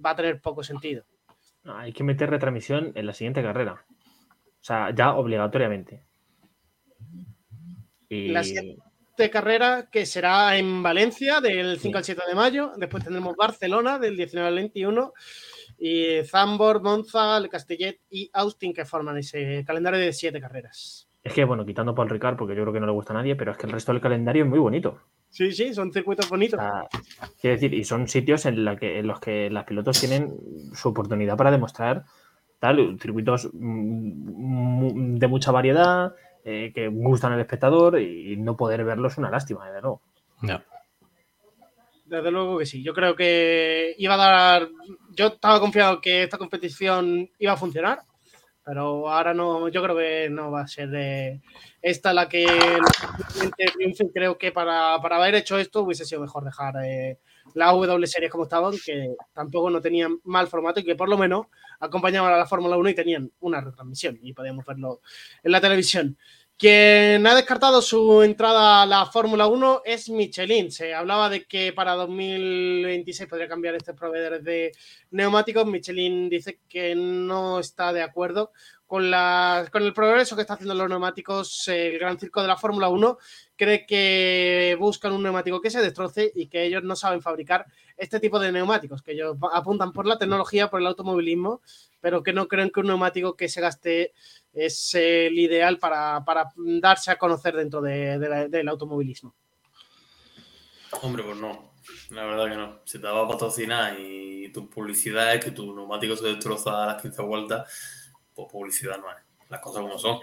va 0.05 0.11
a 0.11 0.17
tener 0.17 0.41
poco 0.41 0.63
sentido. 0.63 1.05
No, 1.65 1.77
hay 1.77 1.93
que 1.93 2.05
meter 2.05 2.31
retransmisión 2.31 2.93
en 2.95 3.07
la 3.07 3.13
siguiente 3.13 3.43
carrera. 3.43 3.85
O 4.65 4.67
sea, 4.67 4.95
ya 4.95 5.15
obligatoriamente. 5.15 6.07
Y 8.09 8.29
La 8.29 8.43
siguiente- 8.43 8.81
carrera 9.31 9.91
que 9.93 10.07
será 10.07 10.57
en 10.57 10.83
Valencia 10.83 11.43
del 11.43 11.79
5 11.79 11.99
al 11.99 12.05
7 12.05 12.23
de 12.27 12.35
mayo. 12.35 12.73
Después 12.79 13.05
tendremos 13.05 13.37
Barcelona 13.37 13.99
del 13.99 14.17
19 14.17 14.49
al 14.49 14.55
21 14.55 15.13
y 15.79 16.23
Zambor, 16.25 16.83
Monza, 16.83 17.39
Le 17.41 17.51
Castellet 17.51 18.01
y 18.09 18.31
Austin 18.33 18.73
que 18.73 18.87
forman 18.87 19.19
ese 19.19 19.65
calendario 19.67 20.01
de 20.01 20.15
siete 20.15 20.41
carreras. 20.41 21.09
es 21.23 21.33
que, 21.35 21.45
bueno, 21.45 21.67
quitando 21.67 21.95
Paul 21.95 22.09
Ricard, 22.09 22.37
porque 22.39 22.55
yo 22.57 22.63
creo 22.63 22.73
que 22.73 22.81
no 22.81 22.87
le 22.87 22.93
gusta 22.93 23.13
a 23.13 23.17
nadie, 23.17 23.37
pero 23.37 23.53
es 23.53 23.59
que 23.59 23.67
el 23.67 23.73
resto 23.73 23.93
del 23.93 24.01
calendario 24.01 24.45
es 24.45 24.49
muy 24.49 24.59
bonito. 24.59 24.99
Sí, 25.29 25.53
sí, 25.53 25.75
son 25.75 25.93
circuitos 25.93 26.29
bonitos. 26.31 26.59
quiero 27.41 27.57
decir, 27.57 27.75
y 27.75 27.85
son 27.85 28.09
sitios 28.09 28.47
en, 28.47 28.65
la 28.65 28.77
que, 28.77 28.99
en 28.99 29.07
los 29.07 29.21
que 29.21 29.51
las 29.51 29.65
pilotos 29.65 30.01
tienen 30.01 30.35
su 30.75 30.89
oportunidad 30.89 31.37
para 31.37 31.51
demostrar 31.51 32.05
tal, 32.59 32.99
circuitos 33.01 33.49
mm, 33.53 35.17
de 35.17 35.29
mucha 35.29 35.51
variedad, 35.53 36.15
eh, 36.45 36.73
que 36.75 36.89
gustan 36.89 37.33
al 37.33 37.41
espectador 37.41 37.99
y 38.01 38.37
no 38.37 38.57
poder 38.57 38.85
verlos 38.85 39.13
es 39.13 39.19
una 39.19 39.31
lástima, 39.31 39.67
desde 39.67 39.81
luego. 39.81 40.03
Desde 42.05 42.31
luego 42.31 42.59
que 42.59 42.67
sí. 42.67 42.83
Yo 42.83 42.93
creo 42.93 43.17
que 43.17 43.95
iba 43.97 44.15
a 44.15 44.19
dar. 44.19 44.69
Yo 45.17 45.29
estaba 45.29 45.59
confiado 45.59 46.01
que 46.01 46.25
esta 46.25 46.37
competición 46.37 47.31
iba 47.39 47.53
a 47.53 47.57
funcionar, 47.57 48.01
pero 48.63 49.09
ahora 49.09 49.33
no. 49.33 49.69
Yo 49.69 49.83
creo 49.83 49.97
que 49.97 50.29
no 50.31 50.51
va 50.51 50.63
a 50.63 50.69
ser 50.69 50.91
de 50.91 51.41
esta 51.81 52.13
la 52.13 52.29
que 52.29 52.47
triunfe. 53.75 54.11
Creo 54.13 54.37
que 54.37 54.53
para, 54.53 55.01
para 55.01 55.17
haber 55.17 55.37
hecho 55.37 55.59
esto 55.59 55.83
hubiese 55.83 56.05
sido 56.05 56.21
mejor 56.21 56.45
dejar 56.45 56.75
eh, 56.85 57.21
la 57.55 57.73
W 57.73 58.07
Series 58.07 58.31
como 58.31 58.45
estaban, 58.45 58.75
que 58.85 59.15
tampoco 59.33 59.71
no 59.71 59.81
tenían 59.81 60.21
mal 60.25 60.47
formato 60.47 60.81
y 60.81 60.85
que 60.85 60.95
por 60.95 61.09
lo 61.09 61.17
menos 61.17 61.47
acompañaban 61.81 62.33
a 62.33 62.37
la 62.37 62.47
Fórmula 62.47 62.77
1 62.77 62.91
y 62.91 62.95
tenían 62.95 63.33
una 63.41 63.61
retransmisión 63.61 64.19
y 64.23 64.33
podíamos 64.33 64.65
verlo 64.65 65.01
en 65.43 65.53
la 65.53 65.61
televisión. 65.61 66.17
Quien 66.57 67.27
ha 67.27 67.35
descartado 67.35 67.83
su 67.83 68.23
entrada 68.23 68.83
a 68.83 68.87
la 68.87 69.07
Fórmula 69.07 69.49
1 69.49 69.83
es 69.85 70.09
Michelin. 70.09 70.71
Se 70.71 70.95
hablaba 70.95 71.29
de 71.29 71.47
que 71.47 71.73
para 71.73 71.95
2026 71.95 73.29
podría 73.29 73.49
cambiar 73.49 73.75
estos 73.75 73.97
proveedores 73.97 74.45
de 74.45 74.71
neumáticos. 75.11 75.67
Michelin 75.67 76.29
dice 76.29 76.61
que 76.69 76.95
no 76.95 77.59
está 77.59 77.93
de 77.93 78.03
acuerdo 78.03 78.53
con, 78.95 79.11
la, 79.11 79.69
con 79.73 79.83
el 79.83 79.93
progreso 79.93 80.37
que 80.37 80.43
está 80.43 80.55
haciendo 80.55 80.73
los 80.73 80.89
neumáticos 80.89 81.67
el 81.67 81.99
Gran 81.99 82.17
Circo 82.17 82.41
de 82.41 82.47
la 82.47 82.57
Fórmula 82.57 82.89
1. 82.89 83.19
Cree 83.57 83.85
que 83.87 84.77
buscan 84.79 85.11
un 85.11 85.25
neumático 85.25 85.61
que 85.61 85.69
se 85.69 85.83
destroce 85.83 86.31
y 86.33 86.47
que 86.47 86.63
ellos 86.63 86.85
no 86.85 86.95
saben 86.95 87.21
fabricar 87.21 87.67
este 87.97 88.21
tipo 88.21 88.39
de 88.39 88.53
neumáticos, 88.53 89.03
que 89.03 89.11
ellos 89.11 89.37
apuntan 89.53 89.93
por 89.93 90.07
la 90.07 90.17
tecnología, 90.17 90.71
por 90.71 90.81
el 90.81 90.87
automovilismo, 90.87 91.61
pero 92.01 92.23
que 92.23 92.33
no 92.33 92.47
creen 92.47 92.71
que 92.71 92.79
un 92.79 92.87
neumático 92.87 93.37
que 93.37 93.49
se 93.49 93.61
gaste 93.61 94.13
es 94.53 94.95
el 94.95 95.37
ideal 95.41 95.81
para, 95.81 96.23
darse 96.81 97.11
a 97.11 97.19
conocer 97.19 97.57
dentro 97.57 97.83
del 97.83 98.69
automovilismo. 98.69 99.35
Hombre, 101.03 101.25
pues 101.25 101.37
no. 101.39 101.75
La 102.11 102.25
verdad 102.27 102.49
que 102.49 102.57
no. 102.57 102.79
Si 102.85 103.01
te 103.01 103.09
va 103.09 103.25
a 103.25 103.29
patrocinar 103.29 103.99
y 103.99 104.53
tu 104.53 104.71
publicidad 104.71 105.35
es 105.35 105.45
que 105.45 105.51
tu 105.51 105.75
neumático 105.75 106.15
se 106.15 106.29
destroza 106.29 106.85
a 106.85 106.87
las 106.87 107.03
15 107.03 107.23
vueltas, 107.23 108.04
pues 108.35 108.49
publicidad 108.51 108.99
no 108.99 109.11
es. 109.11 109.23
Las 109.49 109.61
cosas 109.61 109.83
como 109.83 109.99
son. 109.99 110.21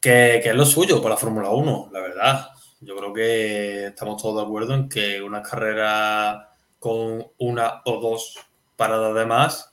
Que, 0.00 0.40
que 0.42 0.50
es 0.50 0.54
lo 0.54 0.64
suyo 0.64 1.00
para 1.00 1.14
la 1.14 1.20
Fórmula 1.20 1.50
1, 1.50 1.90
la 1.92 2.00
verdad. 2.00 2.48
Yo 2.80 2.96
creo 2.96 3.12
que 3.12 3.86
estamos 3.86 4.20
todos 4.20 4.36
de 4.36 4.42
acuerdo 4.42 4.74
en 4.74 4.88
que 4.88 5.22
una 5.22 5.42
carrera 5.42 6.50
con 6.78 7.24
una 7.38 7.82
o 7.84 8.00
dos 8.00 8.38
paradas 8.76 9.14
de 9.14 9.26
más 9.26 9.72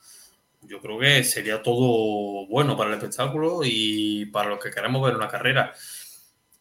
yo 0.61 0.81
creo 0.81 0.99
que 0.99 1.23
sería 1.23 1.61
todo 1.61 2.47
bueno 2.47 2.75
para 2.75 2.89
el 2.89 2.97
espectáculo 2.97 3.61
y 3.63 4.25
para 4.27 4.49
los 4.49 4.63
que 4.63 4.71
queremos 4.71 5.01
ver 5.01 5.15
una 5.15 5.27
carrera. 5.27 5.73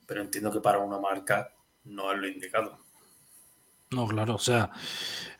Pero 0.06 0.22
entiendo 0.22 0.52
que 0.52 0.60
para 0.60 0.78
una 0.78 0.98
marca 0.98 1.52
no 1.84 2.12
es 2.12 2.18
lo 2.18 2.28
indicado. 2.28 2.78
No, 3.90 4.06
claro, 4.06 4.34
o 4.34 4.38
sea, 4.38 4.70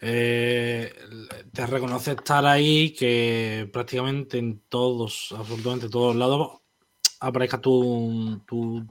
eh, 0.00 0.90
te 1.52 1.66
reconoce 1.66 2.12
estar 2.12 2.46
ahí 2.46 2.94
que 2.94 3.68
prácticamente 3.70 4.38
en 4.38 4.62
todos, 4.68 5.34
absolutamente 5.36 5.90
todos 5.90 6.16
lados, 6.16 6.62
aparezca 7.20 7.60
tu, 7.60 8.40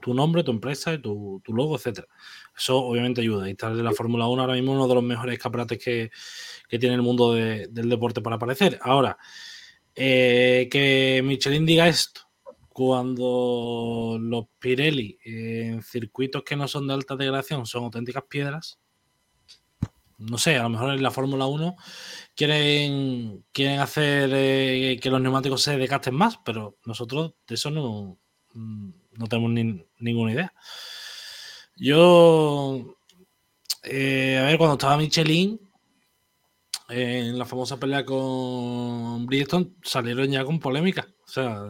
nombre, 0.06 0.44
tu 0.44 0.50
empresa, 0.52 0.94
y 0.94 1.02
tu, 1.02 1.42
logo, 1.48 1.76
etcétera. 1.76 2.06
Eso 2.56 2.78
obviamente 2.78 3.20
ayuda. 3.20 3.48
Y 3.48 3.52
estar 3.52 3.72
en 3.72 3.84
la 3.84 3.92
Fórmula 3.92 4.28
1 4.28 4.42
ahora 4.42 4.54
mismo 4.54 4.72
uno 4.72 4.86
de 4.86 4.94
los 4.94 5.04
mejores 5.04 5.34
escaparates 5.34 5.78
que, 5.78 6.10
tiene 6.78 6.94
el 6.94 7.02
mundo 7.02 7.34
del 7.34 7.88
deporte 7.88 8.20
para 8.20 8.36
aparecer. 8.36 8.78
Ahora, 8.82 9.18
eh, 9.94 10.68
que 10.70 11.22
Michelin 11.24 11.66
diga 11.66 11.88
esto 11.88 12.22
cuando 12.68 14.18
los 14.20 14.46
Pirelli 14.60 15.18
en 15.24 15.82
circuitos 15.82 16.44
que 16.44 16.54
no 16.54 16.68
son 16.68 16.86
de 16.86 16.94
alta 16.94 17.16
degradación 17.16 17.66
son 17.66 17.84
auténticas 17.84 18.24
piedras. 18.28 18.78
No 20.18 20.36
sé, 20.36 20.56
a 20.56 20.64
lo 20.64 20.68
mejor 20.68 20.94
en 20.94 21.02
la 21.02 21.12
Fórmula 21.12 21.46
1 21.46 21.76
quieren, 22.34 23.44
quieren 23.52 23.80
hacer 23.80 24.30
eh, 24.32 24.98
que 25.00 25.10
los 25.10 25.20
neumáticos 25.20 25.62
se 25.62 25.76
desgasten 25.76 26.14
más, 26.14 26.38
pero 26.44 26.76
nosotros 26.84 27.34
de 27.46 27.54
eso 27.54 27.70
no, 27.70 28.18
no 28.54 29.26
tenemos 29.28 29.52
ninguna 29.98 30.32
idea. 30.32 30.52
Yo, 31.76 32.96
eh, 33.84 34.38
a 34.40 34.44
ver, 34.44 34.58
cuando 34.58 34.74
estaba 34.74 34.96
Michelin, 34.96 35.60
en 36.88 37.38
la 37.38 37.44
famosa 37.44 37.78
pelea 37.78 38.04
con 38.04 39.26
Bridgestone 39.26 39.74
salieron 39.82 40.30
ya 40.30 40.44
con 40.44 40.58
polémica. 40.58 41.06
O 41.24 41.28
sea, 41.28 41.62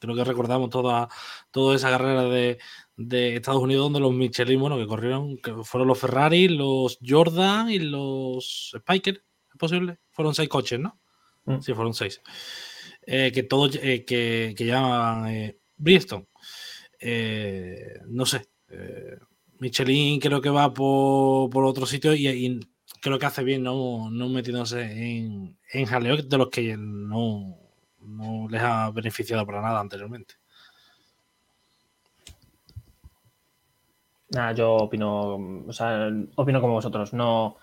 creo 0.00 0.16
que 0.16 0.24
recordamos 0.24 0.70
toda, 0.70 1.08
toda 1.50 1.76
esa 1.76 1.90
carrera 1.90 2.24
de, 2.24 2.58
Estados 2.96 3.62
Unidos 3.62 3.84
donde 3.84 4.00
los 4.00 4.12
Michelin, 4.12 4.60
bueno, 4.60 4.76
que 4.76 4.86
corrieron, 4.86 5.36
que 5.38 5.54
fueron 5.64 5.88
los 5.88 5.98
Ferrari, 5.98 6.48
los 6.48 6.98
Jordan 7.06 7.70
y 7.70 7.78
los 7.78 8.72
Spiker, 8.76 9.14
¿es 9.14 9.58
posible? 9.58 9.98
Fueron 10.10 10.34
seis 10.34 10.48
coches, 10.48 10.78
¿no? 10.78 11.00
Mm. 11.44 11.60
Sí, 11.60 11.74
fueron 11.74 11.94
seis. 11.94 12.20
Eh, 13.06 13.32
que 13.32 13.42
todos, 13.42 13.76
eh, 13.82 14.04
que, 14.04 14.54
que 14.56 14.66
llaman 14.66 15.28
eh, 15.28 15.58
Bridgestone. 15.76 16.26
no 18.08 18.26
sé. 18.26 18.48
Michelin 19.58 20.18
creo 20.18 20.40
que 20.40 20.50
va 20.50 20.72
por, 20.72 21.64
otro 21.64 21.86
sitio 21.86 22.14
y, 22.14 22.26
y 22.28 22.60
creo 23.00 23.18
que 23.18 23.26
hace 23.26 23.44
bien 23.44 23.62
no, 23.62 24.10
no 24.10 24.28
metiéndose 24.28 24.80
en, 24.82 25.58
en 25.72 25.86
jaleo 25.86 26.16
de 26.16 26.38
los 26.38 26.48
que 26.48 26.76
no, 26.76 27.58
no 28.00 28.48
les 28.48 28.62
ha 28.62 28.90
beneficiado 28.90 29.46
para 29.46 29.60
nada 29.60 29.80
anteriormente. 29.80 30.34
Nada, 34.34 34.52
yo 34.52 34.74
opino, 34.76 35.36
o 35.66 35.72
sea, 35.72 36.10
opino 36.36 36.60
como 36.60 36.74
vosotros. 36.74 37.12
No, 37.12 37.56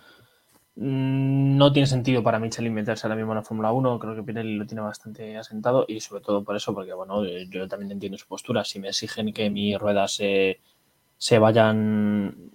no 0.76 1.72
tiene 1.74 1.88
sentido 1.88 2.24
para 2.24 2.40
Michelin 2.40 2.74
meterse 2.74 3.08
ahora 3.08 3.16
mismo 3.16 3.32
en 3.34 3.38
la 3.38 3.44
Fórmula 3.44 3.72
1. 3.72 4.00
Creo 4.00 4.16
que 4.16 4.24
Pirelli 4.24 4.56
lo 4.56 4.66
tiene 4.66 4.82
bastante 4.82 5.36
asentado 5.38 5.86
y 5.88 6.00
sobre 6.00 6.22
todo 6.22 6.44
por 6.44 6.56
eso, 6.56 6.74
porque 6.74 6.94
bueno, 6.94 7.26
yo 7.26 7.68
también 7.68 7.92
entiendo 7.92 8.18
su 8.18 8.28
postura. 8.28 8.64
Si 8.64 8.80
me 8.80 8.90
exigen 8.90 9.34
que 9.34 9.50
mis 9.50 9.78
ruedas 9.80 10.14
se, 10.14 10.60
se 11.18 11.40
vayan 11.40 12.52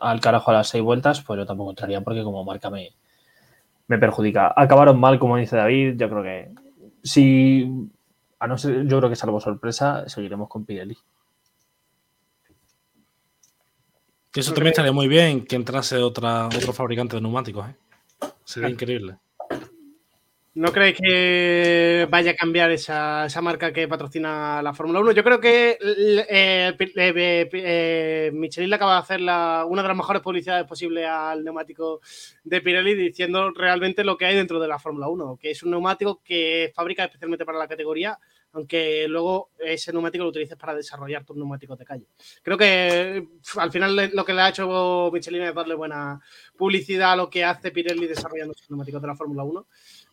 al 0.00 0.20
carajo 0.20 0.50
a 0.50 0.54
las 0.54 0.68
seis 0.68 0.82
vueltas, 0.82 1.20
pues 1.22 1.38
yo 1.38 1.46
tampoco 1.46 1.70
entraría 1.70 2.00
porque 2.00 2.24
como 2.24 2.44
marca 2.44 2.70
me, 2.70 2.90
me 3.86 3.98
perjudica. 3.98 4.52
Acabaron 4.56 4.98
mal, 4.98 5.18
como 5.18 5.36
dice 5.36 5.56
David, 5.56 5.96
yo 5.96 6.08
creo 6.08 6.22
que 6.22 6.54
si, 7.02 7.70
a 8.38 8.46
no 8.46 8.58
ser, 8.58 8.86
yo 8.86 8.98
creo 8.98 9.10
que 9.10 9.16
salvo 9.16 9.40
sorpresa, 9.40 10.08
seguiremos 10.08 10.48
con 10.48 10.64
Pirelli. 10.64 10.96
Que 14.32 14.40
eso 14.40 14.54
también 14.54 14.72
estaría 14.72 14.92
muy 14.92 15.08
bien 15.08 15.44
que 15.44 15.56
entrase 15.56 15.98
otra, 15.98 16.46
otro 16.46 16.72
fabricante 16.72 17.16
de 17.16 17.22
neumáticos, 17.22 17.68
¿eh? 17.68 17.74
Sería 18.44 18.70
increíble. 18.70 19.16
¿No 20.54 20.70
creéis 20.70 20.98
que 20.98 22.06
vaya 22.10 22.32
a 22.32 22.34
cambiar 22.34 22.70
esa, 22.70 23.26
marca 23.40 23.72
que 23.72 23.88
patrocina 23.88 24.60
la 24.62 24.74
Fórmula 24.74 25.00
1? 25.00 25.12
Yo 25.12 25.24
creo 25.24 25.40
que 25.40 25.78
eh, 25.80 26.76
eh, 26.78 27.48
eh, 27.52 28.30
Michelin 28.34 28.68
le 28.68 28.76
acaba 28.76 28.94
de 28.94 29.00
hacer 29.00 29.20
una 29.20 29.82
de 29.82 29.88
las 29.88 29.96
mejores 29.96 30.20
publicidades 30.20 30.66
posibles 30.66 31.06
al 31.06 31.42
neumático 31.42 32.02
de 32.44 32.60
Pirelli 32.60 32.94
diciendo 32.94 33.50
realmente 33.52 34.04
lo 34.04 34.18
que 34.18 34.26
hay 34.26 34.36
dentro 34.36 34.60
de 34.60 34.68
la 34.68 34.78
Fórmula 34.78 35.08
1, 35.08 35.38
que 35.40 35.52
es 35.52 35.62
un 35.62 35.70
neumático 35.70 36.20
que 36.22 36.70
fabrica 36.74 37.04
especialmente 37.04 37.46
para 37.46 37.58
la 37.58 37.68
categoría, 37.68 38.18
aunque 38.52 39.06
luego 39.08 39.50
ese 39.58 39.92
neumático 39.92 40.24
lo 40.24 40.30
utilices 40.30 40.56
para 40.56 40.74
desarrollar 40.74 41.24
tus 41.24 41.36
neumáticos 41.36 41.78
de 41.78 41.84
calle. 41.84 42.06
Creo 42.42 42.58
que 42.58 43.26
al 43.56 43.72
final 43.72 44.10
lo 44.12 44.24
que 44.24 44.32
le 44.32 44.40
ha 44.40 44.48
hecho 44.50 45.10
Michelin 45.12 45.42
es 45.42 45.54
darle 45.54 45.74
buena 45.74 46.20
publicidad 46.56 47.12
a 47.12 47.16
lo 47.16 47.30
que 47.30 47.44
hace 47.44 47.70
Pirelli 47.70 48.06
desarrollando 48.06 48.54
sus 48.54 48.70
neumáticos 48.70 49.00
de 49.00 49.08
la 49.08 49.16
Fórmula 49.16 49.42
1 49.42 49.66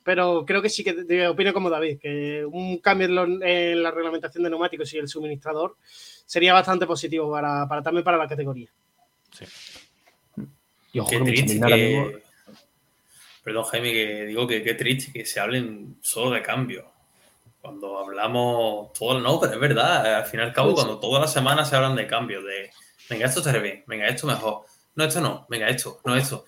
pero 0.04 0.46
creo 0.46 0.62
que 0.62 0.70
sí 0.70 0.84
que 0.84 1.28
opino 1.28 1.54
como 1.54 1.70
David, 1.70 2.00
que 2.00 2.44
un 2.44 2.80
cambio 2.80 3.08
en, 3.44 3.84
la 3.84 3.92
reglamentación 3.92 4.44
de 4.44 4.50
neumáticos 4.50 4.92
y 4.94 4.98
el 4.98 5.08
suministrador 5.08 5.78
sería 5.84 6.54
bastante 6.54 6.88
positivo 6.88 7.32
para, 7.32 7.68
también 7.84 8.04
para 8.04 8.18
la 8.18 8.28
categoría. 8.28 8.70
Sí. 9.32 9.46
Y 10.94 11.00
ojo, 11.00 11.10
qué 11.10 11.20
triste 11.20 11.60
que... 11.60 12.24
Perdón, 13.44 13.64
Jaime, 13.66 13.94
que 13.94 14.26
digo 14.26 14.48
que 14.48 14.64
qué 14.64 14.74
triste 14.74 15.12
que 15.12 15.26
se 15.26 15.40
hablen 15.40 15.98
solo 16.02 16.32
de 16.32 16.42
cambio. 16.42 16.92
Cuando 17.70 18.00
hablamos 18.00 18.94
todo, 18.94 19.20
no, 19.20 19.40
pero 19.40 19.54
es 19.54 19.60
verdad, 19.60 20.16
al 20.16 20.26
fin 20.26 20.40
y 20.40 20.44
al 20.44 20.54
cabo, 20.54 20.74
cuando 20.74 21.00
todas 21.00 21.22
las 21.22 21.32
semanas 21.32 21.70
se 21.70 21.76
hablan 21.76 21.96
de 21.96 22.08
cambio, 22.08 22.42
de 22.42 22.72
venga, 23.08 23.28
esto 23.28 23.44
te 23.44 23.60
bien, 23.60 23.84
venga, 23.86 24.08
esto 24.08 24.26
mejor, 24.26 24.66
no, 24.96 25.04
esto 25.04 25.22
no, 25.22 25.46
venga, 25.50 25.70
esto, 25.70 26.02
no, 26.04 26.16
esto 26.16 26.46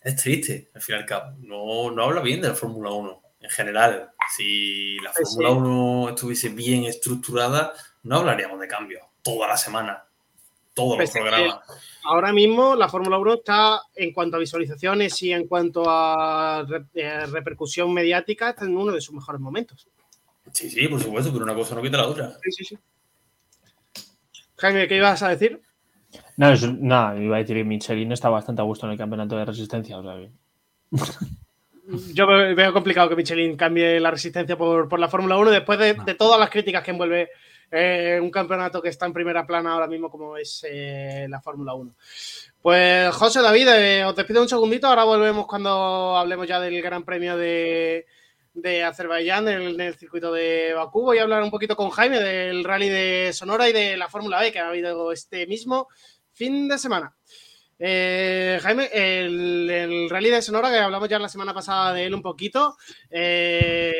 es 0.00 0.16
triste, 0.16 0.70
al 0.74 0.80
fin 0.80 0.94
y 0.94 0.98
al 0.98 1.04
cabo. 1.04 1.36
No, 1.40 1.90
no 1.90 2.04
habla 2.04 2.22
bien 2.22 2.40
de 2.40 2.48
la 2.48 2.54
Fórmula 2.54 2.90
1 2.90 3.22
en 3.40 3.50
general. 3.50 4.10
Si 4.34 4.96
la 5.00 5.12
Fórmula 5.12 5.50
1 5.50 6.08
estuviese 6.10 6.48
bien 6.48 6.84
estructurada, 6.84 7.74
no 8.04 8.16
hablaríamos 8.16 8.58
de 8.58 8.68
cambios 8.68 9.02
toda 9.22 9.48
la 9.48 9.56
semana, 9.58 10.02
todos 10.72 10.98
los 10.98 11.10
pues 11.10 11.10
programas. 11.10 11.60
Ahora 12.04 12.32
mismo 12.32 12.74
la 12.74 12.88
Fórmula 12.88 13.18
1 13.18 13.34
está, 13.34 13.82
en 13.94 14.14
cuanto 14.14 14.36
a 14.36 14.40
visualizaciones 14.40 15.22
y 15.22 15.32
en 15.32 15.46
cuanto 15.46 15.84
a 15.86 16.66
eh, 16.94 17.26
repercusión 17.26 17.92
mediática, 17.92 18.50
está 18.50 18.64
en 18.64 18.78
uno 18.78 18.92
de 18.92 19.02
sus 19.02 19.14
mejores 19.14 19.42
momentos. 19.42 19.86
Sí, 20.52 20.70
sí, 20.70 20.88
por 20.88 21.00
supuesto, 21.00 21.32
pero 21.32 21.44
una 21.44 21.54
cosa 21.54 21.74
no 21.74 21.82
quita 21.82 21.98
la 21.98 22.06
otra. 22.06 22.32
Sí, 22.42 22.52
sí, 22.52 22.64
sí. 22.64 22.78
Jaime, 24.56 24.88
¿qué 24.88 24.96
ibas 24.96 25.22
a 25.22 25.28
decir? 25.28 25.60
No, 26.36 26.54
nada, 26.80 27.16
iba 27.20 27.36
a 27.36 27.40
decir 27.40 27.56
que 27.56 27.64
Michelin 27.64 28.12
está 28.12 28.28
bastante 28.28 28.62
a 28.62 28.64
gusto 28.64 28.86
en 28.86 28.92
el 28.92 28.98
campeonato 28.98 29.36
de 29.36 29.44
resistencia. 29.44 29.96
Yo 32.12 32.26
veo 32.26 32.72
complicado 32.72 33.08
que 33.08 33.16
Michelin 33.16 33.56
cambie 33.56 33.98
la 33.98 34.10
resistencia 34.10 34.56
por, 34.56 34.98
la 34.98 35.08
Fórmula 35.08 35.38
1 35.38 35.50
después 35.50 35.78
de, 35.78 35.94
todas 36.14 36.38
las 36.38 36.50
críticas 36.50 36.82
que 36.82 36.90
envuelve 36.90 37.30
eh, 37.70 38.18
un 38.20 38.30
campeonato 38.30 38.82
que 38.82 38.90
está 38.90 39.06
en 39.06 39.12
primera 39.12 39.46
plana 39.46 39.72
ahora 39.72 39.86
mismo 39.86 40.10
como 40.10 40.36
es 40.36 40.66
eh, 40.68 41.26
la 41.28 41.40
Fórmula 41.40 41.74
1. 41.74 41.94
Pues 42.60 43.14
José 43.14 43.40
David, 43.40 43.68
eh, 43.68 44.04
os 44.04 44.14
despido 44.14 44.42
un 44.42 44.48
segundito, 44.48 44.86
ahora 44.86 45.04
volvemos 45.04 45.46
cuando 45.46 46.16
hablemos 46.16 46.46
ya 46.46 46.60
del 46.60 46.82
Gran 46.82 47.04
Premio 47.04 47.36
de, 47.36 48.06
de 48.60 48.82
Azerbaiyán 48.84 49.48
en 49.48 49.80
el 49.80 49.94
circuito 49.94 50.32
de 50.32 50.72
Bakú. 50.74 51.02
Voy 51.02 51.18
a 51.18 51.22
hablar 51.22 51.42
un 51.42 51.50
poquito 51.50 51.76
con 51.76 51.90
Jaime 51.90 52.20
del 52.20 52.64
rally 52.64 52.88
de 52.88 53.32
Sonora 53.32 53.68
y 53.68 53.72
de 53.72 53.96
la 53.96 54.08
Fórmula 54.08 54.40
B 54.40 54.52
que 54.52 54.58
ha 54.58 54.68
habido 54.68 55.12
este 55.12 55.46
mismo 55.46 55.88
fin 56.32 56.68
de 56.68 56.78
semana. 56.78 57.14
Eh, 57.80 58.58
Jaime, 58.60 58.90
el, 58.92 60.08
rally 60.10 60.30
de 60.30 60.42
Sonora, 60.42 60.70
que 60.70 60.78
hablamos 60.78 61.08
ya 61.08 61.18
la 61.18 61.28
semana 61.28 61.54
pasada 61.54 61.92
de 61.92 62.06
él 62.06 62.14
un 62.14 62.22
poquito, 62.22 62.76
eh, 63.10 63.94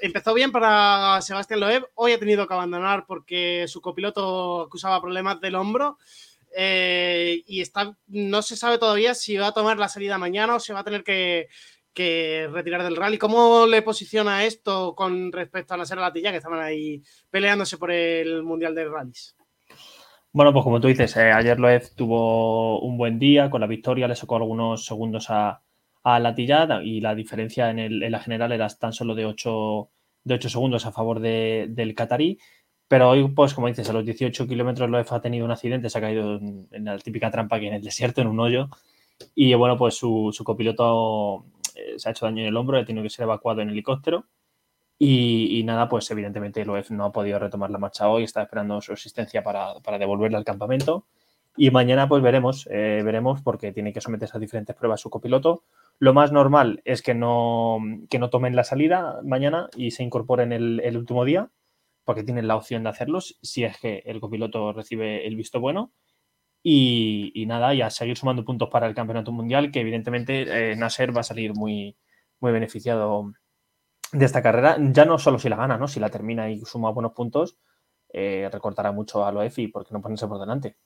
empezó 0.00 0.32
bien 0.32 0.50
para 0.52 1.20
Sebastián 1.20 1.60
Loeb. 1.60 1.86
Hoy 1.94 2.12
ha 2.12 2.18
tenido 2.18 2.46
que 2.46 2.54
abandonar 2.54 3.04
porque 3.06 3.66
su 3.68 3.80
copiloto 3.80 4.62
acusaba 4.62 5.02
problemas 5.02 5.40
del 5.40 5.56
hombro. 5.56 5.98
Eh, 6.56 7.44
y 7.46 7.60
está, 7.60 7.96
no 8.08 8.42
se 8.42 8.56
sabe 8.56 8.78
todavía 8.78 9.14
si 9.14 9.36
va 9.36 9.48
a 9.48 9.54
tomar 9.54 9.78
la 9.78 9.88
salida 9.88 10.18
mañana 10.18 10.56
o 10.56 10.60
si 10.60 10.72
va 10.72 10.80
a 10.80 10.84
tener 10.84 11.04
que, 11.04 11.48
retirar 11.94 12.82
del 12.82 12.96
rally. 12.96 13.18
¿Cómo 13.18 13.66
le 13.66 13.82
posiciona 13.82 14.44
esto 14.44 14.94
con 14.94 15.32
respecto 15.32 15.74
a 15.74 15.76
la 15.76 15.84
Sera 15.84 16.00
Latilla, 16.00 16.30
que 16.30 16.38
estaban 16.38 16.60
ahí 16.60 17.02
peleándose 17.30 17.78
por 17.78 17.90
el 17.90 18.42
Mundial 18.42 18.74
de 18.74 18.88
Rallys? 18.88 19.36
Bueno, 20.32 20.52
pues 20.52 20.62
como 20.62 20.80
tú 20.80 20.86
dices, 20.86 21.16
eh, 21.16 21.32
ayer 21.32 21.58
Loeb 21.58 21.94
tuvo 21.96 22.80
un 22.80 22.96
buen 22.96 23.18
día, 23.18 23.50
con 23.50 23.60
la 23.60 23.66
victoria 23.66 24.06
le 24.06 24.14
sacó 24.14 24.36
algunos 24.36 24.84
segundos 24.84 25.28
a, 25.28 25.60
a 26.04 26.18
Latilla 26.20 26.82
y 26.82 27.00
la 27.00 27.14
diferencia 27.14 27.70
en, 27.70 28.10
la 28.10 28.20
general 28.20 28.52
era 28.52 28.68
tan 28.68 28.92
solo 28.92 29.14
de 29.14 29.26
8, 29.26 29.88
de 30.24 30.40
segundos 30.48 30.86
a 30.86 30.92
favor 30.92 31.20
del 31.20 31.94
catarí. 31.94 32.38
Pero 32.88 33.10
hoy, 33.10 33.28
pues 33.28 33.54
como 33.54 33.68
dices, 33.68 33.88
a 33.88 33.92
los 33.92 34.04
18 34.04 34.48
kilómetros 34.48 34.90
Loeb 34.90 35.06
ha 35.10 35.20
tenido 35.20 35.44
un 35.44 35.52
accidente, 35.52 35.90
se 35.90 35.98
ha 35.98 36.00
caído 36.00 36.36
en, 36.36 36.84
la 36.84 36.98
típica 36.98 37.30
trampa 37.30 37.60
que 37.60 37.68
en 37.68 37.74
el 37.74 37.82
desierto, 37.82 38.20
en 38.20 38.28
un 38.28 38.40
hoyo. 38.40 38.68
Y 39.34 39.54
bueno, 39.54 39.76
pues 39.76 39.94
su, 39.94 40.32
copiloto 40.44 41.44
se 41.96 42.08
ha 42.08 42.12
hecho 42.12 42.26
daño 42.26 42.42
en 42.42 42.48
el 42.48 42.56
hombro, 42.56 42.78
ha 42.78 42.84
tenido 42.84 43.02
que 43.02 43.10
ser 43.10 43.24
evacuado 43.24 43.60
en 43.60 43.70
helicóptero. 43.70 44.26
Y, 45.02 45.62
nada, 45.64 45.88
pues 45.88 46.10
evidentemente 46.10 46.62
Loef 46.64 46.90
no 46.90 47.06
ha 47.06 47.12
podido 47.12 47.38
retomar 47.38 47.70
la 47.70 47.78
marcha 47.78 48.08
hoy, 48.10 48.24
está 48.24 48.42
esperando 48.42 48.82
su 48.82 48.92
asistencia 48.92 49.42
para, 49.42 49.98
devolverle 49.98 50.36
al 50.36 50.44
campamento. 50.44 51.06
Y 51.56 51.70
mañana 51.70 52.06
pues 52.06 52.22
veremos, 52.22 52.68
eh, 52.70 53.00
veremos 53.02 53.40
porque 53.42 53.72
tiene 53.72 53.94
que 53.94 54.02
someterse 54.02 54.36
a 54.36 54.40
diferentes 54.40 54.76
pruebas 54.76 55.00
su 55.00 55.08
copiloto. 55.08 55.64
Lo 55.98 56.12
más 56.12 56.32
normal 56.32 56.82
es 56.84 57.00
que 57.02 57.14
no, 57.14 57.78
que 58.10 58.18
no 58.18 58.28
tomen 58.28 58.54
la 58.54 58.64
salida 58.64 59.20
mañana 59.24 59.70
y 59.74 59.92
se 59.92 60.02
incorporen 60.02 60.52
el, 60.52 60.80
el 60.84 60.98
último 60.98 61.24
día, 61.24 61.50
porque 62.04 62.22
tienen 62.22 62.46
la 62.46 62.56
opción 62.56 62.82
de 62.82 62.90
hacerlos 62.90 63.38
si 63.40 63.64
es 63.64 63.78
que 63.78 64.02
el 64.04 64.20
copiloto 64.20 64.74
recibe 64.74 65.26
el 65.26 65.34
visto 65.34 65.60
bueno. 65.60 65.92
Y, 66.62 67.44
nada, 67.46 67.74
y 67.74 67.82
a 67.82 67.90
seguir 67.90 68.16
sumando 68.16 68.44
puntos 68.44 68.68
para 68.68 68.86
el 68.86 68.94
campeonato 68.94 69.32
mundial, 69.32 69.70
que 69.70 69.80
evidentemente 69.80 70.72
eh, 70.72 70.76
Nasser 70.76 71.16
va 71.16 71.20
a 71.20 71.24
salir 71.24 71.54
muy, 71.54 71.96
muy 72.40 72.52
beneficiado 72.52 73.32
de 74.12 74.24
esta 74.24 74.42
carrera, 74.42 74.76
ya 74.78 75.04
no 75.04 75.18
solo 75.18 75.38
si 75.38 75.48
la 75.48 75.56
gana, 75.56 75.78
¿no? 75.78 75.88
Si 75.88 76.00
la 76.00 76.10
termina 76.10 76.50
y 76.50 76.60
suma 76.60 76.90
buenos 76.90 77.12
puntos, 77.12 77.58
eh, 78.12 78.48
recortará 78.52 78.92
mucho 78.92 79.24
a 79.24 79.32
Loefi 79.32 79.68
porque 79.68 79.94
no 79.94 80.02
ponerse 80.02 80.26
por 80.26 80.40
delante. 80.40 80.76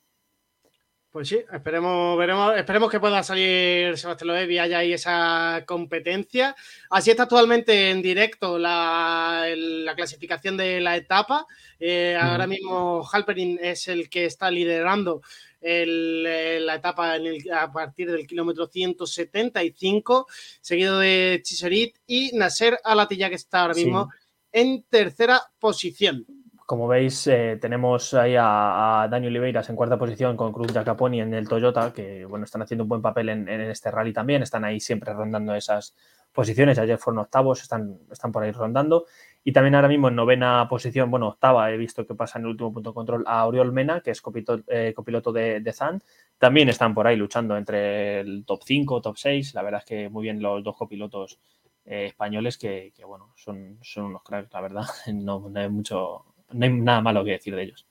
Pues 1.15 1.29
sí, 1.29 1.39
esperemos, 1.53 2.19
veremos, 2.19 2.57
esperemos 2.57 2.91
que 2.91 2.99
pueda 2.99 3.23
salir 3.23 3.97
Sebastián 3.97 4.27
Loeb 4.27 4.51
y 4.51 4.59
haya 4.59 4.79
ahí 4.79 4.95
esa 4.95 5.63
competencia. 5.65 6.57
Así 6.91 7.13
está 7.13 7.23
actualmente 7.23 7.91
en 7.91 8.03
directo 8.03 8.59
la, 8.59 9.47
clasificación 9.95 10.57
de 10.57 10.81
la 10.81 10.97
etapa. 10.97 11.47
Eh, 11.79 12.19
ahora 12.21 12.49
mismo 12.49 13.09
Halperin 13.09 13.61
es 13.63 13.87
el 13.87 14.11
que 14.11 14.25
está 14.25 14.51
liderando 14.51 15.23
eh, 15.61 16.59
la 16.61 16.75
etapa 16.75 17.15
a 17.15 17.73
partir 17.73 18.11
del 18.11 18.27
kilómetro 18.27 18.67
175, 18.67 20.27
seguido 20.61 20.99
de 20.99 21.41
Chiserit 21.45 21.97
y 22.09 22.33
Nasser 22.33 22.81
Alatilla, 22.83 23.29
que 23.29 23.37
está 23.37 23.61
ahora 23.61 23.75
mismo 23.75 24.11
en 24.51 24.83
tercera 24.91 25.41
posición. 25.61 26.27
Como 26.67 26.89
veis, 26.89 27.27
eh, 27.27 27.59
tenemos 27.61 28.15
ahí 28.15 28.37
a, 28.39 29.07
Daniel 29.11 29.33
Oliveiras 29.33 29.69
en 29.69 29.77
cuarta 29.77 29.99
posición 29.99 30.35
con 30.35 30.51
Cruz 30.51 30.73
Jacaponi 30.73 31.21
en 31.21 31.35
el 31.35 31.47
Toyota, 31.47 31.93
que 31.93 32.25
bueno, 32.25 32.47
están 32.47 32.63
haciendo 32.63 32.85
un 32.85 32.89
buen 32.89 33.03
papel 33.03 33.29
en, 33.29 33.49
este 33.49 33.91
rally 33.91 34.15
también, 34.15 34.43
están 34.43 34.65
ahí 34.65 34.81
siempre 34.81 35.13
rondando 35.13 35.55
esas 35.55 35.95
posiciones, 36.33 36.79
ayer 36.79 36.97
fueron 36.97 37.21
octavos, 37.21 37.61
están, 37.63 37.99
están 38.11 38.33
por 38.33 38.43
ahí 38.43 38.51
rondando. 38.51 39.05
Y 39.45 39.53
también 39.53 39.75
ahora 39.75 39.89
mismo 39.89 40.09
en 40.09 40.17
novena 40.17 40.67
posición, 40.69 41.11
bueno, 41.11 41.29
octava, 41.29 41.71
he 41.71 41.77
visto 41.77 42.07
que 42.07 42.15
pasa 42.15 42.39
en 42.39 42.47
el 42.47 42.53
último 42.53 42.73
punto 42.73 42.91
de 42.91 42.95
control 42.95 43.25
a 43.27 43.47
Oriol 43.47 43.71
Mena, 43.73 44.01
que 44.01 44.11
es 44.13 44.23
eh, 44.69 44.95
copiloto, 44.97 45.33
de, 45.33 45.73
Zan. 45.75 46.03
También 46.39 46.71
están 46.71 46.95
por 46.95 47.07
ahí 47.07 47.17
luchando 47.17 47.59
entre 47.59 48.21
el 48.21 48.45
top 48.47 48.63
5, 48.65 49.03
top 49.03 49.19
6. 49.19 49.53
La 49.55 49.63
verdad 49.63 49.81
es 49.81 49.87
que 49.87 50.09
muy 50.09 50.23
bien 50.23 50.41
los 50.41 50.65
dos 50.65 50.77
copilotos 50.77 51.39
eh, 51.85 52.07
españoles 52.07 52.57
que, 52.57 52.93
bueno, 53.07 53.35
son, 53.37 53.79
son 53.83 54.05
unos 54.07 54.23
cracks, 54.23 54.51
la 54.53 54.63
verdad. 54.63 54.85
No, 55.13 55.53
hay 55.55 55.69
mucho, 55.69 56.25
no 56.53 56.65
hay 56.65 56.73
nada 56.73 57.01
malo 57.01 57.25
que 57.25 57.33
decir 57.33 57.55
de 57.55 57.63
ellos. 57.63 57.87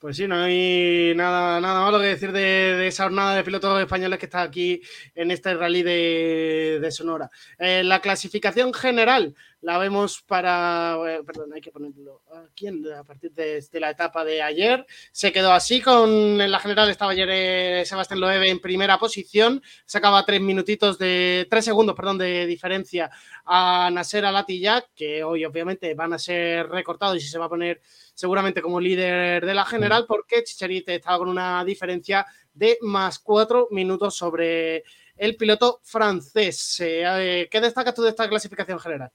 Pues 0.00 0.16
sí, 0.16 0.26
no 0.26 0.34
hay 0.36 1.12
nada, 1.14 1.60
nada 1.60 1.82
malo 1.82 1.98
que 1.98 2.06
decir 2.06 2.32
de, 2.32 2.86
esa 2.86 3.02
jornada 3.02 3.34
de 3.34 3.44
pilotos 3.44 3.78
españoles 3.78 4.18
que 4.18 4.24
está 4.24 4.40
aquí 4.40 4.80
en 5.14 5.30
este 5.30 5.52
rally 5.52 5.82
de, 5.82 6.88
Sonora. 6.90 7.30
Eh, 7.58 7.84
la 7.84 8.00
clasificación 8.00 8.72
general 8.72 9.34
la 9.62 9.78
vemos 9.78 10.22
para, 10.22 10.96
eh, 11.06 11.22
perdón, 11.24 11.52
hay 11.52 11.60
que 11.60 11.70
ponerlo 11.70 12.22
aquí 12.50 12.66
a 12.68 13.04
partir 13.04 13.32
de, 13.32 13.62
la 13.74 13.90
etapa 13.90 14.24
de 14.24 14.42
ayer. 14.42 14.86
Se 15.12 15.32
quedó 15.32 15.52
así 15.52 15.80
con, 15.80 16.40
en 16.40 16.50
la 16.50 16.58
general 16.58 16.88
estaba 16.88 17.12
ayer 17.12 17.28
eh, 17.30 17.84
Sebastián 17.84 18.20
Loewe 18.20 18.48
en 18.48 18.60
primera 18.60 18.98
posición, 18.98 19.62
sacaba 19.84 20.24
tres 20.24 20.40
minutitos 20.40 20.98
de, 20.98 21.46
tres 21.50 21.64
segundos, 21.64 21.94
perdón, 21.94 22.18
de 22.18 22.46
diferencia 22.46 23.10
a 23.44 23.90
Nasser 23.92 24.24
Alatillac, 24.24 24.90
que 24.94 25.22
hoy 25.22 25.44
obviamente 25.44 25.94
van 25.94 26.14
a 26.14 26.18
ser 26.18 26.68
recortados 26.68 27.16
y 27.16 27.20
se 27.20 27.38
va 27.38 27.46
a 27.46 27.50
poner 27.50 27.80
seguramente 28.14 28.62
como 28.62 28.80
líder 28.80 29.44
de 29.44 29.54
la 29.54 29.64
general, 29.64 30.06
porque 30.06 30.42
Chicharite 30.42 30.96
estaba 30.96 31.18
con 31.18 31.28
una 31.28 31.64
diferencia 31.64 32.26
de 32.52 32.78
más 32.82 33.18
cuatro 33.18 33.68
minutos 33.70 34.16
sobre 34.16 34.84
el 35.16 35.36
piloto 35.36 35.80
francés. 35.82 36.80
Eh, 36.80 37.48
¿Qué 37.50 37.60
destacas 37.60 37.94
tú 37.94 38.02
de 38.02 38.10
esta 38.10 38.28
clasificación 38.28 38.78
general? 38.78 39.12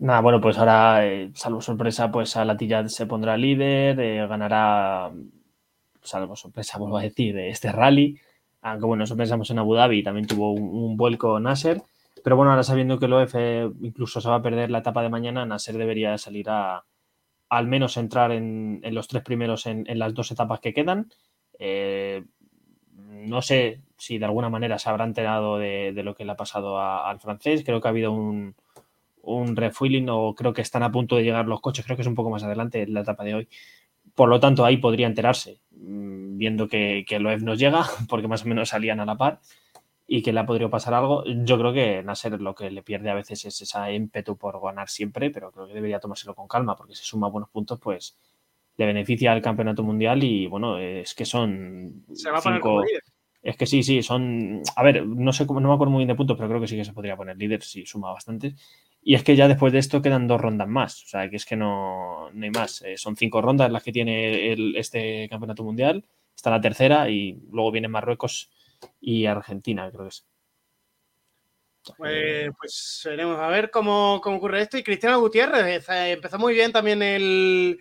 Nada, 0.00 0.20
bueno, 0.20 0.40
pues 0.40 0.56
ahora, 0.58 1.04
eh, 1.06 1.30
salvo 1.34 1.60
sorpresa, 1.60 2.10
pues 2.10 2.36
a 2.36 2.44
Latilla 2.44 2.88
se 2.88 3.06
pondrá 3.06 3.36
líder, 3.36 3.98
eh, 3.98 4.26
ganará, 4.28 5.10
salvo 6.02 6.36
sorpresa, 6.36 6.78
vuelvo 6.78 6.98
a 6.98 7.02
decir, 7.02 7.36
este 7.38 7.72
rally. 7.72 8.18
Aunque 8.62 8.86
bueno, 8.86 9.04
eso 9.04 9.16
pensamos 9.16 9.50
en 9.50 9.58
Abu 9.58 9.74
Dhabi, 9.74 10.02
también 10.02 10.26
tuvo 10.26 10.52
un, 10.52 10.96
vuelco 10.96 11.40
Nasser. 11.40 11.82
Pero 12.22 12.36
bueno, 12.36 12.50
ahora 12.50 12.62
sabiendo 12.62 12.98
que 12.98 13.06
el 13.06 13.12
OF 13.12 13.34
incluso 13.80 14.20
se 14.20 14.28
va 14.28 14.36
a 14.36 14.42
perder 14.42 14.70
la 14.70 14.78
etapa 14.78 15.02
de 15.02 15.08
mañana, 15.08 15.46
Nasser 15.46 15.76
debería 15.78 16.16
salir 16.18 16.48
a 16.50 16.84
al 17.48 17.66
menos 17.66 17.96
entrar 17.96 18.32
en, 18.32 18.82
los 18.92 19.08
tres 19.08 19.22
primeros 19.22 19.66
en, 19.66 19.86
las 19.98 20.14
dos 20.14 20.30
etapas 20.30 20.60
que 20.60 20.74
quedan. 20.74 21.10
Eh, 21.58 22.24
no 22.92 23.42
sé 23.42 23.80
si 23.96 24.18
de 24.18 24.24
alguna 24.26 24.50
manera 24.50 24.78
se 24.78 24.90
habrá 24.90 25.04
enterado 25.04 25.58
de, 25.58 25.92
lo 26.04 26.14
que 26.14 26.24
le 26.24 26.32
ha 26.32 26.36
pasado 26.36 26.80
al 26.80 27.20
francés. 27.20 27.62
Creo 27.64 27.80
que 27.80 27.88
ha 27.88 27.90
habido 27.90 28.12
un, 28.12 28.54
un 29.36 29.56
refueling 29.56 30.08
o 30.10 30.34
creo 30.34 30.52
que 30.52 30.62
están 30.62 30.82
a 30.82 30.92
punto 30.92 31.16
de 31.16 31.24
llegar 31.24 31.46
los 31.46 31.60
coches, 31.60 31.84
creo 31.84 31.96
que 31.96 32.02
es 32.02 32.08
un 32.08 32.14
poco 32.14 32.30
más 32.30 32.42
adelante 32.42 32.82
en 32.82 32.94
la 32.94 33.00
etapa 33.00 33.24
de 33.24 33.34
hoy. 33.34 33.48
Por 34.14 34.28
lo 34.28 34.40
tanto, 34.40 34.64
ahí 34.64 34.78
podría 34.78 35.06
enterarse, 35.06 35.60
mm, 35.70 36.38
viendo 36.38 36.68
que, 36.68 37.04
que 37.06 37.18
Loeb 37.18 37.42
nos 37.42 37.58
llega, 37.58 37.84
porque 38.08 38.28
más 38.28 38.44
o 38.44 38.48
menos 38.48 38.70
salían 38.70 39.00
a 39.00 39.04
la 39.04 39.16
par 39.16 39.40
y 40.10 40.22
que 40.22 40.32
le 40.32 40.40
ha 40.40 40.46
podido 40.46 40.70
pasar 40.70 40.94
algo. 40.94 41.22
Yo 41.26 41.58
creo 41.58 41.72
que 41.72 42.02
Nasser 42.02 42.40
lo 42.40 42.54
que 42.54 42.70
le 42.70 42.82
pierde 42.82 43.10
a 43.10 43.14
veces 43.14 43.44
es 43.44 43.60
esa 43.60 43.92
ímpetu 43.92 44.38
por 44.38 44.60
ganar 44.60 44.88
siempre, 44.88 45.30
pero 45.30 45.52
creo 45.52 45.68
que 45.68 45.74
debería 45.74 46.00
tomárselo 46.00 46.34
con 46.34 46.48
calma, 46.48 46.74
porque 46.74 46.94
si 46.94 47.04
suma 47.04 47.28
buenos 47.28 47.50
puntos, 47.50 47.78
pues 47.78 48.16
le 48.78 48.86
beneficia 48.86 49.32
al 49.32 49.42
campeonato 49.42 49.82
mundial 49.82 50.24
y 50.24 50.46
bueno, 50.46 50.78
es 50.78 51.14
que 51.14 51.26
son. 51.26 52.04
Se 52.14 52.30
va 52.30 52.38
a 52.38 52.40
poner 52.40 52.60
como 52.60 52.82
líder. 52.82 53.02
Es 53.42 53.56
que 53.56 53.66
sí, 53.66 53.82
sí, 53.82 54.02
son. 54.02 54.62
A 54.76 54.82
ver, 54.82 55.06
no 55.06 55.32
sé 55.32 55.44
no 55.44 55.60
me 55.60 55.74
acuerdo 55.74 55.90
muy 55.90 56.00
bien 56.00 56.08
de 56.08 56.14
puntos, 56.14 56.36
pero 56.36 56.48
creo 56.48 56.60
que 56.60 56.68
sí 56.68 56.76
que 56.76 56.84
se 56.84 56.92
podría 56.92 57.16
poner 57.16 57.36
líder 57.36 57.62
si 57.62 57.84
suma 57.84 58.10
bastante. 58.12 58.54
Y 59.02 59.14
es 59.14 59.24
que 59.24 59.36
ya 59.36 59.48
después 59.48 59.72
de 59.72 59.78
esto 59.78 60.02
quedan 60.02 60.26
dos 60.26 60.40
rondas 60.40 60.68
más. 60.68 61.02
O 61.04 61.06
sea, 61.06 61.30
que 61.30 61.36
es 61.36 61.46
que 61.46 61.56
no, 61.56 62.30
no 62.32 62.44
hay 62.44 62.50
más. 62.50 62.82
Eh, 62.82 62.96
son 62.96 63.16
cinco 63.16 63.40
rondas 63.40 63.70
las 63.70 63.82
que 63.82 63.92
tiene 63.92 64.52
este 64.78 65.28
campeonato 65.28 65.64
mundial. 65.64 66.04
Está 66.34 66.50
la 66.50 66.60
tercera 66.60 67.08
y 67.08 67.40
luego 67.50 67.72
viene 67.72 67.88
Marruecos 67.88 68.50
y 69.00 69.26
Argentina, 69.26 69.90
creo 69.90 70.04
que 70.04 70.08
es. 70.08 70.26
Pues, 71.96 72.50
pues, 72.58 73.02
veremos 73.06 73.38
a 73.38 73.48
ver 73.48 73.70
cómo, 73.70 74.16
ocurre 74.16 74.62
esto. 74.62 74.76
Y 74.76 74.82
Cristiano 74.82 75.20
Gutiérrez 75.20 75.88
eh, 75.88 76.12
empezó 76.12 76.38
muy 76.38 76.54
bien 76.54 76.72
también 76.72 77.02
el, 77.02 77.78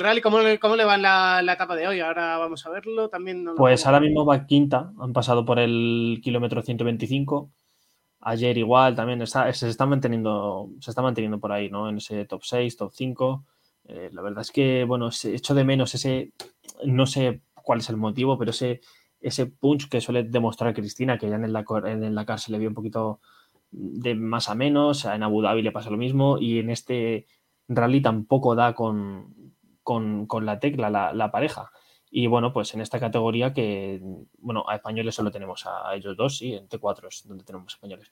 rally. 0.00 0.20
¿Cómo, 0.20 0.38
¿Cómo, 0.60 0.76
le 0.76 0.84
va 0.84 0.96
en 0.96 1.02
la, 1.02 1.52
etapa 1.52 1.76
de 1.76 1.86
hoy? 1.86 2.00
Ahora 2.00 2.36
vamos 2.38 2.66
a 2.66 2.70
verlo. 2.70 3.08
También 3.08 3.46
pues 3.56 3.86
ahora 3.86 4.00
mismo 4.00 4.24
va 4.24 4.46
quinta. 4.46 4.92
Han 5.00 5.12
pasado 5.12 5.44
por 5.44 5.58
el 5.58 6.20
kilómetro 6.22 6.62
125 6.62 7.52
Ayer 8.20 8.58
igual 8.58 8.94
también 8.94 9.22
está, 9.22 9.52
se 9.52 9.68
está 9.68 9.86
manteniendo, 9.86 10.70
se 10.80 10.90
está 10.90 11.02
manteniendo 11.02 11.38
por 11.38 11.52
ahí, 11.52 11.70
¿no? 11.70 11.88
En 11.88 11.98
ese 11.98 12.24
top 12.24 12.42
6, 12.44 12.76
top 12.76 12.92
5. 12.92 13.44
Eh, 13.84 14.10
la 14.12 14.22
verdad 14.22 14.42
es 14.42 14.50
que, 14.50 14.84
bueno, 14.84 15.08
echo 15.24 15.54
de 15.54 15.64
menos 15.64 15.94
ese, 15.94 16.32
no 16.84 17.06
sé 17.06 17.40
cuál 17.54 17.78
es 17.78 17.88
el 17.90 17.96
motivo, 17.96 18.38
pero 18.38 18.50
ese, 18.50 18.80
ese 19.20 19.46
punch 19.46 19.88
que 19.88 20.00
suele 20.00 20.24
demostrar 20.24 20.74
Cristina, 20.74 21.18
que 21.18 21.28
ya 21.28 21.36
en 21.36 21.44
el, 21.44 21.56
en 21.86 22.04
el 22.04 22.14
Dakar 22.14 22.38
se 22.38 22.52
le 22.52 22.58
vio 22.58 22.68
un 22.68 22.74
poquito 22.74 23.20
de 23.70 24.14
más 24.14 24.48
a 24.48 24.54
menos, 24.54 25.04
en 25.04 25.22
Abu 25.22 25.42
Dhabi 25.42 25.62
le 25.62 25.72
pasa 25.72 25.90
lo 25.90 25.96
mismo 25.96 26.38
y 26.38 26.58
en 26.58 26.70
este 26.70 27.26
rally 27.68 28.00
tampoco 28.00 28.54
da 28.54 28.74
con, 28.74 29.34
la 30.42 30.58
tecla 30.58 30.90
la, 30.90 31.30
pareja. 31.30 31.70
Y 32.10 32.26
bueno, 32.26 32.52
pues 32.52 32.74
en 32.74 32.80
esta 32.80 32.98
categoría 32.98 33.52
que, 33.52 34.00
bueno, 34.38 34.64
a 34.68 34.76
españoles 34.76 35.14
solo 35.14 35.30
tenemos 35.30 35.66
a, 35.66 35.94
ellos 35.94 36.16
dos, 36.16 36.38
sí, 36.38 36.54
en 36.54 36.68
T4 36.68 37.08
es 37.08 37.26
donde 37.26 37.44
tenemos 37.44 37.74
españoles. 37.74 38.10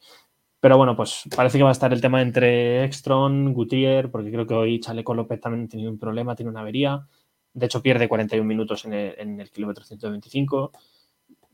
Pero 0.60 0.76
bueno, 0.76 0.96
pues 0.96 1.24
parece 1.34 1.58
que 1.58 1.64
va 1.64 1.70
a 1.70 1.72
estar 1.72 1.92
el 1.92 2.00
tema 2.00 2.22
entre 2.22 2.84
Extron, 2.84 3.52
Gutiérrez, 3.52 4.10
porque 4.10 4.30
creo 4.30 4.46
que 4.46 4.54
hoy 4.54 4.80
Chaleco 4.80 5.14
López 5.14 5.40
también 5.40 5.66
ha 5.66 5.68
tenido 5.68 5.90
un 5.90 5.98
problema, 5.98 6.34
tiene 6.34 6.50
una 6.50 6.60
avería. 6.60 7.06
De 7.52 7.66
hecho, 7.66 7.82
pierde 7.82 8.08
41 8.08 8.46
minutos 8.46 8.84
en 8.84 8.92
el, 8.94 9.14
en 9.18 9.40
el 9.40 9.50
kilómetro 9.50 9.84
125 9.84 10.72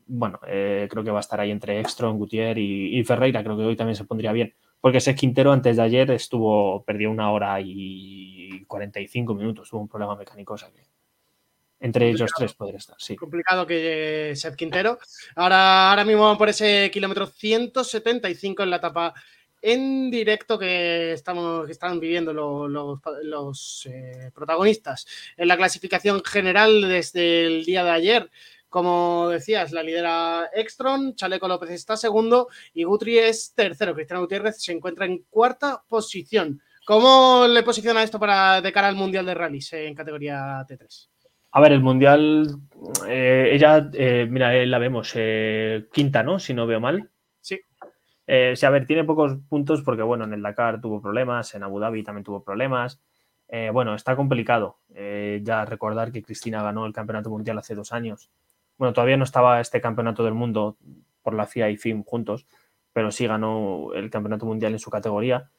bueno, 0.07 0.39
eh, 0.47 0.87
creo 0.89 1.03
que 1.03 1.11
va 1.11 1.19
a 1.19 1.21
estar 1.21 1.39
ahí 1.39 1.51
entre 1.51 1.79
Extron, 1.79 2.17
Gutiérrez 2.17 2.63
y, 2.63 3.03
Ferreira. 3.03 3.43
Creo 3.43 3.57
que 3.57 3.63
hoy 3.63 3.75
también 3.75 3.95
se 3.95 4.05
pondría 4.05 4.31
bien. 4.31 4.53
Porque 4.81 4.97
ese 4.97 5.15
Quintero 5.15 5.51
antes 5.51 5.77
de 5.77 5.83
ayer 5.83 6.11
estuvo, 6.11 6.83
perdió 6.83 7.09
una 7.09 7.31
hora 7.31 7.59
y 7.61 8.63
45 8.67 9.33
minutos. 9.33 9.69
Tuvo 9.69 9.81
un 9.81 9.87
problema 9.87 10.15
mecánico. 10.15 10.53
O 10.53 10.57
sea 10.57 10.69
que 10.71 10.81
entre 11.83 12.09
ellos 12.09 12.31
tres 12.33 12.53
podría 12.53 12.77
estar, 12.77 12.95
sí. 12.97 13.17
Complicado 13.17 13.67
que 13.67 14.31
Seth 14.35 14.55
Quintero. 14.55 14.97
Ahora, 15.35 15.89
ahora 15.89 16.05
mismo 16.05 16.37
por 16.37 16.47
ese 16.47 16.89
kilómetro 16.91 17.27
175 17.27 18.63
en 18.63 18.69
la 18.69 18.77
etapa 18.77 19.13
en 19.61 20.09
directo 20.09 20.57
que 20.57 21.11
estamos 21.11 21.65
que 21.65 21.73
están 21.73 21.99
viviendo 21.99 22.31
los, 22.33 23.85
eh, 23.85 24.31
protagonistas 24.33 25.05
en 25.35 25.49
la 25.49 25.57
clasificación 25.57 26.23
general 26.23 26.87
desde 26.87 27.45
el 27.47 27.65
día 27.65 27.83
de 27.83 27.91
ayer. 27.91 28.31
Como 28.69 29.27
decías, 29.27 29.73
la 29.73 29.83
lidera 29.83 30.49
Extron, 30.53 31.15
Chaleco 31.15 31.49
López 31.49 31.69
está 31.71 31.97
segundo 31.97 32.47
y 32.73 32.85
Gutri 32.85 33.19
es 33.19 33.53
tercero. 33.53 33.93
Cristiano 33.93 34.21
Gutiérrez 34.21 34.61
se 34.61 34.71
encuentra 34.71 35.05
en 35.05 35.25
cuarta 35.29 35.83
posición. 35.89 36.61
¿Cómo 36.85 37.45
le 37.45 37.61
posiciona 37.63 38.03
esto 38.03 38.19
para 38.19 38.61
de 38.61 38.71
cara 38.71 38.87
al 38.87 38.95
Mundial 38.95 39.25
de 39.25 39.33
Rallys 39.33 39.73
en 39.73 39.93
categoría 39.93 40.65
T3? 40.65 41.12
A 41.53 41.61
ver, 41.61 41.71
el 41.71 41.81
Mundial, 41.81 42.57
eh, 43.07 43.49
ella, 43.53 43.89
eh, 43.93 44.27
mira, 44.29 44.55
eh, 44.55 44.65
la 44.65 44.79
vemos 44.79 45.13
quinta, 45.91 46.23
¿no? 46.23 46.39
Si 46.39 46.53
no 46.53 46.67
veo 46.67 46.79
mal. 46.79 47.09
Sí. 47.39 47.59
sí, 48.27 48.65
a 48.65 48.69
ver, 48.69 48.85
tiene 48.85 49.03
pocos 49.03 49.37
puntos 49.47 49.81
porque, 49.83 50.01
bueno, 50.01 50.25
en 50.25 50.33
el 50.33 50.41
Dakar 50.41 50.81
tuvo 50.81 51.01
problemas, 51.01 51.53
en 51.55 51.63
Abu 51.63 51.79
Dhabi 51.79 52.03
también 52.03 52.23
tuvo 52.23 52.43
problemas. 52.43 52.99
bueno, 53.71 53.95
está 53.95 54.15
complicado. 54.15 54.79
ya 55.41 55.65
recordar 55.65 56.11
que 56.11 56.23
Cristina 56.23 56.63
ganó 56.63 56.85
el 56.85 56.93
Campeonato 56.93 57.29
Mundial 57.29 57.57
hace 57.59 57.75
dos 57.75 57.93
años 57.93 58.29
bueno, 58.77 58.93
todavía 58.93 59.17
no 59.17 59.23
estaba 59.23 59.59
este 59.61 59.81
campeonato 59.81 60.23
del 60.23 60.33
mundo 60.33 60.77
por 61.21 61.33
la 61.33 61.45
FIA 61.45 61.69
y 61.69 61.77
FIM 61.77 62.03
juntos, 62.03 62.45
pero 62.91 63.11
sí 63.11 63.27
ganó 63.27 63.93
el 63.93 64.09
campeonato 64.09 64.45
mundial 64.45 64.73
en 64.73 64.79
su 64.79 64.89
categoría. 64.89 65.49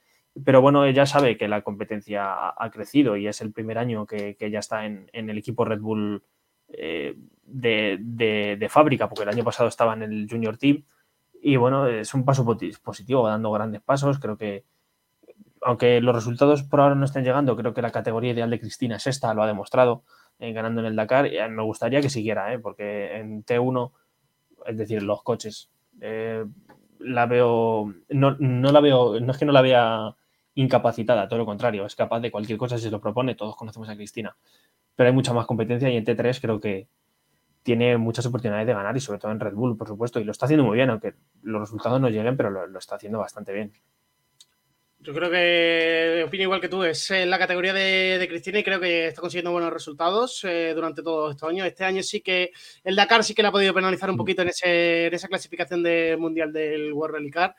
Pero 0.42 0.60
bueno, 0.60 0.84
ella 0.84 1.06
sabe 1.06 1.36
que 1.36 1.46
la 1.46 1.62
competencia 1.62 2.52
ha 2.56 2.70
crecido 2.70 3.16
y 3.16 3.28
es 3.28 3.40
el 3.40 3.52
primer 3.52 3.78
año 3.78 4.06
que, 4.06 4.34
que 4.36 4.46
ella 4.46 4.58
está 4.58 4.84
en, 4.84 5.08
el 5.12 5.38
equipo 5.38 5.64
Red 5.64 5.80
Bull 5.80 6.24
eh, 6.68 7.16
de, 7.44 8.66
fábrica, 8.68 9.08
porque 9.08 9.22
el 9.22 9.28
año 9.28 9.44
pasado 9.44 9.68
estaba 9.68 9.94
en 9.94 10.02
el 10.02 10.26
Junior 10.28 10.56
Team. 10.56 10.84
Y 11.40 11.56
bueno, 11.56 11.86
es 11.86 12.14
un 12.14 12.24
paso 12.24 12.44
positivo, 12.82 13.28
dando 13.28 13.52
grandes 13.52 13.82
pasos. 13.82 14.18
Creo 14.18 14.36
que, 14.36 14.64
aunque 15.62 16.00
los 16.00 16.14
resultados 16.14 16.62
por 16.62 16.80
ahora 16.80 16.94
no 16.94 17.04
estén 17.04 17.22
llegando, 17.22 17.56
creo 17.56 17.74
que 17.74 17.82
la 17.82 17.92
categoría 17.92 18.32
ideal 18.32 18.50
de 18.50 18.60
Cristina 18.60 18.96
es 18.96 19.06
esta, 19.06 19.34
lo 19.34 19.42
ha 19.42 19.46
demostrado. 19.46 20.04
Eh, 20.40 20.52
ganando 20.52 20.80
en 20.80 20.86
el 20.88 20.96
Dakar. 20.96 21.26
Y 21.26 21.38
me 21.50 21.62
gustaría 21.62 22.00
que 22.00 22.10
siguiera, 22.10 22.52
¿eh? 22.52 22.58
porque 22.58 23.16
en 23.16 23.44
T1, 23.44 23.92
es 24.66 24.76
decir, 24.76 25.02
los 25.02 25.22
coches, 25.22 25.70
eh, 26.00 26.44
la 26.98 27.26
veo 27.26 27.94
no, 28.08 28.36
no, 28.38 28.72
la 28.72 28.80
veo, 28.80 29.20
no 29.20 29.32
es 29.32 29.38
que 29.38 29.44
no 29.44 29.52
la 29.52 29.62
vea 29.62 30.16
incapacitada, 30.54 31.28
todo 31.28 31.38
lo 31.38 31.46
contrario, 31.46 31.86
es 31.86 31.96
capaz 31.96 32.20
de 32.20 32.30
cualquier 32.30 32.58
cosa 32.58 32.76
si 32.76 32.84
se 32.84 32.90
lo 32.90 33.00
propone, 33.00 33.34
todos 33.34 33.56
conocemos 33.56 33.88
a 33.88 33.96
Cristina, 33.96 34.36
pero 34.94 35.08
hay 35.08 35.14
mucha 35.14 35.32
más 35.32 35.46
competencia 35.46 35.90
y 35.90 35.96
en 35.96 36.04
T3 36.04 36.40
creo 36.40 36.60
que 36.60 36.88
tiene 37.62 37.96
muchas 37.96 38.26
oportunidades 38.26 38.66
de 38.66 38.74
ganar 38.74 38.96
y 38.96 39.00
sobre 39.00 39.18
todo 39.18 39.32
en 39.32 39.40
Red 39.40 39.54
Bull, 39.54 39.76
por 39.76 39.88
supuesto, 39.88 40.20
y 40.20 40.24
lo 40.24 40.32
está 40.32 40.46
haciendo 40.46 40.64
muy 40.64 40.76
bien, 40.76 40.90
aunque 40.90 41.14
los 41.42 41.60
resultados 41.60 42.00
no 42.00 42.08
lleguen, 42.08 42.36
pero 42.36 42.66
lo 42.66 42.78
está 42.78 42.96
haciendo 42.96 43.18
bastante 43.18 43.52
bien. 43.52 43.72
Yo 45.04 45.12
creo 45.12 45.30
que 45.30 46.24
opino 46.26 46.44
igual 46.44 46.62
que 46.62 46.70
tú, 46.70 46.82
es 46.82 47.10
en 47.10 47.28
la 47.28 47.38
categoría 47.38 47.74
de, 47.74 48.24
Cristina 48.26 48.60
y 48.60 48.64
creo 48.64 48.80
que 48.80 49.08
está 49.08 49.20
consiguiendo 49.20 49.52
buenos 49.52 49.70
resultados 49.70 50.42
eh, 50.44 50.72
durante 50.74 51.02
todos 51.02 51.32
estos 51.32 51.46
años. 51.46 51.66
Este 51.66 51.84
año 51.84 52.02
sí 52.02 52.22
que 52.22 52.52
el 52.82 52.96
Dakar 52.96 53.22
sí 53.22 53.34
que 53.34 53.42
le 53.42 53.48
ha 53.48 53.52
podido 53.52 53.74
penalizar 53.74 54.08
un 54.08 54.14
mm. 54.14 54.18
poquito 54.18 54.40
en, 54.40 54.48
esa 54.48 55.28
clasificación 55.28 55.82
de 55.82 56.16
mundial 56.18 56.54
del 56.54 56.90
World 56.94 57.16
Rally 57.16 57.30
Car. 57.30 57.54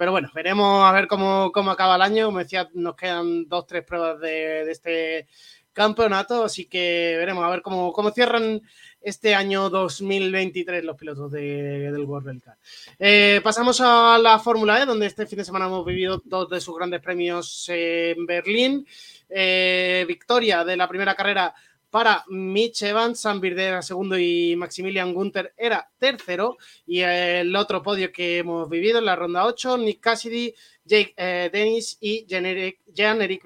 Pero 0.00 0.12
bueno, 0.12 0.30
veremos 0.34 0.82
a 0.82 0.92
ver 0.92 1.06
cómo, 1.06 1.52
acaba 1.70 1.96
el 1.96 2.00
año. 2.00 2.24
Como 2.24 2.38
decía, 2.38 2.70
nos 2.72 2.96
quedan 2.96 3.46
dos, 3.46 3.66
tres 3.66 3.84
pruebas 3.84 4.18
de, 4.18 4.64
de 4.64 4.72
este 4.72 5.28
campeonato, 5.74 6.42
así 6.42 6.64
que 6.64 7.16
veremos 7.18 7.44
a 7.44 7.50
ver 7.50 7.60
cómo, 7.60 7.92
cómo 7.92 8.10
cierran 8.10 8.62
este 9.02 9.34
año 9.34 9.68
2023 9.68 10.84
los 10.84 10.96
pilotos 10.96 11.30
del 11.30 12.04
World 12.06 12.26
Rally 12.26 12.40
Car. 12.40 12.56
Eh, 12.98 13.42
pasamos 13.44 13.78
a 13.82 14.18
la 14.18 14.38
Fórmula 14.38 14.80
E, 14.80 14.86
donde 14.86 15.04
este 15.04 15.26
fin 15.26 15.36
de 15.38 15.44
semana 15.44 15.66
hemos 15.66 15.84
vivido 15.84 16.22
dos 16.24 16.48
de 16.48 16.62
sus 16.62 16.74
grandes 16.78 17.02
premios 17.02 17.66
en 17.68 18.24
Berlín. 18.24 18.86
Eh, 19.28 20.06
victoria 20.08 20.64
de 20.64 20.78
la 20.78 20.88
primera 20.88 21.14
carrera 21.14 21.54
para 21.90 22.24
Mitch 22.28 22.82
Evans, 22.82 23.20
Sam 23.20 23.42
era 23.44 23.82
segundo 23.82 24.18
y 24.18 24.54
Maximilian 24.56 25.12
Gunther 25.12 25.52
era 25.56 25.90
tercero. 25.98 26.56
Y 26.86 27.00
el 27.00 27.54
otro 27.56 27.82
podio 27.82 28.12
que 28.12 28.38
hemos 28.38 28.68
vivido 28.68 28.98
en 29.00 29.06
la 29.06 29.16
ronda 29.16 29.44
8, 29.44 29.78
Nick 29.78 30.00
Cassidy, 30.00 30.54
Jake 30.90 31.14
eh, 31.16 31.50
Dennis 31.52 31.98
y 32.00 32.26
Jean-Éric 32.26 33.44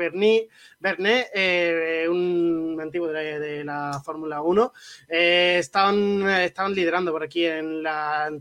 Bernet, 0.80 1.30
eh, 1.34 2.06
un 2.08 2.78
antiguo 2.80 3.08
de, 3.08 3.62
la 3.62 4.00
Fórmula 4.02 4.40
1, 4.40 4.72
eh, 5.08 5.56
estaban, 5.58 6.74
liderando 6.74 7.12
por 7.12 7.22
aquí 7.22 7.44
en, 7.44 7.82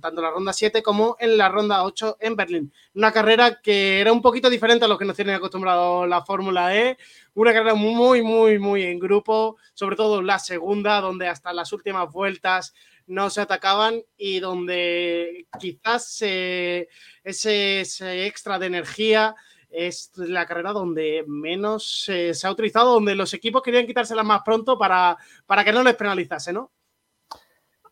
tanto 0.02 0.22
la 0.22 0.32
ronda 0.32 0.54
7 0.54 0.82
como 0.82 1.18
en 1.20 1.38
la 1.38 1.50
ronda 1.50 1.84
8 1.84 2.18
en 2.22 2.36
Berlín. 2.38 2.74
Una 2.96 3.12
carrera 3.12 3.60
que 3.62 4.00
era 4.00 4.14
un 4.14 4.22
poquito 4.22 4.50
diferente 4.50 4.86
a 4.86 4.88
lo 4.88 4.98
que 4.98 5.06
nos 5.06 5.18
tiene 5.18 5.34
acostumbrado 5.34 6.08
la 6.08 6.24
Fórmula 6.24 6.74
E, 6.74 6.98
una 7.34 7.52
carrera 7.52 7.76
muy, 7.76 8.22
muy, 8.22 8.58
muy 8.58 8.84
en 8.84 9.00
grupo, 9.00 9.58
sobre 9.74 9.98
todo 9.98 10.22
la 10.22 10.40
segunda, 10.40 11.02
donde 11.02 11.28
hasta 11.28 11.52
las 11.52 11.74
últimas 11.74 12.10
vueltas 12.10 12.74
no 13.08 13.30
se 13.30 13.42
atacaban 13.42 14.02
y 14.18 14.40
donde 14.40 15.48
quizás 15.60 16.22
ese, 16.22 18.26
extra 18.26 18.60
de 18.60 18.68
energía 18.68 19.36
es 19.70 20.12
la 20.16 20.46
carrera 20.46 20.72
donde 20.72 21.26
menos 21.28 22.06
se 22.06 22.34
ha 22.44 22.52
utilizado, 22.52 22.94
donde 22.94 23.16
los 23.16 23.34
equipos 23.34 23.64
querían 23.64 23.88
quitársela 23.88 24.24
más 24.24 24.42
pronto 24.44 24.78
para, 24.78 25.18
para 25.46 25.64
que 25.64 25.74
no 25.74 25.84
les 25.84 25.96
penalizase, 25.96 26.54
¿no? 26.54 26.72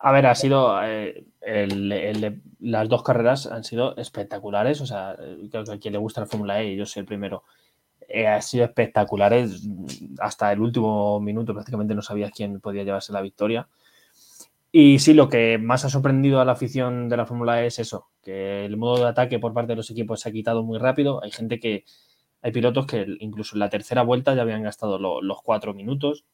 A 0.03 0.11
ver, 0.11 0.25
ha 0.25 0.33
sido. 0.33 0.83
Eh, 0.83 1.25
las 2.59 2.89
dos 2.89 3.03
carreras 3.03 3.45
han 3.45 3.63
sido 3.63 3.95
espectaculares. 3.97 4.81
O 4.81 4.87
sea, 4.87 5.15
creo 5.51 5.63
que 5.63 5.71
a 5.71 5.79
quien 5.79 5.93
le 5.93 5.99
gusta 5.99 6.21
la 6.21 6.27
Fórmula 6.27 6.61
E, 6.61 6.75
yo 6.75 6.87
soy 6.87 7.01
el 7.01 7.05
primero, 7.05 7.43
eh, 8.07 8.27
ha 8.27 8.41
sido 8.41 8.65
espectaculares. 8.65 9.67
Hasta 10.19 10.51
el 10.51 10.59
último 10.59 11.19
minuto 11.19 11.53
prácticamente 11.53 11.93
no 11.93 12.01
sabías 12.01 12.31
quién 12.31 12.59
podía 12.59 12.83
llevarse 12.83 13.13
la 13.13 13.21
victoria. 13.21 13.67
Y 14.73 14.99
sí, 14.99 15.13
lo 15.13 15.27
que 15.27 15.57
más 15.57 15.83
ha 15.83 15.89
sorprendido 15.89 16.39
a 16.39 16.45
la 16.45 16.53
afición 16.53 17.09
de 17.09 17.17
la 17.17 17.25
Fórmula 17.25 17.61
E 17.61 17.67
es 17.67 17.79
eso, 17.79 18.09
que 18.21 18.63
el 18.65 18.77
modo 18.77 19.03
de 19.03 19.09
ataque 19.09 19.37
por 19.37 19.53
parte 19.53 19.73
de 19.73 19.75
los 19.75 19.91
equipos 19.91 20.21
se 20.21 20.29
ha 20.29 20.31
quitado 20.31 20.63
muy 20.63 20.79
rápido. 20.79 21.21
Hay 21.23 21.31
gente 21.31 21.59
que, 21.59 21.83
hay 22.41 22.51
pilotos 22.51 22.85
que 22.87 23.05
incluso 23.19 23.55
en 23.55 23.59
la 23.59 23.69
tercera 23.69 24.03
vuelta 24.03 24.33
ya 24.33 24.43
habían 24.43 24.63
gastado 24.63 24.97
los 24.97 25.41
cuatro 25.43 25.73
minutos. 25.73 26.25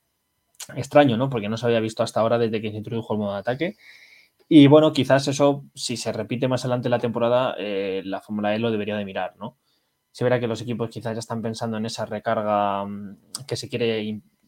Extraño, 0.76 1.18
¿no? 1.18 1.30
Porque 1.30 1.49
no 1.49 1.57
se 1.57 1.65
había 1.65 1.80
visto 1.80 2.03
hasta 2.03 2.19
ahora 2.19 2.38
desde 2.38 2.61
que 2.61 2.72
se 2.72 2.77
introdujo 2.77 3.14
el 3.14 3.19
modo 3.19 3.34
de 3.34 3.39
ataque. 3.39 3.77
Y 4.49 4.68
bueno, 4.68 4.93
quizás 4.93 5.27
eso, 5.27 5.65
si 5.73 5.97
se 5.97 6.14
repite 6.14 6.47
más 6.47 6.64
adelante 6.64 6.89
la 6.89 6.99
temporada, 6.99 7.55
eh, 7.57 8.01
la 8.05 8.22
Fórmula 8.22 8.55
E 8.55 8.59
lo 8.59 8.72
debería 8.72 8.97
de 8.97 9.05
mirar, 9.05 9.35
¿no? 9.38 9.57
Se 10.11 10.23
verá 10.23 10.39
que 10.39 10.47
los 10.47 10.61
equipos 10.61 10.89
quizás 10.89 11.14
ya 11.14 11.19
están 11.19 11.41
pensando 11.41 11.77
en 11.77 11.85
esa 11.85 12.05
recarga 12.05 12.85
mm, 12.85 13.18
que 13.47 13.55
se 13.55 13.69
quiere 13.69 13.99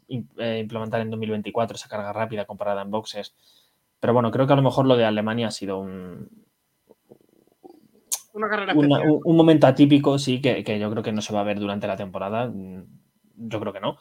eh, 0.08 0.60
implementar 0.60 1.02
en 1.02 1.10
2024, 1.10 1.76
esa 1.76 1.90
carga 1.90 2.14
rápida 2.14 2.46
comparada 2.46 2.82
en 2.84 2.92
boxes 2.92 3.36
pero 4.00 4.14
bueno, 4.14 4.32
creo 4.32 4.48
que 4.48 4.54
a 4.54 4.56
lo 4.56 4.62
mejor 4.62 4.86
lo 4.86 4.96
de 4.98 5.06
Alemania 5.06 5.48
ha 5.48 5.52
sido 5.52 5.80
un, 5.80 6.30
una 8.34 8.50
carrera 8.50 8.74
un, 8.74 9.36
momento 9.36 9.68
atípico, 9.68 10.18
sí, 10.20 10.42
que, 10.42 10.80
yo 10.80 10.92
creo 10.92 11.04
que 11.04 11.12
no 11.12 11.22
se 11.22 11.34
va 11.34 11.42
a 11.42 11.44
ver 11.44 11.60
durante 11.60 11.88
la 11.88 11.98
temporada. 11.98 12.52
Yo 13.36 13.60
creo 13.60 13.74
que 13.74 13.80
no. 13.80 13.98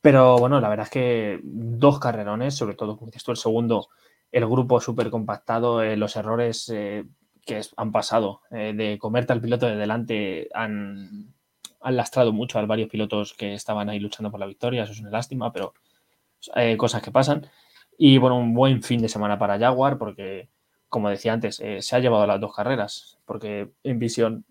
Pero 0.00 0.38
bueno, 0.38 0.60
la 0.60 0.68
verdad 0.68 0.86
es 0.86 0.90
que 0.90 1.40
dos 1.42 1.98
carrerones, 1.98 2.54
sobre 2.54 2.74
todo, 2.74 2.96
como 2.96 3.06
dices 3.06 3.24
tú, 3.24 3.30
el 3.30 3.36
segundo, 3.36 3.88
el 4.30 4.46
grupo 4.46 4.80
súper 4.80 5.10
compactado, 5.10 5.82
eh, 5.82 5.96
los 5.96 6.16
errores 6.16 6.68
eh, 6.74 7.04
que 7.44 7.60
han 7.76 7.92
pasado 7.92 8.42
eh, 8.50 8.72
de 8.74 8.98
comerte 8.98 9.32
al 9.32 9.40
piloto 9.40 9.66
de 9.66 9.76
delante 9.76 10.48
han, 10.52 11.34
han, 11.80 11.96
lastrado 11.96 12.32
mucho 12.32 12.58
a 12.58 12.66
varios 12.66 12.90
pilotos 12.90 13.34
que 13.34 13.54
estaban 13.54 13.88
ahí 13.88 14.00
luchando 14.00 14.30
por 14.30 14.40
la 14.40 14.46
victoria. 14.46 14.84
Eso 14.84 14.92
es 14.92 15.00
una 15.00 15.10
lástima, 15.10 15.52
pero 15.52 15.74
cosas 16.76 17.02
que 17.02 17.10
pasan. 17.10 17.48
Y 17.98 18.18
bueno, 18.18 18.38
un 18.38 18.54
buen 18.54 18.82
fin 18.82 19.00
de 19.00 19.08
semana 19.08 19.38
para 19.38 19.58
Jaguar 19.58 19.98
porque, 19.98 20.48
como 20.88 21.08
decía 21.08 21.32
antes, 21.32 21.60
eh, 21.60 21.80
se 21.82 21.96
ha 21.96 21.98
llevado 21.98 22.26
las 22.26 22.40
dos 22.40 22.54
carreras, 22.54 23.18
porque 23.24 23.70
en 23.82 23.98
visión 23.98 24.44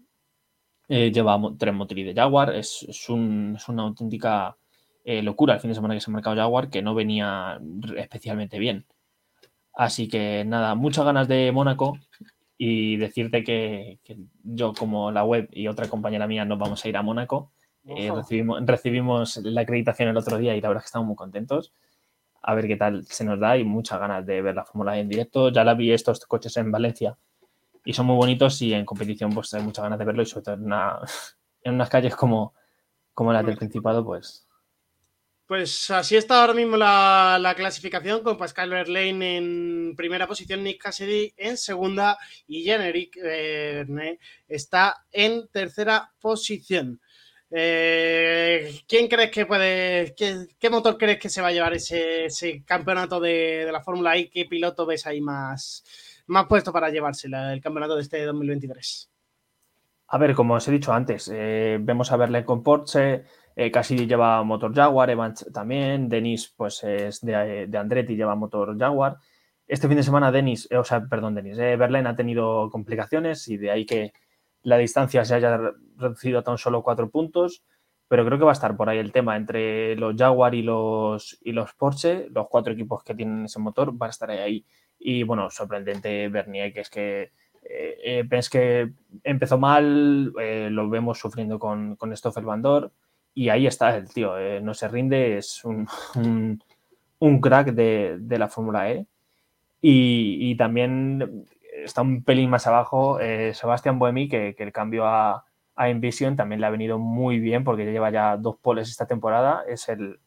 eh, 0.87 1.11
lleva 1.11 1.39
tres 1.57 1.73
motriz 1.73 2.05
de 2.05 2.13
Jaguar. 2.13 2.55
Es, 2.55 2.85
una 3.09 3.83
auténtica 3.83 4.57
eh, 5.03 5.21
locura 5.21 5.55
el 5.55 5.59
fin 5.59 5.69
de 5.69 5.75
semana 5.75 5.93
que 5.93 6.01
se 6.01 6.09
ha 6.09 6.13
marcado 6.13 6.35
Jaguar, 6.35 6.69
que 6.69 6.81
no 6.81 6.95
venía 6.95 7.59
especialmente 7.97 8.59
bien. 8.59 8.85
Así 9.73 10.07
que 10.07 10.43
nada, 10.45 10.75
muchas 10.75 11.05
ganas 11.05 11.27
de 11.27 11.51
Mónaco 11.51 11.97
y 12.57 12.97
decirte 12.97 13.43
que, 13.43 13.99
yo 14.43 14.73
como 14.73 15.11
la 15.11 15.25
web 15.25 15.49
y 15.51 15.67
otra 15.67 15.89
compañera 15.89 16.27
mía 16.27 16.45
nos 16.45 16.57
vamos 16.57 16.83
a 16.83 16.89
ir 16.89 16.97
a 16.97 17.01
Mónaco. 17.01 17.51
Eh, 17.87 18.11
recibimos, 18.11 18.65
recibimos 18.65 19.37
la 19.37 19.61
acreditación 19.61 20.09
el 20.09 20.17
otro 20.17 20.37
día 20.37 20.55
y 20.55 20.61
la 20.61 20.69
verdad 20.69 20.81
es 20.81 20.85
que 20.85 20.87
estamos 20.87 21.07
muy 21.07 21.15
contentos. 21.15 21.73
A 22.47 22.53
ver 22.53 22.67
qué 22.67 22.75
tal 22.75 23.05
se 23.05 23.23
nos 23.23 23.39
da 23.39 23.57
y 23.57 23.63
muchas 23.63 23.99
ganas 23.99 24.25
de 24.25 24.41
ver 24.41 24.55
la 24.55 24.65
Fórmula 24.65 24.97
E 24.97 25.01
en 25.01 25.09
directo. 25.09 25.49
Ya 25.49 25.63
la 25.63 25.73
vi 25.73 25.91
estos 25.91 26.25
coches 26.25 26.55
en 26.57 26.71
Valencia 26.71 27.17
y 27.83 27.93
son 27.93 28.05
muy 28.05 28.15
bonitos 28.15 28.61
y 28.61 28.73
en 28.73 28.85
competición 28.85 29.33
pues 29.33 29.53
hay 29.53 29.63
muchas 29.63 29.83
ganas 29.83 29.99
de 29.99 30.05
verlo 30.05 30.21
y 30.21 30.25
sobre 30.25 30.43
todo 30.43 30.55
en, 30.55 31.73
unas 31.73 31.89
calles 31.89 32.15
como, 32.15 32.53
como 33.13 33.33
la 33.33 33.43
del 33.43 33.57
Principado 33.57 34.05
pues 34.05 34.45
pues 35.47 35.91
así 35.91 36.15
está 36.15 36.41
ahora 36.41 36.55
mismo 36.55 36.75
la, 36.75 37.53
clasificación 37.55 38.23
con 38.23 38.35
Pascal 38.35 38.71
Verlaine 38.71 39.37
en 39.37 39.93
primera 39.95 40.25
posición, 40.25 40.63
Nick 40.63 40.81
Cassidy 40.81 41.35
en 41.37 41.55
segunda 41.57 42.17
y 42.47 42.63
Generic 42.63 43.15
eh, 43.23 43.85
está 44.47 45.05
en 45.11 45.47
tercera 45.49 46.11
posición. 46.19 46.99
Eh, 47.51 48.81
¿Quién 48.87 49.07
crees 49.07 49.31
que 49.31 49.45
puede, 49.45 50.15
qué, 50.15 50.69
motor 50.69 50.97
crees 50.97 51.19
que 51.19 51.29
se 51.29 51.41
va 51.41 51.49
a 51.49 51.51
llevar 51.51 51.73
ese, 51.73 52.63
campeonato 52.65 53.19
de, 53.19 53.69
la 53.71 53.81
Fórmula 53.81 54.17
E? 54.17 54.29
¿Qué 54.29 54.45
piloto 54.45 54.85
ves 54.85 55.05
ahí 55.05 55.21
más, 55.21 55.83
más 56.27 56.47
puesto 56.47 56.73
para 56.73 56.89
llevarse 56.89 57.27
el 57.27 57.61
campeonato 57.61 57.95
de 57.95 58.01
este 58.01 58.25
2023? 58.25 59.09
A 60.07 60.17
ver, 60.17 60.35
como 60.35 60.53
os 60.53 60.67
he 60.67 60.71
dicho 60.71 60.93
antes, 60.93 61.31
eh, 61.33 61.77
vemos 61.81 62.11
a 62.11 62.17
verle 62.17 62.45
con 62.45 62.61
Porsche 62.61 63.23
eh, 63.55 63.71
Cassidy 63.71 64.05
lleva 64.05 64.43
motor 64.43 64.73
Jaguar, 64.73 65.09
Evans 65.09 65.47
también, 65.53 66.09
Denis 66.09 66.53
pues 66.55 66.83
es 66.83 67.21
de, 67.21 67.69
Andretti, 67.77 68.15
lleva 68.15 68.35
motor 68.35 68.77
Jaguar. 68.77 69.17
Este 69.67 69.87
fin 69.87 69.97
de 69.97 70.03
semana 70.03 70.31
Denis, 70.31 70.67
eh, 70.69 70.77
o 70.77 70.83
sea, 70.83 71.05
perdón, 71.05 71.35
Denis, 71.35 71.57
Berlín 71.57 72.05
ha 72.05 72.15
tenido 72.15 72.69
complicaciones 72.69 73.47
y 73.47 73.57
de 73.57 73.71
ahí 73.71 73.85
que 73.85 74.13
la 74.65 74.77
distancia 74.77 75.23
se 75.23 75.35
haya 75.35 75.57
reducido 75.97 76.39
a 76.39 76.43
tan 76.43 76.57
solo 76.57 76.83
cuatro 76.83 77.09
puntos, 77.09 77.63
pero 78.07 78.25
creo 78.25 78.37
que 78.37 78.45
va 78.45 78.51
a 78.51 78.53
estar 78.53 78.75
por 78.75 78.89
ahí 78.89 78.97
el 78.97 79.11
tema 79.11 79.37
entre 79.37 79.95
los 79.95 80.15
Jaguar 80.15 80.55
y 80.55 80.63
los, 80.63 81.37
y 81.41 81.51
los 81.51 81.73
Porsche, 81.73 82.27
los 82.31 82.47
cuatro 82.49 82.73
equipos 82.73 83.03
que 83.03 83.15
tienen 83.15 83.45
ese 83.45 83.59
motor, 83.59 83.91
van 83.93 84.09
a 84.09 84.11
estar 84.11 84.29
ahí. 84.31 84.65
Y 84.99 85.23
bueno, 85.23 85.49
sorprendente 85.49 86.27
Bernier, 86.29 86.73
que 86.73 86.81
es 86.81 86.89
que 86.89 87.31
eh, 87.63 88.27
que 88.51 88.91
empezó 89.23 89.57
mal, 89.57 90.25
lo 90.25 90.89
vemos 90.89 91.19
sufriendo 91.19 91.57
con, 91.59 91.95
con 91.95 92.15
Stoffel 92.15 92.45
Bandor 92.45 92.91
y 93.33 93.49
ahí 93.49 93.67
está 93.67 93.95
el 93.97 94.07
tío, 94.11 94.37
eh, 94.37 94.61
no 94.61 94.73
se 94.73 94.87
rinde, 94.87 95.37
es 95.37 95.63
un, 95.65 95.87
un, 97.19 97.41
crack 97.41 97.73
de, 97.73 98.17
de, 98.19 98.39
la 98.39 98.47
Fórmula 98.47 98.91
E. 98.91 99.05
Y, 99.81 100.51
y, 100.51 100.55
también 100.57 101.45
está 101.85 102.01
un 102.01 102.23
pelín 102.23 102.49
más 102.49 102.67
abajo 102.67 103.19
eh, 103.19 103.53
Sebastián 103.53 103.99
Buemi, 103.99 104.27
que, 104.27 104.55
que, 104.55 104.63
el 104.63 104.71
cambio 104.71 105.05
a, 105.05 105.45
a 105.75 105.89
Envision 105.89 106.35
también 106.35 106.61
le 106.61 106.67
ha 106.67 106.71
venido 106.71 106.97
muy 106.99 107.39
bien 107.39 107.63
porque 107.63 107.85
lleva 107.85 108.09
ya 108.09 108.37
dos 108.37 108.57
poles 108.57 108.89
esta 108.89 109.05
temporada. 109.05 109.63
Es 109.67 109.89
el, 109.89 110.19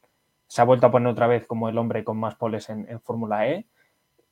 se 0.47 0.61
ha 0.63 0.65
vuelto 0.65 0.87
a 0.87 0.91
poner 0.91 1.09
otra 1.09 1.27
vez 1.27 1.47
como 1.47 1.69
el 1.69 1.79
hombre 1.79 2.05
con 2.05 2.19
más 2.19 2.35
poles 2.35 2.69
en, 2.71 3.01
Fórmula 3.01 3.49
E. 3.49 3.67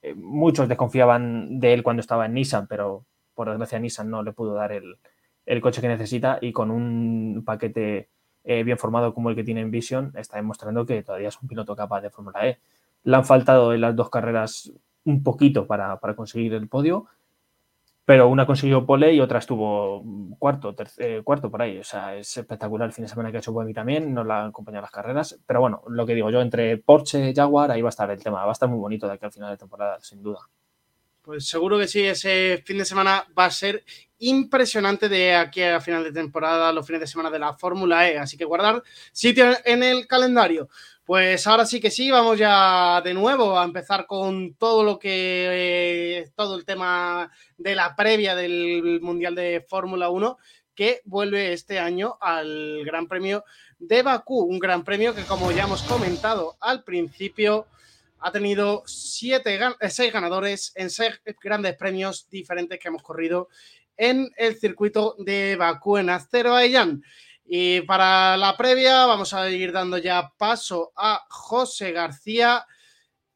Eh, 0.02 0.14
muchos 0.14 0.68
desconfiaban 0.68 1.60
de 1.60 1.74
él 1.74 1.82
cuando 1.82 2.00
estaba 2.00 2.26
en 2.26 2.34
Nissan, 2.34 2.66
pero 2.66 3.04
por 3.34 3.48
desgracia 3.48 3.78
Nissan 3.78 4.10
no 4.10 4.22
le 4.22 4.32
pudo 4.32 4.54
dar 4.54 4.72
el, 4.72 4.98
el 5.46 5.60
coche 5.60 5.80
que 5.80 5.88
necesita 5.88 6.38
y 6.40 6.52
con 6.52 6.70
un 6.70 7.42
paquete 7.44 8.08
eh, 8.44 8.62
bien 8.62 8.78
formado 8.78 9.12
como 9.12 9.30
el 9.30 9.36
que 9.36 9.44
tiene 9.44 9.60
en 9.60 9.70
Vision, 9.70 10.12
está 10.16 10.36
demostrando 10.36 10.86
que 10.86 11.02
todavía 11.02 11.28
es 11.28 11.40
un 11.40 11.48
piloto 11.48 11.74
capaz 11.74 12.00
de 12.00 12.10
Fórmula 12.10 12.46
E. 12.46 12.58
Le 13.04 13.16
han 13.16 13.24
faltado 13.24 13.72
en 13.72 13.80
las 13.80 13.94
dos 13.96 14.08
carreras 14.08 14.72
un 15.06 15.22
poquito 15.22 15.66
para, 15.66 15.98
conseguir 16.14 16.52
el 16.54 16.68
podio, 16.68 17.06
pero 18.04 18.28
una 18.28 18.46
consiguió 18.46 18.86
pole 18.86 19.14
y 19.14 19.20
otra 19.20 19.38
estuvo 19.38 20.04
cuarto, 20.38 20.74
tercer, 20.74 21.24
cuarto 21.24 21.50
por 21.50 21.62
ahí. 21.62 21.78
O 21.78 21.84
sea, 21.84 22.14
es 22.14 22.36
espectacular 22.36 22.86
el 22.86 22.92
fin 22.92 23.04
de 23.04 23.08
semana 23.08 23.30
que 23.30 23.38
ha 23.38 23.40
hecho 23.40 23.52
Buemi 23.52 23.72
también, 23.72 24.14
no 24.14 24.22
la 24.22 24.46
acompañado 24.46 24.82
las 24.82 24.92
carreras. 24.92 25.40
Pero 25.46 25.60
bueno, 25.60 25.82
lo 25.88 26.06
que 26.06 26.14
digo 26.14 26.30
yo, 26.30 26.40
entre 26.40 26.76
Porsche 26.78 27.34
Jaguar, 27.34 27.70
ahí 27.70 27.82
va 27.82 27.88
a 27.88 27.90
estar 27.90 28.10
el 28.10 28.22
tema. 28.22 28.44
Va 28.44 28.50
a 28.50 28.52
estar 28.52 28.68
muy 28.68 28.78
bonito 28.78 29.08
de 29.08 29.14
aquí 29.14 29.24
al 29.24 29.32
final 29.32 29.50
de 29.50 29.56
temporada, 29.56 29.98
sin 30.00 30.22
duda. 30.22 30.40
Pues 31.22 31.48
seguro 31.48 31.76
que 31.76 31.88
sí, 31.88 32.04
ese 32.04 32.62
fin 32.64 32.78
de 32.78 32.84
semana 32.84 33.26
va 33.36 33.46
a 33.46 33.50
ser 33.50 33.84
impresionante 34.20 35.08
de 35.08 35.34
aquí 35.34 35.60
a 35.60 35.80
final 35.80 36.04
de 36.04 36.12
temporada, 36.12 36.72
los 36.72 36.86
fines 36.86 37.00
de 37.00 37.08
semana 37.08 37.30
de 37.30 37.40
la 37.40 37.54
Fórmula 37.54 38.08
E. 38.08 38.16
Así 38.16 38.36
que 38.36 38.44
guardar 38.44 38.80
sitio 39.10 39.46
en 39.64 39.82
el 39.82 40.06
calendario. 40.06 40.68
Pues 41.06 41.46
ahora 41.46 41.64
sí 41.64 41.80
que 41.80 41.92
sí, 41.92 42.10
vamos 42.10 42.36
ya 42.36 43.00
de 43.00 43.14
nuevo 43.14 43.56
a 43.56 43.62
empezar 43.62 44.06
con 44.06 44.54
todo 44.54 44.82
lo 44.82 44.98
que, 44.98 46.18
eh, 46.18 46.32
todo 46.34 46.56
el 46.56 46.64
tema 46.64 47.30
de 47.56 47.76
la 47.76 47.94
previa 47.94 48.34
del 48.34 49.00
Mundial 49.00 49.36
de 49.36 49.64
Fórmula 49.68 50.10
1 50.10 50.36
que 50.74 51.02
vuelve 51.04 51.52
este 51.52 51.78
año 51.78 52.18
al 52.20 52.84
Gran 52.84 53.06
Premio 53.06 53.44
de 53.78 54.02
Bakú, 54.02 54.40
un 54.40 54.58
gran 54.58 54.82
premio 54.82 55.14
que 55.14 55.22
como 55.22 55.52
ya 55.52 55.62
hemos 55.62 55.84
comentado 55.84 56.56
al 56.60 56.82
principio, 56.82 57.68
ha 58.18 58.32
tenido 58.32 58.82
siete, 58.86 59.60
eh, 59.60 59.90
seis 59.90 60.12
ganadores 60.12 60.72
en 60.74 60.90
seis 60.90 61.20
grandes 61.40 61.76
premios 61.76 62.28
diferentes 62.28 62.80
que 62.80 62.88
hemos 62.88 63.04
corrido 63.04 63.48
en 63.96 64.28
el 64.36 64.56
circuito 64.56 65.14
de 65.20 65.54
Bakú 65.54 65.98
en 65.98 66.10
Azerbaiyán. 66.10 67.04
Y 67.48 67.82
para 67.82 68.36
la 68.36 68.56
previa 68.56 69.06
vamos 69.06 69.32
a 69.32 69.48
ir 69.50 69.72
dando 69.72 69.98
ya 69.98 70.32
paso 70.36 70.92
a 70.96 71.24
José 71.28 71.92
García. 71.92 72.66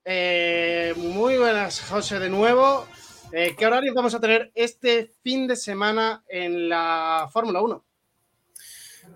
Eh, 0.04 0.94
muy 0.96 1.38
buenas, 1.38 1.80
José, 1.88 2.18
de 2.18 2.28
nuevo. 2.28 2.86
Eh, 3.32 3.54
¿Qué 3.56 3.66
horarios 3.66 3.94
vamos 3.94 4.14
a 4.14 4.20
tener 4.20 4.50
este 4.54 5.12
fin 5.22 5.46
de 5.46 5.54
semana 5.54 6.24
en 6.28 6.68
la 6.68 7.28
Fórmula 7.32 7.62
1? 7.62 7.84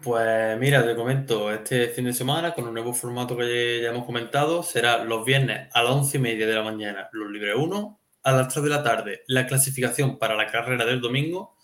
Pues 0.03 0.59
mira, 0.59 0.85
te 0.85 0.95
comento, 0.95 1.51
este 1.51 1.89
fin 1.89 2.05
de 2.05 2.12
semana, 2.12 2.55
con 2.55 2.69
un 2.69 2.75
nuevo 2.75 2.93
formato 2.93 3.37
que 3.37 3.81
ya 3.83 3.89
hemos 3.89 4.05
comentado, 4.05 4.62
será 4.62 5.03
los 5.03 5.25
viernes 5.25 5.69
a 5.73 5.83
las 5.83 5.93
once 5.93 6.19
y 6.19 6.21
media 6.21 6.47
de 6.47 6.55
la 6.55 6.62
mañana 6.62 7.09
los 7.12 7.31
Libre 7.31 7.55
1, 7.55 8.01
a 8.23 8.33
las 8.33 8.49
3 8.49 8.65
de 8.65 8.71
la 8.71 8.83
tarde 8.83 9.23
la 9.27 9.47
clasificación 9.47 10.19
para 10.19 10.35
la 10.35 10.51
carrera 10.51 10.85
del 10.85 11.01
domingo 11.01 11.57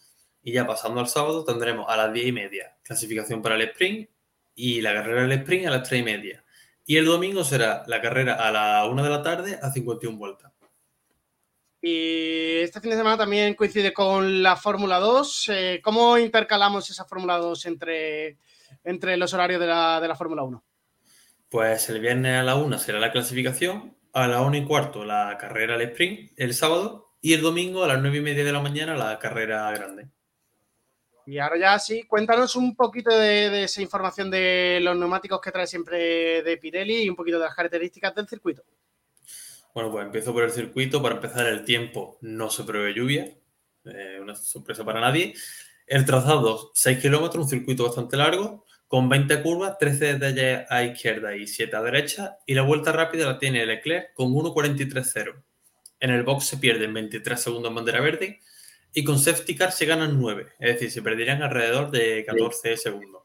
y 0.42 0.52
ya 0.52 0.66
pasando 0.66 1.00
al 1.00 1.08
sábado 1.08 1.44
tendremos 1.44 1.86
a 1.88 1.96
las 1.96 2.12
10 2.12 2.26
y 2.26 2.32
media 2.32 2.76
clasificación 2.90 3.40
para 3.40 3.54
el 3.54 3.62
sprint 3.62 4.10
y 4.56 4.80
la 4.80 4.92
carrera 4.92 5.22
del 5.22 5.32
sprint 5.38 5.68
a 5.68 5.70
las 5.70 5.88
3 5.88 6.00
y 6.00 6.02
media. 6.02 6.44
Y 6.84 6.96
el 6.96 7.04
domingo 7.04 7.44
será 7.44 7.84
la 7.86 8.00
carrera 8.00 8.34
a 8.34 8.50
la 8.50 8.84
1 8.86 9.04
de 9.04 9.08
la 9.08 9.22
tarde 9.22 9.60
a 9.62 9.70
51 9.70 10.18
vueltas. 10.18 10.52
Y 11.80 12.58
este 12.58 12.80
fin 12.80 12.90
de 12.90 12.96
semana 12.96 13.16
también 13.16 13.54
coincide 13.54 13.92
con 13.92 14.42
la 14.42 14.56
Fórmula 14.56 14.98
2. 14.98 15.50
Eh, 15.50 15.80
¿Cómo 15.84 16.18
intercalamos 16.18 16.90
esa 16.90 17.04
Fórmula 17.04 17.36
2 17.36 17.66
entre, 17.66 18.38
entre 18.82 19.16
los 19.16 19.32
horarios 19.34 19.60
de 19.60 19.68
la, 19.68 20.00
de 20.00 20.08
la 20.08 20.16
Fórmula 20.16 20.42
1? 20.42 20.64
Pues 21.48 21.88
el 21.90 22.00
viernes 22.00 22.40
a 22.40 22.42
la 22.42 22.56
1 22.56 22.76
será 22.80 22.98
la 22.98 23.12
clasificación, 23.12 23.96
a 24.12 24.26
la 24.26 24.40
1 24.40 24.56
y 24.56 24.64
cuarto 24.64 25.04
la 25.04 25.38
carrera 25.38 25.76
al 25.76 25.82
sprint 25.82 26.32
el 26.36 26.54
sábado 26.54 27.12
y 27.20 27.34
el 27.34 27.40
domingo 27.40 27.84
a 27.84 27.86
las 27.86 28.00
9 28.00 28.18
y 28.18 28.20
media 28.20 28.42
de 28.42 28.52
la 28.52 28.60
mañana 28.60 28.96
la 28.96 29.16
carrera 29.20 29.70
grande. 29.70 30.08
Y 31.30 31.38
ahora 31.38 31.56
ya 31.56 31.78
sí, 31.78 32.02
cuéntanos 32.08 32.56
un 32.56 32.74
poquito 32.74 33.16
de, 33.16 33.62
esa 33.62 33.80
información 33.80 34.32
de 34.32 34.80
los 34.82 34.96
neumáticos 34.96 35.40
que 35.40 35.52
trae 35.52 35.64
siempre 35.64 36.42
de 36.42 36.56
Pirelli 36.56 37.04
y 37.04 37.08
un 37.08 37.14
poquito 37.14 37.38
de 37.38 37.44
las 37.44 37.54
características 37.54 38.12
del 38.16 38.26
circuito. 38.26 38.64
Bueno, 39.72 39.92
pues 39.92 40.06
empiezo 40.06 40.32
por 40.32 40.42
el 40.42 40.50
circuito. 40.50 41.00
Para 41.00 41.14
empezar, 41.14 41.46
el 41.46 41.64
tiempo 41.64 42.18
no 42.22 42.50
se 42.50 42.64
prevé 42.64 42.94
lluvia. 42.94 43.32
Eh, 43.84 44.18
una 44.20 44.34
sorpresa 44.34 44.84
para 44.84 45.00
nadie. 45.00 45.32
El 45.86 46.04
trazado, 46.04 46.72
6 46.74 46.98
kilómetros, 46.98 47.44
un 47.44 47.48
circuito 47.48 47.84
bastante 47.84 48.16
largo, 48.16 48.66
con 48.88 49.08
20 49.08 49.40
curvas, 49.40 49.78
13 49.78 50.16
de 50.16 50.66
a 50.68 50.82
izquierda 50.82 51.36
y 51.36 51.46
7 51.46 51.76
a 51.76 51.82
derecha. 51.82 52.38
Y 52.44 52.54
la 52.54 52.62
vuelta 52.62 52.90
rápida 52.90 53.26
la 53.26 53.38
tiene 53.38 53.64
Leclerc 53.64 54.14
con 54.14 54.32
1.43.0. 54.32 55.40
En 56.00 56.10
el 56.10 56.24
box 56.24 56.46
se 56.46 56.56
pierden 56.56 56.92
23 56.92 57.40
segundos 57.40 57.68
en 57.68 57.76
bandera 57.76 58.00
verde 58.00 58.40
y 58.92 59.04
con 59.04 59.18
safety 59.18 59.54
car 59.54 59.72
se 59.72 59.86
ganan 59.86 60.18
9, 60.20 60.46
es 60.58 60.74
decir, 60.74 60.90
se 60.90 61.02
perderían 61.02 61.42
alrededor 61.42 61.90
de 61.90 62.24
14 62.24 62.76
segundos. 62.76 63.22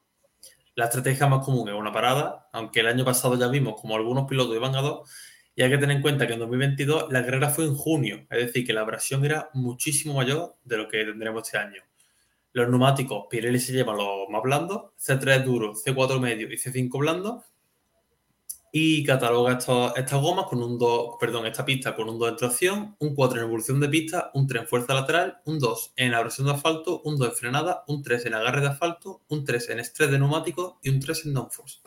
La 0.76 0.86
estrategia 0.86 1.28
más 1.28 1.46
común 1.46 1.70
es 1.70 1.76
una 1.76 1.92
parada, 1.92 2.50
aunque 2.52 2.82
el 2.82 2.88
año 2.88 3.06
pasado 3.06 3.40
ya 3.40 3.48
vimos 3.48 3.80
como 3.80 3.96
algunos 3.96 4.28
pilotos 4.28 4.56
iban 4.56 4.76
a 4.76 4.82
dos 4.82 5.10
y 5.56 5.64
hay 5.64 5.70
que 5.70 5.78
tener 5.78 5.96
en 5.96 6.02
cuenta 6.02 6.28
que 6.28 6.34
en 6.34 6.40
2022 6.40 7.12
la 7.12 7.24
carrera 7.24 7.50
fue 7.50 7.66
en 7.66 7.76
junio, 7.76 8.28
es 8.30 8.48
decir, 8.48 8.68
que 8.68 8.74
la 8.74 8.82
abrasión 8.82 9.24
era 9.24 9.50
muchísimo 9.54 10.16
mayor 10.16 10.58
de 10.66 10.78
lo 10.78 10.90
que 10.90 11.06
tendremos 11.06 11.44
este 11.44 11.58
año. 11.58 11.82
Los 12.52 12.70
neumáticos, 12.70 13.28
Pirelli 13.30 13.60
se 13.60 13.74
lleva 13.74 13.94
los 13.94 14.30
más 14.30 14.42
blandos, 14.42 14.92
C3 15.00 15.44
duro, 15.44 15.74
C4 15.74 16.20
medio 16.20 16.52
y 16.52 16.58
C5 16.58 17.00
blando. 17.00 17.44
Y 18.78 19.06
cataloga 19.06 19.54
estos- 19.54 19.94
estas 19.96 20.20
gomas 20.22 20.48
con 20.48 20.62
un 20.62 20.78
2, 20.78 21.16
perdón, 21.18 21.46
esta 21.46 21.64
pista 21.64 21.96
con 21.96 22.10
un 22.10 22.20
2 22.20 22.28
en 22.32 22.36
tracción, 22.36 22.96
un 23.00 23.16
4 23.16 23.40
en 23.40 23.46
evolución 23.46 23.80
de 23.80 23.88
pista, 23.88 24.32
un 24.34 24.48
3 24.48 24.64
en 24.64 24.68
fuerza 24.68 24.94
lateral, 24.94 25.38
un 25.46 25.60
2 25.60 25.94
en 25.96 26.14
abrasión 26.14 26.48
de 26.48 26.54
asfalto, 26.56 27.00
un 27.06 27.18
2 27.18 27.30
en 27.30 27.36
frenada, 27.36 27.86
un 27.88 28.04
3 28.04 28.26
en 28.26 28.34
agarre 28.34 28.60
de 28.60 28.68
asfalto, 28.68 29.22
un 29.30 29.46
3 29.46 29.70
en 29.70 29.80
estrés 29.80 30.12
de 30.12 30.20
neumáticos 30.20 30.74
y 30.84 30.90
un 30.90 31.00
3 31.00 31.26
en 31.26 31.34
downforce. 31.36 31.80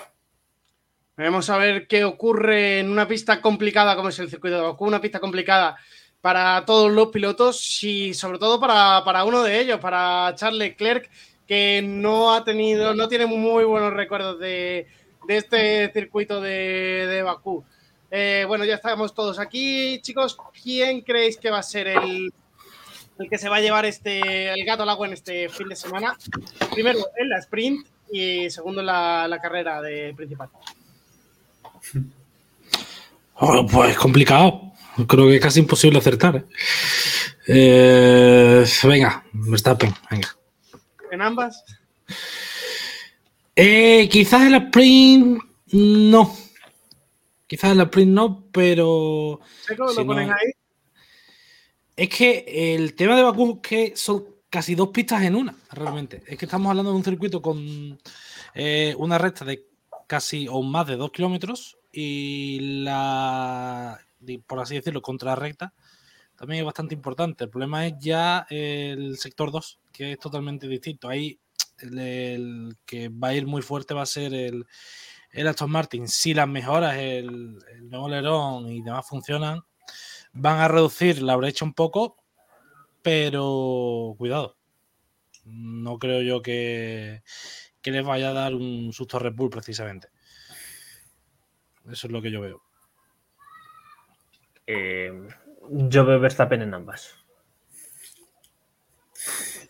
Vamos 1.19 1.51
a 1.51 1.59
ver 1.59 1.86
qué 1.86 2.05
ocurre 2.05 2.78
en 2.78 2.89
una 2.89 3.06
pista 3.06 3.43
complicada 3.43 3.94
como 3.94 4.09
es 4.09 4.19
el 4.20 4.31
circuito 4.31 4.56
de 4.56 4.74
una 4.78 4.98
pista 5.02 5.20
complicada 5.20 5.77
para 6.23 6.65
todos 6.65 6.90
los 6.90 7.09
pilotos 7.09 7.82
y 7.85 8.15
sobre 8.15 8.39
todo 8.39 8.59
para, 8.59 9.05
para 9.05 9.24
uno 9.24 9.43
de 9.43 9.60
ellos, 9.60 9.78
para 9.78 10.32
Charles 10.36 10.59
Leclerc, 10.59 11.10
que 11.47 11.82
no 11.85 12.32
ha 12.32 12.44
tenido, 12.44 12.94
no 12.94 13.09
tiene 13.09 13.27
muy 13.27 13.65
buenos 13.65 13.93
recuerdos 13.93 14.39
de, 14.39 14.86
de 15.28 15.36
este 15.36 15.92
circuito 15.92 16.40
de, 16.40 17.06
de 17.06 17.22
Bakú. 17.22 17.62
Eh, 18.10 18.46
bueno, 18.48 18.64
ya 18.64 18.76
estamos 18.76 19.14
todos 19.14 19.38
aquí, 19.38 20.00
chicos. 20.00 20.38
¿Quién 20.62 21.02
creéis 21.02 21.36
que 21.36 21.50
va 21.50 21.59
a 21.59 21.62
ser 21.62 21.86
el, 21.86 22.32
el 23.18 23.28
que 23.28 23.36
se 23.36 23.50
va 23.50 23.56
a 23.56 23.60
llevar 23.60 23.84
este, 23.84 24.50
el 24.50 24.64
gato 24.64 24.84
al 24.84 24.88
agua 24.88 25.06
en 25.06 25.12
este 25.12 25.50
fin 25.50 25.68
de 25.68 25.76
semana? 25.76 26.16
Primero 26.72 26.98
en 27.18 27.28
la 27.28 27.38
sprint 27.40 27.86
y 28.10 28.48
segundo 28.48 28.80
en 28.80 28.86
la, 28.86 29.28
la 29.28 29.38
carrera 29.38 29.82
de 29.82 30.14
principal. 30.16 30.48
Oh, 33.34 33.66
pues 33.66 33.98
complicado. 33.98 34.72
Creo 35.06 35.28
que 35.28 35.36
es 35.36 35.42
casi 35.42 35.60
imposible 35.60 35.98
acertar. 35.98 36.36
¿eh? 36.36 36.44
Eh, 37.48 38.66
venga, 38.84 39.22
Verstappen, 39.32 39.94
venga. 40.10 40.34
En 41.10 41.20
ambas. 41.20 41.62
Eh, 43.60 44.09
quizás 44.09 44.43
el 44.43 44.55
sprint 44.55 45.43
no. 45.72 46.32
Quizás 47.47 47.72
el 47.72 47.80
sprint 47.80 48.12
no, 48.12 48.44
pero 48.52 49.40
Checo, 49.66 49.89
Si 49.89 49.97
lo 50.01 50.06
ponen 50.06 50.28
no- 50.28 50.35
ahí. 50.35 50.52
es 51.97 52.09
que 52.09 52.74
el 52.74 52.94
tema 52.94 53.16
de 53.16 53.22
Bakú 53.24 53.60
es 53.62 53.68
que 53.68 53.97
son 53.97 54.24
casi 54.48 54.76
dos 54.76 54.90
pistas 54.90 55.22
en 55.22 55.35
una, 55.35 55.56
realmente. 55.72 56.22
Es 56.28 56.39
que 56.39 56.44
estamos 56.44 56.70
hablando 56.70 56.93
de 56.93 56.97
un 56.98 57.05
circuito 57.05 57.43
con 57.43 57.98
eh, 58.55 58.94
una 58.98 59.18
recta 59.18 59.44
de 59.44 59.66
casi 60.06 60.47
o 60.48 60.62
más 60.62 60.86
de 60.86 60.97
dos 60.97 61.10
kilómetros 61.10 61.78
y 61.93 62.82
la, 62.85 63.98
por 64.47 64.60
así 64.60 64.76
decirlo, 64.76 65.02
contrarrecta 65.02 65.74
también 66.36 66.60
es 66.60 66.66
bastante 66.66 66.94
importante. 66.94 67.43
El 67.44 67.51
problema 67.51 67.85
es 67.89 67.94
ya 67.98 68.47
el 68.48 69.18
sector 69.18 69.51
2, 69.51 69.80
que 69.93 70.12
es 70.12 70.18
totalmente 70.20 70.68
distinto. 70.68 71.09
Ahí 71.09 71.36
el, 71.80 71.98
el 71.98 72.76
que 72.84 73.09
va 73.09 73.28
a 73.28 73.34
ir 73.34 73.46
muy 73.46 73.62
fuerte 73.62 73.94
va 73.94 74.02
a 74.02 74.06
ser 74.06 74.34
el, 74.34 74.66
el 75.32 75.48
Aston 75.48 75.70
Martin. 75.70 76.09
Si 76.09 76.34
las 76.34 76.48
mejoras, 76.48 76.96
el, 76.96 77.59
el 77.72 77.88
nuevo 77.88 78.06
alerón 78.06 78.68
y 78.70 78.82
demás 78.82 79.06
funcionan, 79.09 79.60
van 80.32 80.60
a 80.60 80.68
reducir 80.68 81.22
la 81.22 81.36
brecha 81.36 81.64
un 81.64 81.74
poco, 81.74 82.16
pero 83.02 84.14
cuidado. 84.18 84.56
No 85.44 85.98
creo 85.98 86.22
yo 86.22 86.42
que, 86.42 87.22
que 87.80 87.90
les 87.90 88.05
vaya 88.05 88.30
a 88.30 88.34
dar 88.34 88.55
un 88.55 88.92
susto 88.92 89.16
a 89.16 89.20
Red 89.20 89.34
Bull 89.34 89.50
precisamente. 89.50 90.09
Eso 91.90 92.06
es 92.06 92.12
lo 92.12 92.20
que 92.20 92.30
yo 92.30 92.42
veo. 92.42 92.62
Eh, 94.66 95.10
yo 95.70 96.05
veo 96.05 96.20
Verstappen 96.20 96.60
en 96.60 96.74
ambas. 96.74 97.14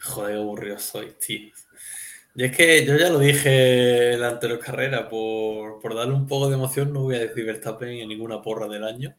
Joder, 0.03 0.39
aburrido 0.39 0.79
soy, 0.81 1.13
tío. 1.13 1.53
Y 2.35 2.45
es 2.45 2.57
que 2.57 2.85
yo 2.85 2.97
ya 2.97 3.11
lo 3.11 3.19
dije 3.19 4.13
en 4.13 4.21
la 4.21 4.29
anterior 4.29 4.59
carrera, 4.61 5.09
por, 5.09 5.81
por 5.81 5.95
darle 5.95 6.15
un 6.15 6.27
poco 6.27 6.49
de 6.49 6.55
emoción 6.55 6.93
no 6.93 7.03
voy 7.03 7.17
a 7.17 7.21
decir 7.21 7.45
Verstappen 7.45 7.89
en 7.89 8.09
ninguna 8.09 8.41
porra 8.43 8.69
del 8.69 8.85
año. 8.85 9.17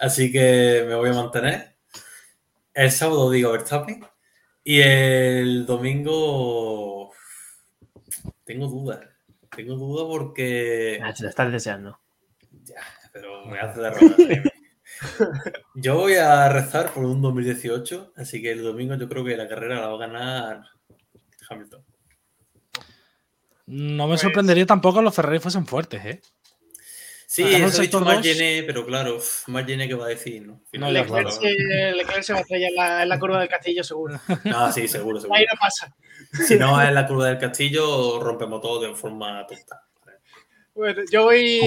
Así 0.00 0.32
que 0.32 0.84
me 0.86 0.94
voy 0.94 1.10
a 1.10 1.14
mantener. 1.14 1.76
El 2.72 2.90
sábado 2.90 3.30
digo 3.30 3.52
Verstappen. 3.52 4.04
Y 4.64 4.80
el 4.80 5.66
domingo 5.66 7.12
tengo 8.44 8.66
dudas. 8.66 9.00
Tengo 9.54 9.74
dudas 9.76 10.06
porque... 10.08 11.00
Ah, 11.02 11.14
se 11.14 11.24
lo 11.24 11.28
estás 11.28 11.52
deseando. 11.52 11.98
Ya, 12.64 12.82
pero 13.12 13.44
me 13.46 13.58
hace 13.58 13.76
rodar, 13.76 13.94
Jaime. 13.94 14.42
Yo 15.74 15.96
voy 15.96 16.14
a 16.14 16.48
rezar 16.48 16.92
por 16.92 17.04
un 17.04 17.22
2018, 17.22 18.14
así 18.16 18.42
que 18.42 18.52
el 18.52 18.62
domingo 18.62 18.94
yo 18.96 19.08
creo 19.08 19.24
que 19.24 19.36
la 19.36 19.48
carrera 19.48 19.80
la 19.80 19.88
va 19.88 19.94
a 19.94 20.08
ganar 20.08 20.64
Hamilton. 21.48 21.84
No 23.72 24.04
me 24.06 24.12
Pues- 24.12 24.22
sorprendería 24.22 24.66
tampoco 24.66 24.98
que 24.98 25.04
los 25.04 25.14
Ferrari 25.14 25.38
fuesen 25.38 25.64
fuertes, 25.66 26.04
¿eh? 26.04 26.20
Sí, 27.26 27.42
el 27.44 27.54
eso 27.62 27.64
dicho 27.66 27.82
sector 27.82 28.04
más 28.04 28.16
dos. 28.16 28.24
llene, 28.26 28.64
pero 28.64 28.84
claro, 28.84 29.20
más 29.46 29.64
llene 29.64 29.86
que 29.86 29.94
va 29.94 30.06
a 30.06 30.08
decir, 30.08 30.42
¿no? 30.44 30.60
No, 30.72 30.90
Leclerc, 30.90 31.28
claro. 31.28 31.30
se, 31.30 31.92
Leclerc 31.92 32.22
se 32.24 32.32
va 32.32 32.40
a 32.40 32.42
estrellar 32.42 32.70
en 32.70 32.74
la, 32.76 33.02
en 33.04 33.08
la 33.08 33.18
curva 33.20 33.38
del 33.38 33.48
castillo, 33.48 33.84
seguro. 33.84 34.20
Ah, 34.52 34.72
sí, 34.74 34.88
seguro, 34.88 35.20
seguro. 35.20 35.38
Ahí 35.38 35.44
no 35.46 35.56
pasa. 35.60 35.94
Si 36.44 36.56
no 36.56 36.82
es 36.82 36.92
la 36.92 37.06
curva 37.06 37.28
del 37.28 37.38
castillo, 37.38 38.18
rompemos 38.20 38.60
todo 38.60 38.80
de 38.80 38.94
forma 38.96 39.46
tonta. 39.46 39.80
Bueno, 40.74 41.02
yo 41.10 41.22
voy, 41.24 41.60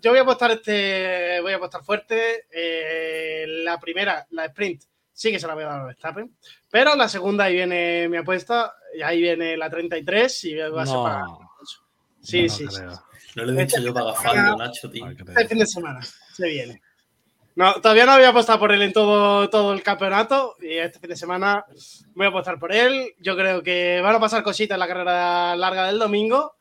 yo 0.00 0.10
voy 0.10 0.18
a 0.18 0.22
apostar 0.22 0.50
este, 0.50 1.40
voy 1.42 1.52
a 1.52 1.56
apostar 1.56 1.84
fuerte. 1.84 2.46
Eh, 2.50 3.44
la 3.46 3.78
primera, 3.78 4.26
la 4.30 4.46
sprint, 4.46 4.82
sí 5.20 5.30
que 5.30 5.38
se 5.38 5.46
la 5.46 5.52
voy 5.52 5.64
a 5.64 5.66
dar 5.66 5.80
a 5.80 5.84
Verstappen. 5.84 6.34
Pero 6.70 6.96
la 6.96 7.06
segunda, 7.06 7.44
ahí 7.44 7.54
viene 7.56 8.08
mi 8.08 8.16
apuesta, 8.16 8.74
y 8.96 9.02
ahí 9.02 9.20
viene 9.20 9.54
la 9.54 9.68
33 9.68 10.44
y 10.44 10.54
va 10.54 10.82
a 10.82 10.86
ser 10.86 10.96
para. 10.96 11.26
Sí, 12.22 12.44
no 12.44 12.48
sí, 12.48 12.66
sí. 12.66 12.76
creo. 12.78 13.02
No 13.36 13.44
le 13.44 13.52
he 13.52 13.66
dicho 13.66 13.82
yo 13.82 13.92
para 13.92 14.14
Faldo, 14.14 14.56
Nacho, 14.56 14.90
tío. 14.90 15.10
Este 15.10 15.46
fin 15.46 15.58
de 15.58 15.66
semana 15.66 16.00
se 16.32 16.48
viene. 16.48 16.80
No, 17.54 17.74
todavía 17.74 18.06
no 18.06 18.12
había 18.12 18.30
apostado 18.30 18.58
por 18.58 18.72
él 18.72 18.80
en 18.80 18.94
todo, 18.94 19.50
todo 19.50 19.74
el 19.74 19.82
campeonato 19.82 20.56
y 20.58 20.78
este 20.78 20.98
fin 21.00 21.10
de 21.10 21.16
semana 21.16 21.66
voy 22.14 22.24
a 22.24 22.30
apostar 22.30 22.58
por 22.58 22.72
él. 22.72 23.12
Yo 23.18 23.36
creo 23.36 23.62
que 23.62 24.00
van 24.02 24.14
a 24.14 24.20
pasar 24.20 24.42
cositas 24.42 24.76
en 24.76 24.80
la 24.80 24.88
carrera 24.88 25.54
larga 25.54 25.86
del 25.86 25.98
domingo 25.98 26.56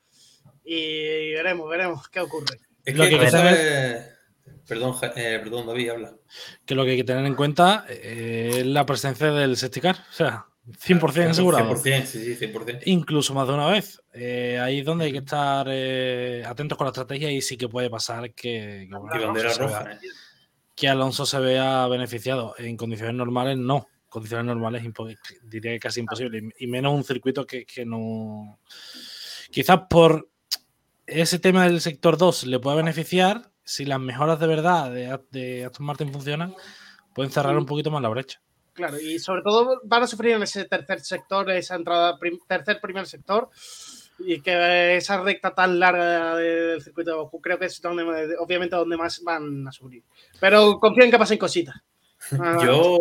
y 0.65 1.31
veremos, 1.31 1.69
veremos 1.69 2.09
qué 2.09 2.19
ocurre. 2.19 2.59
Es 2.83 2.93
Lo 2.93 3.05
que, 3.05 3.11
que 3.11 3.25
hay 3.25 4.18
Perdón, 4.67 4.95
eh, 5.15 5.39
perdón, 5.43 5.65
David, 5.67 5.89
habla. 5.89 6.13
Que 6.65 6.75
lo 6.75 6.83
que 6.85 6.91
hay 6.91 6.97
que 6.97 7.03
tener 7.03 7.25
en 7.25 7.35
cuenta 7.35 7.85
eh, 7.89 8.57
es 8.59 8.65
la 8.65 8.85
presencia 8.85 9.31
del 9.31 9.57
safety 9.57 9.81
car. 9.81 9.95
O 10.09 10.13
sea, 10.13 10.45
100% 10.67 11.29
asegurado. 11.29 11.75
100%, 11.75 12.05
sí, 12.05 12.35
sí, 12.35 12.45
100%. 12.45 12.81
Incluso 12.85 13.33
más 13.33 13.47
de 13.47 13.53
una 13.55 13.67
vez. 13.67 14.01
Eh, 14.13 14.59
ahí 14.61 14.79
es 14.79 14.85
donde 14.85 15.05
hay 15.05 15.11
que 15.11 15.17
estar 15.19 15.65
eh, 15.69 16.43
atentos 16.45 16.77
con 16.77 16.85
la 16.85 16.89
estrategia 16.91 17.31
y 17.31 17.41
sí 17.41 17.57
que 17.57 17.67
puede 17.67 17.89
pasar 17.89 18.31
que, 18.33 18.87
que, 18.89 18.95
bueno, 18.95 19.13
Alonso 19.13 19.49
se 19.49 19.59
vea- 19.65 19.67
roja, 19.67 19.99
que 20.75 20.87
Alonso 20.87 21.25
se 21.25 21.39
vea 21.39 21.87
beneficiado. 21.87 22.53
En 22.59 22.77
condiciones 22.77 23.15
normales, 23.15 23.57
no. 23.57 23.87
Condiciones 24.07 24.45
normales, 24.45 24.83
diría 25.43 25.71
que 25.73 25.79
casi 25.79 25.99
imposible. 25.99 26.41
Y 26.59 26.65
y 26.65 26.67
menos 26.67 26.93
un 26.93 27.03
circuito 27.03 27.45
que, 27.47 27.65
que 27.65 27.85
no. 27.85 28.59
Quizás 29.51 29.81
por 29.89 30.29
ese 31.07 31.39
tema 31.39 31.65
del 31.65 31.81
sector 31.81 32.17
2 32.17 32.45
le 32.45 32.59
pueda 32.59 32.75
beneficiar. 32.77 33.49
Si 33.69 33.85
las 33.85 33.99
mejoras 33.99 34.39
de 34.39 34.47
verdad 34.47 34.91
de, 34.91 35.63
Aston 35.63 35.85
Martin 35.85 36.11
funcionan, 36.11 36.55
pueden 37.13 37.31
cerrar 37.31 37.55
un 37.55 37.67
poquito 37.67 37.91
más 37.91 38.01
la 38.01 38.09
brecha. 38.09 38.41
Claro, 38.73 38.99
y 38.99 39.19
sobre 39.19 39.43
todo 39.43 39.79
van 39.83 40.01
a 40.01 40.07
sufrir 40.07 40.31
en 40.31 40.41
ese 40.41 40.65
tercer 40.65 41.01
sector, 41.01 41.51
esa 41.51 41.75
entrada, 41.75 42.17
prim- 42.17 42.39
tercer, 42.47 42.81
primer 42.81 43.05
sector, 43.05 43.49
y 44.17 44.41
que 44.41 44.97
esa 44.97 45.21
recta 45.21 45.53
tan 45.53 45.79
larga 45.79 46.35
del 46.35 46.81
circuito 46.81 47.11
de 47.11 47.17
Bakú 47.17 47.39
creo 47.39 47.59
que 47.59 47.65
es 47.65 47.79
donde, 47.79 48.03
obviamente, 48.39 48.75
donde 48.75 48.97
más 48.97 49.21
van 49.23 49.67
a 49.67 49.71
sufrir. 49.71 50.01
Pero 50.39 50.79
confío 50.79 51.03
en 51.03 51.11
que 51.11 51.19
pasen 51.19 51.37
cositas. 51.37 51.75
Ah, 52.39 52.57
Yo, 52.63 52.97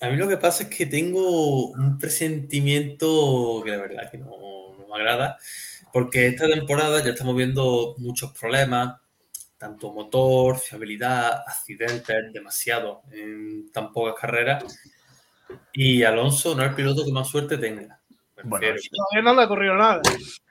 a 0.00 0.08
mí 0.10 0.16
lo 0.16 0.28
que 0.28 0.36
pasa 0.36 0.62
es 0.62 0.68
que 0.70 0.86
tengo 0.86 1.66
un 1.72 1.98
presentimiento 1.98 3.62
que 3.64 3.72
la 3.72 3.78
verdad 3.78 4.10
que 4.10 4.18
no, 4.18 4.30
no 4.78 4.86
me 4.88 4.94
agrada, 4.94 5.38
porque 5.92 6.28
esta 6.28 6.46
temporada 6.46 7.02
ya 7.04 7.10
estamos 7.10 7.34
viendo 7.36 7.94
muchos 7.98 8.32
problemas, 8.32 9.00
tanto 9.58 9.92
motor, 9.92 10.58
fiabilidad, 10.58 11.42
accidentes, 11.46 12.32
demasiado 12.32 13.02
en 13.10 13.70
tan 13.72 13.92
pocas 13.92 14.14
carreras, 14.18 14.64
y 15.72 16.02
Alonso 16.04 16.54
no 16.54 16.62
es 16.62 16.70
el 16.70 16.74
piloto 16.74 17.04
que 17.04 17.12
más 17.12 17.28
suerte 17.28 17.58
tenga. 17.58 18.00
Bueno. 18.44 18.66
Todavía 18.66 19.22
no 19.22 19.34
le 19.34 19.42
ha 19.42 19.46
ocurrido 19.46 19.74
nada. 19.74 20.00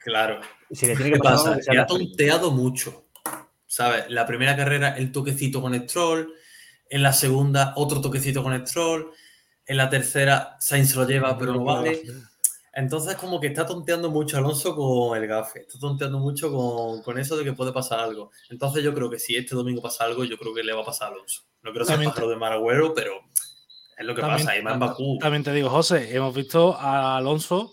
claro. 0.04 0.42
Si 0.70 0.86
le 0.86 0.96
tiene 0.96 1.12
¿Qué 1.12 1.18
que 1.18 1.24
pasar, 1.24 1.58
pasa? 1.58 1.72
que 1.72 1.80
ha 1.80 1.86
tonteado 1.88 2.52
mucho. 2.52 3.06
¿Sabes? 3.66 4.10
La 4.10 4.26
primera 4.26 4.56
carrera, 4.56 4.98
el 4.98 5.12
toquecito 5.12 5.62
con 5.62 5.74
Stroll. 5.88 6.34
En 6.90 7.04
la 7.04 7.14
segunda, 7.14 7.74
otro 7.78 8.02
toquecito 8.02 8.44
con 8.44 8.68
Stroll. 8.68 9.12
En 9.66 9.78
la 9.78 9.90
tercera, 9.90 10.58
Sainz 10.60 10.92
se 10.92 10.98
lo 10.98 11.08
lleva, 11.08 11.38
pero 11.38 11.54
no 11.54 11.64
vale. 11.64 12.02
Entonces, 12.80 13.16
como 13.16 13.40
que 13.40 13.48
está 13.48 13.66
tonteando 13.66 14.12
mucho 14.12 14.38
Alonso 14.38 14.76
con 14.76 15.18
el 15.18 15.28
gafe. 15.28 15.62
Está 15.62 15.80
tonteando 15.80 16.20
mucho 16.20 16.52
con, 16.54 17.02
con 17.02 17.18
eso 17.18 17.36
de 17.36 17.44
que 17.44 17.54
puede 17.54 17.74
pasar 17.74 18.00
algo. 18.00 18.30
Entonces, 18.52 18.84
yo 18.84 18.94
creo 18.94 19.10
que 19.10 19.18
si 19.18 19.36
este 19.36 19.56
domingo 19.56 19.82
pasa 19.82 20.04
algo, 20.04 20.24
yo 20.24 20.38
creo 20.38 20.54
que 20.54 20.62
le 20.64 20.74
va 20.74 20.82
a 20.84 20.86
pasar 20.86 21.10
a 21.10 21.16
Alonso. 21.16 21.42
No 21.64 21.72
quiero 21.72 21.86
ser 21.86 21.96
También- 21.96 22.12
pájaro 22.12 22.30
de 22.30 22.36
Maragüero, 22.36 22.94
pero 22.94 23.14
es 23.98 24.06
lo 24.06 24.14
que 24.14 24.22
También- 24.22 24.46
pasa. 24.46 24.58
Y 24.60 24.62
más 24.62 24.74
en 24.76 24.80
Bakú. 24.80 25.18
También 25.20 25.44
te 25.44 25.52
digo, 25.54 25.70
José, 25.72 26.16
hemos 26.16 26.36
visto 26.36 26.76
a 26.78 27.18
Alonso 27.18 27.72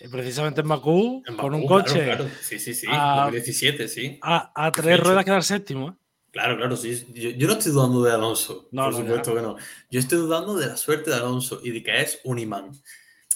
eh, 0.00 0.08
precisamente 0.10 0.62
en 0.62 0.68
Bakú, 0.68 1.22
En 1.26 1.36
con 1.36 1.54
un 1.54 1.66
claro, 1.66 1.84
coche 1.84 2.04
claro. 2.04 2.26
Sí, 2.40 2.58
sí, 2.58 2.72
sí. 2.74 2.86
Ah. 2.90 3.24
2017, 3.30 3.88
sí. 3.88 4.18
a, 4.22 4.52
a 4.54 4.72
tres 4.72 4.86
fecha. 4.86 5.04
ruedas 5.04 5.24
quedar 5.26 5.42
séptimo. 5.44 5.88
¿eh? 5.90 5.92
Claro, 6.30 6.56
claro, 6.56 6.76
sí. 6.76 7.06
Yo, 7.14 7.28
yo 7.30 7.46
no 7.46 7.52
estoy 7.54 7.72
dudando 7.72 8.02
de 8.02 8.12
Alonso. 8.12 8.68
No, 8.72 8.84
por 8.84 8.92
no, 8.92 8.98
supuesto 9.00 9.34
que 9.34 9.42
no. 9.42 9.56
Yo 9.90 10.00
estoy 10.00 10.16
dudando 10.18 10.54
de 10.56 10.66
la 10.66 10.76
suerte 10.78 11.10
de 11.10 11.16
Alonso 11.16 11.60
y 11.62 11.70
de 11.72 11.82
que 11.82 12.00
es 12.00 12.20
un 12.24 12.38
imán. 12.38 12.72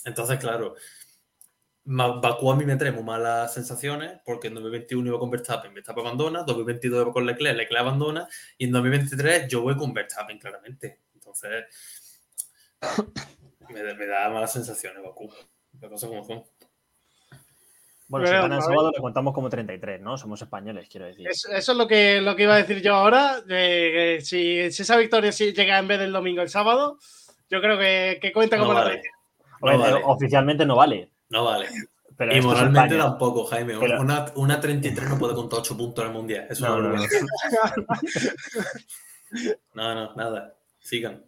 Entonces, 0.04 0.38
claro, 0.38 0.74
Bakú 1.84 2.52
a 2.52 2.56
mí 2.56 2.64
me 2.64 2.76
trae 2.76 2.92
muy 2.92 3.02
malas 3.02 3.54
sensaciones 3.54 4.20
porque 4.24 4.48
en 4.48 4.54
2021 4.54 5.08
iba 5.08 5.18
con 5.18 5.30
Verstappen, 5.30 5.72
Verstappen 5.74 6.04
abandona, 6.06 6.42
2022 6.42 7.02
iba 7.02 7.12
con 7.12 7.26
Leclerc, 7.26 7.56
Leclerc 7.56 7.80
abandona 7.80 8.28
y 8.58 8.66
en 8.66 8.72
2023 8.72 9.48
yo 9.48 9.62
voy 9.62 9.76
con 9.76 9.92
Verstappen, 9.94 10.38
claramente. 10.38 11.00
Entonces, 11.14 11.64
me, 13.70 13.82
da- 13.82 13.94
me 13.94 14.06
da 14.06 14.28
malas 14.28 14.52
sensaciones 14.52 15.02
Bakú. 15.02 15.30
Las 15.80 15.90
cosas 15.90 16.08
como 16.10 16.24
son. 16.24 16.44
Bueno, 18.08 18.26
si 18.26 18.32
Pero, 18.32 18.42
gana 18.42 18.56
el 18.56 18.62
a 18.62 18.66
ver. 18.66 18.74
sábado 18.74 18.90
le 18.94 19.00
contamos 19.00 19.32
como 19.32 19.48
33, 19.48 20.00
¿no? 20.00 20.18
Somos 20.18 20.42
españoles, 20.42 20.88
quiero 20.90 21.06
decir. 21.06 21.28
Eso, 21.28 21.48
eso 21.52 21.72
es 21.72 21.78
lo 21.78 21.86
que, 21.86 22.20
lo 22.20 22.34
que 22.34 22.42
iba 22.42 22.54
a 22.54 22.58
decir 22.58 22.82
yo 22.82 22.94
ahora. 22.96 23.40
si, 24.20 24.70
si 24.72 24.82
esa 24.82 24.96
victoria 24.96 25.30
llega 25.30 25.78
en 25.78 25.86
vez 25.88 26.00
del 26.00 26.12
domingo 26.12 26.42
el 26.42 26.48
sábado, 26.48 26.98
yo 27.48 27.60
creo 27.60 27.78
que, 27.78 28.18
que 28.20 28.32
cuenta 28.32 28.56
No 28.56 28.64
como 28.64 28.74
la 28.74 28.80
vale. 28.84 29.02
No 29.62 29.78
vale. 29.78 30.02
Oficialmente 30.04 30.66
no 30.66 30.74
vale. 30.74 31.09
No 31.30 31.44
vale. 31.44 31.68
Pero 32.16 32.34
Y 32.34 32.38
es 32.38 32.44
moralmente 32.44 32.80
España. 32.96 33.02
tampoco, 33.10 33.44
Jaime. 33.46 33.78
Pero- 33.80 34.00
Una, 34.00 34.26
una 34.34 34.60
33 34.60 35.08
no 35.08 35.18
puede 35.18 35.34
contar 35.34 35.60
8 35.60 35.76
puntos 35.76 36.04
en 36.04 36.10
el 36.10 36.16
mundial. 36.16 36.46
Eso 36.50 36.66
No, 36.68 36.76
no, 36.78 36.88
no, 36.90 36.96
lo 36.96 36.96
no. 36.96 37.06
No, 39.74 39.94
no, 39.94 40.14
nada. 40.16 40.54
Sigan. 40.80 41.24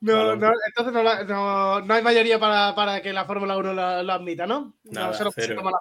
No, 0.00 0.34
no, 0.36 0.50
entonces 0.66 0.94
no, 0.94 1.02
la- 1.02 1.24
no- 1.24 1.80
no 1.82 1.94
hay 1.94 2.02
mayoría 2.02 2.38
para, 2.38 2.74
para 2.74 3.02
que 3.02 3.12
la 3.12 3.26
Fórmula 3.26 3.58
1 3.58 3.74
lo, 3.74 4.02
lo 4.02 4.12
admita, 4.12 4.46
¿no? 4.46 4.74
Nada, 4.84 5.08
no 5.08 5.12
se 5.14 5.24
lo 5.24 5.30
la. 5.30 5.80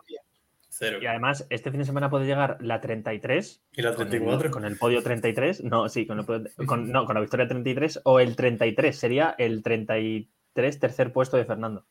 Cero. 0.71 0.99
Y 1.01 1.05
además, 1.05 1.45
este 1.49 1.71
fin 1.71 1.79
de 1.81 1.85
semana 1.85 2.09
puede 2.09 2.25
llegar 2.25 2.57
la 2.61 2.79
33. 2.81 3.61
¿Y 3.73 3.81
la 3.81 3.93
con 3.93 4.03
el- 4.03 4.09
34? 4.09 4.51
Con 4.51 4.65
el, 4.65 4.77
podio 4.77 5.03
33. 5.03 5.63
No, 5.63 5.87
sí, 5.89 6.05
con, 6.07 6.19
el 6.19 6.25
podio- 6.25 6.49
con- 6.65 6.91
no, 6.91 7.05
con 7.05 7.15
la 7.15 7.21
victoria 7.21 7.47
33. 7.47 8.01
O 8.03 8.19
el 8.19 8.35
33. 8.35 8.97
Sería 8.97 9.35
el 9.37 9.61
33 9.63 10.79
tercer 10.79 11.11
puesto 11.13 11.37
de 11.37 11.45
Fernando. 11.45 11.85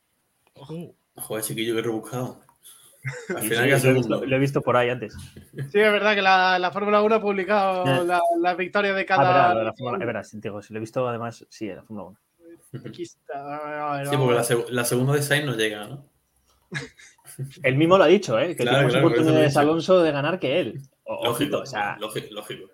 Joder, 1.15 1.43
chiquillo, 1.43 1.75
que 1.75 1.81
rebuscado. 1.81 2.41
Al 3.35 3.41
final 3.43 3.63
sí, 3.63 3.69
ya 3.69 3.77
lo, 3.83 3.89
he 3.89 3.93
visto, 3.93 4.25
lo 4.25 4.35
he 4.35 4.39
visto 4.39 4.61
por 4.61 4.75
ahí 4.77 4.89
antes. 4.89 5.13
Sí, 5.53 5.79
es 5.79 5.91
verdad 5.91 6.15
que 6.15 6.21
la, 6.21 6.59
la 6.59 6.69
Fórmula 6.71 7.01
1 7.01 7.15
ha 7.15 7.21
publicado 7.21 7.85
Ya. 7.85 8.03
la, 8.03 8.21
la 8.41 8.53
victoria 8.55 8.93
de 8.93 9.01
Ah, 9.03 9.05
cada. 9.05 9.47
verdad, 9.49 9.63
la 9.65 9.73
Fórmula- 9.73 9.97
es 9.99 10.05
verdad, 10.05 10.23
sí, 10.23 10.39
digo, 10.41 10.61
si 10.61 10.73
lo 10.73 10.77
he 10.77 10.81
visto 10.81 11.07
además, 11.07 11.45
sí, 11.49 11.69
en 11.69 11.77
la 11.77 11.83
Fórmula 11.83 12.09
1. 12.09 12.19
Aquí 12.87 13.03
está. 13.03 13.93
A 13.93 13.97
ver, 13.97 14.07
Sí, 14.07 14.15
porque 14.17 14.33
la, 14.35 14.41
ver. 14.41 14.49
seg- 14.49 14.69
la 14.69 14.85
segunda 14.85 15.13
de 15.13 15.21
Sainz 15.21 15.45
no 15.45 15.55
llega, 15.55 15.87
¿no? 15.87 16.05
Él 17.63 17.75
mismo 17.77 17.97
lo 17.97 18.03
ha 18.03 18.07
dicho, 18.07 18.37
¿eh? 18.37 18.49
Que 18.55 18.63
Claro, 18.63 18.69
tiene 18.79 18.83
más 18.83 18.91
claro, 18.91 19.07
he 19.07 19.09
oportunidades 19.11 19.49
dicho. 19.51 19.59
Alonso 19.59 20.01
de 20.01 20.11
ganar 20.11 20.39
que 20.39 20.59
él. 20.59 20.81
O- 21.03 21.23
Lógico, 21.25 21.29
ojito, 21.31 21.61
o 21.61 21.65
sea, 21.65 21.97
lógico, 21.99 22.27
lógico. 22.33 22.69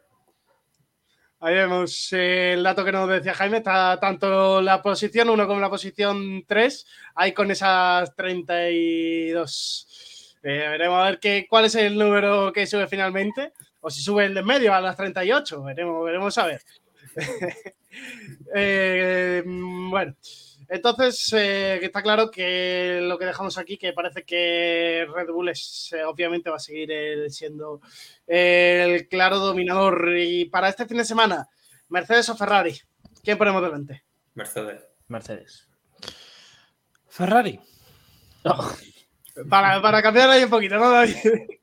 Ahí 1.39 1.53
vemos 1.53 2.11
eh, 2.13 2.53
el 2.53 2.63
dato 2.63 2.85
que 2.85 2.91
nos 2.91 3.09
decía 3.09 3.33
Jaime. 3.33 3.57
Está 3.57 3.99
tanto 3.99 4.61
la 4.61 4.81
posición 4.81 5.29
1 5.29 5.47
como 5.47 5.59
la 5.59 5.69
posición 5.69 6.43
3. 6.47 6.85
Ahí 7.15 7.33
con 7.33 7.51
esas 7.51 8.15
32. 8.15 10.37
Eh, 10.43 10.67
veremos 10.69 10.99
a 10.99 11.05
ver 11.05 11.19
qué, 11.19 11.45
cuál 11.49 11.65
es 11.65 11.75
el 11.75 11.97
número 11.97 12.53
que 12.53 12.67
sube 12.67 12.87
finalmente. 12.87 13.53
O 13.81 13.89
si 13.89 14.01
sube 14.01 14.25
el 14.25 14.33
de 14.33 14.43
medio 14.43 14.73
a 14.73 14.81
las 14.81 14.95
38. 14.95 15.63
Veremos, 15.63 16.05
veremos 16.05 16.37
a 16.37 16.47
ver. 16.47 16.61
Eh, 18.53 19.41
bueno, 19.45 20.13
entonces 20.69 21.33
eh, 21.33 21.79
está 21.81 22.01
claro 22.01 22.29
que 22.31 22.99
lo 23.01 23.17
que 23.17 23.25
dejamos 23.25 23.57
aquí, 23.57 23.77
que 23.77 23.93
parece 23.93 24.23
que 24.23 25.07
Red 25.13 25.27
Bull 25.29 25.49
es, 25.49 25.93
eh, 25.95 26.03
obviamente 26.03 26.49
va 26.49 26.57
a 26.57 26.59
seguir 26.59 26.89
eh, 26.91 27.29
siendo 27.29 27.81
el 28.27 29.07
claro 29.07 29.39
dominador. 29.39 30.17
Y 30.17 30.45
para 30.45 30.69
este 30.69 30.85
fin 30.85 30.97
de 30.97 31.05
semana, 31.05 31.47
Mercedes 31.89 32.29
o 32.29 32.35
Ferrari, 32.35 32.79
¿quién 33.23 33.37
ponemos 33.37 33.61
delante? 33.61 34.03
Mercedes. 34.33 34.81
Mercedes. 35.07 35.67
Ferrari. 37.07 37.59
Para, 39.49 39.81
para 39.81 40.01
cambiar 40.01 40.29
ahí 40.29 40.43
un 40.43 40.49
poquito, 40.49 40.75
¿no? 40.75 40.89
David? 40.89 41.15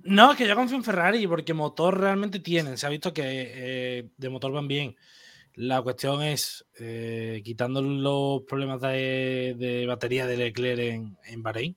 No, 0.04 0.32
es 0.32 0.38
que 0.38 0.46
yo 0.46 0.54
confío 0.54 0.76
en 0.76 0.84
Ferrari 0.84 1.26
porque 1.26 1.54
motor 1.54 1.98
realmente 1.98 2.40
tienen. 2.40 2.76
Se 2.76 2.86
ha 2.86 2.90
visto 2.90 3.14
que 3.14 3.22
eh, 3.24 4.08
de 4.16 4.28
motor 4.28 4.52
van 4.52 4.68
bien. 4.68 4.96
La 5.54 5.82
cuestión 5.82 6.22
es, 6.22 6.64
eh, 6.78 7.42
quitando 7.44 7.82
los 7.82 8.42
problemas 8.42 8.80
de, 8.80 9.54
de 9.58 9.86
batería 9.86 10.26
de 10.26 10.36
Leclerc 10.36 10.80
en, 10.80 11.18
en 11.24 11.42
Bahrein, 11.42 11.76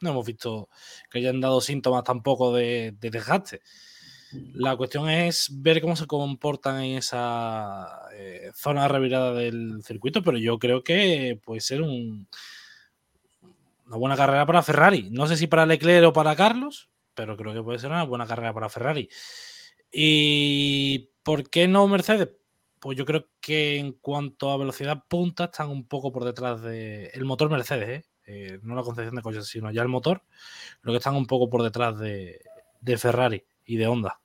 no 0.00 0.10
hemos 0.10 0.26
visto 0.26 0.68
que 1.10 1.18
hayan 1.18 1.40
dado 1.40 1.60
síntomas 1.60 2.04
tampoco 2.04 2.52
de, 2.54 2.94
de 3.00 3.10
desgaste. 3.10 3.60
La 4.54 4.76
cuestión 4.76 5.10
es 5.10 5.50
ver 5.52 5.80
cómo 5.80 5.94
se 5.94 6.06
comportan 6.06 6.82
en 6.82 6.96
esa 6.96 8.08
eh, 8.14 8.50
zona 8.54 8.88
revirada 8.88 9.34
del 9.34 9.82
circuito, 9.84 10.22
pero 10.22 10.38
yo 10.38 10.58
creo 10.58 10.82
que 10.82 11.38
puede 11.44 11.60
ser 11.60 11.82
un, 11.82 12.28
una 13.86 13.96
buena 13.96 14.16
carrera 14.16 14.46
para 14.46 14.62
Ferrari. 14.62 15.08
No 15.10 15.26
sé 15.26 15.36
si 15.36 15.48
para 15.48 15.66
Leclerc 15.66 16.08
o 16.08 16.12
para 16.12 16.34
Carlos, 16.34 16.88
pero 17.14 17.36
creo 17.36 17.52
que 17.52 17.62
puede 17.62 17.78
ser 17.78 17.90
una 17.90 18.04
buena 18.04 18.26
carrera 18.26 18.54
para 18.54 18.70
Ferrari. 18.70 19.08
¿Y 19.92 21.10
por 21.22 21.50
qué 21.50 21.68
no 21.68 21.86
Mercedes? 21.86 22.30
Pues 22.82 22.98
yo 22.98 23.04
creo 23.04 23.28
que 23.40 23.78
en 23.78 23.92
cuanto 23.92 24.50
a 24.50 24.56
velocidad 24.56 25.04
punta 25.06 25.44
están 25.44 25.70
un 25.70 25.86
poco 25.86 26.10
por 26.10 26.24
detrás 26.24 26.60
de 26.62 27.12
el 27.14 27.24
motor 27.24 27.48
Mercedes, 27.48 27.88
¿eh? 27.88 28.04
Eh, 28.26 28.58
no 28.62 28.74
la 28.74 28.82
concepción 28.82 29.14
de 29.14 29.22
coches, 29.22 29.46
sino 29.46 29.70
ya 29.70 29.82
el 29.82 29.88
motor, 29.88 30.22
lo 30.82 30.90
que 30.90 30.98
están 30.98 31.14
un 31.14 31.28
poco 31.28 31.48
por 31.48 31.62
detrás 31.62 31.96
de, 32.00 32.40
de 32.80 32.98
Ferrari 32.98 33.44
y 33.66 33.76
de 33.76 33.86
Honda. 33.86 34.18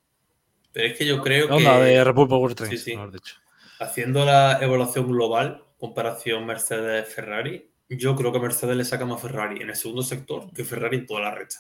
Pero 0.72 0.88
es 0.88 0.98
que 0.98 1.06
yo 1.06 1.22
creo 1.22 1.54
Honda 1.56 1.78
que 1.78 1.84
de 1.86 2.04
Red 2.04 2.16
Bull 2.16 2.28
Power 2.28 2.56
Trains, 2.56 2.80
Sí, 2.80 2.84
sí. 2.84 2.96
mejor 2.96 3.12
dicho. 3.12 3.36
haciendo 3.80 4.26
la 4.26 4.58
evaluación 4.60 5.08
global, 5.08 5.64
comparación 5.78 6.48
Mercedes-Ferrari, 6.48 7.70
yo 7.90 8.16
creo 8.16 8.32
que 8.32 8.40
Mercedes 8.40 8.76
le 8.76 8.86
saca 8.86 9.06
más 9.06 9.22
Ferrari 9.22 9.62
en 9.62 9.70
el 9.70 9.76
segundo 9.76 10.02
sector 10.02 10.52
que 10.52 10.64
Ferrari 10.64 10.98
en 10.98 11.06
toda 11.06 11.22
la 11.22 11.36
recta. 11.36 11.58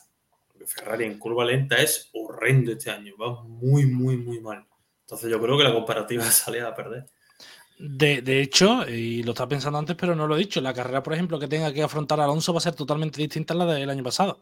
Porque 0.48 0.66
Ferrari 0.66 1.06
en 1.06 1.20
curva 1.20 1.46
lenta 1.46 1.76
es 1.76 2.10
horrendo 2.14 2.72
este 2.72 2.90
año, 2.90 3.14
va 3.22 3.44
muy, 3.44 3.86
muy, 3.86 4.18
muy 4.18 4.40
mal. 4.42 4.66
Entonces 5.08 5.32
yo 5.32 5.42
creo 5.42 5.58
que 5.58 5.64
la 5.64 5.74
comparativa 5.74 6.24
sale 6.26 6.60
a 6.62 6.76
perder. 6.76 7.06
De, 7.80 8.22
de 8.22 8.42
hecho, 8.42 8.88
y 8.90 9.24
lo 9.24 9.32
estaba 9.32 9.48
pensando 9.50 9.80
antes, 9.80 9.96
pero 9.96 10.16
no 10.16 10.28
lo 10.28 10.36
he 10.36 10.40
dicho, 10.40 10.60
la 10.62 10.74
carrera, 10.74 11.02
por 11.04 11.14
ejemplo, 11.14 11.40
que 11.40 11.48
tenga 11.48 11.72
que 11.72 11.82
afrontar 11.84 12.20
Alonso 12.20 12.52
va 12.52 12.58
a 12.58 12.62
ser 12.62 12.76
totalmente 12.76 13.22
distinta 13.22 13.54
a 13.54 13.58
la 13.58 13.66
del 13.68 13.90
año 13.90 14.04
pasado. 14.04 14.42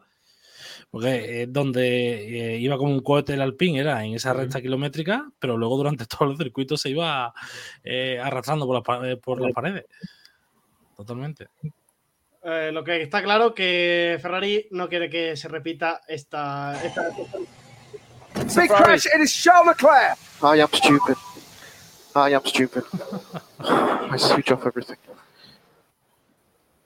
Porque 0.90 1.42
es 1.42 1.52
donde 1.52 2.54
eh, 2.54 2.58
iba 2.58 2.78
como 2.78 2.92
un 2.92 3.00
cohete 3.00 3.34
el 3.34 3.42
Alpine, 3.42 3.80
era 3.80 4.02
en 4.04 4.14
esa 4.14 4.32
recta 4.32 4.60
kilométrica, 4.62 5.30
pero 5.38 5.56
luego 5.56 5.76
durante 5.76 6.06
todos 6.06 6.28
los 6.30 6.38
circuitos 6.38 6.80
se 6.80 6.90
iba 6.90 7.32
eh, 7.84 8.18
arrastrando 8.22 8.66
por, 8.66 8.76
las 8.76 8.84
pa- 8.84 9.08
eh, 9.08 9.16
por 9.18 9.40
las 9.40 9.52
paredes. 9.52 9.84
Totalmente. 10.96 11.48
Eh, 12.42 12.70
lo 12.72 12.82
que 12.82 13.02
está 13.02 13.22
claro 13.22 13.54
que 13.54 14.18
Ferrari 14.22 14.66
no 14.70 14.88
quiere 14.88 15.10
que 15.10 15.36
se 15.36 15.48
repita 15.48 16.00
esta. 16.08 16.80
esta- 16.82 17.10
Big 18.54 18.68
crash, 18.70 19.06
it 19.06 19.20
is 19.20 19.32
Charles 19.34 19.66
Leclerc. 19.66 20.18
I 20.42 20.60
am 20.60 20.68
stupid. 20.72 21.16
I 22.14 22.34
am 22.34 22.44
stupid. 22.44 22.84
I 23.60 24.16
switch 24.18 24.50
off 24.52 24.66
everything. 24.66 24.96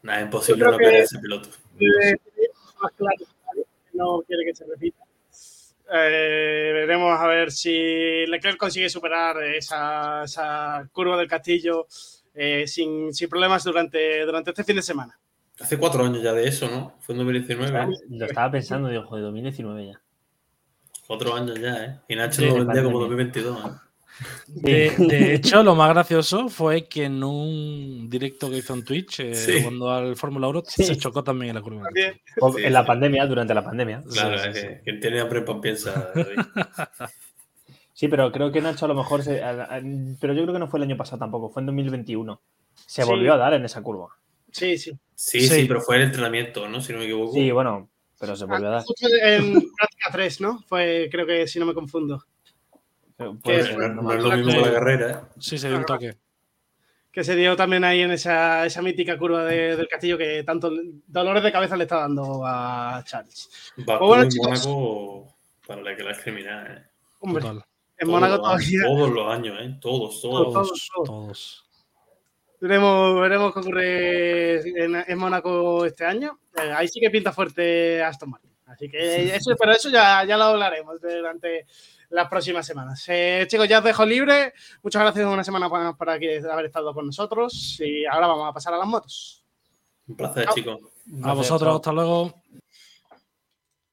Nada, 0.03 0.19
es 0.21 0.25
imposible 0.25 0.65
no 0.65 0.77
que- 0.79 0.85
querer 0.85 1.03
ese 1.03 1.19
piloto. 1.19 1.49
eh, 1.79 2.17
más 2.81 2.93
claro 2.97 3.17
que 3.19 3.65
no 3.93 4.23
quiere 4.27 4.45
que 4.47 4.55
se 4.55 4.65
repita. 4.67 5.05
Eh, 5.93 6.71
veremos 6.73 7.19
a 7.21 7.27
ver 7.27 7.51
si 7.51 8.25
Leclerc 8.27 8.57
consigue 8.57 8.89
superar 8.89 9.43
esa, 9.43 10.23
esa 10.25 10.89
curva 10.93 11.17
del 11.19 11.29
castillo 11.29 11.87
eh, 12.35 12.65
sin, 12.67 13.13
sin 13.13 13.29
problemas 13.29 13.65
durante, 13.65 14.25
durante 14.25 14.51
este 14.51 14.65
fin 14.65 14.77
de 14.77 14.83
semana. 14.83 15.19
Hace 15.61 15.77
cuatro 15.77 16.05
años 16.05 16.23
ya 16.23 16.33
de 16.33 16.47
eso, 16.49 16.69
¿no? 16.71 16.95
Fue 17.01 17.15
en 17.15 17.19
2019. 17.19 17.73
¿no? 17.87 17.93
Lo 18.19 18.25
estaba 18.27 18.51
pensando, 18.51 18.89
digo, 18.89 19.05
joder, 19.05 19.25
2019 19.25 19.87
ya. 19.89 20.01
Cuatro 21.11 21.35
años 21.35 21.59
ya, 21.61 21.85
¿eh? 21.85 21.97
Y 22.09 22.15
Nacho 22.15 22.41
Sí, 22.41 22.47
lo 22.47 22.65
vendía 22.65 22.85
como 22.85 23.01
pandemia. 23.01 23.33
2022. 23.33 23.59
¿eh? 23.67 24.93
De, 24.99 25.07
de 25.09 25.35
hecho, 25.35 25.65
lo 25.65 25.75
más 25.75 25.89
gracioso 25.91 26.49
fue 26.49 26.87
que 26.87 27.07
en 27.07 27.25
un 27.25 28.09
directo 28.09 28.49
que 28.49 28.59
hizo 28.59 28.75
en 28.75 28.85
Twitch, 28.85 29.19
eh, 29.19 29.35
Sí. 29.35 29.61
cuando 29.63 29.91
al 29.91 30.15
Fórmula 30.15 30.47
1 30.47 30.63
Sí. 30.69 30.85
se 30.85 30.97
chocó 30.97 31.25
también 31.25 31.49
en 31.51 31.57
la 31.57 31.63
curva. 31.63 31.89
Sí, 31.93 32.63
en 32.63 32.73
la 32.73 32.87
pandemia, 32.87 33.27
durante 33.27 33.53
la 33.55 33.65
pandemia. 33.65 34.05
Claro, 34.09 34.39
sí, 34.39 34.49
es 34.51 34.55
sí. 34.61 34.67
que 34.69 34.81
quien 34.85 35.01
tiene 35.01 35.19
hambre 35.21 35.43
pan 35.43 35.61
piensa. 35.61 36.13
Sí, 37.93 38.09
pero 38.09 38.33
creo 38.33 38.51
que 38.51 38.63
Nacho 38.63 38.87
a 38.87 38.89
lo 38.89 38.95
mejor. 38.95 39.23
se- 39.23 39.43
a- 39.43 39.65
a- 39.65 39.81
pero 40.21 40.33
yo 40.33 40.43
creo 40.45 40.55
que 40.55 40.59
no 40.61 40.69
fue 40.69 40.79
el 40.79 40.85
año 40.85 40.97
pasado 40.97 41.19
tampoco, 41.19 41.51
fue 41.51 41.61
en 41.61 41.67
2021. 41.67 42.41
Se 42.87 43.03
Sí. 43.03 43.09
volvió 43.09 43.35
a 43.35 43.37
dar 43.37 43.53
en 43.53 43.65
esa 43.67 43.83
curva. 43.83 44.09
sí, 44.53 44.79
sí. 44.79 44.93
Sí, 45.15 45.43
Sí. 45.43 45.49
sí, 45.49 45.65
pero 45.69 45.83
fue 45.83 45.97
el 45.97 46.03
entrenamiento, 46.03 46.67
¿no? 46.67 46.81
Si 46.81 46.93
no 46.95 46.99
me 47.01 47.05
equivoco. 47.05 47.35
Sí, 47.35 47.51
bueno, 47.51 47.90
pero 48.21 48.37
se 48.37 48.45
volvió 48.45 48.69
a 48.69 48.71
dar. 48.71 48.85
En 49.23 49.53
práctica 49.73 50.11
3, 50.13 50.41
¿no? 50.43 50.63
Fue, 50.69 51.09
creo 51.11 51.27
que 51.27 51.49
si 51.49 51.59
no 51.59 51.67
me 51.67 51.75
confundo. 51.75 52.23
Que 53.43 53.65
fue- 53.65 53.89
no 53.91 54.13
es 54.13 54.23
lo 54.23 54.37
mismo 54.37 54.53
que 54.53 54.61
la 54.61 54.73
carrera, 54.73 55.11
¿eh? 55.11 55.35
Sí, 55.41 55.59
se 55.59 55.69
dio 55.69 55.79
un 55.79 55.85
toque. 55.85 56.17
que 57.13 57.25
se 57.25 57.35
dio 57.35 57.57
también 57.57 57.83
ahí 57.83 58.03
en 58.03 58.13
esa, 58.13 58.65
esa 58.65 58.81
mítica 58.83 59.19
curva 59.19 59.45
de- 59.45 59.75
del 59.77 59.89
castillo 59.89 60.17
que 60.17 60.45
tanto 60.45 60.71
dolores 61.09 61.43
de 61.43 61.51
cabeza 61.51 61.77
le 61.77 61.83
está 61.83 61.97
dando 61.97 62.43
a 62.47 63.03
Charles. 63.05 63.73
Bakú 63.79 64.07
Pues 64.07 64.09
bueno, 64.09 64.29
chicos. 64.31 64.67
Mónaco, 64.69 65.37
para 65.67 65.83
la 65.83 65.97
que 65.97 66.03
la 66.05 66.13
es 66.13 66.19
criminal, 66.21 66.67
¿eh? 66.79 66.91
Hombre, 67.19 67.43
Total. 67.43 67.65
en 67.99 68.09
Mónaco 68.09 68.37
todavía 68.41 68.83
Todos 68.85 69.11
los 69.11 69.33
años, 69.35 69.57
¿eh? 69.61 69.77
Todos, 69.81 70.23
todos. 70.23 70.53
Todos, 70.53 70.91
Todos, 70.95 71.07
todos. 71.07 71.70
Veremos, 72.61 73.21
veremos 73.21 73.53
qué 73.53 73.61
ocurre 73.61 74.85
en, 74.85 75.05
en 75.07 75.19
Mónaco 75.19 75.85
este 75.85 76.05
año. 76.05 76.39
Eh, 76.57 76.73
ahí 76.73 76.89
sí 76.89 77.01
que 77.01 77.11
pinta 77.11 77.33
fuerte 77.33 78.03
Aston 78.03 78.31
Martin. 78.31 78.51
Así 78.67 78.89
que 78.89 79.35
eso, 79.35 79.53
pero 79.59 79.73
eso 79.73 79.91
ya, 79.91 80.25
ya 80.25 80.37
lo 80.37 80.45
hablaremos 80.45 81.01
durante 81.01 81.67
las 82.11 82.29
próximas 82.29 82.65
semanas. 82.65 83.05
Eh, 83.09 83.45
chicos, 83.49 83.69
ya 83.69 83.79
os 83.79 83.85
dejo 83.85 84.05
libre. 84.07 84.53
Muchas 84.83 85.03
gracias 85.03 85.27
una 85.27 85.43
semana 85.43 85.69
más 85.69 85.97
por 85.97 86.11
aquí 86.11 86.29
haber 86.37 86.67
estado 86.67 86.95
con 86.95 87.07
nosotros. 87.07 87.81
Y 87.81 88.05
ahora 88.07 88.29
vamos 88.29 88.49
a 88.49 88.53
pasar 88.53 88.75
a 88.75 88.79
las 88.79 88.87
motos. 88.87 89.45
Un 90.07 90.17
placer, 90.17 90.45
Chao. 90.45 90.55
chicos. 90.55 90.79
A 91.23 91.33
vosotros, 91.33 91.75
hasta 91.75 91.93
luego. 91.93 92.43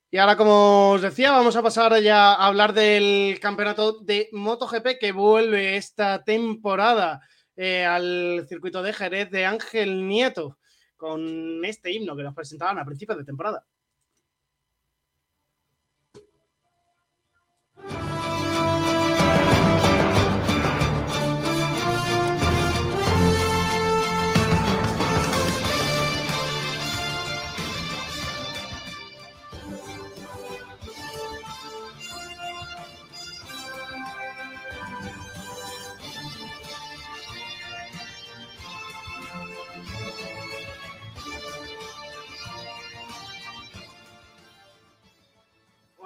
Y 0.10 0.18
ahora, 0.18 0.38
como 0.38 0.92
os 0.92 1.02
decía, 1.02 1.32
vamos 1.32 1.56
a 1.56 1.64
pasar 1.64 2.00
ya 2.00 2.34
a 2.34 2.46
hablar 2.46 2.74
del 2.74 3.40
campeonato 3.42 4.00
de 4.00 4.30
MotoGP 4.32 5.00
que 5.00 5.12
vuelve 5.12 5.76
esta 5.76 6.24
temporada 6.24 7.22
eh, 7.58 7.84
al 7.84 8.46
circuito 8.48 8.82
de 8.82 8.94
Jerez 8.94 9.30
de 9.32 9.46
Ángel 9.46 10.08
Nieto 10.08 10.58
con 10.96 11.66
este 11.66 11.92
himno 11.92 12.16
que 12.16 12.24
nos 12.24 12.34
presentaban 12.34 12.80
a 12.80 12.86
principios 12.86 13.18
de 13.18 13.26
temporada. 13.26 13.66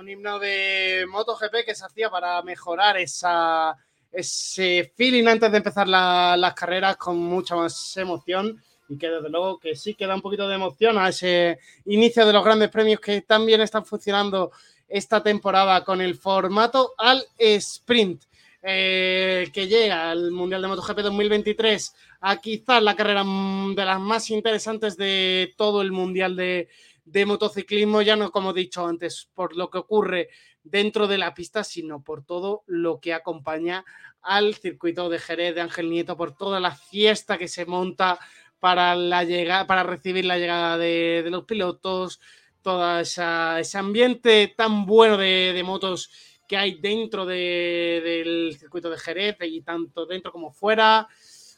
Un 0.02 0.10
himno 0.10 0.40
de 0.40 1.06
MotoGP 1.10 1.64
que 1.66 1.76
se 1.76 1.86
hacía 1.86 2.10
para 2.10 2.42
mejorar 2.42 2.98
esa, 2.98 3.76
ese 4.12 4.92
feeling 4.98 5.28
antes 5.28 5.52
de 5.52 5.58
empezar 5.58 5.88
la- 5.88 6.36
las 6.38 6.54
carreras 6.56 6.98
con 6.98 7.18
mucha 7.18 7.56
más 7.56 7.96
emoción. 7.98 8.62
Y 8.90 8.98
que 8.98 9.08
desde 9.10 9.30
luego 9.30 9.58
que 9.60 9.76
sí 9.76 9.94
que 9.94 10.06
da 10.08 10.16
un 10.16 10.22
poquito 10.22 10.48
de 10.50 10.56
emoción 10.56 10.98
a 10.98 11.10
ese 11.10 11.60
inicio 11.86 12.26
de 12.26 12.34
los 12.34 12.44
grandes 12.44 12.70
premios 12.70 13.00
que 13.00 13.22
también 13.22 13.62
están 13.62 13.86
funcionando 13.86 14.52
esta 14.90 15.24
temporada 15.24 15.84
con 15.86 16.02
el 16.02 16.16
formato 16.16 16.94
al 16.98 17.24
sprint 17.38 18.24
eh, 18.64 19.50
que 19.54 19.68
llega 19.68 20.12
al 20.12 20.32
Mundial 20.32 20.62
de 20.62 20.68
MotoGP 20.68 21.00
2023 21.00 21.96
a 22.22 22.38
quizás 22.42 22.84
la 22.84 22.96
carrera 22.96 23.24
mm, 23.24 23.74
de 23.76 23.86
las 23.86 24.00
más 24.00 24.30
interesantes 24.30 24.98
de 24.98 25.54
todo 25.58 25.82
el 25.82 25.92
Mundial 25.92 26.36
de, 26.36 26.68
de 27.12 27.26
motociclismo, 27.26 28.02
ya 28.02 28.16
no 28.16 28.32
como 28.32 28.52
he 28.52 28.54
dicho 28.54 28.86
antes, 28.86 29.30
por 29.34 29.56
lo 29.56 29.70
que 29.70 29.80
ocurre 29.80 30.30
dentro 30.64 31.08
de 31.08 31.18
la 31.18 31.34
pista, 31.34 31.64
sino 31.64 32.04
por 32.04 32.24
todo 32.24 32.64
lo 32.68 33.00
que 33.00 33.14
acompaña 33.14 33.84
al 34.22 34.56
circuito 34.56 35.10
de 35.10 35.20
Jerez 35.20 35.56
de 35.56 35.62
Ángel 35.62 35.90
Nieto, 35.90 36.16
por 36.16 36.36
toda 36.36 36.60
la 36.60 36.72
fiesta 36.72 37.38
que 37.38 37.48
se 37.48 37.66
monta 37.66 38.20
para, 38.60 38.96
la 38.96 39.24
llegada, 39.24 39.68
para 39.68 39.84
recibir 39.84 40.26
la 40.26 40.38
llegada 40.38 40.78
de, 40.78 41.26
los 41.30 41.46
pilotos, 41.46 42.22
todo 42.62 43.00
ese 43.00 43.78
ambiente 43.78 44.54
tan 44.56 44.86
bueno 44.86 45.18
de, 45.18 45.52
de 45.54 45.64
motos 45.64 46.12
que 46.48 46.58
hay 46.58 46.80
dentro 46.80 47.26
de- 47.26 48.02
del 48.04 48.56
circuito 48.60 48.90
de 48.90 48.98
Jerez 48.98 49.38
y 49.42 49.62
tanto 49.62 50.06
dentro 50.06 50.32
como 50.32 50.52
fuera. 50.52 51.08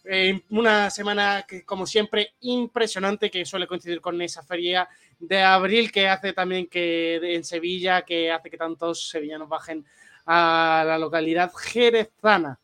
Eh, 0.06 0.42
una 0.50 0.90
semana 0.90 1.46
que, 1.48 1.66
como 1.66 1.88
siempre, 1.88 2.36
impresionante 2.42 3.32
que 3.32 3.46
suele 3.46 3.68
coincidir 3.68 4.02
con 4.02 4.22
esa 4.22 4.44
feria 4.44 4.88
de 5.28 5.42
abril 5.42 5.92
que 5.92 6.10
hace 6.10 6.34
también 6.34 6.68
que 6.68 7.36
en 7.36 7.46
Sevilla, 7.46 8.02
que 8.02 8.30
hace 8.30 8.50
que 8.50 8.58
tantos 8.58 9.10
sevillanos 9.10 9.48
bajen 9.48 9.86
a 10.26 10.84
la 10.86 10.98
localidad 10.98 11.52
jerezana. 11.54 12.60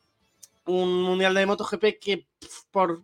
Un 0.66 1.02
mundial 1.04 1.34
de 1.34 1.46
MotoGP 1.46 2.00
que 2.00 2.28
por 2.70 3.02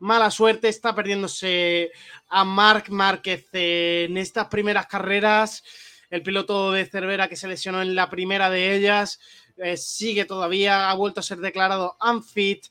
mala 0.00 0.32
suerte 0.32 0.68
está 0.68 0.94
perdiéndose 0.96 1.92
a 2.28 2.44
Marc 2.44 2.88
Márquez 2.88 3.46
en 3.52 4.16
estas 4.16 4.48
primeras 4.48 4.86
carreras. 4.86 5.62
El 6.10 6.24
piloto 6.24 6.72
de 6.72 6.84
Cervera 6.84 7.28
que 7.28 7.36
se 7.36 7.46
lesionó 7.46 7.82
en 7.82 7.94
la 7.94 8.10
primera 8.10 8.50
de 8.50 8.74
ellas 8.74 9.20
eh, 9.58 9.76
sigue 9.76 10.24
todavía, 10.24 10.90
ha 10.90 10.94
vuelto 10.94 11.20
a 11.20 11.22
ser 11.22 11.38
declarado 11.38 11.96
unfit 12.04 12.66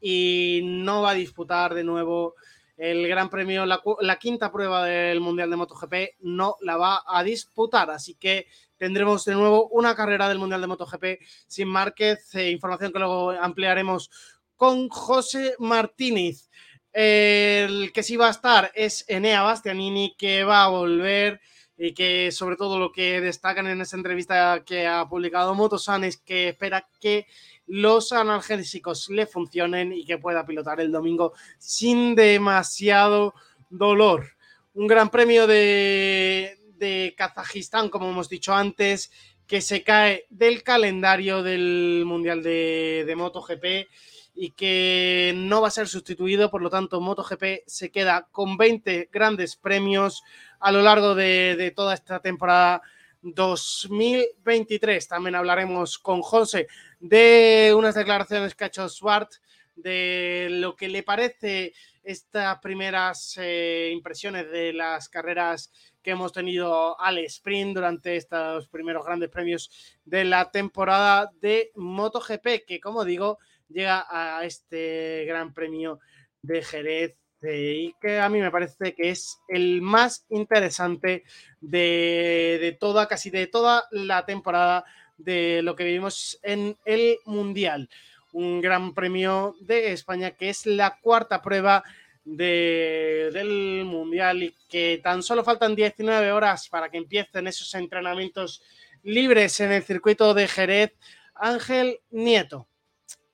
y 0.00 0.62
no 0.64 1.02
va 1.02 1.10
a 1.10 1.14
disputar 1.14 1.74
de 1.74 1.84
nuevo 1.84 2.34
el 2.80 3.06
Gran 3.08 3.28
Premio, 3.28 3.66
la, 3.66 4.18
quinta 4.18 4.50
prueba 4.50 4.86
del 4.86 5.20
Mundial 5.20 5.50
de 5.50 5.56
MotoGP 5.56 5.94
no 6.20 6.56
la 6.62 6.78
va 6.78 7.02
a 7.06 7.22
disputar, 7.22 7.90
así 7.90 8.14
que 8.14 8.46
tendremos 8.78 9.26
de 9.26 9.34
nuevo 9.34 9.68
una 9.68 9.94
carrera 9.94 10.30
del 10.30 10.38
Mundial 10.38 10.62
de 10.62 10.66
MotoGP 10.66 11.04
sin 11.46 11.68
Márquez, 11.68 12.34
eh, 12.34 12.50
información 12.50 12.90
que 12.90 12.98
luego 12.98 13.32
ampliaremos 13.32 14.10
con 14.56 14.88
José 14.88 15.56
Martínez. 15.58 16.48
El 16.90 17.92
que 17.92 18.02
sí 18.02 18.16
va 18.16 18.28
a 18.28 18.30
estar 18.30 18.72
es 18.74 19.04
Enea 19.08 19.42
Bastianini, 19.42 20.14
que 20.16 20.42
va 20.44 20.64
a 20.64 20.68
volver 20.68 21.42
y 21.76 21.92
que 21.92 22.32
sobre 22.32 22.56
todo 22.56 22.78
lo 22.78 22.92
que 22.92 23.20
destacan 23.20 23.66
en 23.66 23.82
esa 23.82 23.96
entrevista 23.96 24.62
que 24.64 24.86
ha 24.86 25.06
publicado 25.06 25.54
Motosan 25.54 26.04
es 26.04 26.16
que 26.16 26.48
espera 26.48 26.88
que 26.98 27.26
los 27.70 28.10
analgésicos 28.10 29.08
le 29.10 29.26
funcionen 29.26 29.92
y 29.92 30.04
que 30.04 30.18
pueda 30.18 30.44
pilotar 30.44 30.80
el 30.80 30.90
domingo 30.90 31.34
sin 31.56 32.16
demasiado 32.16 33.32
dolor. 33.68 34.26
Un 34.74 34.88
gran 34.88 35.08
premio 35.08 35.46
de, 35.46 36.58
de 36.78 37.14
Kazajistán, 37.16 37.88
como 37.88 38.10
hemos 38.10 38.28
dicho 38.28 38.52
antes, 38.52 39.12
que 39.46 39.60
se 39.60 39.84
cae 39.84 40.26
del 40.30 40.64
calendario 40.64 41.44
del 41.44 42.02
Mundial 42.06 42.42
de, 42.42 43.14
MotoGP 43.16 43.88
y 44.34 44.50
que 44.50 45.32
no 45.36 45.60
va 45.60 45.68
a 45.68 45.72
ser 45.72 45.86
sustituido, 45.86 46.50
por 46.50 46.62
lo 46.62 46.70
tanto 46.70 47.00
MotoGP 47.00 47.62
se 47.66 47.92
queda 47.92 48.26
con 48.32 48.56
20 48.56 49.10
grandes 49.12 49.54
premios 49.54 50.24
a 50.58 50.72
lo 50.72 50.82
largo 50.82 51.14
de 51.14 51.72
toda 51.76 51.94
esta 51.94 52.18
temporada 52.18 52.82
2023. 53.22 55.08
También 55.08 55.34
hablaremos 55.34 55.98
con 55.98 56.22
José 56.22 56.66
de 56.98 57.74
unas 57.76 57.94
declaraciones 57.94 58.54
que 58.54 58.64
ha 58.64 58.68
hecho 58.68 58.88
Swart, 58.88 59.30
de 59.76 60.48
lo 60.50 60.76
que 60.76 60.88
le 60.88 61.02
parece 61.02 61.72
estas 62.02 62.58
primeras 62.60 63.36
eh, 63.40 63.90
impresiones 63.92 64.50
de 64.50 64.72
las 64.72 65.08
carreras 65.08 65.72
que 66.02 66.12
hemos 66.12 66.32
tenido 66.32 66.98
al 67.00 67.18
sprint 67.18 67.74
durante 67.74 68.16
estos 68.16 68.68
primeros 68.68 69.04
grandes 69.04 69.28
premios 69.28 69.70
de 70.04 70.24
la 70.24 70.50
temporada 70.50 71.30
de 71.40 71.70
MotoGP, 71.74 72.64
que 72.66 72.80
como 72.80 73.04
digo, 73.04 73.38
llega 73.68 74.06
a 74.08 74.44
este 74.44 75.24
gran 75.26 75.52
premio 75.52 76.00
de 76.42 76.62
Jerez 76.62 77.19
y 77.42 77.94
que 78.00 78.18
a 78.18 78.28
mí 78.28 78.40
me 78.40 78.50
parece 78.50 78.94
que 78.94 79.10
es 79.10 79.40
el 79.48 79.80
más 79.80 80.26
interesante 80.28 81.24
de, 81.60 82.58
de 82.60 82.72
toda, 82.72 83.08
casi 83.08 83.30
de 83.30 83.46
toda 83.46 83.84
la 83.90 84.24
temporada 84.26 84.84
de 85.16 85.62
lo 85.62 85.74
que 85.76 85.84
vivimos 85.84 86.38
en 86.42 86.76
el 86.84 87.18
Mundial. 87.24 87.88
Un 88.32 88.60
gran 88.60 88.94
premio 88.94 89.56
de 89.60 89.92
España 89.92 90.32
que 90.32 90.50
es 90.50 90.66
la 90.66 90.98
cuarta 91.00 91.40
prueba 91.42 91.82
de- 92.24 93.30
del 93.32 93.84
Mundial 93.84 94.42
y 94.42 94.54
que 94.68 95.00
tan 95.02 95.22
solo 95.22 95.42
faltan 95.42 95.74
19 95.74 96.32
horas 96.32 96.68
para 96.68 96.90
que 96.90 96.98
empiecen 96.98 97.46
esos 97.46 97.74
entrenamientos 97.74 98.62
libres 99.02 99.58
en 99.60 99.72
el 99.72 99.82
circuito 99.82 100.34
de 100.34 100.46
Jerez. 100.46 100.92
Ángel 101.34 102.00
Nieto. 102.10 102.68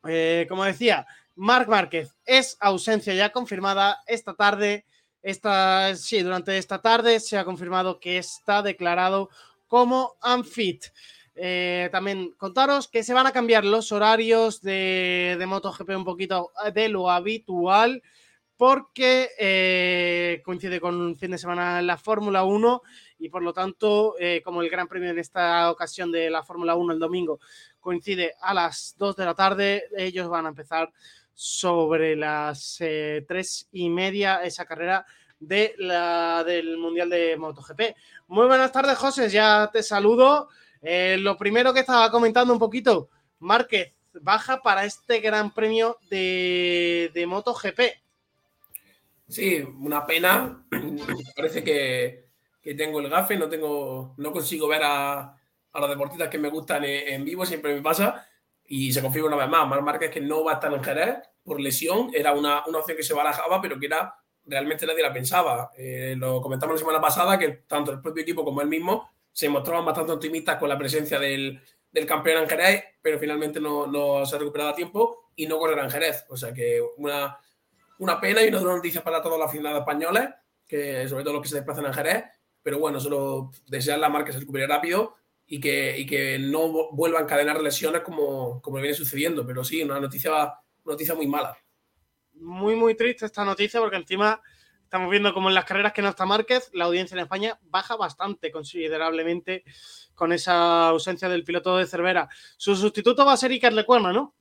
Eh, 0.09 0.47
como 0.49 0.65
decía, 0.65 1.05
Marc 1.37 1.69
Márquez 1.69 2.17
es 2.25 2.57
ausencia 2.61 3.15
ya 3.15 3.31
confirmada 3.31 4.03
esta 4.07 4.35
tarde. 4.35 4.85
Esta, 5.23 5.95
sí, 5.95 6.23
durante 6.23 6.57
esta 6.57 6.81
tarde 6.81 7.21
se 7.21 7.37
ha 7.37 7.45
confirmado 7.45 8.01
que 8.01 8.19
está 8.19 8.63
declarado 8.63 9.29
como 9.67 10.17
unfit. 10.25 10.87
Eh, 11.35 11.91
también 11.93 12.33
contaros 12.39 12.89
que 12.89 13.03
se 13.03 13.13
van 13.13 13.27
a 13.27 13.33
cambiar 13.33 13.65
los 13.65 13.93
horarios 13.93 14.63
de, 14.63 15.37
de 15.39 15.47
MotoGP 15.47 15.91
un 15.91 16.05
poquito 16.05 16.51
de 16.73 16.89
lo 16.89 17.11
habitual 17.11 18.03
porque 18.57 19.31
eh, 19.39 20.41
coincide 20.45 20.81
con 20.81 20.99
un 20.99 21.17
fin 21.17 21.31
de 21.31 21.39
semana 21.39 21.83
la 21.83 21.99
Fórmula 21.99 22.45
1 22.45 22.83
y 23.19 23.29
por 23.29 23.43
lo 23.43 23.53
tanto, 23.53 24.15
eh, 24.19 24.41
como 24.43 24.63
el 24.63 24.71
Gran 24.71 24.89
Premio 24.89 25.11
en 25.11 25.19
esta 25.19 25.71
ocasión 25.71 26.11
de 26.11 26.31
la 26.31 26.43
Fórmula 26.43 26.75
1 26.75 26.95
el 26.95 26.99
domingo 26.99 27.39
coincide 27.81 28.35
a 28.41 28.55
las 28.55 28.95
2 28.99 29.17
de 29.17 29.25
la 29.25 29.35
tarde, 29.35 29.85
ellos 29.97 30.29
van 30.29 30.47
a 30.47 30.51
empezar 30.51 30.91
sobre 31.37 32.17
las 32.17 32.79
eh, 32.81 33.25
tres 33.29 33.69
y 33.71 33.91
media 33.91 34.43
esa 34.43 34.65
carrera 34.65 35.07
de 35.39 35.75
la, 35.79 36.43
del 36.45 36.79
Mundial 36.79 37.11
de 37.11 37.37
MotoGP. 37.37 37.81
Muy 38.29 38.47
buenas 38.47 38.73
tardes, 38.73 38.97
José, 38.97 39.29
ya 39.29 39.71
te 39.71 39.83
saludo. 39.83 40.49
Eh, 40.81 41.19
lo 41.21 41.37
primero 41.37 41.75
que 41.75 41.81
estaba 41.81 42.11
comentando 42.11 42.53
un 42.53 42.59
poquito, 42.59 43.11
Márquez 43.39 43.93
baja 44.21 44.63
para 44.63 44.85
este 44.85 45.21
Gran 45.21 45.53
Premio 45.53 45.99
de, 46.09 47.25
MotoGP. 47.29 47.81
Sí, 49.29 49.63
una 49.81 50.07
pena. 50.07 50.65
Parece 51.37 51.63
que, 51.63 52.29
que, 52.63 52.75
tengo 52.75 53.01
el 53.01 53.11
gafe, 53.11 53.37
no 53.37 53.49
tengo, 53.49 54.15
no 54.17 54.33
consigo 54.33 54.69
ver 54.69 54.83
a, 54.85 55.37
a 55.77 55.81
los 55.81 55.91
deportistas 55.91 56.29
que 56.29 56.39
me 56.39 56.49
gustan 56.49 56.85
en, 56.85 57.25
vivo, 57.25 57.45
siempre 57.45 57.75
me 57.75 57.83
pasa. 57.83 58.27
Y 58.69 58.93
se 58.93 59.03
confirma 59.03 59.29
una 59.29 59.37
vez 59.37 59.49
más, 59.49 59.69
Mar 59.69 59.83
Márquez 59.83 60.11
que 60.11 60.21
no 60.21 60.45
va 60.45 60.53
a 60.53 60.55
estar 60.55 60.73
en 60.73 60.83
Jerez 60.83 61.19
por 61.45 61.61
lesión, 61.61 62.11
era 62.13 62.33
una, 62.33 62.65
una 62.67 62.79
opción 62.79 62.97
que 62.97 63.03
se 63.03 63.15
barajaba, 63.15 63.61
pero 63.61 63.79
que 63.79 63.87
era 63.87 64.15
realmente 64.45 64.87
nadie 64.87 65.03
la 65.03 65.13
pensaba. 65.13 65.71
Eh, 65.77 66.15
lo 66.17 66.41
comentamos 66.41 66.75
la 66.75 66.79
semana 66.79 67.01
pasada 67.01 67.39
que 67.39 67.49
tanto 67.67 67.93
el 67.93 68.01
propio 68.01 68.23
equipo 68.23 68.45
como 68.45 68.61
él 68.63 68.69
mismo 68.69 69.11
se 69.33 69.49
mostraban 69.49 69.85
bastante 69.85 70.13
optimistas 70.13 70.57
con 70.57 70.69
la 70.69 70.79
presencia 70.79 71.19
del, 71.19 71.61
del 71.91 72.07
campeón 72.07 72.43
en 72.43 72.49
Jerez, 72.49 72.85
pero 73.03 73.19
finalmente 73.19 73.61
no, 73.61 73.87
no, 73.87 74.25
se 74.25 74.37
ha 74.37 74.39
recuperado 74.39 74.71
a 74.71 74.75
tiempo 74.75 75.31
y 75.37 75.47
no 75.47 75.59
correrá 75.59 75.85
en 75.85 75.91
Jerez. 75.91 76.25
O 76.29 76.37
sea 76.37 76.53
que 76.53 76.81
una, 76.97 77.39
una 77.99 78.21
pena 78.21 78.43
y 78.43 78.49
una 78.49 78.59
dura 78.59 78.75
noticia 78.75 79.05
para 79.05 79.23
todos 79.23 79.39
los 79.39 79.47
aficionados 79.47 79.81
españoles, 79.81 80.31
que 80.67 81.09
sobre 81.09 81.23
todo 81.23 81.35
los 81.35 81.43
que 81.43 81.49
se 81.49 81.57
desplazan 81.57 81.87
en 81.87 81.93
Jerez. 81.93 82.25
Pero 82.63 82.79
bueno, 82.79 82.99
solo 82.99 83.51
desear 83.67 83.99
la 83.99 84.09
marca 84.09 84.33
se 84.33 84.41
recupere 84.41 84.67
rápido 84.67 85.17
y 85.47 85.61
que, 85.61 85.99
y 85.99 86.07
que 86.07 86.39
no 86.39 86.91
vuelva 86.93 87.21
a 87.21 87.23
encadenar 87.23 87.61
lesiones 87.63 88.03
como, 88.03 88.61
como 88.63 88.79
viene 88.79 88.95
sucediendo. 88.95 89.47
Pero 89.47 89.65
sí, 89.65 89.83
una 89.83 90.01
noticia, 90.01 90.33
una 90.33 90.93
noticia 90.93 91.15
muy 91.15 91.27
mala 91.27 91.57
muy, 92.41 92.75
muy 92.75 92.95
triste 92.95 93.27
esta 93.27 93.45
noticia 93.45 93.81
porque 93.81 93.97
encima 93.97 94.41
estamos 94.83 95.11
viendo 95.11 95.35
como 95.35 95.49
en 95.49 95.55
las 95.55 95.65
carreras 95.65 95.93
que 95.93 96.03
no 96.03 96.09
está 96.09 96.27
Márquez, 96.27 96.71
la 96.73 96.85
audiencia 96.85 97.15
en 97.15 97.23
España 97.23 97.59
baja 97.63 97.97
bastante 97.97 98.51
considerablemente 98.51 99.65
con 100.15 100.33
esa 100.33 100.89
ausencia 100.89 101.29
del 101.29 101.45
piloto 101.45 101.77
de 101.77 101.87
Cervera. 101.87 102.29
Su 102.57 102.77
sustituto 102.77 103.25
va 103.25 103.33
a 103.33 103.37
ser 103.37 103.51
Iker 103.51 103.73
Lecuona, 103.73 104.13
¿no? 104.13 104.35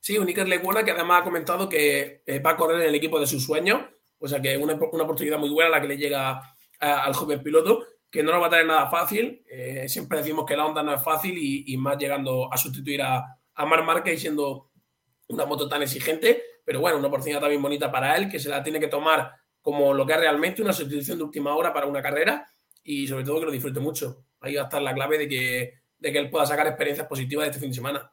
Sí, 0.00 0.16
un 0.16 0.28
Iker 0.28 0.48
Lecuona 0.48 0.84
que 0.84 0.92
además 0.92 1.20
ha 1.20 1.24
comentado 1.24 1.68
que 1.68 2.22
eh, 2.24 2.38
va 2.38 2.50
a 2.50 2.56
correr 2.56 2.82
en 2.82 2.88
el 2.88 2.94
equipo 2.94 3.18
de 3.18 3.26
sus 3.26 3.44
sueños, 3.44 3.82
o 4.18 4.28
sea 4.28 4.40
que 4.40 4.56
una, 4.56 4.74
una 4.74 5.04
oportunidad 5.04 5.38
muy 5.38 5.50
buena 5.50 5.70
la 5.70 5.80
que 5.80 5.88
le 5.88 5.96
llega 5.96 6.40
a, 6.80 7.04
al 7.04 7.14
joven 7.14 7.42
piloto, 7.42 7.84
que 8.10 8.22
no 8.22 8.32
lo 8.32 8.40
va 8.40 8.46
a 8.46 8.50
tener 8.50 8.66
nada 8.66 8.88
fácil. 8.88 9.44
Eh, 9.50 9.88
siempre 9.88 10.18
decimos 10.18 10.44
que 10.46 10.56
la 10.56 10.66
onda 10.66 10.82
no 10.82 10.94
es 10.94 11.02
fácil 11.02 11.36
y, 11.36 11.76
más 11.76 11.98
llegando 11.98 12.52
a 12.52 12.56
sustituir 12.56 13.02
a, 13.02 13.24
a 13.54 13.66
Mar 13.66 13.84
Márquez 13.84 14.20
siendo 14.20 14.70
una 15.28 15.44
moto 15.44 15.68
tan 15.68 15.82
exigente 15.82 16.42
pero 16.68 16.80
bueno, 16.80 16.98
una 16.98 17.08
oportunidad 17.08 17.40
también 17.40 17.62
bonita 17.62 17.90
para 17.90 18.14
él, 18.14 18.28
que 18.28 18.38
se 18.38 18.50
la 18.50 18.62
tiene 18.62 18.78
que 18.78 18.88
tomar 18.88 19.32
como 19.62 19.94
lo 19.94 20.04
que 20.04 20.12
es 20.12 20.18
realmente 20.18 20.60
una 20.60 20.74
sustitución 20.74 21.16
de 21.16 21.24
última 21.24 21.56
hora 21.56 21.72
para 21.72 21.86
una 21.86 22.02
carrera 22.02 22.46
y 22.84 23.08
sobre 23.08 23.24
todo 23.24 23.40
que 23.40 23.46
lo 23.46 23.52
disfrute 23.52 23.80
mucho. 23.80 24.26
Ahí 24.38 24.54
va 24.54 24.60
a 24.60 24.64
estar 24.64 24.82
la 24.82 24.92
clave 24.92 25.16
de 25.16 25.28
que, 25.30 25.72
de 25.96 26.12
que 26.12 26.18
él 26.18 26.28
pueda 26.28 26.44
sacar 26.44 26.66
experiencias 26.66 27.06
positivas 27.06 27.46
de 27.46 27.48
este 27.52 27.60
fin 27.60 27.70
de 27.70 27.74
semana. 27.74 28.12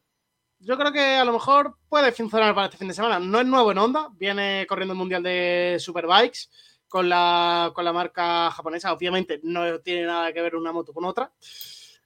Yo 0.60 0.78
creo 0.78 0.94
que 0.94 1.18
a 1.18 1.26
lo 1.26 1.34
mejor 1.34 1.76
puede 1.90 2.14
funcionar 2.14 2.56
para 2.56 2.68
este 2.68 2.78
fin 2.78 2.88
de 2.88 2.94
semana. 2.94 3.20
No 3.20 3.42
es 3.42 3.46
nuevo 3.46 3.74
en 3.74 3.78
Honda, 3.78 4.08
viene 4.14 4.66
corriendo 4.70 4.94
el 4.94 5.00
Mundial 5.00 5.22
de 5.22 5.76
Superbikes 5.78 6.48
con 6.96 7.10
la, 7.10 7.74
con 7.76 7.84
la 7.84 7.92
marca 7.92 8.50
japonesa. 8.52 8.94
Obviamente 8.94 9.42
no 9.44 9.80
tiene 9.80 10.06
nada 10.06 10.32
que 10.32 10.42
ver 10.42 10.56
una 10.56 10.72
moto 10.72 10.94
con 10.94 11.04
otra. 11.04 11.30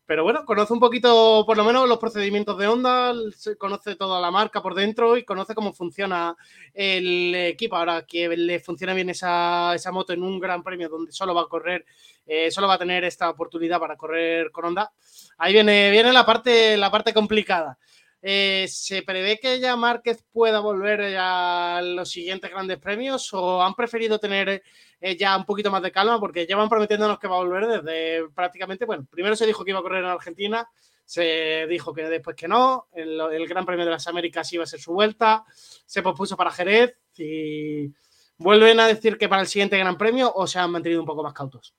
Pero 0.07 0.23
bueno, 0.23 0.43
conoce 0.45 0.73
un 0.73 0.79
poquito, 0.79 1.43
por 1.45 1.55
lo 1.55 1.63
menos, 1.63 1.87
los 1.87 1.99
procedimientos 1.99 2.57
de 2.57 2.67
Honda, 2.67 3.13
conoce 3.59 3.95
toda 3.95 4.19
la 4.19 4.31
marca 4.31 4.63
por 4.63 4.73
dentro 4.73 5.15
y 5.15 5.23
conoce 5.23 5.53
cómo 5.53 5.73
funciona 5.73 6.35
el 6.73 7.35
equipo. 7.35 7.75
Ahora 7.75 8.07
que 8.07 8.29
le 8.29 8.59
funciona 8.59 8.95
bien 8.95 9.11
esa, 9.11 9.75
esa 9.75 9.91
moto 9.91 10.11
en 10.11 10.23
un 10.23 10.39
gran 10.39 10.63
premio 10.63 10.89
donde 10.89 11.11
solo 11.11 11.35
va 11.35 11.43
a 11.43 11.47
correr, 11.47 11.85
eh, 12.25 12.49
solo 12.49 12.67
va 12.67 12.73
a 12.73 12.79
tener 12.79 13.03
esta 13.03 13.29
oportunidad 13.29 13.79
para 13.79 13.95
correr 13.95 14.49
con 14.49 14.65
Honda, 14.65 14.91
ahí 15.37 15.53
viene, 15.53 15.91
viene 15.91 16.11
la, 16.11 16.25
parte, 16.25 16.75
la 16.77 16.89
parte 16.89 17.13
complicada. 17.13 17.77
Eh, 18.21 18.65
¿Se 18.67 19.01
prevé 19.01 19.39
que 19.39 19.59
ya 19.59 19.75
Márquez 19.75 20.23
pueda 20.31 20.59
volver 20.59 21.15
a 21.17 21.81
los 21.81 22.09
siguientes 22.09 22.51
grandes 22.51 22.77
premios 22.77 23.33
o 23.33 23.61
han 23.63 23.75
preferido 23.75 24.19
tener 24.19 24.61
eh, 24.99 25.15
ya 25.15 25.37
un 25.37 25.45
poquito 25.45 25.71
más 25.71 25.81
de 25.81 25.91
calma 25.91 26.19
porque 26.19 26.45
llevan 26.45 26.67
prometiéndonos 26.67 27.17
que 27.17 27.29
va 27.29 27.37
a 27.37 27.43
volver 27.43 27.67
desde 27.67 28.29
prácticamente, 28.29 28.85
bueno, 28.85 29.07
primero 29.09 29.35
se 29.35 29.45
dijo 29.45 29.63
que 29.63 29.71
iba 29.71 29.79
a 29.79 29.83
correr 29.83 30.03
en 30.03 30.09
Argentina, 30.09 30.67
se 31.05 31.65
dijo 31.67 31.93
que 31.93 32.03
después 32.03 32.35
que 32.35 32.47
no, 32.47 32.87
el, 32.91 33.47
Gran 33.47 33.65
Premio 33.65 33.85
de 33.85 33.91
las 33.91 34.07
Américas 34.07 34.51
iba 34.53 34.63
a 34.63 34.67
ser 34.67 34.79
su 34.79 34.93
vuelta, 34.93 35.45
se 35.85 36.03
pospuso 36.03 36.35
para 36.35 36.51
Jerez 36.51 36.97
y 37.17 37.91
vuelven 38.37 38.79
a 38.79 38.87
decir 38.87 39.17
que 39.17 39.29
para 39.29 39.41
el 39.41 39.47
siguiente 39.47 39.77
Gran 39.77 39.97
Premio 39.97 40.31
o 40.35 40.45
se 40.45 40.59
han 40.59 40.71
mantenido 40.71 41.01
un 41.01 41.07
poco 41.07 41.23
más 41.23 41.33
cautos. 41.33 41.73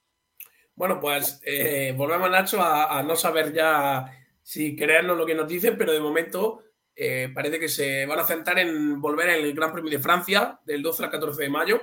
Bueno, 0.74 0.98
pues 0.98 1.40
eh, 1.44 1.94
volvemos, 1.96 2.30
Nacho, 2.30 2.62
a, 2.62 3.02
no 3.02 3.14
saber 3.14 3.52
ya 3.52 4.19
si 4.50 4.74
creernos 4.74 5.16
lo 5.16 5.26
que 5.26 5.34
nos 5.34 5.46
dicen, 5.46 5.76
pero 5.78 5.92
de 5.92 6.00
momento 6.00 6.62
eh, 6.94 7.30
parece 7.34 7.58
que 7.60 7.68
se 7.68 8.06
van 8.06 8.18
a 8.18 8.24
centrar 8.24 8.58
en 8.58 9.00
volver 9.00 9.28
en 9.30 9.44
el 9.44 9.54
Gran 9.54 9.72
Premio 9.72 9.90
de 9.90 9.98
Francia 9.98 10.58
del 10.64 10.82
12 10.82 11.04
al 11.04 11.10
14 11.10 11.42
de 11.42 11.48
mayo 11.48 11.80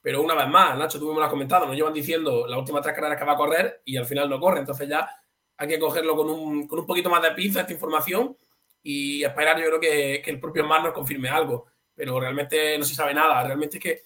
pero 0.00 0.22
una 0.22 0.34
vez 0.34 0.48
más, 0.48 0.78
Nacho, 0.78 0.98
tú 0.98 1.12
me 1.12 1.18
lo 1.18 1.24
has 1.24 1.30
comentado, 1.30 1.66
nos 1.66 1.76
llevan 1.76 1.92
diciendo 1.92 2.46
las 2.46 2.58
últimas 2.58 2.82
tres 2.82 2.94
carreras 2.94 3.18
que 3.18 3.24
va 3.24 3.32
a 3.32 3.36
correr 3.36 3.82
y 3.84 3.96
al 3.96 4.06
final 4.06 4.30
no 4.30 4.38
corre. 4.38 4.60
Entonces 4.60 4.88
ya 4.88 5.08
hay 5.56 5.68
que 5.68 5.78
cogerlo 5.78 6.16
con 6.16 6.30
un, 6.30 6.66
con 6.66 6.78
un 6.78 6.86
poquito 6.86 7.10
más 7.10 7.22
de 7.22 7.32
pinza 7.32 7.60
esta 7.60 7.72
información 7.72 8.36
y 8.82 9.24
esperar, 9.24 9.58
yo 9.58 9.66
creo 9.66 9.80
que, 9.80 10.22
que 10.24 10.30
el 10.30 10.40
propio 10.40 10.64
Mar 10.64 10.82
nos 10.82 10.92
confirme 10.92 11.28
algo. 11.28 11.66
Pero 11.94 12.18
realmente 12.20 12.78
no 12.78 12.84
se 12.84 12.94
sabe 12.94 13.12
nada. 13.12 13.42
Realmente 13.42 13.78
es 13.78 13.82
que 13.82 14.02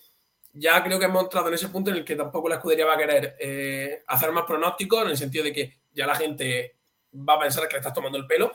ya 0.55 0.83
creo 0.83 0.99
que 0.99 1.05
hemos 1.05 1.25
entrado 1.25 1.49
en 1.49 1.55
ese 1.55 1.69
punto 1.69 1.91
en 1.91 1.99
el 1.99 2.05
que 2.05 2.17
tampoco 2.17 2.49
la 2.49 2.57
escudería 2.57 2.87
va 2.87 2.95
a 2.95 2.99
querer 2.99 3.37
eh, 3.39 4.03
hacer 4.07 4.33
más 4.33 4.45
pronósticos, 4.45 5.05
en 5.05 5.11
el 5.11 5.17
sentido 5.17 5.45
de 5.45 5.53
que 5.53 5.79
ya 5.93 6.07
la 6.07 6.15
gente 6.15 6.79
va 7.15 7.35
a 7.35 7.41
pensar 7.41 7.69
que 7.69 7.75
le 7.75 7.81
estás 7.81 7.93
tomando 7.93 8.19
el 8.19 8.27
pelo, 8.27 8.53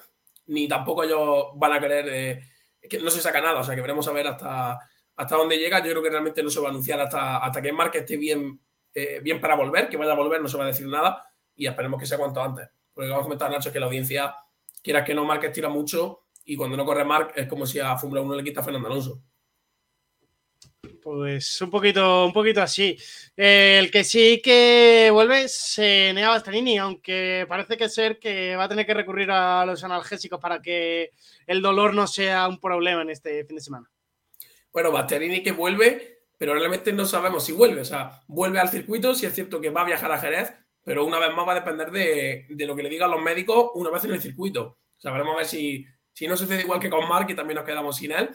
ni 0.48 0.68
tampoco 0.68 1.04
ellos 1.04 1.48
van 1.56 1.74
a 1.74 1.80
querer, 1.80 2.06
eh, 2.10 2.44
que 2.90 3.00
no 3.00 3.10
se 3.10 3.22
saca 3.22 3.42
nada, 3.42 3.60
o 3.60 3.64
sea 3.64 3.76
que 3.76 3.82
veremos 3.82 4.08
a 4.08 4.12
ver 4.12 4.28
hasta, 4.28 4.80
hasta 5.16 5.36
dónde 5.36 5.58
llega, 5.58 5.80
yo 5.80 5.92
creo 5.92 6.04
que 6.04 6.10
realmente 6.10 6.44
no 6.44 6.50
se 6.50 6.60
va 6.60 6.68
a 6.68 6.70
anunciar 6.70 7.00
hasta, 7.00 7.38
hasta 7.38 7.62
que 7.62 7.72
Marque 7.72 8.00
esté 8.00 8.18
bien, 8.18 8.60
eh, 8.94 9.20
bien 9.22 9.42
para 9.42 9.56
volver, 9.56 9.90
que 9.90 9.98
vaya 9.98 10.12
a 10.12 10.16
volver, 10.16 10.42
no 10.42 10.48
se 10.48 10.58
va 10.58 10.64
a 10.64 10.68
decir 10.68 10.88
nada 10.88 11.24
y 11.56 11.68
esperemos 11.68 12.00
que 12.00 12.06
sea 12.06 12.18
cuanto 12.18 12.42
antes. 12.42 12.70
Porque 12.94 13.10
vamos 13.10 13.22
a 13.22 13.26
comentar, 13.26 13.52
Nacho, 13.52 13.72
que 13.72 13.80
la 13.80 13.88
audiencia, 13.88 14.36
quiera 14.82 15.04
que 15.04 15.14
no, 15.14 15.26
Marque 15.26 15.50
tira 15.50 15.70
mucho 15.70 16.24
y 16.46 16.56
cuando 16.56 16.78
no 16.78 16.86
corre 16.86 17.04
Marc 17.04 17.34
es 17.36 17.48
como 17.48 17.66
si 17.66 17.80
a 17.80 17.98
Fórmula 17.98 18.22
1 18.22 18.36
le 18.36 18.44
quita 18.44 18.62
a 18.62 18.64
Fernando 18.64 18.88
Alonso. 18.88 19.22
Pues 21.02 21.62
un 21.62 21.70
poquito, 21.70 22.26
un 22.26 22.34
poquito 22.34 22.62
así. 22.62 22.98
Eh, 23.36 23.78
el 23.80 23.92
que 23.92 24.04
sí 24.04 24.42
que 24.44 25.10
vuelve 25.12 25.44
es 25.44 25.76
eh, 25.78 26.12
Nea 26.14 26.30
Bastianini, 26.30 26.78
aunque 26.78 27.46
parece 27.48 27.78
que 27.78 27.90
ser 27.90 28.20
que 28.20 28.56
va 28.56 28.66
a 28.66 28.70
tener 28.70 28.86
que 28.86 28.94
recurrir 28.94 29.32
a 29.32 29.66
los 29.66 29.84
analgésicos 29.84 30.40
para 30.40 30.62
que 30.62 31.12
el 31.46 31.62
dolor 31.62 31.94
no 31.94 32.08
sea 32.08 32.48
un 32.48 32.60
problema 32.60 33.02
en 33.02 33.10
este 33.10 33.46
fin 33.46 33.56
de 33.56 33.62
semana 33.62 33.90
bueno, 34.78 34.92
Bastianini 34.92 35.42
que 35.42 35.54
vuelve, 35.54 36.26
pero 36.38 36.54
realmente 36.54 36.94
no 36.94 37.04
sabemos 37.06 37.44
si 37.44 37.52
vuelve. 37.52 37.82
O 37.82 37.86
sea, 37.86 38.22
vuelve 38.28 38.60
al 38.60 38.70
circuito, 38.70 39.16
si 39.16 39.26
es 39.26 39.34
cierto 39.34 39.60
que 39.60 39.72
va 39.72 39.82
a 39.82 39.86
viajar 39.86 40.12
a 40.12 40.20
Jerez, 40.20 40.54
pero 40.84 41.04
una 41.04 41.18
vez 41.18 41.34
más 41.34 41.48
va 41.48 41.54
a 41.54 41.56
depender 41.56 41.90
de, 41.90 42.46
de 42.48 42.66
lo 42.68 42.76
que 42.76 42.84
le 42.84 42.90
digan 42.90 43.10
los 43.10 43.20
médicos 43.20 43.72
una 43.74 43.90
vez 43.90 44.04
en 44.04 44.12
el 44.12 44.22
circuito. 44.22 44.78
O 44.96 45.00
sea, 45.00 45.12
veremos 45.12 45.34
a 45.34 45.38
ver 45.38 45.48
si, 45.48 45.84
si 46.14 46.28
no 46.28 46.38
sucede 46.38 46.62
igual 46.62 46.80
que 46.80 46.92
con 46.92 47.10
Mark, 47.10 47.26
y 47.28 47.34
también 47.34 47.56
nos 47.56 47.66
quedamos 47.66 47.98
sin 47.98 48.12
él. 48.12 48.30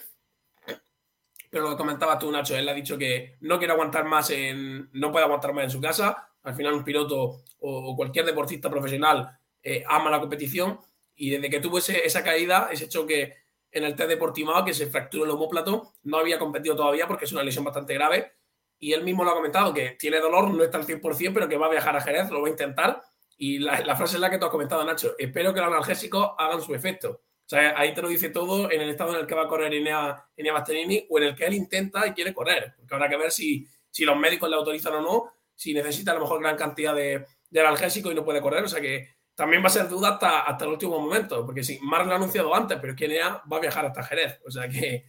Pero 1.53 1.69
lo 1.69 1.77
comentabas 1.77 2.19
tú, 2.19 2.33
Nacho, 2.33 2.57
él 2.57 2.67
ha 2.67 2.73
dicho 2.73 2.97
que 2.97 3.37
no 3.41 3.59
quiere 3.59 3.75
aguantar 3.75 4.07
más 4.07 4.31
en. 4.31 4.89
no 4.95 5.13
puede 5.13 5.27
aguantar 5.27 5.53
más 5.53 5.65
en 5.65 5.71
su 5.71 5.83
casa. 5.83 6.31
Al 6.45 6.55
final, 6.55 6.73
un 6.73 6.83
piloto 6.83 7.43
o, 7.59 7.95
cualquier 7.95 8.25
deportista 8.25 8.71
profesional 8.71 9.39
eh, 9.63 9.85
ama 9.87 10.09
la 10.09 10.19
competición. 10.19 10.81
Y 11.15 11.29
desde 11.29 11.51
que 11.51 11.61
tuvo 11.61 11.77
esa 11.77 12.25
caída, 12.25 12.71
ese 12.73 12.89
choque 12.89 13.37
en 13.71 13.85
el 13.85 13.95
test 13.95 14.09
de 14.09 14.17
Portimao, 14.17 14.65
que 14.65 14.73
se 14.73 14.87
fracturó 14.87 15.25
el 15.25 15.31
homóplato, 15.31 15.93
no 16.05 16.17
había 16.17 16.39
competido 16.39 16.75
todavía 16.75 17.07
porque 17.07 17.27
es 17.27 17.33
una 17.33 17.43
lesión 17.43 17.65
bastante 17.65 17.93
grave. 17.93 18.33
Y 18.79 18.95
él 18.95 19.05
mismo 19.05 19.23
lo 19.23 19.33
ha 19.33 19.35
comentado, 19.35 19.75
que 19.75 19.91
tiene 19.99 20.21
dolor, 20.21 20.55
no 20.55 20.65
está 20.65 20.79
al 20.79 20.87
100%, 20.87 21.35
pero 21.35 21.51
que 21.51 21.59
va 21.59 21.67
a 21.67 21.71
viajar 21.71 21.95
a 21.95 22.01
Jerez, 22.01 22.31
lo 22.31 22.41
va 22.41 22.49
a 22.49 22.51
intentar. 22.51 23.03
Y 23.37 23.59
la, 23.59 23.79
la 23.81 23.95
frase 23.95 24.15
es 24.15 24.23
la 24.23 24.31
que 24.31 24.39
tú 24.39 24.47
has 24.47 24.51
comentado, 24.51 24.83
Nacho. 24.87 25.17
Espero 25.19 25.53
que 25.53 25.61
los 25.61 25.69
analgésicos 25.69 26.31
hagan 26.39 26.63
su 26.63 26.75
efecto. 26.75 27.21
Sea, 27.53 27.75
ahí 27.77 27.93
te 27.93 28.01
lo 28.01 28.09
dice 28.09 28.31
todo 28.31 28.71
en 28.71 28.81
el 28.81 28.89
estado 28.89 29.13
en 29.13 29.21
el 29.21 29.27
que 29.27 29.35
va 29.35 29.43
a 29.43 29.47
correr 29.47 29.75
Inea, 29.75 30.27
Inea 30.39 30.55
Bastianini 30.55 31.07
o 31.11 31.19
en 31.19 31.25
el 31.25 31.35
que 31.37 31.45
él 31.45 31.53
intenta 31.53 32.07
y 32.07 32.13
quiere 32.13 32.33
correr. 32.33 32.73
Porque 32.79 32.95
habrá 32.95 33.11
que 33.11 33.17
ver 33.19 33.31
si, 33.31 33.69
si 33.91 34.07
los 34.07 34.17
médicos 34.17 34.49
le 34.49 34.57
autorizan 34.57 34.95
o 34.95 35.03
no, 35.03 35.33
si 35.55 35.75
necesita 35.75 36.13
a 36.13 36.15
lo 36.15 36.21
mejor 36.21 36.41
gran 36.41 36.57
cantidad 36.57 36.95
de, 36.95 37.27
de 37.51 37.61
analgésico 37.61 38.11
y 38.11 38.15
no 38.15 38.25
puede 38.25 38.41
correr. 38.41 38.65
O 38.65 38.69
sea 38.69 38.81
que 38.81 39.07
también 39.35 39.63
va 39.63 39.67
a 39.67 39.71
ser 39.71 39.87
duda 39.87 40.15
hasta, 40.15 40.41
hasta 40.41 40.65
el 40.65 40.71
último 40.71 40.99
momento, 40.99 41.45
porque 41.45 41.63
sí, 41.63 41.79
Marc 41.83 42.07
lo 42.07 42.13
ha 42.15 42.17
anunciado 42.17 42.55
antes, 42.55 42.79
pero 42.81 42.95
es 42.95 42.99
que 42.99 43.09
NEA 43.09 43.43
va 43.53 43.59
a 43.59 43.61
viajar 43.61 43.85
hasta 43.85 44.03
Jerez, 44.03 44.41
o 44.47 44.51
sea 44.51 44.67
que 44.69 45.05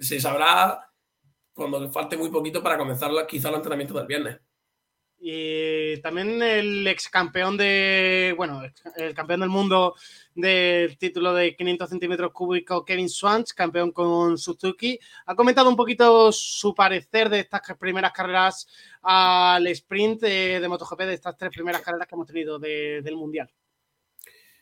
se 0.00 0.20
sabrá 0.20 0.88
cuando 1.52 1.90
falte 1.90 2.16
muy 2.16 2.30
poquito 2.30 2.62
para 2.62 2.78
comenzar 2.78 3.10
quizá 3.26 3.48
el 3.48 3.56
entrenamiento 3.56 3.94
del 3.94 4.06
viernes. 4.06 4.40
Y 5.24 5.98
también 5.98 6.42
el 6.42 6.84
ex 6.84 7.08
campeón 7.08 7.56
de, 7.56 8.34
bueno, 8.36 8.60
el 8.96 9.14
campeón 9.14 9.38
del 9.38 9.50
mundo 9.50 9.94
del 10.34 10.98
título 10.98 11.32
de 11.32 11.54
500 11.54 11.88
centímetros 11.88 12.32
cúbicos, 12.32 12.84
Kevin 12.84 13.08
Swans, 13.08 13.52
campeón 13.54 13.92
con 13.92 14.36
Suzuki, 14.36 14.98
ha 15.26 15.36
comentado 15.36 15.70
un 15.70 15.76
poquito 15.76 16.32
su 16.32 16.74
parecer 16.74 17.28
de 17.28 17.38
estas 17.38 17.60
primeras 17.78 18.10
carreras 18.10 18.66
al 19.02 19.64
sprint 19.68 20.22
de, 20.22 20.58
de 20.58 20.68
MotoGP, 20.68 21.02
de 21.02 21.14
estas 21.14 21.36
tres 21.36 21.52
primeras 21.52 21.82
carreras 21.82 22.08
que 22.08 22.16
hemos 22.16 22.26
tenido 22.26 22.58
de, 22.58 23.00
del 23.00 23.14
Mundial. 23.14 23.48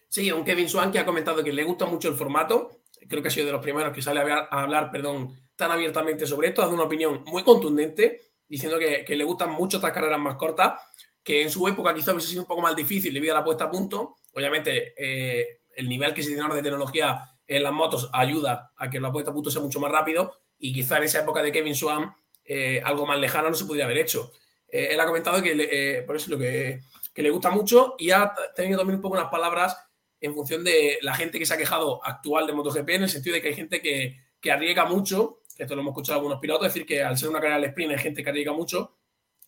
Sí, 0.08 0.30
un 0.30 0.44
Kevin 0.44 0.68
Swan 0.68 0.92
que 0.92 0.98
ha 0.98 1.06
comentado 1.06 1.42
que 1.42 1.54
le 1.54 1.64
gusta 1.64 1.86
mucho 1.86 2.08
el 2.08 2.16
formato, 2.16 2.82
creo 3.08 3.22
que 3.22 3.28
ha 3.28 3.30
sido 3.30 3.46
de 3.46 3.52
los 3.52 3.62
primeros 3.62 3.94
que 3.94 4.02
sale 4.02 4.20
a 4.20 4.22
hablar, 4.24 4.48
a 4.50 4.62
hablar 4.62 4.90
perdón, 4.90 5.40
tan 5.56 5.70
abiertamente 5.70 6.26
sobre 6.26 6.48
esto, 6.48 6.60
ha 6.60 6.66
dado 6.66 6.74
una 6.74 6.84
opinión 6.84 7.24
muy 7.24 7.42
contundente 7.44 8.29
diciendo 8.50 8.78
que, 8.78 9.04
le 9.16 9.24
gustan 9.24 9.52
mucho 9.52 9.78
estas 9.78 9.92
carreras 9.92 10.18
más 10.18 10.34
cortas, 10.34 10.74
que 11.22 11.40
en 11.40 11.50
su 11.50 11.66
época 11.68 11.94
quizá 11.94 12.12
hubiese 12.12 12.28
sido 12.28 12.42
un 12.42 12.48
poco 12.48 12.60
más 12.60 12.74
difícil 12.74 13.14
debido 13.14 13.34
a 13.34 13.38
la 13.38 13.44
puesta 13.44 13.64
a 13.64 13.70
punto. 13.70 14.16
Obviamente, 14.34 14.92
eh, 14.98 15.60
el 15.76 15.88
nivel 15.88 16.12
que 16.12 16.22
se 16.22 16.28
tiene 16.28 16.42
ahora 16.42 16.56
de 16.56 16.62
tecnología 16.62 17.22
en 17.46 17.62
las 17.62 17.72
motos 17.72 18.10
ayuda 18.12 18.72
a 18.76 18.90
que 18.90 19.00
la 19.00 19.12
puesta 19.12 19.30
a 19.30 19.34
punto 19.34 19.50
sea 19.50 19.62
mucho 19.62 19.80
más 19.80 19.90
rápido 19.90 20.34
y 20.58 20.72
quizá 20.72 20.98
en 20.98 21.04
esa 21.04 21.20
época 21.20 21.42
de 21.42 21.52
Kevin 21.52 21.74
Swan 21.74 22.12
eh, 22.44 22.82
algo 22.84 23.06
más 23.06 23.18
lejano 23.18 23.50
no 23.50 23.54
se 23.54 23.64
podría 23.64 23.84
haber 23.84 23.98
hecho. 23.98 24.32
Eh, 24.68 24.88
él 24.92 25.00
ha 25.00 25.06
comentado 25.06 25.40
que, 25.42 25.52
eh, 25.56 26.02
por 26.02 26.16
eso 26.16 26.30
lo 26.30 26.38
que, 26.38 26.80
le 27.14 27.30
gusta 27.30 27.50
mucho 27.50 27.96
y 27.98 28.12
ha 28.12 28.32
tenido 28.56 28.78
también 28.78 28.96
un 28.96 29.02
poco 29.02 29.14
unas 29.14 29.30
palabras 29.30 29.76
en 30.22 30.32
función 30.32 30.64
de 30.64 30.98
la 31.02 31.14
gente 31.14 31.38
que 31.38 31.44
se 31.44 31.52
ha 31.52 31.58
quejado 31.58 32.02
actual 32.02 32.46
de 32.46 32.54
MotoGP, 32.54 32.88
en 32.88 33.02
el 33.02 33.10
sentido 33.10 33.34
de 33.34 33.42
que 33.42 33.48
hay 33.48 33.54
gente 33.54 33.82
que 33.82 34.50
arriesga 34.50 34.86
mucho 34.86 35.39
esto 35.62 35.74
lo 35.74 35.82
hemos 35.82 35.92
escuchado 35.92 36.18
algunos 36.18 36.40
pilotos, 36.40 36.68
decir 36.68 36.86
que 36.86 37.02
al 37.02 37.16
ser 37.16 37.28
una 37.28 37.40
carrera 37.40 37.60
de 37.60 37.66
sprint 37.68 37.92
hay 37.92 37.98
gente 37.98 38.22
que 38.22 38.30
arriesga 38.30 38.52
mucho, 38.52 38.96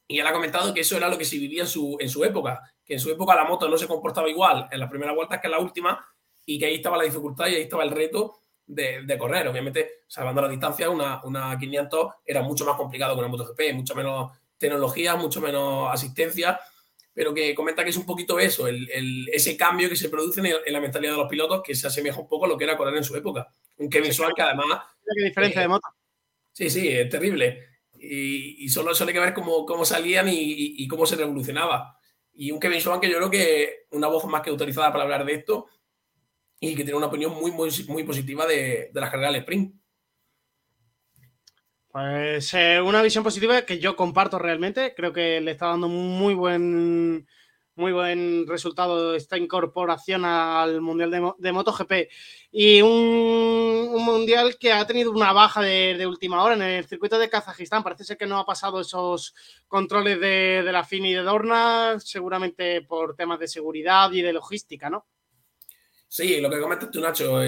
y 0.06 0.18
él 0.18 0.26
ha 0.26 0.32
comentado 0.32 0.74
que 0.74 0.80
eso 0.80 0.96
era 0.96 1.08
lo 1.08 1.16
que 1.16 1.24
se 1.24 1.38
vivía 1.38 1.62
en 1.62 1.68
su, 1.68 1.96
en 1.98 2.08
su 2.08 2.24
época, 2.24 2.60
que 2.84 2.94
en 2.94 3.00
su 3.00 3.10
época 3.10 3.34
la 3.34 3.44
moto 3.44 3.68
no 3.68 3.78
se 3.78 3.86
comportaba 3.86 4.28
igual 4.28 4.68
en 4.70 4.80
las 4.80 4.90
primeras 4.90 5.14
vueltas 5.14 5.40
que 5.40 5.46
en 5.46 5.52
la 5.52 5.58
última, 5.58 6.06
y 6.44 6.58
que 6.58 6.66
ahí 6.66 6.74
estaba 6.76 6.96
la 6.96 7.04
dificultad 7.04 7.46
y 7.46 7.54
ahí 7.54 7.62
estaba 7.62 7.84
el 7.84 7.90
reto 7.90 8.40
de, 8.66 9.02
de 9.04 9.18
correr. 9.18 9.46
Obviamente, 9.48 10.02
salvando 10.06 10.42
la 10.42 10.48
distancia, 10.48 10.90
una, 10.90 11.22
una 11.24 11.56
500 11.58 12.14
era 12.24 12.42
mucho 12.42 12.64
más 12.64 12.76
complicado 12.76 13.14
que 13.14 13.20
una 13.20 13.28
MotoGP, 13.28 13.74
mucho 13.74 13.94
menos 13.94 14.32
tecnología, 14.58 15.16
mucho 15.16 15.40
menos 15.40 15.92
asistencia, 15.92 16.60
pero 17.14 17.34
que 17.34 17.54
comenta 17.54 17.84
que 17.84 17.90
es 17.90 17.96
un 17.96 18.06
poquito 18.06 18.38
eso, 18.38 18.66
el, 18.66 18.88
el, 18.90 19.28
ese 19.32 19.56
cambio 19.56 19.88
que 19.88 19.96
se 19.96 20.08
produce 20.08 20.40
en, 20.40 20.46
el, 20.46 20.56
en, 20.64 20.72
la 20.72 20.80
mentalidad 20.80 21.12
de 21.12 21.18
los 21.18 21.28
pilotos, 21.28 21.62
que 21.62 21.74
se 21.74 21.86
asemeja 21.86 22.20
un 22.20 22.28
poco 22.28 22.46
a 22.46 22.48
lo 22.48 22.56
que 22.56 22.64
era 22.64 22.76
correr 22.76 22.96
en 22.96 23.04
su 23.04 23.16
época. 23.16 23.48
Un 23.78 23.90
Kevin 23.90 24.12
Swan 24.12 24.32
que 24.34 24.42
además... 24.42 24.82
¿Qué 25.16 25.24
diferencia 25.24 25.60
eh, 25.60 25.64
de 25.64 25.68
moto? 25.68 25.88
Sí, 26.52 26.70
sí, 26.70 26.88
es 26.88 27.08
terrible. 27.08 27.68
Y, 27.98 28.68
solo, 28.68 28.94
solo 28.94 29.08
hay 29.08 29.14
que 29.14 29.20
ver 29.20 29.34
cómo, 29.34 29.64
cómo 29.64 29.84
salían 29.84 30.26
y, 30.28 30.86
cómo 30.88 31.06
se 31.06 31.16
revolucionaba. 31.16 31.98
Y 32.34 32.50
un 32.50 32.58
Kevin 32.58 32.80
Swan 32.80 33.00
que 33.00 33.10
yo 33.10 33.18
creo 33.18 33.30
que 33.30 33.86
una 33.90 34.08
voz 34.08 34.24
más 34.24 34.42
que 34.42 34.50
autorizada 34.50 34.90
para 34.90 35.04
hablar 35.04 35.24
de 35.24 35.34
esto 35.34 35.66
y 36.58 36.74
que 36.74 36.84
tiene 36.84 36.96
una 36.96 37.06
opinión 37.06 37.32
muy, 37.34 37.50
muy, 37.50 37.70
muy 37.88 38.04
positiva 38.04 38.46
de, 38.46 38.90
de 38.92 39.00
las 39.00 39.10
carreras 39.10 39.32
del 39.32 39.42
sprint. 39.42 39.74
Pues 41.92 42.54
eh, 42.54 42.80
una 42.80 43.02
visión 43.02 43.22
positiva 43.22 43.62
que 43.62 43.78
yo 43.78 43.96
comparto 43.96 44.38
realmente. 44.38 44.94
Creo 44.94 45.12
que 45.12 45.40
le 45.42 45.50
está 45.50 45.66
dando 45.66 45.88
muy 45.88 46.32
buen 46.32 47.26
muy 47.82 47.92
buen 47.92 48.46
resultado 48.46 49.16
esta 49.16 49.36
incorporación 49.36 50.24
al 50.24 50.80
Mundial 50.80 51.34
de, 51.36 51.52
MotoGP. 51.52 51.92
Y 52.52 52.80
un, 52.80 53.90
un, 53.92 54.04
Mundial 54.04 54.56
que 54.56 54.72
ha 54.72 54.86
tenido 54.86 55.10
una 55.10 55.32
baja 55.32 55.60
de, 55.60 56.06
última 56.06 56.44
hora 56.44 56.54
en 56.54 56.62
el 56.62 56.86
circuito 56.86 57.18
de 57.18 57.28
Kazajistán. 57.28 57.82
Parece 57.82 58.04
ser 58.04 58.16
que 58.16 58.26
no 58.26 58.38
ha 58.38 58.46
pasado 58.46 58.80
esos 58.80 59.34
controles 59.66 60.20
de, 60.20 60.62
de 60.64 60.72
la 60.72 60.84
FINI 60.84 61.10
y 61.10 61.14
de 61.14 61.22
Dorna, 61.22 61.98
seguramente 61.98 62.82
por 62.82 63.16
temas 63.16 63.40
de 63.40 63.48
seguridad 63.48 64.12
y 64.12 64.22
de 64.22 64.32
logística, 64.32 64.88
¿no? 64.88 65.06
Sí, 66.06 66.40
lo 66.40 66.48
que 66.48 66.60
comentas 66.60 66.90
tú, 66.90 67.00
Nacho, 67.00 67.40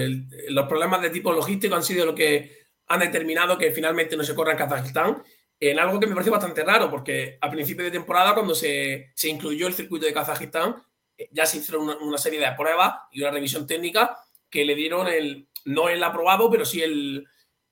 los 0.49 0.67
problemas 0.67 1.01
de 1.01 1.11
tipo 1.11 1.31
logístico 1.31 1.75
han 1.75 1.83
sido 1.83 2.05
lo 2.05 2.13
que 2.13 2.65
han 2.87 2.99
determinado 2.99 3.57
que 3.57 3.71
finalmente 3.71 4.17
no 4.17 4.23
se 4.23 4.35
corra 4.35 4.51
en 4.51 4.57
Kazajistán 4.57 5.23
en 5.59 5.79
algo 5.79 5.99
que 5.99 6.07
me 6.07 6.13
parece 6.13 6.31
bastante 6.31 6.63
raro, 6.63 6.89
porque 6.89 7.37
a 7.41 7.49
principio 7.49 7.85
de 7.85 7.91
temporada, 7.91 8.33
cuando 8.33 8.53
se, 8.53 9.11
se 9.15 9.29
incluyó 9.29 9.67
el 9.67 9.73
circuito 9.73 10.05
de 10.05 10.13
Kazajistán, 10.13 10.75
eh, 11.17 11.29
ya 11.31 11.45
se 11.45 11.57
hicieron 11.57 11.83
una, 11.83 11.97
una, 11.97 12.17
serie 12.17 12.39
de 12.39 12.51
pruebas 12.57 12.95
y 13.11 13.21
una 13.21 13.31
revisión 13.31 13.65
técnica 13.65 14.17
que 14.49 14.65
le 14.65 14.75
dieron 14.75 15.07
el, 15.07 15.47
no 15.65 15.89
el 15.89 16.03
aprobado, 16.03 16.49
pero 16.49 16.65
sí 16.65 16.81
el, 16.81 17.27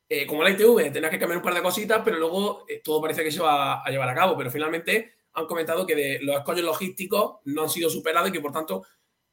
eh, 0.09 0.27
como 0.27 0.43
la 0.43 0.51
ITV, 0.51 0.91
tenía 0.91 1.09
que 1.09 1.17
cambiar 1.17 1.37
un 1.37 1.43
par 1.43 1.53
de 1.53 1.61
cositas, 1.61 2.01
pero 2.03 2.17
luego 2.17 2.65
eh, 2.67 2.81
todo 2.83 3.01
parece 3.01 3.23
que 3.23 3.31
se 3.31 3.41
va 3.41 3.81
a 3.81 3.89
llevar 3.89 4.09
a 4.09 4.13
cabo, 4.15 4.37
pero 4.37 4.51
finalmente 4.51 5.13
han 5.33 5.47
comentado 5.47 5.87
que 5.87 6.19
los 6.21 6.37
escollos 6.37 6.63
logísticos 6.63 7.37
no 7.45 7.63
han 7.63 7.69
sido 7.69 7.89
superados 7.89 8.29
y 8.29 8.31
que 8.31 8.39
por 8.39 8.51
tanto 8.51 8.83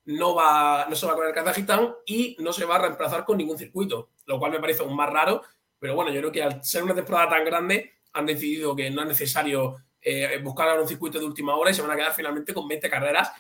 no, 0.05 0.35
va, 0.35 0.87
no 0.89 0.97
se 0.97 1.07
va 1.07 1.13
a 1.13 1.17
correr 1.17 1.35
Kazajistán 1.35 1.95
y 2.07 2.37
no 2.39 2.53
se 2.53 2.65
va 2.65 2.77
a 2.77 2.79
reemplazar 2.79 3.25
con 3.25 3.37
ningún 3.37 3.59
circuito, 3.59 4.11
lo 4.25 4.39
cual 4.39 4.53
me 4.53 4.61
parece 4.61 4.83
aún 4.83 4.97
más 4.97 5.11
raro, 5.11 5.43
pero 5.79 5.95
bueno, 5.95 6.11
yo 6.13 6.21
creo 6.21 6.33
que 6.33 6.43
al 6.43 6.65
ser 6.65 6.83
una 6.83 6.95
temporada 6.95 7.29
tan 7.29 7.45
grande, 7.45 7.93
han 8.13 8.27
decidido 8.27 8.75
que 8.75 8.91
no 8.91 9.03
es 9.03 9.09
necesario 9.09 9.77
eh, 10.01 10.39
buscar 10.43 10.81
un 10.81 10.89
circuito 10.89 11.19
de 11.19 11.27
última 11.27 11.55
hora 11.57 11.71
y 11.71 11.75
se 11.75 11.83
van 11.83 11.91
a 11.91 11.97
quedar 11.97 12.15
finalmente 12.15 12.55
con 12.55 12.67
20 12.67 12.89
carreras 12.89 13.31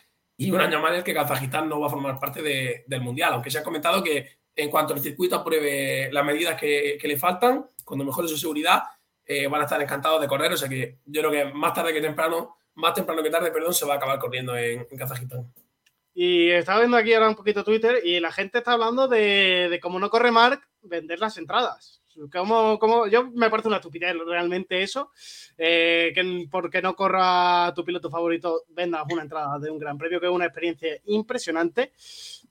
y 0.40 0.50
un 0.50 0.60
año 0.62 0.80
más 0.80 0.96
es 0.96 1.04
que 1.04 1.12
Kazajistán 1.12 1.68
no 1.68 1.78
va 1.80 1.88
a 1.88 1.90
formar 1.90 2.18
parte 2.18 2.40
de, 2.40 2.84
del 2.86 3.02
Mundial, 3.02 3.34
aunque 3.34 3.50
se 3.50 3.58
ha 3.58 3.62
comentado 3.62 4.02
que 4.02 4.38
en 4.56 4.70
cuanto 4.70 4.94
el 4.94 5.00
circuito 5.00 5.36
apruebe 5.36 6.10
las 6.10 6.24
medidas 6.24 6.58
que, 6.58 6.98
le 7.02 7.18
faltan, 7.18 7.66
cuando 7.84 8.06
mejore 8.06 8.26
su 8.26 8.38
seguridad, 8.38 8.84
eh, 9.26 9.48
van 9.48 9.60
a 9.60 9.64
estar 9.64 9.82
encantados 9.82 10.18
de 10.18 10.26
correr, 10.26 10.50
o 10.50 10.56
sea 10.56 10.66
que 10.66 10.96
yo 11.04 11.20
creo 11.20 11.30
que 11.30 11.44
más 11.52 11.74
tarde 11.74 11.92
que 11.92 12.00
temprano, 12.00 12.56
más 12.76 12.94
temprano 12.94 13.22
que 13.22 13.28
tarde, 13.28 13.50
perdón, 13.50 13.74
se 13.74 13.84
va 13.84 13.92
a 13.92 13.96
acabar 13.98 14.18
corriendo 14.18 14.56
en, 14.56 14.86
en 14.90 14.98
Kazajistán. 14.98 15.52
Y 16.14 16.48
estaba 16.48 16.78
viendo 16.78 16.96
aquí 16.96 17.12
ahora 17.12 17.28
un 17.28 17.36
poquito 17.36 17.62
Twitter 17.62 18.00
y 18.02 18.18
la 18.18 18.32
gente 18.32 18.58
está 18.58 18.72
hablando 18.72 19.08
de, 19.08 19.68
de 19.68 19.78
cómo 19.78 19.98
no 19.98 20.08
corre 20.08 20.30
Mark, 20.30 20.66
vender 20.80 21.18
las 21.18 21.36
entradas. 21.36 21.99
¿Cómo, 22.28 22.78
cómo? 22.78 23.06
Yo 23.06 23.30
me 23.30 23.48
parece 23.48 23.68
una 23.68 23.78
estupidez 23.78 24.14
realmente 24.26 24.82
eso, 24.82 25.10
eh, 25.56 26.12
que 26.14 26.46
porque 26.50 26.82
no 26.82 26.94
corra 26.94 27.72
tu 27.74 27.84
piloto 27.84 28.10
favorito 28.10 28.64
vendas 28.68 29.04
una 29.10 29.22
entrada 29.22 29.58
de 29.58 29.70
un 29.70 29.78
gran 29.78 29.96
premio, 29.96 30.20
que 30.20 30.26
es 30.26 30.32
una 30.32 30.46
experiencia 30.46 30.98
impresionante, 31.06 31.92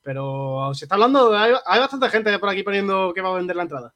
pero 0.02 0.72
se 0.74 0.86
está 0.86 0.96
hablando, 0.96 1.36
hay, 1.38 1.54
bastante 1.80 2.10
gente 2.10 2.40
por 2.40 2.50
aquí 2.50 2.64
poniendo 2.64 3.14
que 3.14 3.22
va 3.22 3.30
a 3.30 3.38
vender 3.38 3.56
la 3.56 3.64
entrada. 3.64 3.94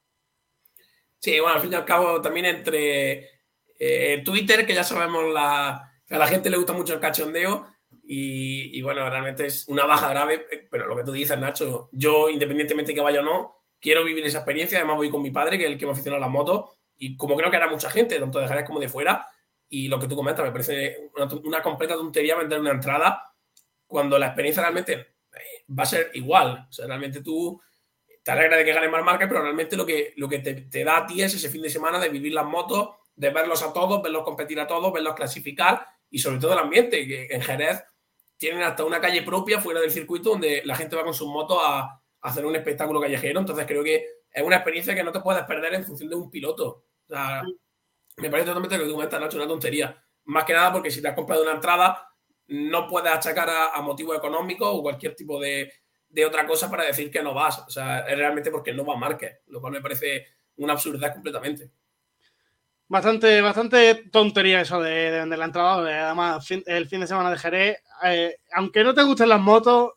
Sí, 1.18 1.40
bueno, 1.40 1.56
al 1.56 1.62
fin 1.62 1.72
y 1.72 1.76
al 1.76 1.84
cabo 1.84 2.20
también 2.20 2.46
entre 2.46 3.30
eh, 3.78 4.22
Twitter, 4.24 4.66
que 4.66 4.74
ya 4.74 4.84
sabemos 4.84 5.32
la, 5.32 5.90
que 6.06 6.14
a 6.14 6.18
la 6.18 6.26
gente 6.26 6.50
le 6.50 6.58
gusta 6.58 6.72
mucho 6.72 6.94
el 6.94 7.00
cachondeo, 7.00 7.66
y, 8.06 8.82
bueno, 8.82 9.08
realmente 9.08 9.46
es 9.46 9.66
una 9.68 9.86
baja 9.86 10.10
grave, 10.10 10.46
pero 10.70 10.86
lo 10.86 10.96
que 10.96 11.04
tú 11.04 11.12
dices, 11.12 11.38
Nacho, 11.38 11.88
yo 11.92 12.28
independientemente 12.28 12.94
que 12.94 13.00
vaya 13.00 13.20
o 13.20 13.24
no, 13.24 13.63
quiero 13.84 14.02
vivir 14.02 14.24
esa 14.24 14.38
experiencia. 14.38 14.78
Además, 14.78 14.96
voy 14.96 15.10
con 15.10 15.20
mi 15.20 15.30
padre, 15.30 15.58
que 15.58 15.64
es 15.64 15.70
el 15.70 15.76
que 15.76 15.84
me 15.84 15.92
aficionó 15.92 16.16
a 16.16 16.20
las 16.20 16.30
motos, 16.30 16.70
y 16.96 17.18
como 17.18 17.36
creo 17.36 17.50
que 17.50 17.58
hará 17.58 17.68
mucha 17.68 17.90
gente, 17.90 18.18
tanto 18.18 18.38
de 18.38 18.48
Jerez 18.48 18.64
como 18.64 18.80
de 18.80 18.88
fuera. 18.88 19.28
Y 19.68 19.88
lo 19.88 20.00
que 20.00 20.08
tú 20.08 20.16
comentas, 20.16 20.42
me 20.42 20.52
parece 20.52 21.10
una, 21.14 21.28
una 21.44 21.62
completa 21.62 21.94
tontería 21.94 22.34
vender 22.34 22.60
una 22.60 22.70
entrada 22.70 23.34
cuando 23.86 24.18
la 24.18 24.28
experiencia 24.28 24.62
realmente 24.62 24.92
eh, 24.94 25.64
va 25.78 25.82
a 25.82 25.86
ser 25.86 26.10
igual. 26.14 26.66
O 26.66 26.72
sea, 26.72 26.86
realmente 26.86 27.22
tú 27.22 27.60
te 28.22 28.30
alegra 28.30 28.56
de 28.56 28.64
que 28.64 28.72
gane 28.72 28.88
más 28.88 29.04
marca, 29.04 29.28
pero 29.28 29.42
realmente 29.42 29.76
lo 29.76 29.84
que, 29.84 30.14
lo 30.16 30.30
que 30.30 30.38
te, 30.38 30.54
te, 30.54 30.82
da 30.82 30.98
a 30.98 31.06
ti 31.06 31.20
es 31.20 31.34
ese 31.34 31.50
fin 31.50 31.60
de 31.60 31.68
semana 31.68 31.98
de 31.98 32.08
vivir 32.08 32.32
las 32.32 32.46
motos, 32.46 32.88
de 33.14 33.28
verlos 33.28 33.62
a 33.62 33.74
todos, 33.74 34.02
verlos 34.02 34.24
competir 34.24 34.58
a 34.60 34.66
todos, 34.66 34.94
verlos 34.94 35.14
clasificar 35.14 35.86
y 36.08 36.20
sobre 36.20 36.38
todo 36.38 36.54
el 36.54 36.60
ambiente, 36.60 37.06
que 37.06 37.26
en 37.30 37.42
Jerez 37.42 37.84
tienen 38.38 38.62
hasta 38.62 38.82
una 38.82 38.98
calle 38.98 39.22
propia 39.22 39.60
fuera 39.60 39.80
del 39.80 39.90
circuito 39.90 40.30
donde 40.30 40.62
la 40.64 40.74
gente 40.74 40.96
va 40.96 41.04
con 41.04 41.12
sus 41.12 41.28
motos 41.28 41.58
a, 41.62 42.00
hacer 42.24 42.44
un 42.44 42.56
espectáculo 42.56 43.00
callejero. 43.00 43.40
Entonces 43.40 43.66
creo 43.66 43.84
que 43.84 44.04
es 44.30 44.42
una 44.42 44.56
experiencia 44.56 44.94
que 44.94 45.04
no 45.04 45.12
te 45.12 45.20
puedes 45.20 45.44
perder 45.44 45.74
en 45.74 45.84
función 45.84 46.08
de 46.08 46.16
un 46.16 46.30
piloto. 46.30 46.84
O 47.04 47.08
sea, 47.08 47.42
me 48.16 48.30
parece 48.30 48.46
totalmente 48.46 48.76
lo 48.76 48.84
que 48.84 48.88
tú 48.88 48.94
comentas, 48.94 49.20
Nacho, 49.20 49.36
una 49.36 49.46
tontería. 49.46 50.02
Más 50.24 50.44
que 50.44 50.54
nada 50.54 50.72
porque 50.72 50.90
si 50.90 51.02
te 51.02 51.08
has 51.08 51.14
comprado 51.14 51.42
una 51.42 51.52
entrada, 51.52 52.08
no 52.48 52.88
puedes 52.88 53.12
achacar 53.12 53.50
a, 53.50 53.74
a 53.74 53.82
motivo 53.82 54.14
económico 54.14 54.70
o 54.70 54.82
cualquier 54.82 55.14
tipo 55.14 55.38
de, 55.38 55.70
de, 56.08 56.24
otra 56.26 56.46
cosa 56.46 56.70
para 56.70 56.84
decir 56.84 57.10
que 57.10 57.22
no 57.22 57.34
vas. 57.34 57.58
O 57.58 57.70
sea, 57.70 58.00
es 58.00 58.16
realmente 58.16 58.50
porque 58.50 58.72
no 58.72 58.86
va 58.86 58.94
a 58.94 58.98
Márquez, 58.98 59.40
lo 59.48 59.60
cual 59.60 59.74
me 59.74 59.82
parece 59.82 60.26
una 60.56 60.72
absurdidad 60.72 61.12
completamente. 61.12 61.70
Bastante, 62.88 63.40
bastante 63.42 64.08
tontería 64.10 64.62
eso 64.62 64.80
de, 64.80 65.10
de 65.10 65.18
vender 65.20 65.38
la 65.38 65.44
entrada. 65.44 66.06
Además, 66.06 66.46
fin, 66.46 66.62
el 66.66 66.86
fin 66.86 67.00
de 67.00 67.06
semana 67.06 67.30
de 67.30 67.38
Jerez, 67.38 67.82
eh, 68.04 68.38
aunque 68.52 68.82
no 68.82 68.94
te 68.94 69.02
gusten 69.02 69.28
las 69.28 69.40
motos, 69.40 69.92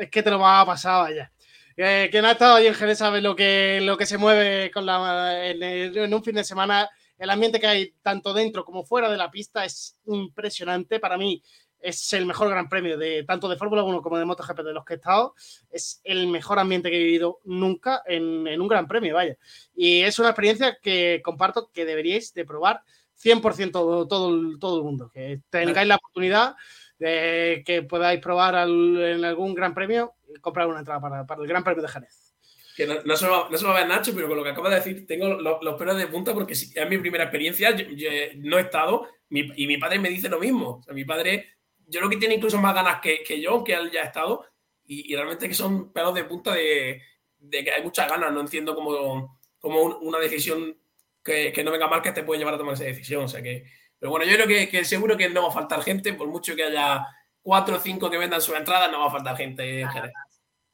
es 0.00 0.10
que 0.10 0.22
te 0.22 0.30
lo 0.30 0.38
va 0.40 0.60
a 0.60 0.66
pasar 0.66 1.06
allá. 1.06 1.32
Eh, 1.76 2.08
quien 2.10 2.24
ha 2.24 2.32
estado 2.32 2.56
ahí 2.56 2.66
en 2.66 2.74
Jerez 2.74 2.98
sabe 2.98 3.20
lo 3.20 3.34
que, 3.36 3.80
lo 3.82 3.96
que 3.96 4.06
se 4.06 4.18
mueve 4.18 4.70
con 4.70 4.84
la, 4.86 5.46
en, 5.46 5.62
en, 5.62 6.14
un 6.14 6.24
fin 6.24 6.34
de 6.34 6.44
semana. 6.44 6.88
El 7.18 7.30
ambiente 7.30 7.60
que 7.60 7.66
hay 7.66 7.94
tanto 8.02 8.32
dentro 8.32 8.64
como 8.64 8.84
fuera 8.84 9.10
de 9.10 9.16
la 9.16 9.30
pista 9.30 9.64
es 9.64 9.96
impresionante. 10.06 11.00
Para 11.00 11.16
mí 11.18 11.42
es 11.78 12.12
el 12.12 12.26
mejor 12.26 12.48
gran 12.50 12.68
premio 12.68 12.98
de 12.98 13.24
tanto 13.24 13.48
de 13.48 13.56
Fórmula 13.56 13.82
1 13.82 14.02
como 14.02 14.18
de 14.18 14.24
MotoGP 14.24 14.60
de 14.60 14.72
los 14.72 14.84
que 14.84 14.94
he 14.94 14.96
estado. 14.96 15.34
Es 15.70 16.00
el 16.04 16.26
mejor 16.28 16.58
ambiente 16.58 16.90
que 16.90 16.96
he 16.96 17.04
vivido 17.04 17.40
nunca 17.44 18.02
en, 18.06 18.46
en 18.46 18.60
un 18.60 18.68
gran 18.68 18.86
premio, 18.86 19.14
vaya. 19.14 19.36
Y 19.74 20.00
es 20.02 20.18
una 20.18 20.30
experiencia 20.30 20.78
que 20.82 21.20
comparto 21.24 21.70
que 21.72 21.84
deberíais 21.84 22.32
de 22.34 22.44
probar 22.44 22.82
100% 23.22 23.70
todo, 23.70 24.06
todo, 24.08 24.30
el- 24.30 24.58
todo 24.58 24.78
el 24.78 24.84
mundo. 24.84 25.10
Que 25.12 25.40
tengáis 25.50 25.88
la 25.88 25.96
oportunidad 25.96 26.54
de 26.98 27.62
que 27.64 27.82
podáis 27.82 28.20
probar 28.20 28.54
al- 28.56 28.96
en 29.02 29.24
algún 29.24 29.54
gran 29.54 29.74
premio 29.74 30.14
comprar 30.40 30.66
una 30.66 30.78
entrada 30.80 31.00
para, 31.00 31.26
para 31.26 31.42
el 31.42 31.48
Gran 31.48 31.64
Premio 31.64 31.82
de 31.82 31.88
Jerez. 31.88 32.34
Que 32.76 32.86
no, 32.86 32.94
no 33.04 33.16
se 33.16 33.26
va, 33.28 33.48
no 33.50 33.58
se 33.58 33.64
lo 33.64 33.70
va 33.72 33.84
Nacho, 33.84 34.12
pero 34.14 34.28
con 34.28 34.36
lo 34.38 34.44
que 34.44 34.50
acaba 34.50 34.70
de 34.70 34.76
decir, 34.76 35.06
tengo 35.06 35.28
los, 35.28 35.62
los 35.62 35.74
pelos 35.76 35.96
de 35.98 36.06
punta 36.06 36.32
porque 36.32 36.54
sí, 36.54 36.72
es 36.74 36.88
mi 36.88 36.98
primera 36.98 37.24
experiencia. 37.24 37.70
Yo, 37.72 37.84
yo 37.90 38.08
no 38.36 38.58
he 38.58 38.62
estado 38.62 39.08
mi- 39.28 39.52
y 39.56 39.66
mi 39.66 39.76
padre 39.76 39.98
me 39.98 40.08
dice 40.08 40.28
lo 40.28 40.38
mismo. 40.38 40.78
O 40.78 40.82
sea, 40.82 40.94
mi 40.94 41.04
padre, 41.04 41.56
yo 41.86 42.00
creo 42.00 42.10
que 42.10 42.16
tiene 42.16 42.36
incluso 42.36 42.58
más 42.58 42.74
ganas 42.74 43.00
que, 43.00 43.22
que 43.22 43.40
yo, 43.40 43.62
que 43.64 43.74
él 43.74 43.90
ya 43.90 44.02
ha 44.02 44.06
estado. 44.06 44.46
Y, 44.86 45.12
y 45.12 45.16
realmente 45.16 45.48
que 45.48 45.54
son 45.54 45.92
pelos 45.92 46.14
de 46.14 46.24
punta 46.24 46.54
de, 46.54 47.02
de 47.38 47.64
que 47.64 47.70
hay 47.70 47.82
muchas 47.82 48.08
ganas. 48.08 48.32
No 48.32 48.40
entiendo 48.40 48.74
cómo, 48.74 49.38
cómo 49.58 49.82
un- 49.82 49.96
una 50.08 50.18
decisión 50.18 50.76
que, 51.22 51.52
que 51.52 51.62
no 51.64 51.72
venga 51.72 51.88
mal 51.88 52.00
que 52.02 52.12
te 52.12 52.22
puede 52.22 52.38
llevar 52.38 52.54
a 52.54 52.58
tomar 52.58 52.74
esa 52.74 52.84
decisión. 52.84 53.24
O 53.24 53.28
sea 53.28 53.42
que, 53.42 53.64
pero 53.98 54.10
bueno, 54.10 54.24
yo 54.24 54.34
creo 54.36 54.46
que, 54.46 54.68
que 54.70 54.84
seguro 54.84 55.16
que 55.16 55.28
no 55.28 55.42
va 55.42 55.48
a 55.48 55.52
faltar 55.52 55.82
gente, 55.82 56.14
por 56.14 56.28
mucho 56.28 56.56
que 56.56 56.64
haya 56.64 57.04
cuatro 57.42 57.76
o 57.76 57.80
cinco 57.80 58.10
que 58.10 58.18
vendan 58.18 58.40
su 58.42 58.54
entrada, 58.54 58.88
no 58.88 59.00
va 59.00 59.06
a 59.06 59.10
faltar 59.10 59.36
gente 59.36 59.80
en 59.80 59.88
Jerez. 59.88 60.12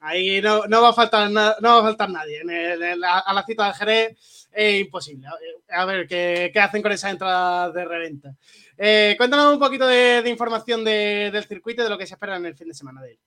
Ahí 0.00 0.40
no, 0.40 0.66
no 0.66 0.82
va 0.82 0.90
a 0.90 0.92
faltar 0.92 1.30
no 1.30 1.40
va 1.62 1.78
a 1.78 1.82
faltar 1.82 2.10
nadie. 2.10 2.40
En 2.40 2.50
el- 2.50 2.82
en 2.82 3.00
la- 3.00 3.18
a 3.20 3.32
la 3.32 3.42
cita 3.44 3.66
de 3.68 3.74
Jerez 3.74 4.48
es 4.52 4.80
imposible. 4.82 5.26
A 5.70 5.84
ver 5.84 6.06
qué, 6.06 6.50
qué 6.52 6.60
hacen 6.60 6.82
con 6.82 6.92
esas 6.92 7.12
entradas 7.12 7.72
de 7.74 7.84
reventa. 7.84 8.34
Eh, 8.76 9.14
cuéntanos 9.16 9.52
un 9.54 9.58
poquito 9.58 9.86
de, 9.86 10.22
de 10.22 10.30
información 10.30 10.84
de- 10.84 11.30
del 11.32 11.44
circuito 11.44 11.80
y 11.82 11.84
de 11.84 11.90
lo 11.90 11.98
que 11.98 12.06
se 12.06 12.14
espera 12.14 12.36
en 12.36 12.46
el 12.46 12.54
fin 12.56 12.68
de 12.68 12.74
semana 12.74 13.00
de 13.02 13.12
él. 13.12 13.18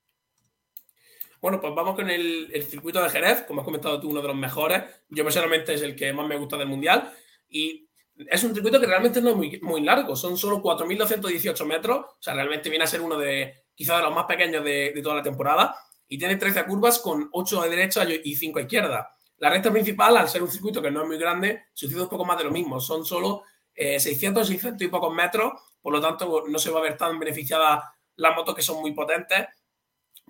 Bueno, 1.41 1.59
pues 1.59 1.73
vamos 1.73 1.95
con 1.95 2.09
el, 2.09 2.49
el 2.53 2.63
circuito 2.63 3.01
de 3.01 3.09
Jerez, 3.09 3.43
como 3.43 3.61
has 3.61 3.65
comentado 3.65 3.99
tú, 3.99 4.09
uno 4.09 4.21
de 4.21 4.27
los 4.27 4.35
mejores. 4.37 4.83
Yo 5.09 5.23
personalmente 5.23 5.73
es 5.73 5.81
el 5.81 5.95
que 5.95 6.13
más 6.13 6.27
me 6.27 6.35
gusta 6.37 6.57
del 6.57 6.67
Mundial. 6.67 7.11
Y 7.49 7.88
es 8.27 8.43
un 8.43 8.53
circuito 8.53 8.79
que 8.79 8.85
realmente 8.85 9.21
no 9.21 9.29
es 9.29 9.35
muy, 9.35 9.59
muy 9.61 9.81
largo, 9.81 10.15
son 10.15 10.37
solo 10.37 10.61
4.218 10.61 11.65
metros. 11.65 11.99
O 11.99 12.17
sea, 12.21 12.33
realmente 12.33 12.69
viene 12.69 12.83
a 12.83 12.87
ser 12.87 13.01
uno 13.01 13.17
de 13.17 13.65
quizás 13.73 13.97
de 13.97 14.03
los 14.03 14.13
más 14.13 14.25
pequeños 14.25 14.63
de, 14.63 14.91
de 14.93 15.01
toda 15.01 15.15
la 15.15 15.23
temporada. 15.23 15.75
Y 16.07 16.17
tiene 16.17 16.35
13 16.35 16.65
curvas 16.65 16.99
con 16.99 17.29
8 17.31 17.61
a 17.61 17.67
derecha 17.67 18.03
y 18.05 18.35
5 18.35 18.59
a 18.59 18.61
izquierda. 18.63 19.15
La 19.37 19.49
recta 19.49 19.71
principal, 19.71 20.17
al 20.17 20.27
ser 20.27 20.43
un 20.43 20.49
circuito 20.49 20.81
que 20.81 20.91
no 20.91 21.01
es 21.01 21.07
muy 21.07 21.17
grande, 21.17 21.65
sucede 21.73 22.01
un 22.01 22.09
poco 22.09 22.25
más 22.25 22.37
de 22.37 22.43
lo 22.43 22.51
mismo. 22.51 22.79
Son 22.79 23.05
solo 23.05 23.43
eh, 23.73 23.99
600, 23.99 24.47
600 24.47 24.81
y 24.81 24.87
pocos 24.89 25.13
metros. 25.13 25.53
Por 25.81 25.93
lo 25.93 26.01
tanto, 26.01 26.45
no 26.47 26.59
se 26.59 26.71
va 26.71 26.79
a 26.79 26.83
ver 26.83 26.97
tan 26.97 27.17
beneficiada 27.19 27.93
las 28.15 28.35
motos 28.35 28.55
que 28.55 28.61
son 28.61 28.81
muy 28.81 28.91
potentes 28.91 29.47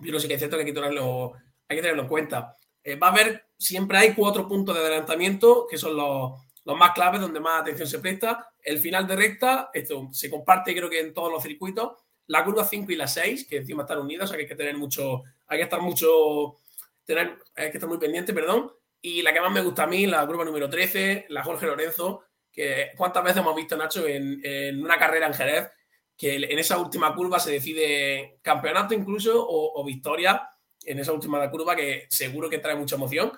pero 0.02 0.18
sí 0.18 0.28
que 0.28 0.34
es 0.34 0.40
cierto 0.40 0.56
que 0.56 0.62
hay 0.62 0.66
que 0.66 0.72
tenerlo, 0.72 1.32
hay 1.68 1.76
que 1.76 1.82
tenerlo 1.82 2.02
en 2.02 2.08
cuenta. 2.08 2.56
Eh, 2.82 2.96
va 2.96 3.08
a 3.08 3.10
haber, 3.10 3.46
siempre 3.58 3.98
hay 3.98 4.14
cuatro 4.14 4.48
puntos 4.48 4.74
de 4.74 4.80
adelantamiento, 4.80 5.66
que 5.68 5.78
son 5.78 5.96
los, 5.96 6.32
los 6.70 6.78
más 6.78 6.92
claves, 6.92 7.20
donde 7.20 7.40
más 7.40 7.62
atención 7.62 7.88
se 7.88 7.98
presta. 7.98 8.48
El 8.62 8.78
final 8.78 9.06
de 9.06 9.16
recta, 9.16 9.70
esto 9.74 10.08
se 10.12 10.30
comparte 10.30 10.74
creo 10.74 10.88
que 10.88 11.00
en 11.00 11.12
todos 11.12 11.30
los 11.30 11.42
circuitos. 11.42 11.92
La 12.26 12.44
curva 12.44 12.64
5 12.64 12.92
y 12.92 12.96
la 12.96 13.08
6, 13.08 13.46
que 13.48 13.56
encima 13.58 13.82
están 13.82 13.98
unidas, 13.98 14.24
o 14.24 14.28
sea 14.28 14.36
que 14.36 14.44
hay 14.44 14.48
que 14.48 14.54
tener 14.54 14.76
mucho, 14.76 15.22
hay 15.48 15.58
que 15.58 15.64
estar 15.64 15.80
mucho, 15.80 16.56
tener, 17.04 17.38
hay 17.56 17.70
que 17.70 17.78
estar 17.78 17.88
muy 17.88 17.98
pendiente, 17.98 18.32
perdón. 18.32 18.72
Y 19.02 19.22
la 19.22 19.32
que 19.32 19.40
más 19.40 19.50
me 19.50 19.62
gusta 19.62 19.82
a 19.82 19.86
mí, 19.86 20.06
la 20.06 20.24
curva 20.26 20.44
número 20.44 20.70
13, 20.70 21.26
la 21.30 21.42
Jorge 21.42 21.66
Lorenzo, 21.66 22.22
que 22.52 22.90
cuántas 22.96 23.24
veces 23.24 23.38
hemos 23.38 23.56
visto, 23.56 23.76
Nacho, 23.76 24.06
en, 24.06 24.40
en 24.44 24.82
una 24.82 24.96
carrera 24.96 25.26
en 25.26 25.34
Jerez, 25.34 25.70
que 26.16 26.36
en 26.36 26.58
esa 26.58 26.78
última 26.78 27.14
curva 27.14 27.40
se 27.40 27.50
decide 27.50 28.38
campeonato 28.42 28.94
incluso 28.94 29.42
o, 29.42 29.80
o 29.80 29.84
victoria 29.84 30.48
en 30.84 30.98
esa 30.98 31.12
última 31.12 31.50
curva 31.50 31.74
que 31.74 32.06
seguro 32.10 32.48
que 32.48 32.58
trae 32.58 32.76
mucha 32.76 32.96
emoción. 32.96 33.32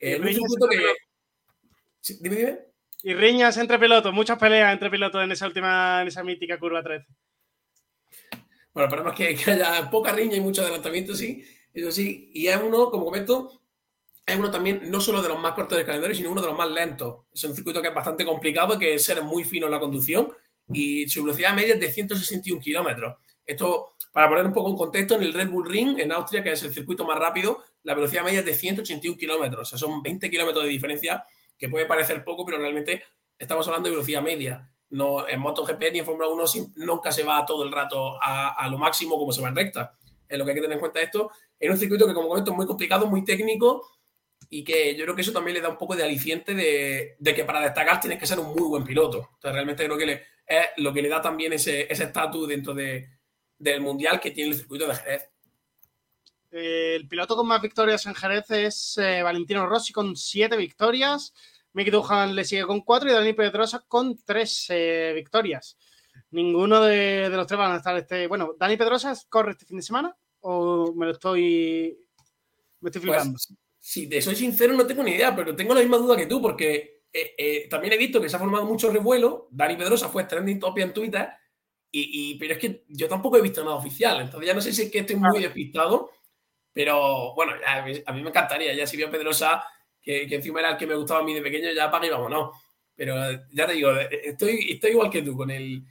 Eh, 0.00 0.16
un 0.16 0.22
riñas 0.22 0.40
circuito 0.40 0.68
que... 0.68 0.94
dime, 2.20 2.36
dime. 2.36 2.71
Y 3.02 3.14
riñas 3.14 3.56
entre 3.56 3.78
pilotos, 3.78 4.12
muchas 4.12 4.38
peleas 4.38 4.72
entre 4.72 4.90
pilotos 4.90 5.22
en 5.22 5.32
esa 5.32 5.46
última, 5.46 6.02
en 6.02 6.08
esa 6.08 6.22
mítica 6.22 6.58
curva 6.58 6.82
13. 6.82 7.06
Bueno, 8.72 8.86
esperemos 8.86 9.14
que, 9.14 9.34
que 9.34 9.50
haya 9.50 9.90
poca 9.90 10.12
riña 10.12 10.36
y 10.36 10.40
mucho 10.40 10.62
adelantamiento, 10.62 11.14
sí. 11.14 11.44
Eso 11.74 11.90
sí. 11.90 12.30
Y 12.34 12.46
es 12.46 12.56
uno, 12.56 12.90
como 12.90 13.04
comento, 13.04 13.60
es 14.24 14.36
uno 14.36 14.50
también, 14.50 14.90
no 14.90 15.00
solo 15.00 15.20
de 15.20 15.28
los 15.28 15.38
más 15.38 15.52
cortos 15.52 15.76
del 15.76 15.86
calendario, 15.86 16.14
sino 16.14 16.30
uno 16.30 16.40
de 16.40 16.48
los 16.48 16.56
más 16.56 16.70
lentos. 16.70 17.26
Es 17.32 17.42
un 17.44 17.54
circuito 17.54 17.82
que 17.82 17.88
es 17.88 17.94
bastante 17.94 18.24
complicado, 18.24 18.78
que 18.78 18.94
es 18.94 19.04
ser 19.04 19.22
muy 19.22 19.44
fino 19.44 19.66
en 19.66 19.72
la 19.72 19.80
conducción 19.80 20.32
y 20.72 21.08
su 21.08 21.22
velocidad 21.24 21.54
media 21.54 21.74
es 21.74 21.80
de 21.80 21.90
161 21.90 22.60
kilómetros. 22.60 23.16
Esto, 23.44 23.96
para 24.12 24.28
poner 24.28 24.46
un 24.46 24.52
poco 24.52 24.70
en 24.70 24.76
contexto, 24.76 25.16
en 25.16 25.22
el 25.22 25.32
Red 25.32 25.48
Bull 25.48 25.68
Ring, 25.68 25.98
en 25.98 26.12
Austria, 26.12 26.42
que 26.42 26.52
es 26.52 26.62
el 26.62 26.72
circuito 26.72 27.04
más 27.04 27.18
rápido, 27.18 27.62
la 27.82 27.94
velocidad 27.94 28.22
media 28.22 28.40
es 28.40 28.44
de 28.44 28.54
181 28.54 29.18
kilómetros. 29.18 29.60
O 29.60 29.64
sea, 29.64 29.78
son 29.78 30.02
20 30.02 30.30
kilómetros 30.30 30.64
de 30.64 30.70
diferencia, 30.70 31.24
que 31.62 31.68
puede 31.68 31.86
parecer 31.86 32.24
poco, 32.24 32.44
pero 32.44 32.58
realmente 32.58 33.04
estamos 33.38 33.64
hablando 33.68 33.88
de 33.88 33.94
velocidad 33.94 34.20
media. 34.20 34.68
No, 34.90 35.28
en 35.28 35.38
MotoGP 35.38 35.92
ni 35.92 36.00
en 36.00 36.04
Fórmula 36.04 36.26
1 36.26 36.46
sim- 36.48 36.72
nunca 36.74 37.12
se 37.12 37.22
va 37.22 37.46
todo 37.46 37.62
el 37.62 37.70
rato 37.70 38.18
a, 38.20 38.66
lo 38.68 38.78
máximo 38.78 39.16
como 39.16 39.30
se 39.30 39.40
va 39.40 39.48
en 39.48 39.54
recta. 39.54 39.96
Es 40.28 40.36
lo 40.36 40.44
que 40.44 40.50
hay 40.50 40.54
que 40.56 40.60
tener 40.62 40.74
en 40.74 40.80
cuenta 40.80 41.00
esto. 41.00 41.30
En 41.60 41.70
un 41.70 41.78
circuito 41.78 42.04
que, 42.04 42.14
como 42.14 42.28
comento, 42.28 42.50
es 42.50 42.56
muy 42.56 42.66
complicado, 42.66 43.06
muy 43.06 43.24
técnico 43.24 43.88
y 44.50 44.64
que 44.64 44.96
yo 44.96 45.04
creo 45.04 45.14
que 45.14 45.22
eso 45.22 45.30
también 45.32 45.54
le 45.54 45.60
da 45.60 45.68
un 45.68 45.78
poco 45.78 45.94
de 45.94 46.02
aliciente 46.02 46.52
de, 46.52 47.16
que 47.32 47.44
para 47.44 47.60
destacar 47.60 48.00
tienes 48.00 48.18
que 48.18 48.26
ser 48.26 48.40
un 48.40 48.48
muy 48.48 48.68
buen 48.68 48.82
piloto. 48.82 49.30
Sea, 49.40 49.52
realmente 49.52 49.84
creo 49.84 49.96
que 49.96 50.20
es 50.46 50.66
lo 50.78 50.92
que 50.92 51.00
le 51.00 51.08
da 51.08 51.22
también 51.22 51.52
ese 51.52 51.86
estatus 51.92 52.48
dentro 52.48 52.74
de, 52.74 53.08
del 53.56 53.80
mundial 53.80 54.18
que 54.18 54.32
tiene 54.32 54.50
el 54.50 54.56
circuito 54.56 54.88
de 54.88 54.96
Jerez. 54.96 55.30
Eh, 56.52 56.96
el 56.96 57.08
piloto 57.08 57.34
con 57.34 57.46
más 57.46 57.62
victorias 57.62 58.04
en 58.06 58.14
Jerez 58.14 58.50
es 58.50 58.98
eh, 58.98 59.22
Valentino 59.22 59.66
Rossi 59.66 59.92
con 59.92 60.14
siete 60.16 60.56
victorias. 60.56 61.32
Mick 61.72 61.90
Duhan 61.90 62.34
le 62.34 62.44
sigue 62.44 62.64
con 62.66 62.82
cuatro 62.82 63.08
y 63.08 63.12
Dani 63.12 63.32
Pedrosa 63.32 63.82
con 63.88 64.18
tres 64.24 64.66
eh, 64.68 65.12
victorias. 65.14 65.78
Ninguno 66.30 66.82
de, 66.82 67.28
de 67.30 67.36
los 67.36 67.46
tres 67.46 67.58
van 67.58 67.72
a 67.72 67.76
estar 67.76 67.96
este. 67.96 68.26
Bueno, 68.26 68.54
¿Dani 68.58 68.76
Pedrosa 68.76 69.14
corre 69.28 69.52
este 69.52 69.64
fin 69.64 69.78
de 69.78 69.82
semana? 69.82 70.14
¿O 70.40 70.92
me 70.94 71.06
lo 71.06 71.12
estoy. 71.12 71.98
Me 72.80 72.88
estoy 72.90 73.02
flipando? 73.02 73.32
Pues, 73.32 73.54
si 73.78 74.08
te 74.08 74.20
soy 74.20 74.36
sincero, 74.36 74.74
no 74.74 74.86
tengo 74.86 75.02
ni 75.02 75.12
idea, 75.12 75.34
pero 75.34 75.56
tengo 75.56 75.74
la 75.74 75.80
misma 75.80 75.96
duda 75.96 76.16
que 76.16 76.26
tú, 76.26 76.40
porque 76.42 77.04
eh, 77.12 77.66
también 77.68 77.94
he 77.94 77.96
visto 77.96 78.20
que 78.20 78.28
se 78.28 78.36
ha 78.36 78.38
formado 78.38 78.64
mucho 78.66 78.90
revuelo. 78.92 79.48
Dani 79.50 79.76
Pedrosa 79.76 80.08
fue 80.08 80.24
trending 80.24 80.60
topic 80.60 80.84
en 80.84 80.92
Twitter, 80.92 81.28
y, 81.90 82.32
y- 82.32 82.34
pero 82.38 82.52
es 82.54 82.58
que 82.58 82.84
yo 82.88 83.08
tampoco 83.08 83.38
he 83.38 83.42
visto 83.42 83.64
nada 83.64 83.76
oficial. 83.76 84.20
Entonces 84.20 84.46
ya 84.46 84.54
no 84.54 84.60
sé 84.60 84.72
si 84.72 84.82
es 84.82 84.90
que 84.90 85.00
estoy 85.00 85.16
muy 85.16 85.40
despistado, 85.40 86.10
pero 86.72 87.34
bueno, 87.34 87.52
a, 87.66 87.82
mí, 87.82 88.02
a 88.04 88.12
mí 88.12 88.22
me 88.22 88.30
encantaría. 88.30 88.72
Ya 88.74 88.86
si 88.86 88.96
veo 88.96 89.08
a 89.08 89.10
Pedrosa, 89.10 89.64
que, 90.00 90.26
que 90.26 90.36
encima 90.36 90.60
era 90.60 90.70
el 90.70 90.76
que 90.76 90.86
me 90.86 90.94
gustaba 90.94 91.20
a 91.20 91.24
mí 91.24 91.34
de 91.34 91.42
pequeño, 91.42 91.70
ya 91.72 91.90
para 91.90 92.06
y 92.06 92.10
vámonos. 92.10 92.56
Pero 92.94 93.14
ya 93.50 93.66
te 93.66 93.72
digo, 93.72 93.90
eh, 93.96 94.08
estoy, 94.24 94.70
estoy 94.72 94.90
igual 94.90 95.10
que 95.10 95.22
tú, 95.22 95.36
con 95.36 95.50
el, 95.50 95.82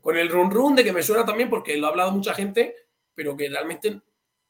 con 0.00 0.16
el 0.16 0.28
run 0.28 0.50
run 0.50 0.74
de 0.76 0.84
que 0.84 0.92
me 0.92 1.02
suena 1.02 1.24
también, 1.24 1.50
porque 1.50 1.76
lo 1.76 1.86
ha 1.86 1.90
hablado 1.90 2.12
mucha 2.12 2.34
gente, 2.34 2.74
pero 3.14 3.36
que 3.36 3.48
realmente 3.48 4.00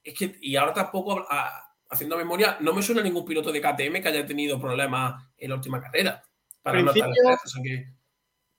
es 0.03 0.15
que, 0.15 0.37
y 0.41 0.57
ahora 0.57 0.73
tampoco, 0.73 1.27
a- 1.29 1.63
haciendo 1.89 2.17
memoria, 2.17 2.57
no 2.61 2.73
me 2.73 2.83
suena 2.83 3.03
ningún 3.03 3.25
piloto 3.25 3.53
de 3.53 3.61
KTM 3.61 4.03
que 4.03 4.09
haya 4.09 4.27
tenido 4.27 4.61
problemas 4.61 5.23
en 5.37 5.51
la 5.51 5.57
última 5.57 5.81
carrera. 5.81 6.23
Para 6.63 6.79
no 6.83 6.93
que- 6.93 7.01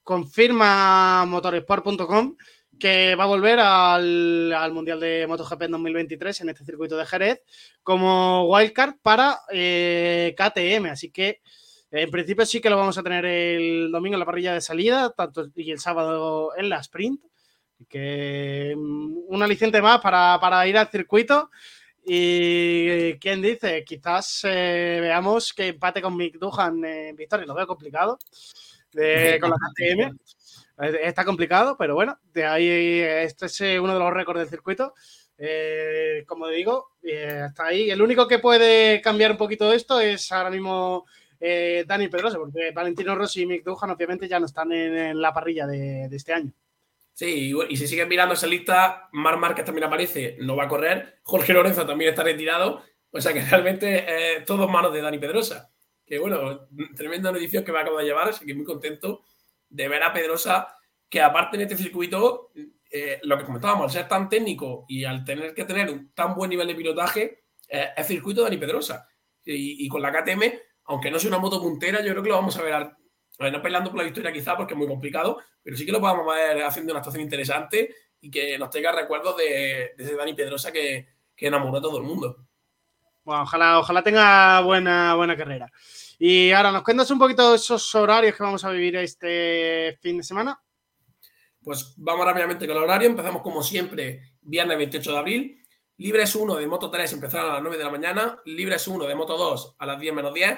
confirma 0.03 1.25
motorsport.com 1.25 2.35
que 2.79 3.15
va 3.15 3.23
a 3.23 3.27
volver 3.27 3.59
al, 3.59 4.53
al 4.53 4.71
Mundial 4.73 4.99
de 4.99 5.25
MotoGP 5.27 5.63
en 5.63 5.71
2023 5.71 6.41
en 6.41 6.49
este 6.49 6.65
circuito 6.65 6.95
de 6.97 7.05
Jerez 7.05 7.41
como 7.83 8.45
wildcard 8.53 8.95
para 9.01 9.39
eh, 9.51 10.35
KTM. 10.37 10.87
Así 10.91 11.09
que 11.11 11.27
eh, 11.91 12.01
en 12.01 12.11
principio 12.11 12.45
sí 12.45 12.59
que 12.61 12.69
lo 12.69 12.77
vamos 12.77 12.97
a 12.97 13.03
tener 13.03 13.25
el 13.25 13.89
domingo 13.91 14.15
en 14.15 14.19
la 14.19 14.25
parrilla 14.25 14.53
de 14.53 14.61
salida 14.61 15.09
tanto, 15.15 15.47
y 15.55 15.71
el 15.71 15.79
sábado 15.79 16.51
en 16.57 16.69
la 16.69 16.79
sprint. 16.79 17.21
Que 17.87 18.73
mm, 18.75 19.17
un 19.27 19.43
aliciente 19.43 19.81
más 19.81 19.99
para, 20.01 20.37
para 20.39 20.67
ir 20.67 20.77
al 20.77 20.89
circuito. 20.89 21.49
Y 22.09 23.15
quién 23.19 23.41
dice, 23.41 23.83
quizás 23.83 24.41
eh, 24.45 24.99
veamos 25.01 25.53
que 25.53 25.67
empate 25.67 26.01
con 26.01 26.15
Mick 26.15 26.37
Duhan 26.39 26.83
en 26.85 27.15
victoria. 27.15 27.45
Lo 27.45 27.53
veo 27.53 27.67
complicado 27.67 28.17
de- 28.93 29.37
con 29.41 29.49
la 29.49 29.57
KTM. 29.57 30.17
Está 30.77 31.25
complicado, 31.25 31.75
pero 31.77 31.95
bueno, 31.95 32.19
de 32.33 32.45
ahí 32.45 32.99
este 33.01 33.47
es 33.47 33.61
eh, 33.61 33.79
uno 33.79 33.93
de 33.93 33.99
los 33.99 34.13
récords 34.13 34.39
del 34.39 34.49
circuito. 34.49 34.93
Eh, 35.37 36.23
como 36.27 36.47
digo, 36.47 36.93
eh, 37.03 37.47
ahí. 37.59 37.89
El 37.89 38.01
único 38.01 38.27
que 38.27 38.39
puede 38.39 39.01
cambiar 39.01 39.31
un 39.31 39.37
poquito 39.37 39.71
esto 39.71 39.99
es 40.01 40.31
ahora 40.31 40.49
mismo 40.49 41.05
eh, 41.39 41.83
Dani 41.87 42.07
Pedrosa, 42.07 42.37
porque 42.37 42.71
Valentino 42.71 43.15
Rossi 43.15 43.41
y 43.41 43.45
Mick 43.45 43.63
Duhan 43.63 43.91
obviamente 43.91 44.27
ya 44.27 44.39
no 44.39 44.47
están 44.47 44.71
en, 44.71 45.21
la 45.21 45.33
parrilla 45.33 45.67
de, 45.67 46.05
este 46.11 46.33
año. 46.33 46.51
Sí, 47.13 47.53
y, 47.69 47.77
si 47.77 47.87
siguen 47.87 48.09
mirando 48.09 48.33
esa 48.33 48.47
lista, 48.47 49.09
Mar 49.11 49.37
Márquez 49.37 49.65
también 49.65 49.85
aparece, 49.85 50.37
no 50.39 50.55
va 50.55 50.65
a 50.65 50.67
correr. 50.67 51.19
Jorge 51.23 51.53
Lorenzo 51.53 51.85
también 51.85 52.11
está 52.11 52.23
retirado. 52.23 52.83
O 53.11 53.21
sea 53.21 53.33
que 53.33 53.41
realmente 53.41 54.43
todo 54.45 54.67
manos 54.67 54.93
de 54.93 55.01
Dani 55.01 55.17
Pedrosa. 55.17 55.71
Que 56.05 56.19
bueno, 56.19 56.67
tremenda 56.95 57.31
noticia 57.31 57.63
que 57.63 57.71
me 57.71 57.79
acabo 57.79 57.97
de 57.97 58.05
llevar, 58.05 58.29
así 58.29 58.45
que 58.45 58.53
muy 58.53 58.65
contento 58.65 59.23
de 59.69 59.87
ver 59.87 60.03
a 60.03 60.13
Pedrosa, 60.13 60.75
que 61.09 61.21
aparte 61.21 61.57
en 61.57 61.63
este 61.63 61.77
circuito, 61.77 62.51
eh, 62.89 63.19
lo 63.23 63.37
que 63.37 63.45
comentábamos, 63.45 63.85
al 63.85 63.91
ser 63.91 64.07
tan 64.07 64.29
técnico 64.29 64.85
y 64.87 65.03
al 65.03 65.23
tener 65.23 65.53
que 65.53 65.65
tener 65.65 65.89
un 65.89 66.13
tan 66.13 66.35
buen 66.35 66.49
nivel 66.49 66.67
de 66.67 66.75
pilotaje, 66.75 67.43
eh, 67.67 67.89
es 67.95 68.07
circuito 68.07 68.41
de 68.41 68.45
Dani 68.45 68.57
Pedrosa. 68.57 69.07
Y, 69.49 69.87
con 69.87 70.01
la 70.01 70.11
KTM, 70.11 70.41
aunque 70.85 71.09
no 71.09 71.17
sea 71.19 71.29
una 71.29 71.39
moto 71.39 71.61
puntera, 71.61 72.01
yo 72.01 72.11
creo 72.11 72.21
que 72.21 72.29
lo 72.29 72.35
vamos 72.35 72.57
a 72.57 72.63
ver 72.63 72.73
A 72.73 72.97
no 73.49 73.61
peleando 73.61 73.91
por 73.91 73.99
la 73.99 74.03
victoria 74.03 74.33
quizá 74.33 74.57
porque 74.57 74.73
es 74.73 74.77
muy 74.77 74.87
complicado, 74.87 75.37
pero 75.63 75.77
sí 75.77 75.85
que 75.85 75.91
lo 75.93 76.01
podamos 76.01 76.25
ver 76.35 76.63
haciendo 76.63 76.91
una 76.91 76.99
actuación 76.99 77.23
interesante 77.23 77.95
y 78.19 78.29
que 78.29 78.57
nos 78.57 78.69
traiga 78.69 78.91
recuerdos 78.91 79.37
de, 79.37 79.93
de 79.95 80.03
ese 80.03 80.15
Dani 80.15 80.33
Pedrosa 80.33 80.71
que, 80.71 81.07
que 81.33 81.47
enamoró 81.47 81.77
a 81.77 81.81
todo 81.81 81.97
el 81.97 82.03
mundo. 82.03 82.47
Bueno, 83.23 83.43
ojalá, 83.43 83.79
ojalá 83.79 84.01
tenga 84.01 84.61
buena, 84.61 85.13
buena 85.13 85.37
carrera. 85.37 85.71
Y 86.19 86.51
ahora, 86.51 86.71
¿nos 86.71 86.83
cuentas 86.83 87.11
un 87.11 87.19
poquito 87.19 87.53
esos 87.53 87.93
horarios 87.93 88.35
que 88.35 88.43
vamos 88.43 88.63
a 88.63 88.71
vivir 88.71 88.95
este 88.95 89.97
fin 90.01 90.17
de 90.17 90.23
semana? 90.23 90.59
Pues 91.61 91.93
vamos 91.97 92.25
rápidamente 92.25 92.65
con 92.65 92.75
el 92.75 92.83
horario. 92.83 93.07
Empezamos 93.07 93.43
como 93.43 93.61
siempre, 93.61 94.33
viernes 94.41 94.77
28 94.77 95.11
de 95.11 95.17
abril. 95.17 95.63
Libres 95.97 96.33
1 96.35 96.55
de 96.55 96.67
Moto 96.67 96.89
3 96.89 97.13
empezarán 97.13 97.49
a 97.49 97.53
las 97.53 97.61
9 97.61 97.77
de 97.77 97.83
la 97.83 97.89
mañana. 97.91 98.41
Libres 98.45 98.87
1 98.87 99.05
de 99.05 99.15
Moto 99.15 99.37
2 99.37 99.75
a 99.77 99.85
las 99.85 99.99
10 99.99 100.13
menos 100.15 100.33
10. 100.33 100.57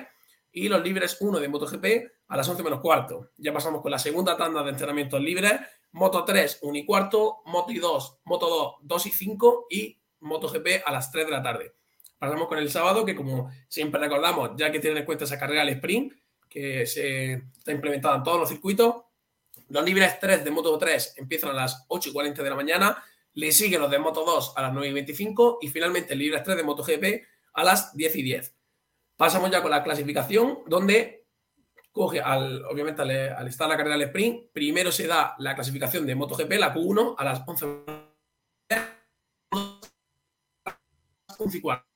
Y 0.52 0.70
los 0.70 0.82
libres 0.82 1.18
1 1.20 1.40
de 1.40 1.48
MotoGP 1.48 1.86
a 2.30 2.38
las 2.38 2.48
11 2.48 2.64
menos 2.64 2.80
cuarto. 2.80 3.32
Ya 3.38 3.52
pasamos 3.52 3.82
con 3.82 3.92
la 3.92 4.00
segunda 4.00 4.38
tanda 4.38 4.64
de 4.64 4.70
entrenamientos 4.70 5.22
libres. 5.22 5.60
Moto 5.92 6.24
3, 6.24 6.60
1 6.62 6.78
y 6.78 6.86
cuarto. 6.86 7.42
Moto 7.46 7.74
2, 7.74 8.20
Moto 8.26 8.50
2, 8.50 8.76
2 8.84 9.06
y 9.06 9.12
5. 9.12 9.68
Y 9.70 10.02
MotoGP 10.22 10.84
a 10.86 10.92
las 10.92 11.12
3 11.12 11.26
de 11.26 11.32
la 11.32 11.44
tarde. 11.44 11.79
Pasamos 12.20 12.48
con 12.50 12.58
el 12.58 12.70
sábado, 12.70 13.06
que 13.06 13.16
como 13.16 13.50
siempre 13.70 14.00
recordamos, 14.00 14.52
ya 14.58 14.72
que 14.72 14.80
tienen 14.80 15.00
en 15.00 15.06
cuenta 15.06 15.24
esa 15.24 15.40
carrera 15.40 15.62
al 15.62 15.70
sprint, 15.70 16.14
que 16.50 16.86
se 16.86 17.34
está 17.58 17.72
implementada 17.72 18.18
en 18.18 18.24
todos 18.24 18.40
los 18.40 18.50
circuitos, 18.50 19.04
los 19.70 19.86
libres 19.86 20.20
3 20.20 20.44
de 20.44 20.52
Moto 20.52 20.78
3 20.78 21.16
empiezan 21.18 21.52
a 21.52 21.54
las 21.54 21.86
8 21.88 22.10
y 22.10 22.14
40 22.14 22.44
de 22.44 22.50
la 22.50 22.56
mañana, 22.56 23.04
le 23.34 23.52
siguen 23.52 23.82
los 23.82 23.90
de 23.90 24.00
Moto 24.00 24.26
2 24.26 24.54
a 24.58 24.62
las 24.64 24.74
9 24.74 24.90
y 24.90 24.94
25 24.94 25.60
y 25.62 25.70
finalmente 25.70 26.14
el 26.14 26.20
libres 26.20 26.44
3 26.44 26.58
de 26.58 26.64
MotoGP 26.64 27.04
a 27.54 27.64
las 27.64 27.96
10 27.96 28.16
y 28.18 28.24
10. 28.24 28.56
Pasamos 29.16 29.52
ya 29.52 29.62
con 29.62 29.72
la 29.72 29.84
clasificación, 29.84 30.60
donde 30.66 31.28
coge, 31.92 32.20
al, 32.20 32.66
obviamente 32.66 33.02
al, 33.02 33.12
al 33.12 33.48
estar 33.48 33.70
la 33.70 33.78
carrera 33.78 33.96
al 33.96 34.02
sprint, 34.04 34.52
primero 34.52 34.92
se 34.92 35.08
da 35.08 35.36
la 35.38 35.56
clasificación 35.56 36.06
de 36.06 36.16
MotoGP, 36.16 36.52
la 36.54 36.74
Q1, 36.74 37.16
a 37.18 37.24
las 37.24 37.44
11 37.48 37.66
11 41.40 41.58
y. 41.58 41.89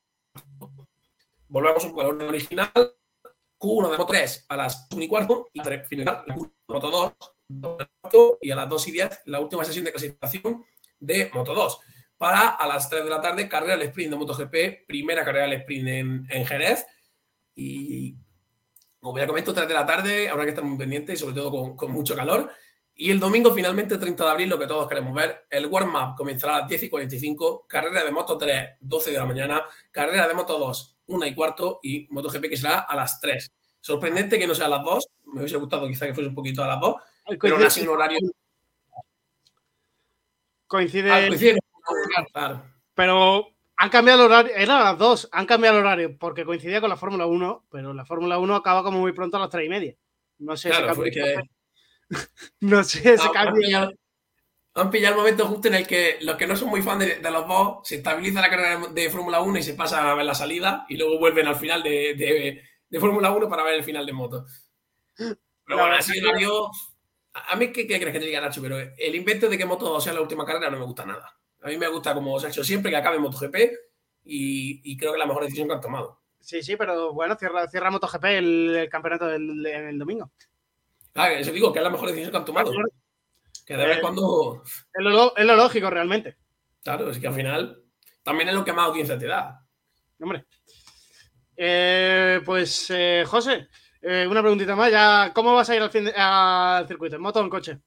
Volvemos 1.53 1.85
a 1.85 1.87
un 1.87 1.95
valor 1.95 2.23
original. 2.23 2.71
Q1 3.59 3.91
de 3.91 3.97
Moto 3.97 4.05
3 4.07 4.45
a 4.49 4.57
las 4.57 4.87
1 4.91 5.03
y 5.03 5.07
cuarto 5.07 5.49
y 5.53 5.61
final 5.61 6.23
la 6.25 6.35
Q1 6.35 6.49
de 6.49 6.73
Moto 6.73 7.15
2 8.11 8.37
y 8.41 8.49
a 8.49 8.55
las 8.55 8.67
2 8.67 8.87
y 8.87 8.91
10 8.91 9.21
la 9.25 9.39
última 9.39 9.63
sesión 9.63 9.85
de 9.85 9.91
clasificación 9.91 10.65
de 10.99 11.29
Moto 11.31 11.53
2. 11.53 11.79
Para 12.17 12.49
a 12.49 12.67
las 12.67 12.89
3 12.89 13.03
de 13.03 13.09
la 13.11 13.21
tarde, 13.21 13.47
carrera 13.47 13.75
al 13.75 13.83
sprint 13.83 14.09
de 14.09 14.17
MotoGP, 14.17 14.87
primera 14.87 15.23
carrera 15.23 15.45
al 15.45 15.53
sprint 15.53 15.87
en, 15.87 16.27
en 16.27 16.45
Jerez. 16.47 16.87
Y 17.53 18.15
como 18.99 19.19
ya 19.19 19.27
comento, 19.27 19.53
3 19.53 19.67
de 19.67 19.73
la 19.75 19.85
tarde, 19.85 20.29
habrá 20.29 20.45
que 20.45 20.49
estar 20.49 20.63
muy 20.63 20.79
pendientes 20.79 21.19
y 21.19 21.21
sobre 21.21 21.35
todo 21.35 21.51
con, 21.51 21.77
con 21.77 21.91
mucho 21.91 22.15
calor. 22.15 22.49
Y 22.95 23.11
el 23.11 23.19
domingo, 23.19 23.53
finalmente, 23.53 23.99
30 23.99 24.23
de 24.23 24.31
abril, 24.31 24.49
lo 24.49 24.57
que 24.57 24.65
todos 24.65 24.87
queremos 24.87 25.13
ver, 25.13 25.45
el 25.51 25.67
warm-up 25.67 26.15
comenzará 26.17 26.55
a 26.55 26.59
las 26.61 26.69
10 26.69 26.83
y 26.83 26.89
45, 26.89 27.67
carrera 27.67 28.03
de 28.03 28.11
Moto 28.11 28.39
3, 28.39 28.77
12 28.79 29.11
de 29.11 29.17
la 29.17 29.25
mañana, 29.25 29.63
carrera 29.91 30.27
de 30.27 30.33
Moto 30.33 30.57
2, 30.57 30.92
1 31.07 31.25
y 31.27 31.35
cuarto, 31.35 31.79
y 31.83 32.07
MotoGP 32.09 32.49
que 32.49 32.57
será 32.57 32.79
a 32.79 32.95
las 32.95 33.19
3. 33.19 33.51
Sorprendente 33.81 34.39
que 34.39 34.47
no 34.47 34.55
sea 34.55 34.67
a 34.67 34.69
las 34.69 34.83
2, 34.83 35.07
me 35.33 35.39
hubiese 35.41 35.57
gustado 35.57 35.87
quizá 35.87 36.05
que 36.07 36.13
fuese 36.13 36.29
un 36.29 36.35
poquito 36.35 36.63
a 36.63 36.67
las 36.67 36.79
2, 36.79 36.95
pero 37.39 37.55
aún 37.55 37.65
así 37.65 37.81
un 37.81 37.89
horario... 37.89 38.19
Coincide. 40.67 41.11
Ah, 41.11 41.27
coincide, 41.27 41.59
claro. 42.31 42.63
Pero 42.95 43.47
han 43.75 43.89
cambiado 43.89 44.25
el 44.25 44.31
horario, 44.31 44.53
era 44.55 44.79
a 44.79 44.83
las 44.91 44.97
2, 44.97 45.29
han 45.31 45.45
cambiado 45.45 45.77
el 45.77 45.83
horario 45.85 46.17
porque 46.17 46.45
coincidía 46.45 46.81
con 46.81 46.89
la 46.89 46.97
Fórmula 46.97 47.25
1, 47.25 47.65
pero 47.69 47.93
la 47.93 48.05
Fórmula 48.05 48.39
1 48.39 48.55
acaba 48.55 48.83
como 48.83 48.99
muy 48.99 49.11
pronto 49.11 49.37
a 49.37 49.41
las 49.41 49.49
3 49.49 49.65
y 49.65 49.69
media. 49.69 49.95
No 50.39 50.57
sé 50.57 50.69
Claro, 50.69 50.87
cambio. 50.87 51.11
que- 51.11 51.35
No 52.61 52.83
sé 52.83 53.13
ese 53.13 53.23
Ah, 53.27 53.31
han, 54.75 54.89
pillado, 54.89 55.13
el 55.15 55.19
momento 55.21 55.45
justo 55.47 55.67
en 55.67 55.75
el 55.75 55.87
que 55.87 56.17
los 56.21 56.35
que 56.35 56.47
no 56.47 56.55
son 56.55 56.69
muy 56.69 56.81
fan 56.81 56.99
de, 56.99 57.15
de 57.17 57.31
los 57.31 57.47
dos 57.47 57.87
se 57.87 57.95
estabiliza 57.95 58.41
la 58.41 58.49
carrera 58.49 58.79
de 58.87 59.09
Fórmula 59.09 59.41
1 59.41 59.59
y 59.59 59.63
se 59.63 59.73
pasan 59.75 60.05
a 60.05 60.15
ver 60.15 60.25
la 60.25 60.33
salida 60.35 60.85
y 60.89 60.97
luego 60.97 61.19
vuelven 61.19 61.47
al 61.47 61.55
final 61.55 61.83
de, 61.83 62.15
de- 62.15 62.61
de 62.89 62.99
Fórmula 62.99 63.31
1 63.31 63.49
para 63.49 63.63
ver 63.63 63.75
el 63.75 63.83
final 63.83 64.05
de 64.05 64.13
moto. 64.13 64.45
Pero 65.15 65.35
La 65.67 65.75
bueno, 65.75 65.95
así 65.95 66.13
que- 66.13 66.27
horario. 66.27 66.67
A 67.35 67.53
a 67.53 67.55
mí, 67.55 67.71
¿qué, 67.71 67.87
qué 67.87 67.99
crees 67.99 68.13
que 68.13 68.19
te 68.19 68.25
diga, 68.27 68.41
Nacho? 68.41 68.61
Pero 68.61 68.77
el 68.77 69.15
invento 69.15 69.49
de 69.49 69.57
que 69.57 69.65
Moto 69.65 69.85
2 69.89 70.03
sea 70.03 70.13
la 70.13 70.21
última 70.21 70.45
carrera 70.45 70.69
no 70.69 70.77
me 70.77 70.85
gusta 70.85 71.03
nada. 71.05 71.35
A 71.61 71.67
mí 71.67 71.77
me 71.77 71.87
gusta 71.87 72.13
como 72.13 72.39
se 72.39 72.45
ha 72.45 72.49
hecho 72.49 72.63
siempre 72.63 72.91
que 72.91 72.97
acabe 72.97 73.17
MotoGP 73.17 73.55
y, 74.25 74.81
y 74.91 74.97
creo 74.97 75.11
que 75.13 75.17
es 75.17 75.19
la 75.19 75.25
mejor 75.25 75.43
decisión 75.43 75.67
que 75.67 75.73
han 75.73 75.81
tomado. 75.81 76.19
Sí, 76.39 76.61
sí, 76.61 76.75
pero 76.75 77.11
bueno, 77.13 77.35
cierra, 77.35 77.67
cierra 77.69 77.89
MotoGP 77.89 78.23
el, 78.25 78.75
el 78.75 78.89
campeonato 78.89 79.25
del, 79.27 79.65
el 79.65 79.97
domingo. 79.97 80.31
Ah, 81.15 81.31
eso 81.31 81.51
digo 81.51 81.73
que 81.73 81.79
es 81.79 81.83
la 81.83 81.89
mejor 81.89 82.09
decisión 82.09 82.29
que 82.31 82.37
han 82.37 82.45
tomado. 82.45 82.71
Que 83.65 83.77
de 83.77 83.85
vez 83.85 83.93
en 83.93 83.97
Eh, 83.99 84.01
cuando. 84.01 84.63
Es 84.65 85.03
lo, 85.03 85.35
es 85.35 85.45
lo 85.45 85.55
lógico, 85.55 85.89
realmente. 85.89 86.37
Claro, 86.83 87.09
es 87.09 87.17
que 87.19 87.27
al 87.27 87.33
final 87.33 87.81
también 88.23 88.49
es 88.49 88.55
lo 88.55 88.65
que 88.65 88.73
más 88.73 88.87
audiencia 88.87 89.17
te 89.17 89.27
da. 89.27 89.65
Hombre. 90.19 90.45
Eh, 91.55 92.41
pues, 92.45 92.87
eh, 92.89 93.23
José, 93.27 93.67
eh, 94.01 94.25
una 94.29 94.41
preguntita 94.41 94.75
más. 94.75 94.91
Ya, 94.91 95.31
¿Cómo 95.33 95.53
vas 95.53 95.69
a 95.69 95.75
ir 95.75 95.81
al, 95.81 95.91
fin 95.91 96.05
de- 96.05 96.13
al 96.15 96.87
circuito? 96.87 97.15
¿En 97.15 97.21
moto 97.21 97.39
o 97.39 97.43
en 97.43 97.49
coche? 97.49 97.79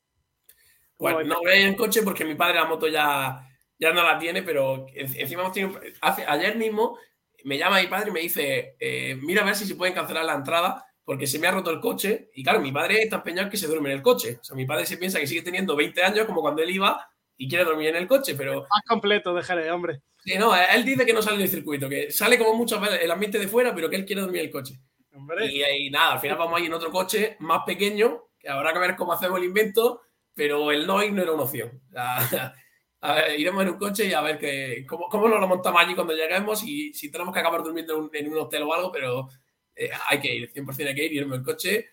Pues 0.96 1.12
Joder. 1.14 1.26
no 1.26 1.36
voy 1.40 1.52
a 1.52 1.56
ir 1.60 1.66
en 1.66 1.74
coche 1.74 2.02
porque 2.02 2.24
mi 2.24 2.34
padre 2.36 2.54
la 2.54 2.64
moto 2.64 2.86
ya, 2.88 3.46
ya 3.78 3.92
no 3.92 4.02
la 4.02 4.18
tiene, 4.18 4.42
pero 4.42 4.86
en- 4.94 5.14
encima 5.20 5.42
hemos 5.42 5.52
tenido. 5.52 5.78
Hace, 6.00 6.24
ayer 6.26 6.56
mismo 6.56 6.98
me 7.44 7.58
llama 7.58 7.80
mi 7.80 7.86
padre 7.88 8.08
y 8.10 8.12
me 8.12 8.20
dice: 8.20 8.76
Mira 9.20 9.42
a 9.42 9.44
ver 9.44 9.54
si 9.56 9.66
se 9.66 9.74
pueden 9.74 9.94
cancelar 9.94 10.24
la 10.24 10.34
entrada 10.34 10.84
porque 11.06 11.26
se 11.26 11.38
me 11.38 11.46
ha 11.46 11.52
roto 11.52 11.70
el 11.70 11.80
coche. 11.80 12.30
Y 12.34 12.42
claro, 12.42 12.60
mi 12.60 12.72
padre 12.72 13.04
está 13.04 13.16
empeñado 13.16 13.48
que 13.48 13.56
se 13.56 13.66
duerme 13.68 13.90
en 13.90 13.96
el 13.96 14.02
coche. 14.02 14.38
O 14.40 14.44
sea, 14.44 14.56
mi 14.56 14.66
padre 14.66 14.84
se 14.84 14.98
piensa 14.98 15.18
que 15.20 15.26
sigue 15.26 15.40
teniendo 15.42 15.74
20 15.76 16.02
años 16.02 16.26
como 16.26 16.42
cuando 16.42 16.62
él 16.62 16.70
iba 16.70 17.08
y 17.38 17.48
quiere 17.48 17.64
dormir 17.64 17.88
en 17.88 17.96
el 17.96 18.08
coche, 18.08 18.34
pero 18.34 18.62
Más 18.62 18.82
completo, 18.88 19.32
dejaré, 19.32 19.70
hombre. 19.70 20.02
sí, 20.24 20.36
no, 20.38 20.54
él 20.56 20.84
dice 20.84 21.06
que 21.06 21.12
no 21.12 21.22
sale 21.22 21.38
del 21.38 21.48
circuito, 21.48 21.88
que 21.88 22.10
sale 22.10 22.36
como 22.38 22.54
muchas 22.54 22.80
veces 22.80 23.00
el 23.02 23.10
ambiente 23.10 23.38
de 23.38 23.46
fuera, 23.46 23.74
pero 23.74 23.88
que 23.88 23.96
él 23.96 24.04
quiere 24.04 24.22
dormir 24.22 24.40
en 24.40 24.46
el 24.46 24.52
coche. 24.52 24.80
Hombre. 25.14 25.46
Y, 25.46 25.62
y 25.86 25.90
nada, 25.90 26.14
al 26.14 26.20
final 26.20 26.36
vamos 26.36 26.58
a 26.58 26.60
ir 26.60 26.66
en 26.66 26.74
otro 26.74 26.90
coche 26.90 27.36
más 27.40 27.62
pequeño, 27.64 28.24
que 28.38 28.48
habrá 28.48 28.72
que 28.72 28.78
ver 28.80 28.96
cómo 28.96 29.12
hacemos 29.12 29.38
el 29.38 29.44
invento, 29.44 30.02
pero 30.34 30.70
el 30.72 30.86
no 30.86 31.02
ir 31.02 31.12
no 31.12 31.22
era 31.22 31.32
una 31.32 31.44
opción. 31.44 31.80
A 33.02 33.14
ver, 33.14 33.38
iremos 33.38 33.62
en 33.62 33.68
un 33.68 33.78
coche 33.78 34.06
y 34.06 34.12
a 34.14 34.20
ver 34.22 34.38
que, 34.38 34.84
cómo, 34.88 35.08
cómo 35.08 35.28
nos 35.28 35.38
lo 35.38 35.46
montamos 35.46 35.80
allí 35.80 35.94
cuando 35.94 36.14
lleguemos 36.14 36.64
y 36.64 36.92
si 36.94 37.10
tenemos 37.10 37.32
que 37.32 37.40
acabar 37.40 37.62
durmiendo 37.62 37.94
en 37.94 38.00
un, 38.04 38.10
en 38.12 38.32
un 38.32 38.38
hotel 38.38 38.62
o 38.62 38.72
algo, 38.74 38.90
pero 38.90 39.28
eh, 39.76 39.90
hay 40.08 40.20
que 40.20 40.34
ir, 40.34 40.50
100% 40.52 40.88
hay 40.88 40.94
que 40.94 41.04
ir, 41.04 41.12
iremos 41.12 41.38
en 41.38 41.44
coche. 41.44 41.86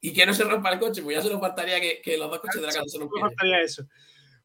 Y 0.00 0.12
que 0.12 0.24
no 0.26 0.32
se 0.34 0.44
rompa 0.44 0.70
el 0.72 0.78
coche, 0.78 1.02
pues 1.02 1.16
ya 1.16 1.22
solo 1.22 1.40
faltaría 1.40 1.80
que, 1.80 2.00
que 2.00 2.16
los 2.16 2.30
dos 2.30 2.38
coches 2.40 2.60
de 2.60 2.66
la 2.68 2.72
casa 2.72 2.84
se 2.86 2.98
rompieran. 2.98 3.30
faltaría 3.30 3.60
eso. 3.62 3.84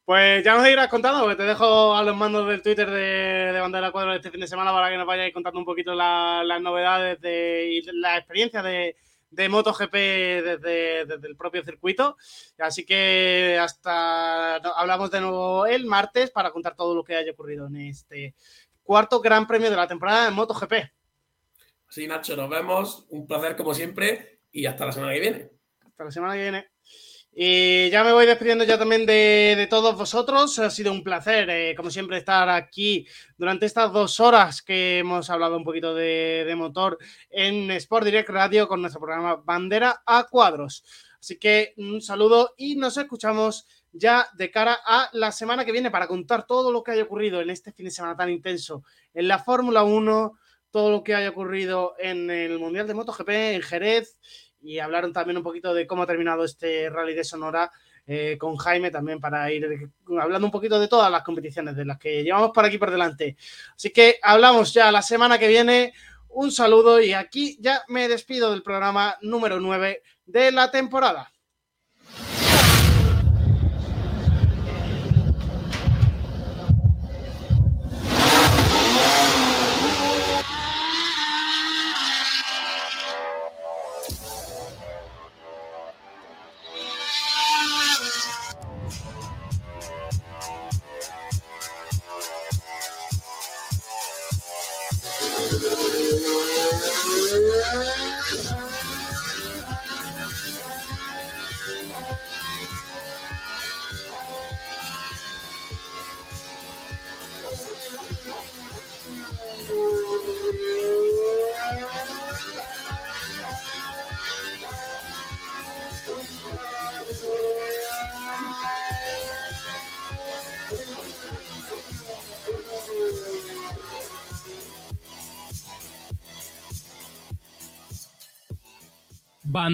Pues 0.04 0.44
ya 0.44 0.54
nos 0.56 0.68
irás 0.68 0.88
contando, 0.88 1.20
porque 1.20 1.36
te 1.36 1.44
dejo 1.44 1.94
a 1.94 2.02
los 2.02 2.14
mandos 2.16 2.46
del 2.48 2.60
Twitter 2.60 2.90
de, 2.90 3.52
de 3.52 3.60
Bandera 3.60 3.90
Cuadro 3.92 4.12
este 4.14 4.30
fin 4.30 4.40
de 4.40 4.46
semana 4.48 4.72
para 4.72 4.90
que 4.90 4.96
nos 4.98 5.06
vayáis 5.06 5.32
contando 5.32 5.58
un 5.60 5.64
poquito 5.64 5.94
la- 5.94 6.42
las 6.44 6.60
novedades 6.60 7.20
de, 7.20 7.68
y 7.70 7.82
la 8.00 8.18
experiencia 8.18 8.62
de, 8.62 8.96
de 9.30 9.48
MotoGP 9.48 9.92
desde, 9.94 11.06
desde 11.06 11.26
el 11.28 11.36
propio 11.36 11.62
circuito. 11.64 12.16
Así 12.58 12.84
que 12.84 13.56
hasta 13.58 14.56
hablamos 14.56 15.10
de 15.10 15.20
nuevo 15.22 15.64
el 15.66 15.86
martes 15.86 16.30
para 16.32 16.50
contar 16.50 16.74
todo 16.76 16.94
lo 16.94 17.02
que 17.04 17.14
haya 17.16 17.32
ocurrido 17.32 17.66
en 17.68 17.76
este 17.76 18.34
cuarto 18.82 19.20
gran 19.20 19.46
premio 19.46 19.70
de 19.70 19.76
la 19.76 19.86
temporada 19.88 20.24
de 20.26 20.32
MotoGP. 20.32 20.72
Así, 21.94 22.08
Nacho, 22.08 22.34
nos 22.34 22.50
vemos. 22.50 23.06
Un 23.10 23.24
placer 23.24 23.54
como 23.54 23.72
siempre 23.72 24.40
y 24.50 24.66
hasta 24.66 24.84
la 24.84 24.90
semana 24.90 25.12
que 25.12 25.20
viene. 25.20 25.50
Hasta 25.86 26.02
la 26.02 26.10
semana 26.10 26.34
que 26.34 26.40
viene. 26.40 26.66
Y 27.32 27.88
ya 27.88 28.02
me 28.02 28.12
voy 28.12 28.26
despidiendo 28.26 28.64
ya 28.64 28.76
también 28.76 29.06
de, 29.06 29.54
de 29.56 29.68
todos 29.68 29.96
vosotros. 29.96 30.58
Ha 30.58 30.70
sido 30.70 30.90
un 30.90 31.04
placer, 31.04 31.48
eh, 31.50 31.72
como 31.76 31.90
siempre, 31.90 32.16
estar 32.16 32.48
aquí 32.48 33.06
durante 33.38 33.66
estas 33.66 33.92
dos 33.92 34.18
horas 34.18 34.60
que 34.60 34.98
hemos 34.98 35.30
hablado 35.30 35.56
un 35.56 35.62
poquito 35.62 35.94
de, 35.94 36.42
de 36.44 36.56
motor 36.56 36.98
en 37.30 37.70
Sport 37.70 38.06
Direct 38.06 38.28
Radio 38.28 38.66
con 38.66 38.80
nuestro 38.80 39.00
programa 39.00 39.36
Bandera 39.36 40.02
a 40.04 40.26
Cuadros. 40.28 40.82
Así 41.20 41.38
que 41.38 41.74
un 41.76 42.02
saludo 42.02 42.54
y 42.56 42.74
nos 42.74 42.96
escuchamos 42.96 43.68
ya 43.92 44.26
de 44.36 44.50
cara 44.50 44.80
a 44.84 45.10
la 45.12 45.30
semana 45.30 45.64
que 45.64 45.70
viene 45.70 45.92
para 45.92 46.08
contar 46.08 46.44
todo 46.44 46.72
lo 46.72 46.82
que 46.82 46.90
haya 46.90 47.04
ocurrido 47.04 47.40
en 47.40 47.50
este 47.50 47.70
fin 47.70 47.84
de 47.84 47.92
semana 47.92 48.16
tan 48.16 48.30
intenso 48.30 48.82
en 49.14 49.28
la 49.28 49.38
Fórmula 49.38 49.84
1, 49.84 50.38
todo 50.74 50.90
lo 50.90 51.04
que 51.04 51.14
haya 51.14 51.30
ocurrido 51.30 51.94
en 52.00 52.28
el 52.28 52.58
Mundial 52.58 52.88
de 52.88 52.94
MotoGP 52.94 53.28
en 53.28 53.62
Jerez 53.62 54.18
y 54.60 54.80
hablaron 54.80 55.12
también 55.12 55.36
un 55.36 55.44
poquito 55.44 55.72
de 55.72 55.86
cómo 55.86 56.02
ha 56.02 56.06
terminado 56.08 56.42
este 56.42 56.90
rally 56.90 57.14
de 57.14 57.22
Sonora 57.22 57.70
eh, 58.04 58.36
con 58.36 58.56
Jaime 58.56 58.90
también 58.90 59.20
para 59.20 59.52
ir 59.52 59.88
hablando 60.20 60.48
un 60.48 60.50
poquito 60.50 60.80
de 60.80 60.88
todas 60.88 61.12
las 61.12 61.22
competiciones 61.22 61.76
de 61.76 61.84
las 61.84 61.96
que 61.96 62.24
llevamos 62.24 62.50
por 62.50 62.64
aquí 62.64 62.76
por 62.76 62.90
delante. 62.90 63.36
Así 63.72 63.90
que 63.90 64.18
hablamos 64.20 64.74
ya 64.74 64.90
la 64.90 65.00
semana 65.00 65.38
que 65.38 65.46
viene. 65.46 65.92
Un 66.30 66.50
saludo 66.50 67.00
y 67.00 67.12
aquí 67.12 67.56
ya 67.60 67.84
me 67.86 68.08
despido 68.08 68.50
del 68.50 68.64
programa 68.64 69.16
número 69.22 69.60
9 69.60 70.02
de 70.26 70.50
la 70.50 70.72
temporada. 70.72 71.30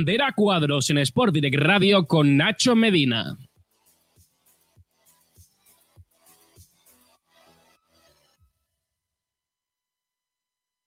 Bandera 0.01 0.32
Cuadros 0.35 0.89
en 0.89 0.97
Sport 0.97 1.35
Direct 1.35 1.59
Radio 1.59 2.06
con 2.06 2.39
Nacho 2.39 2.74
Medina. 2.74 3.36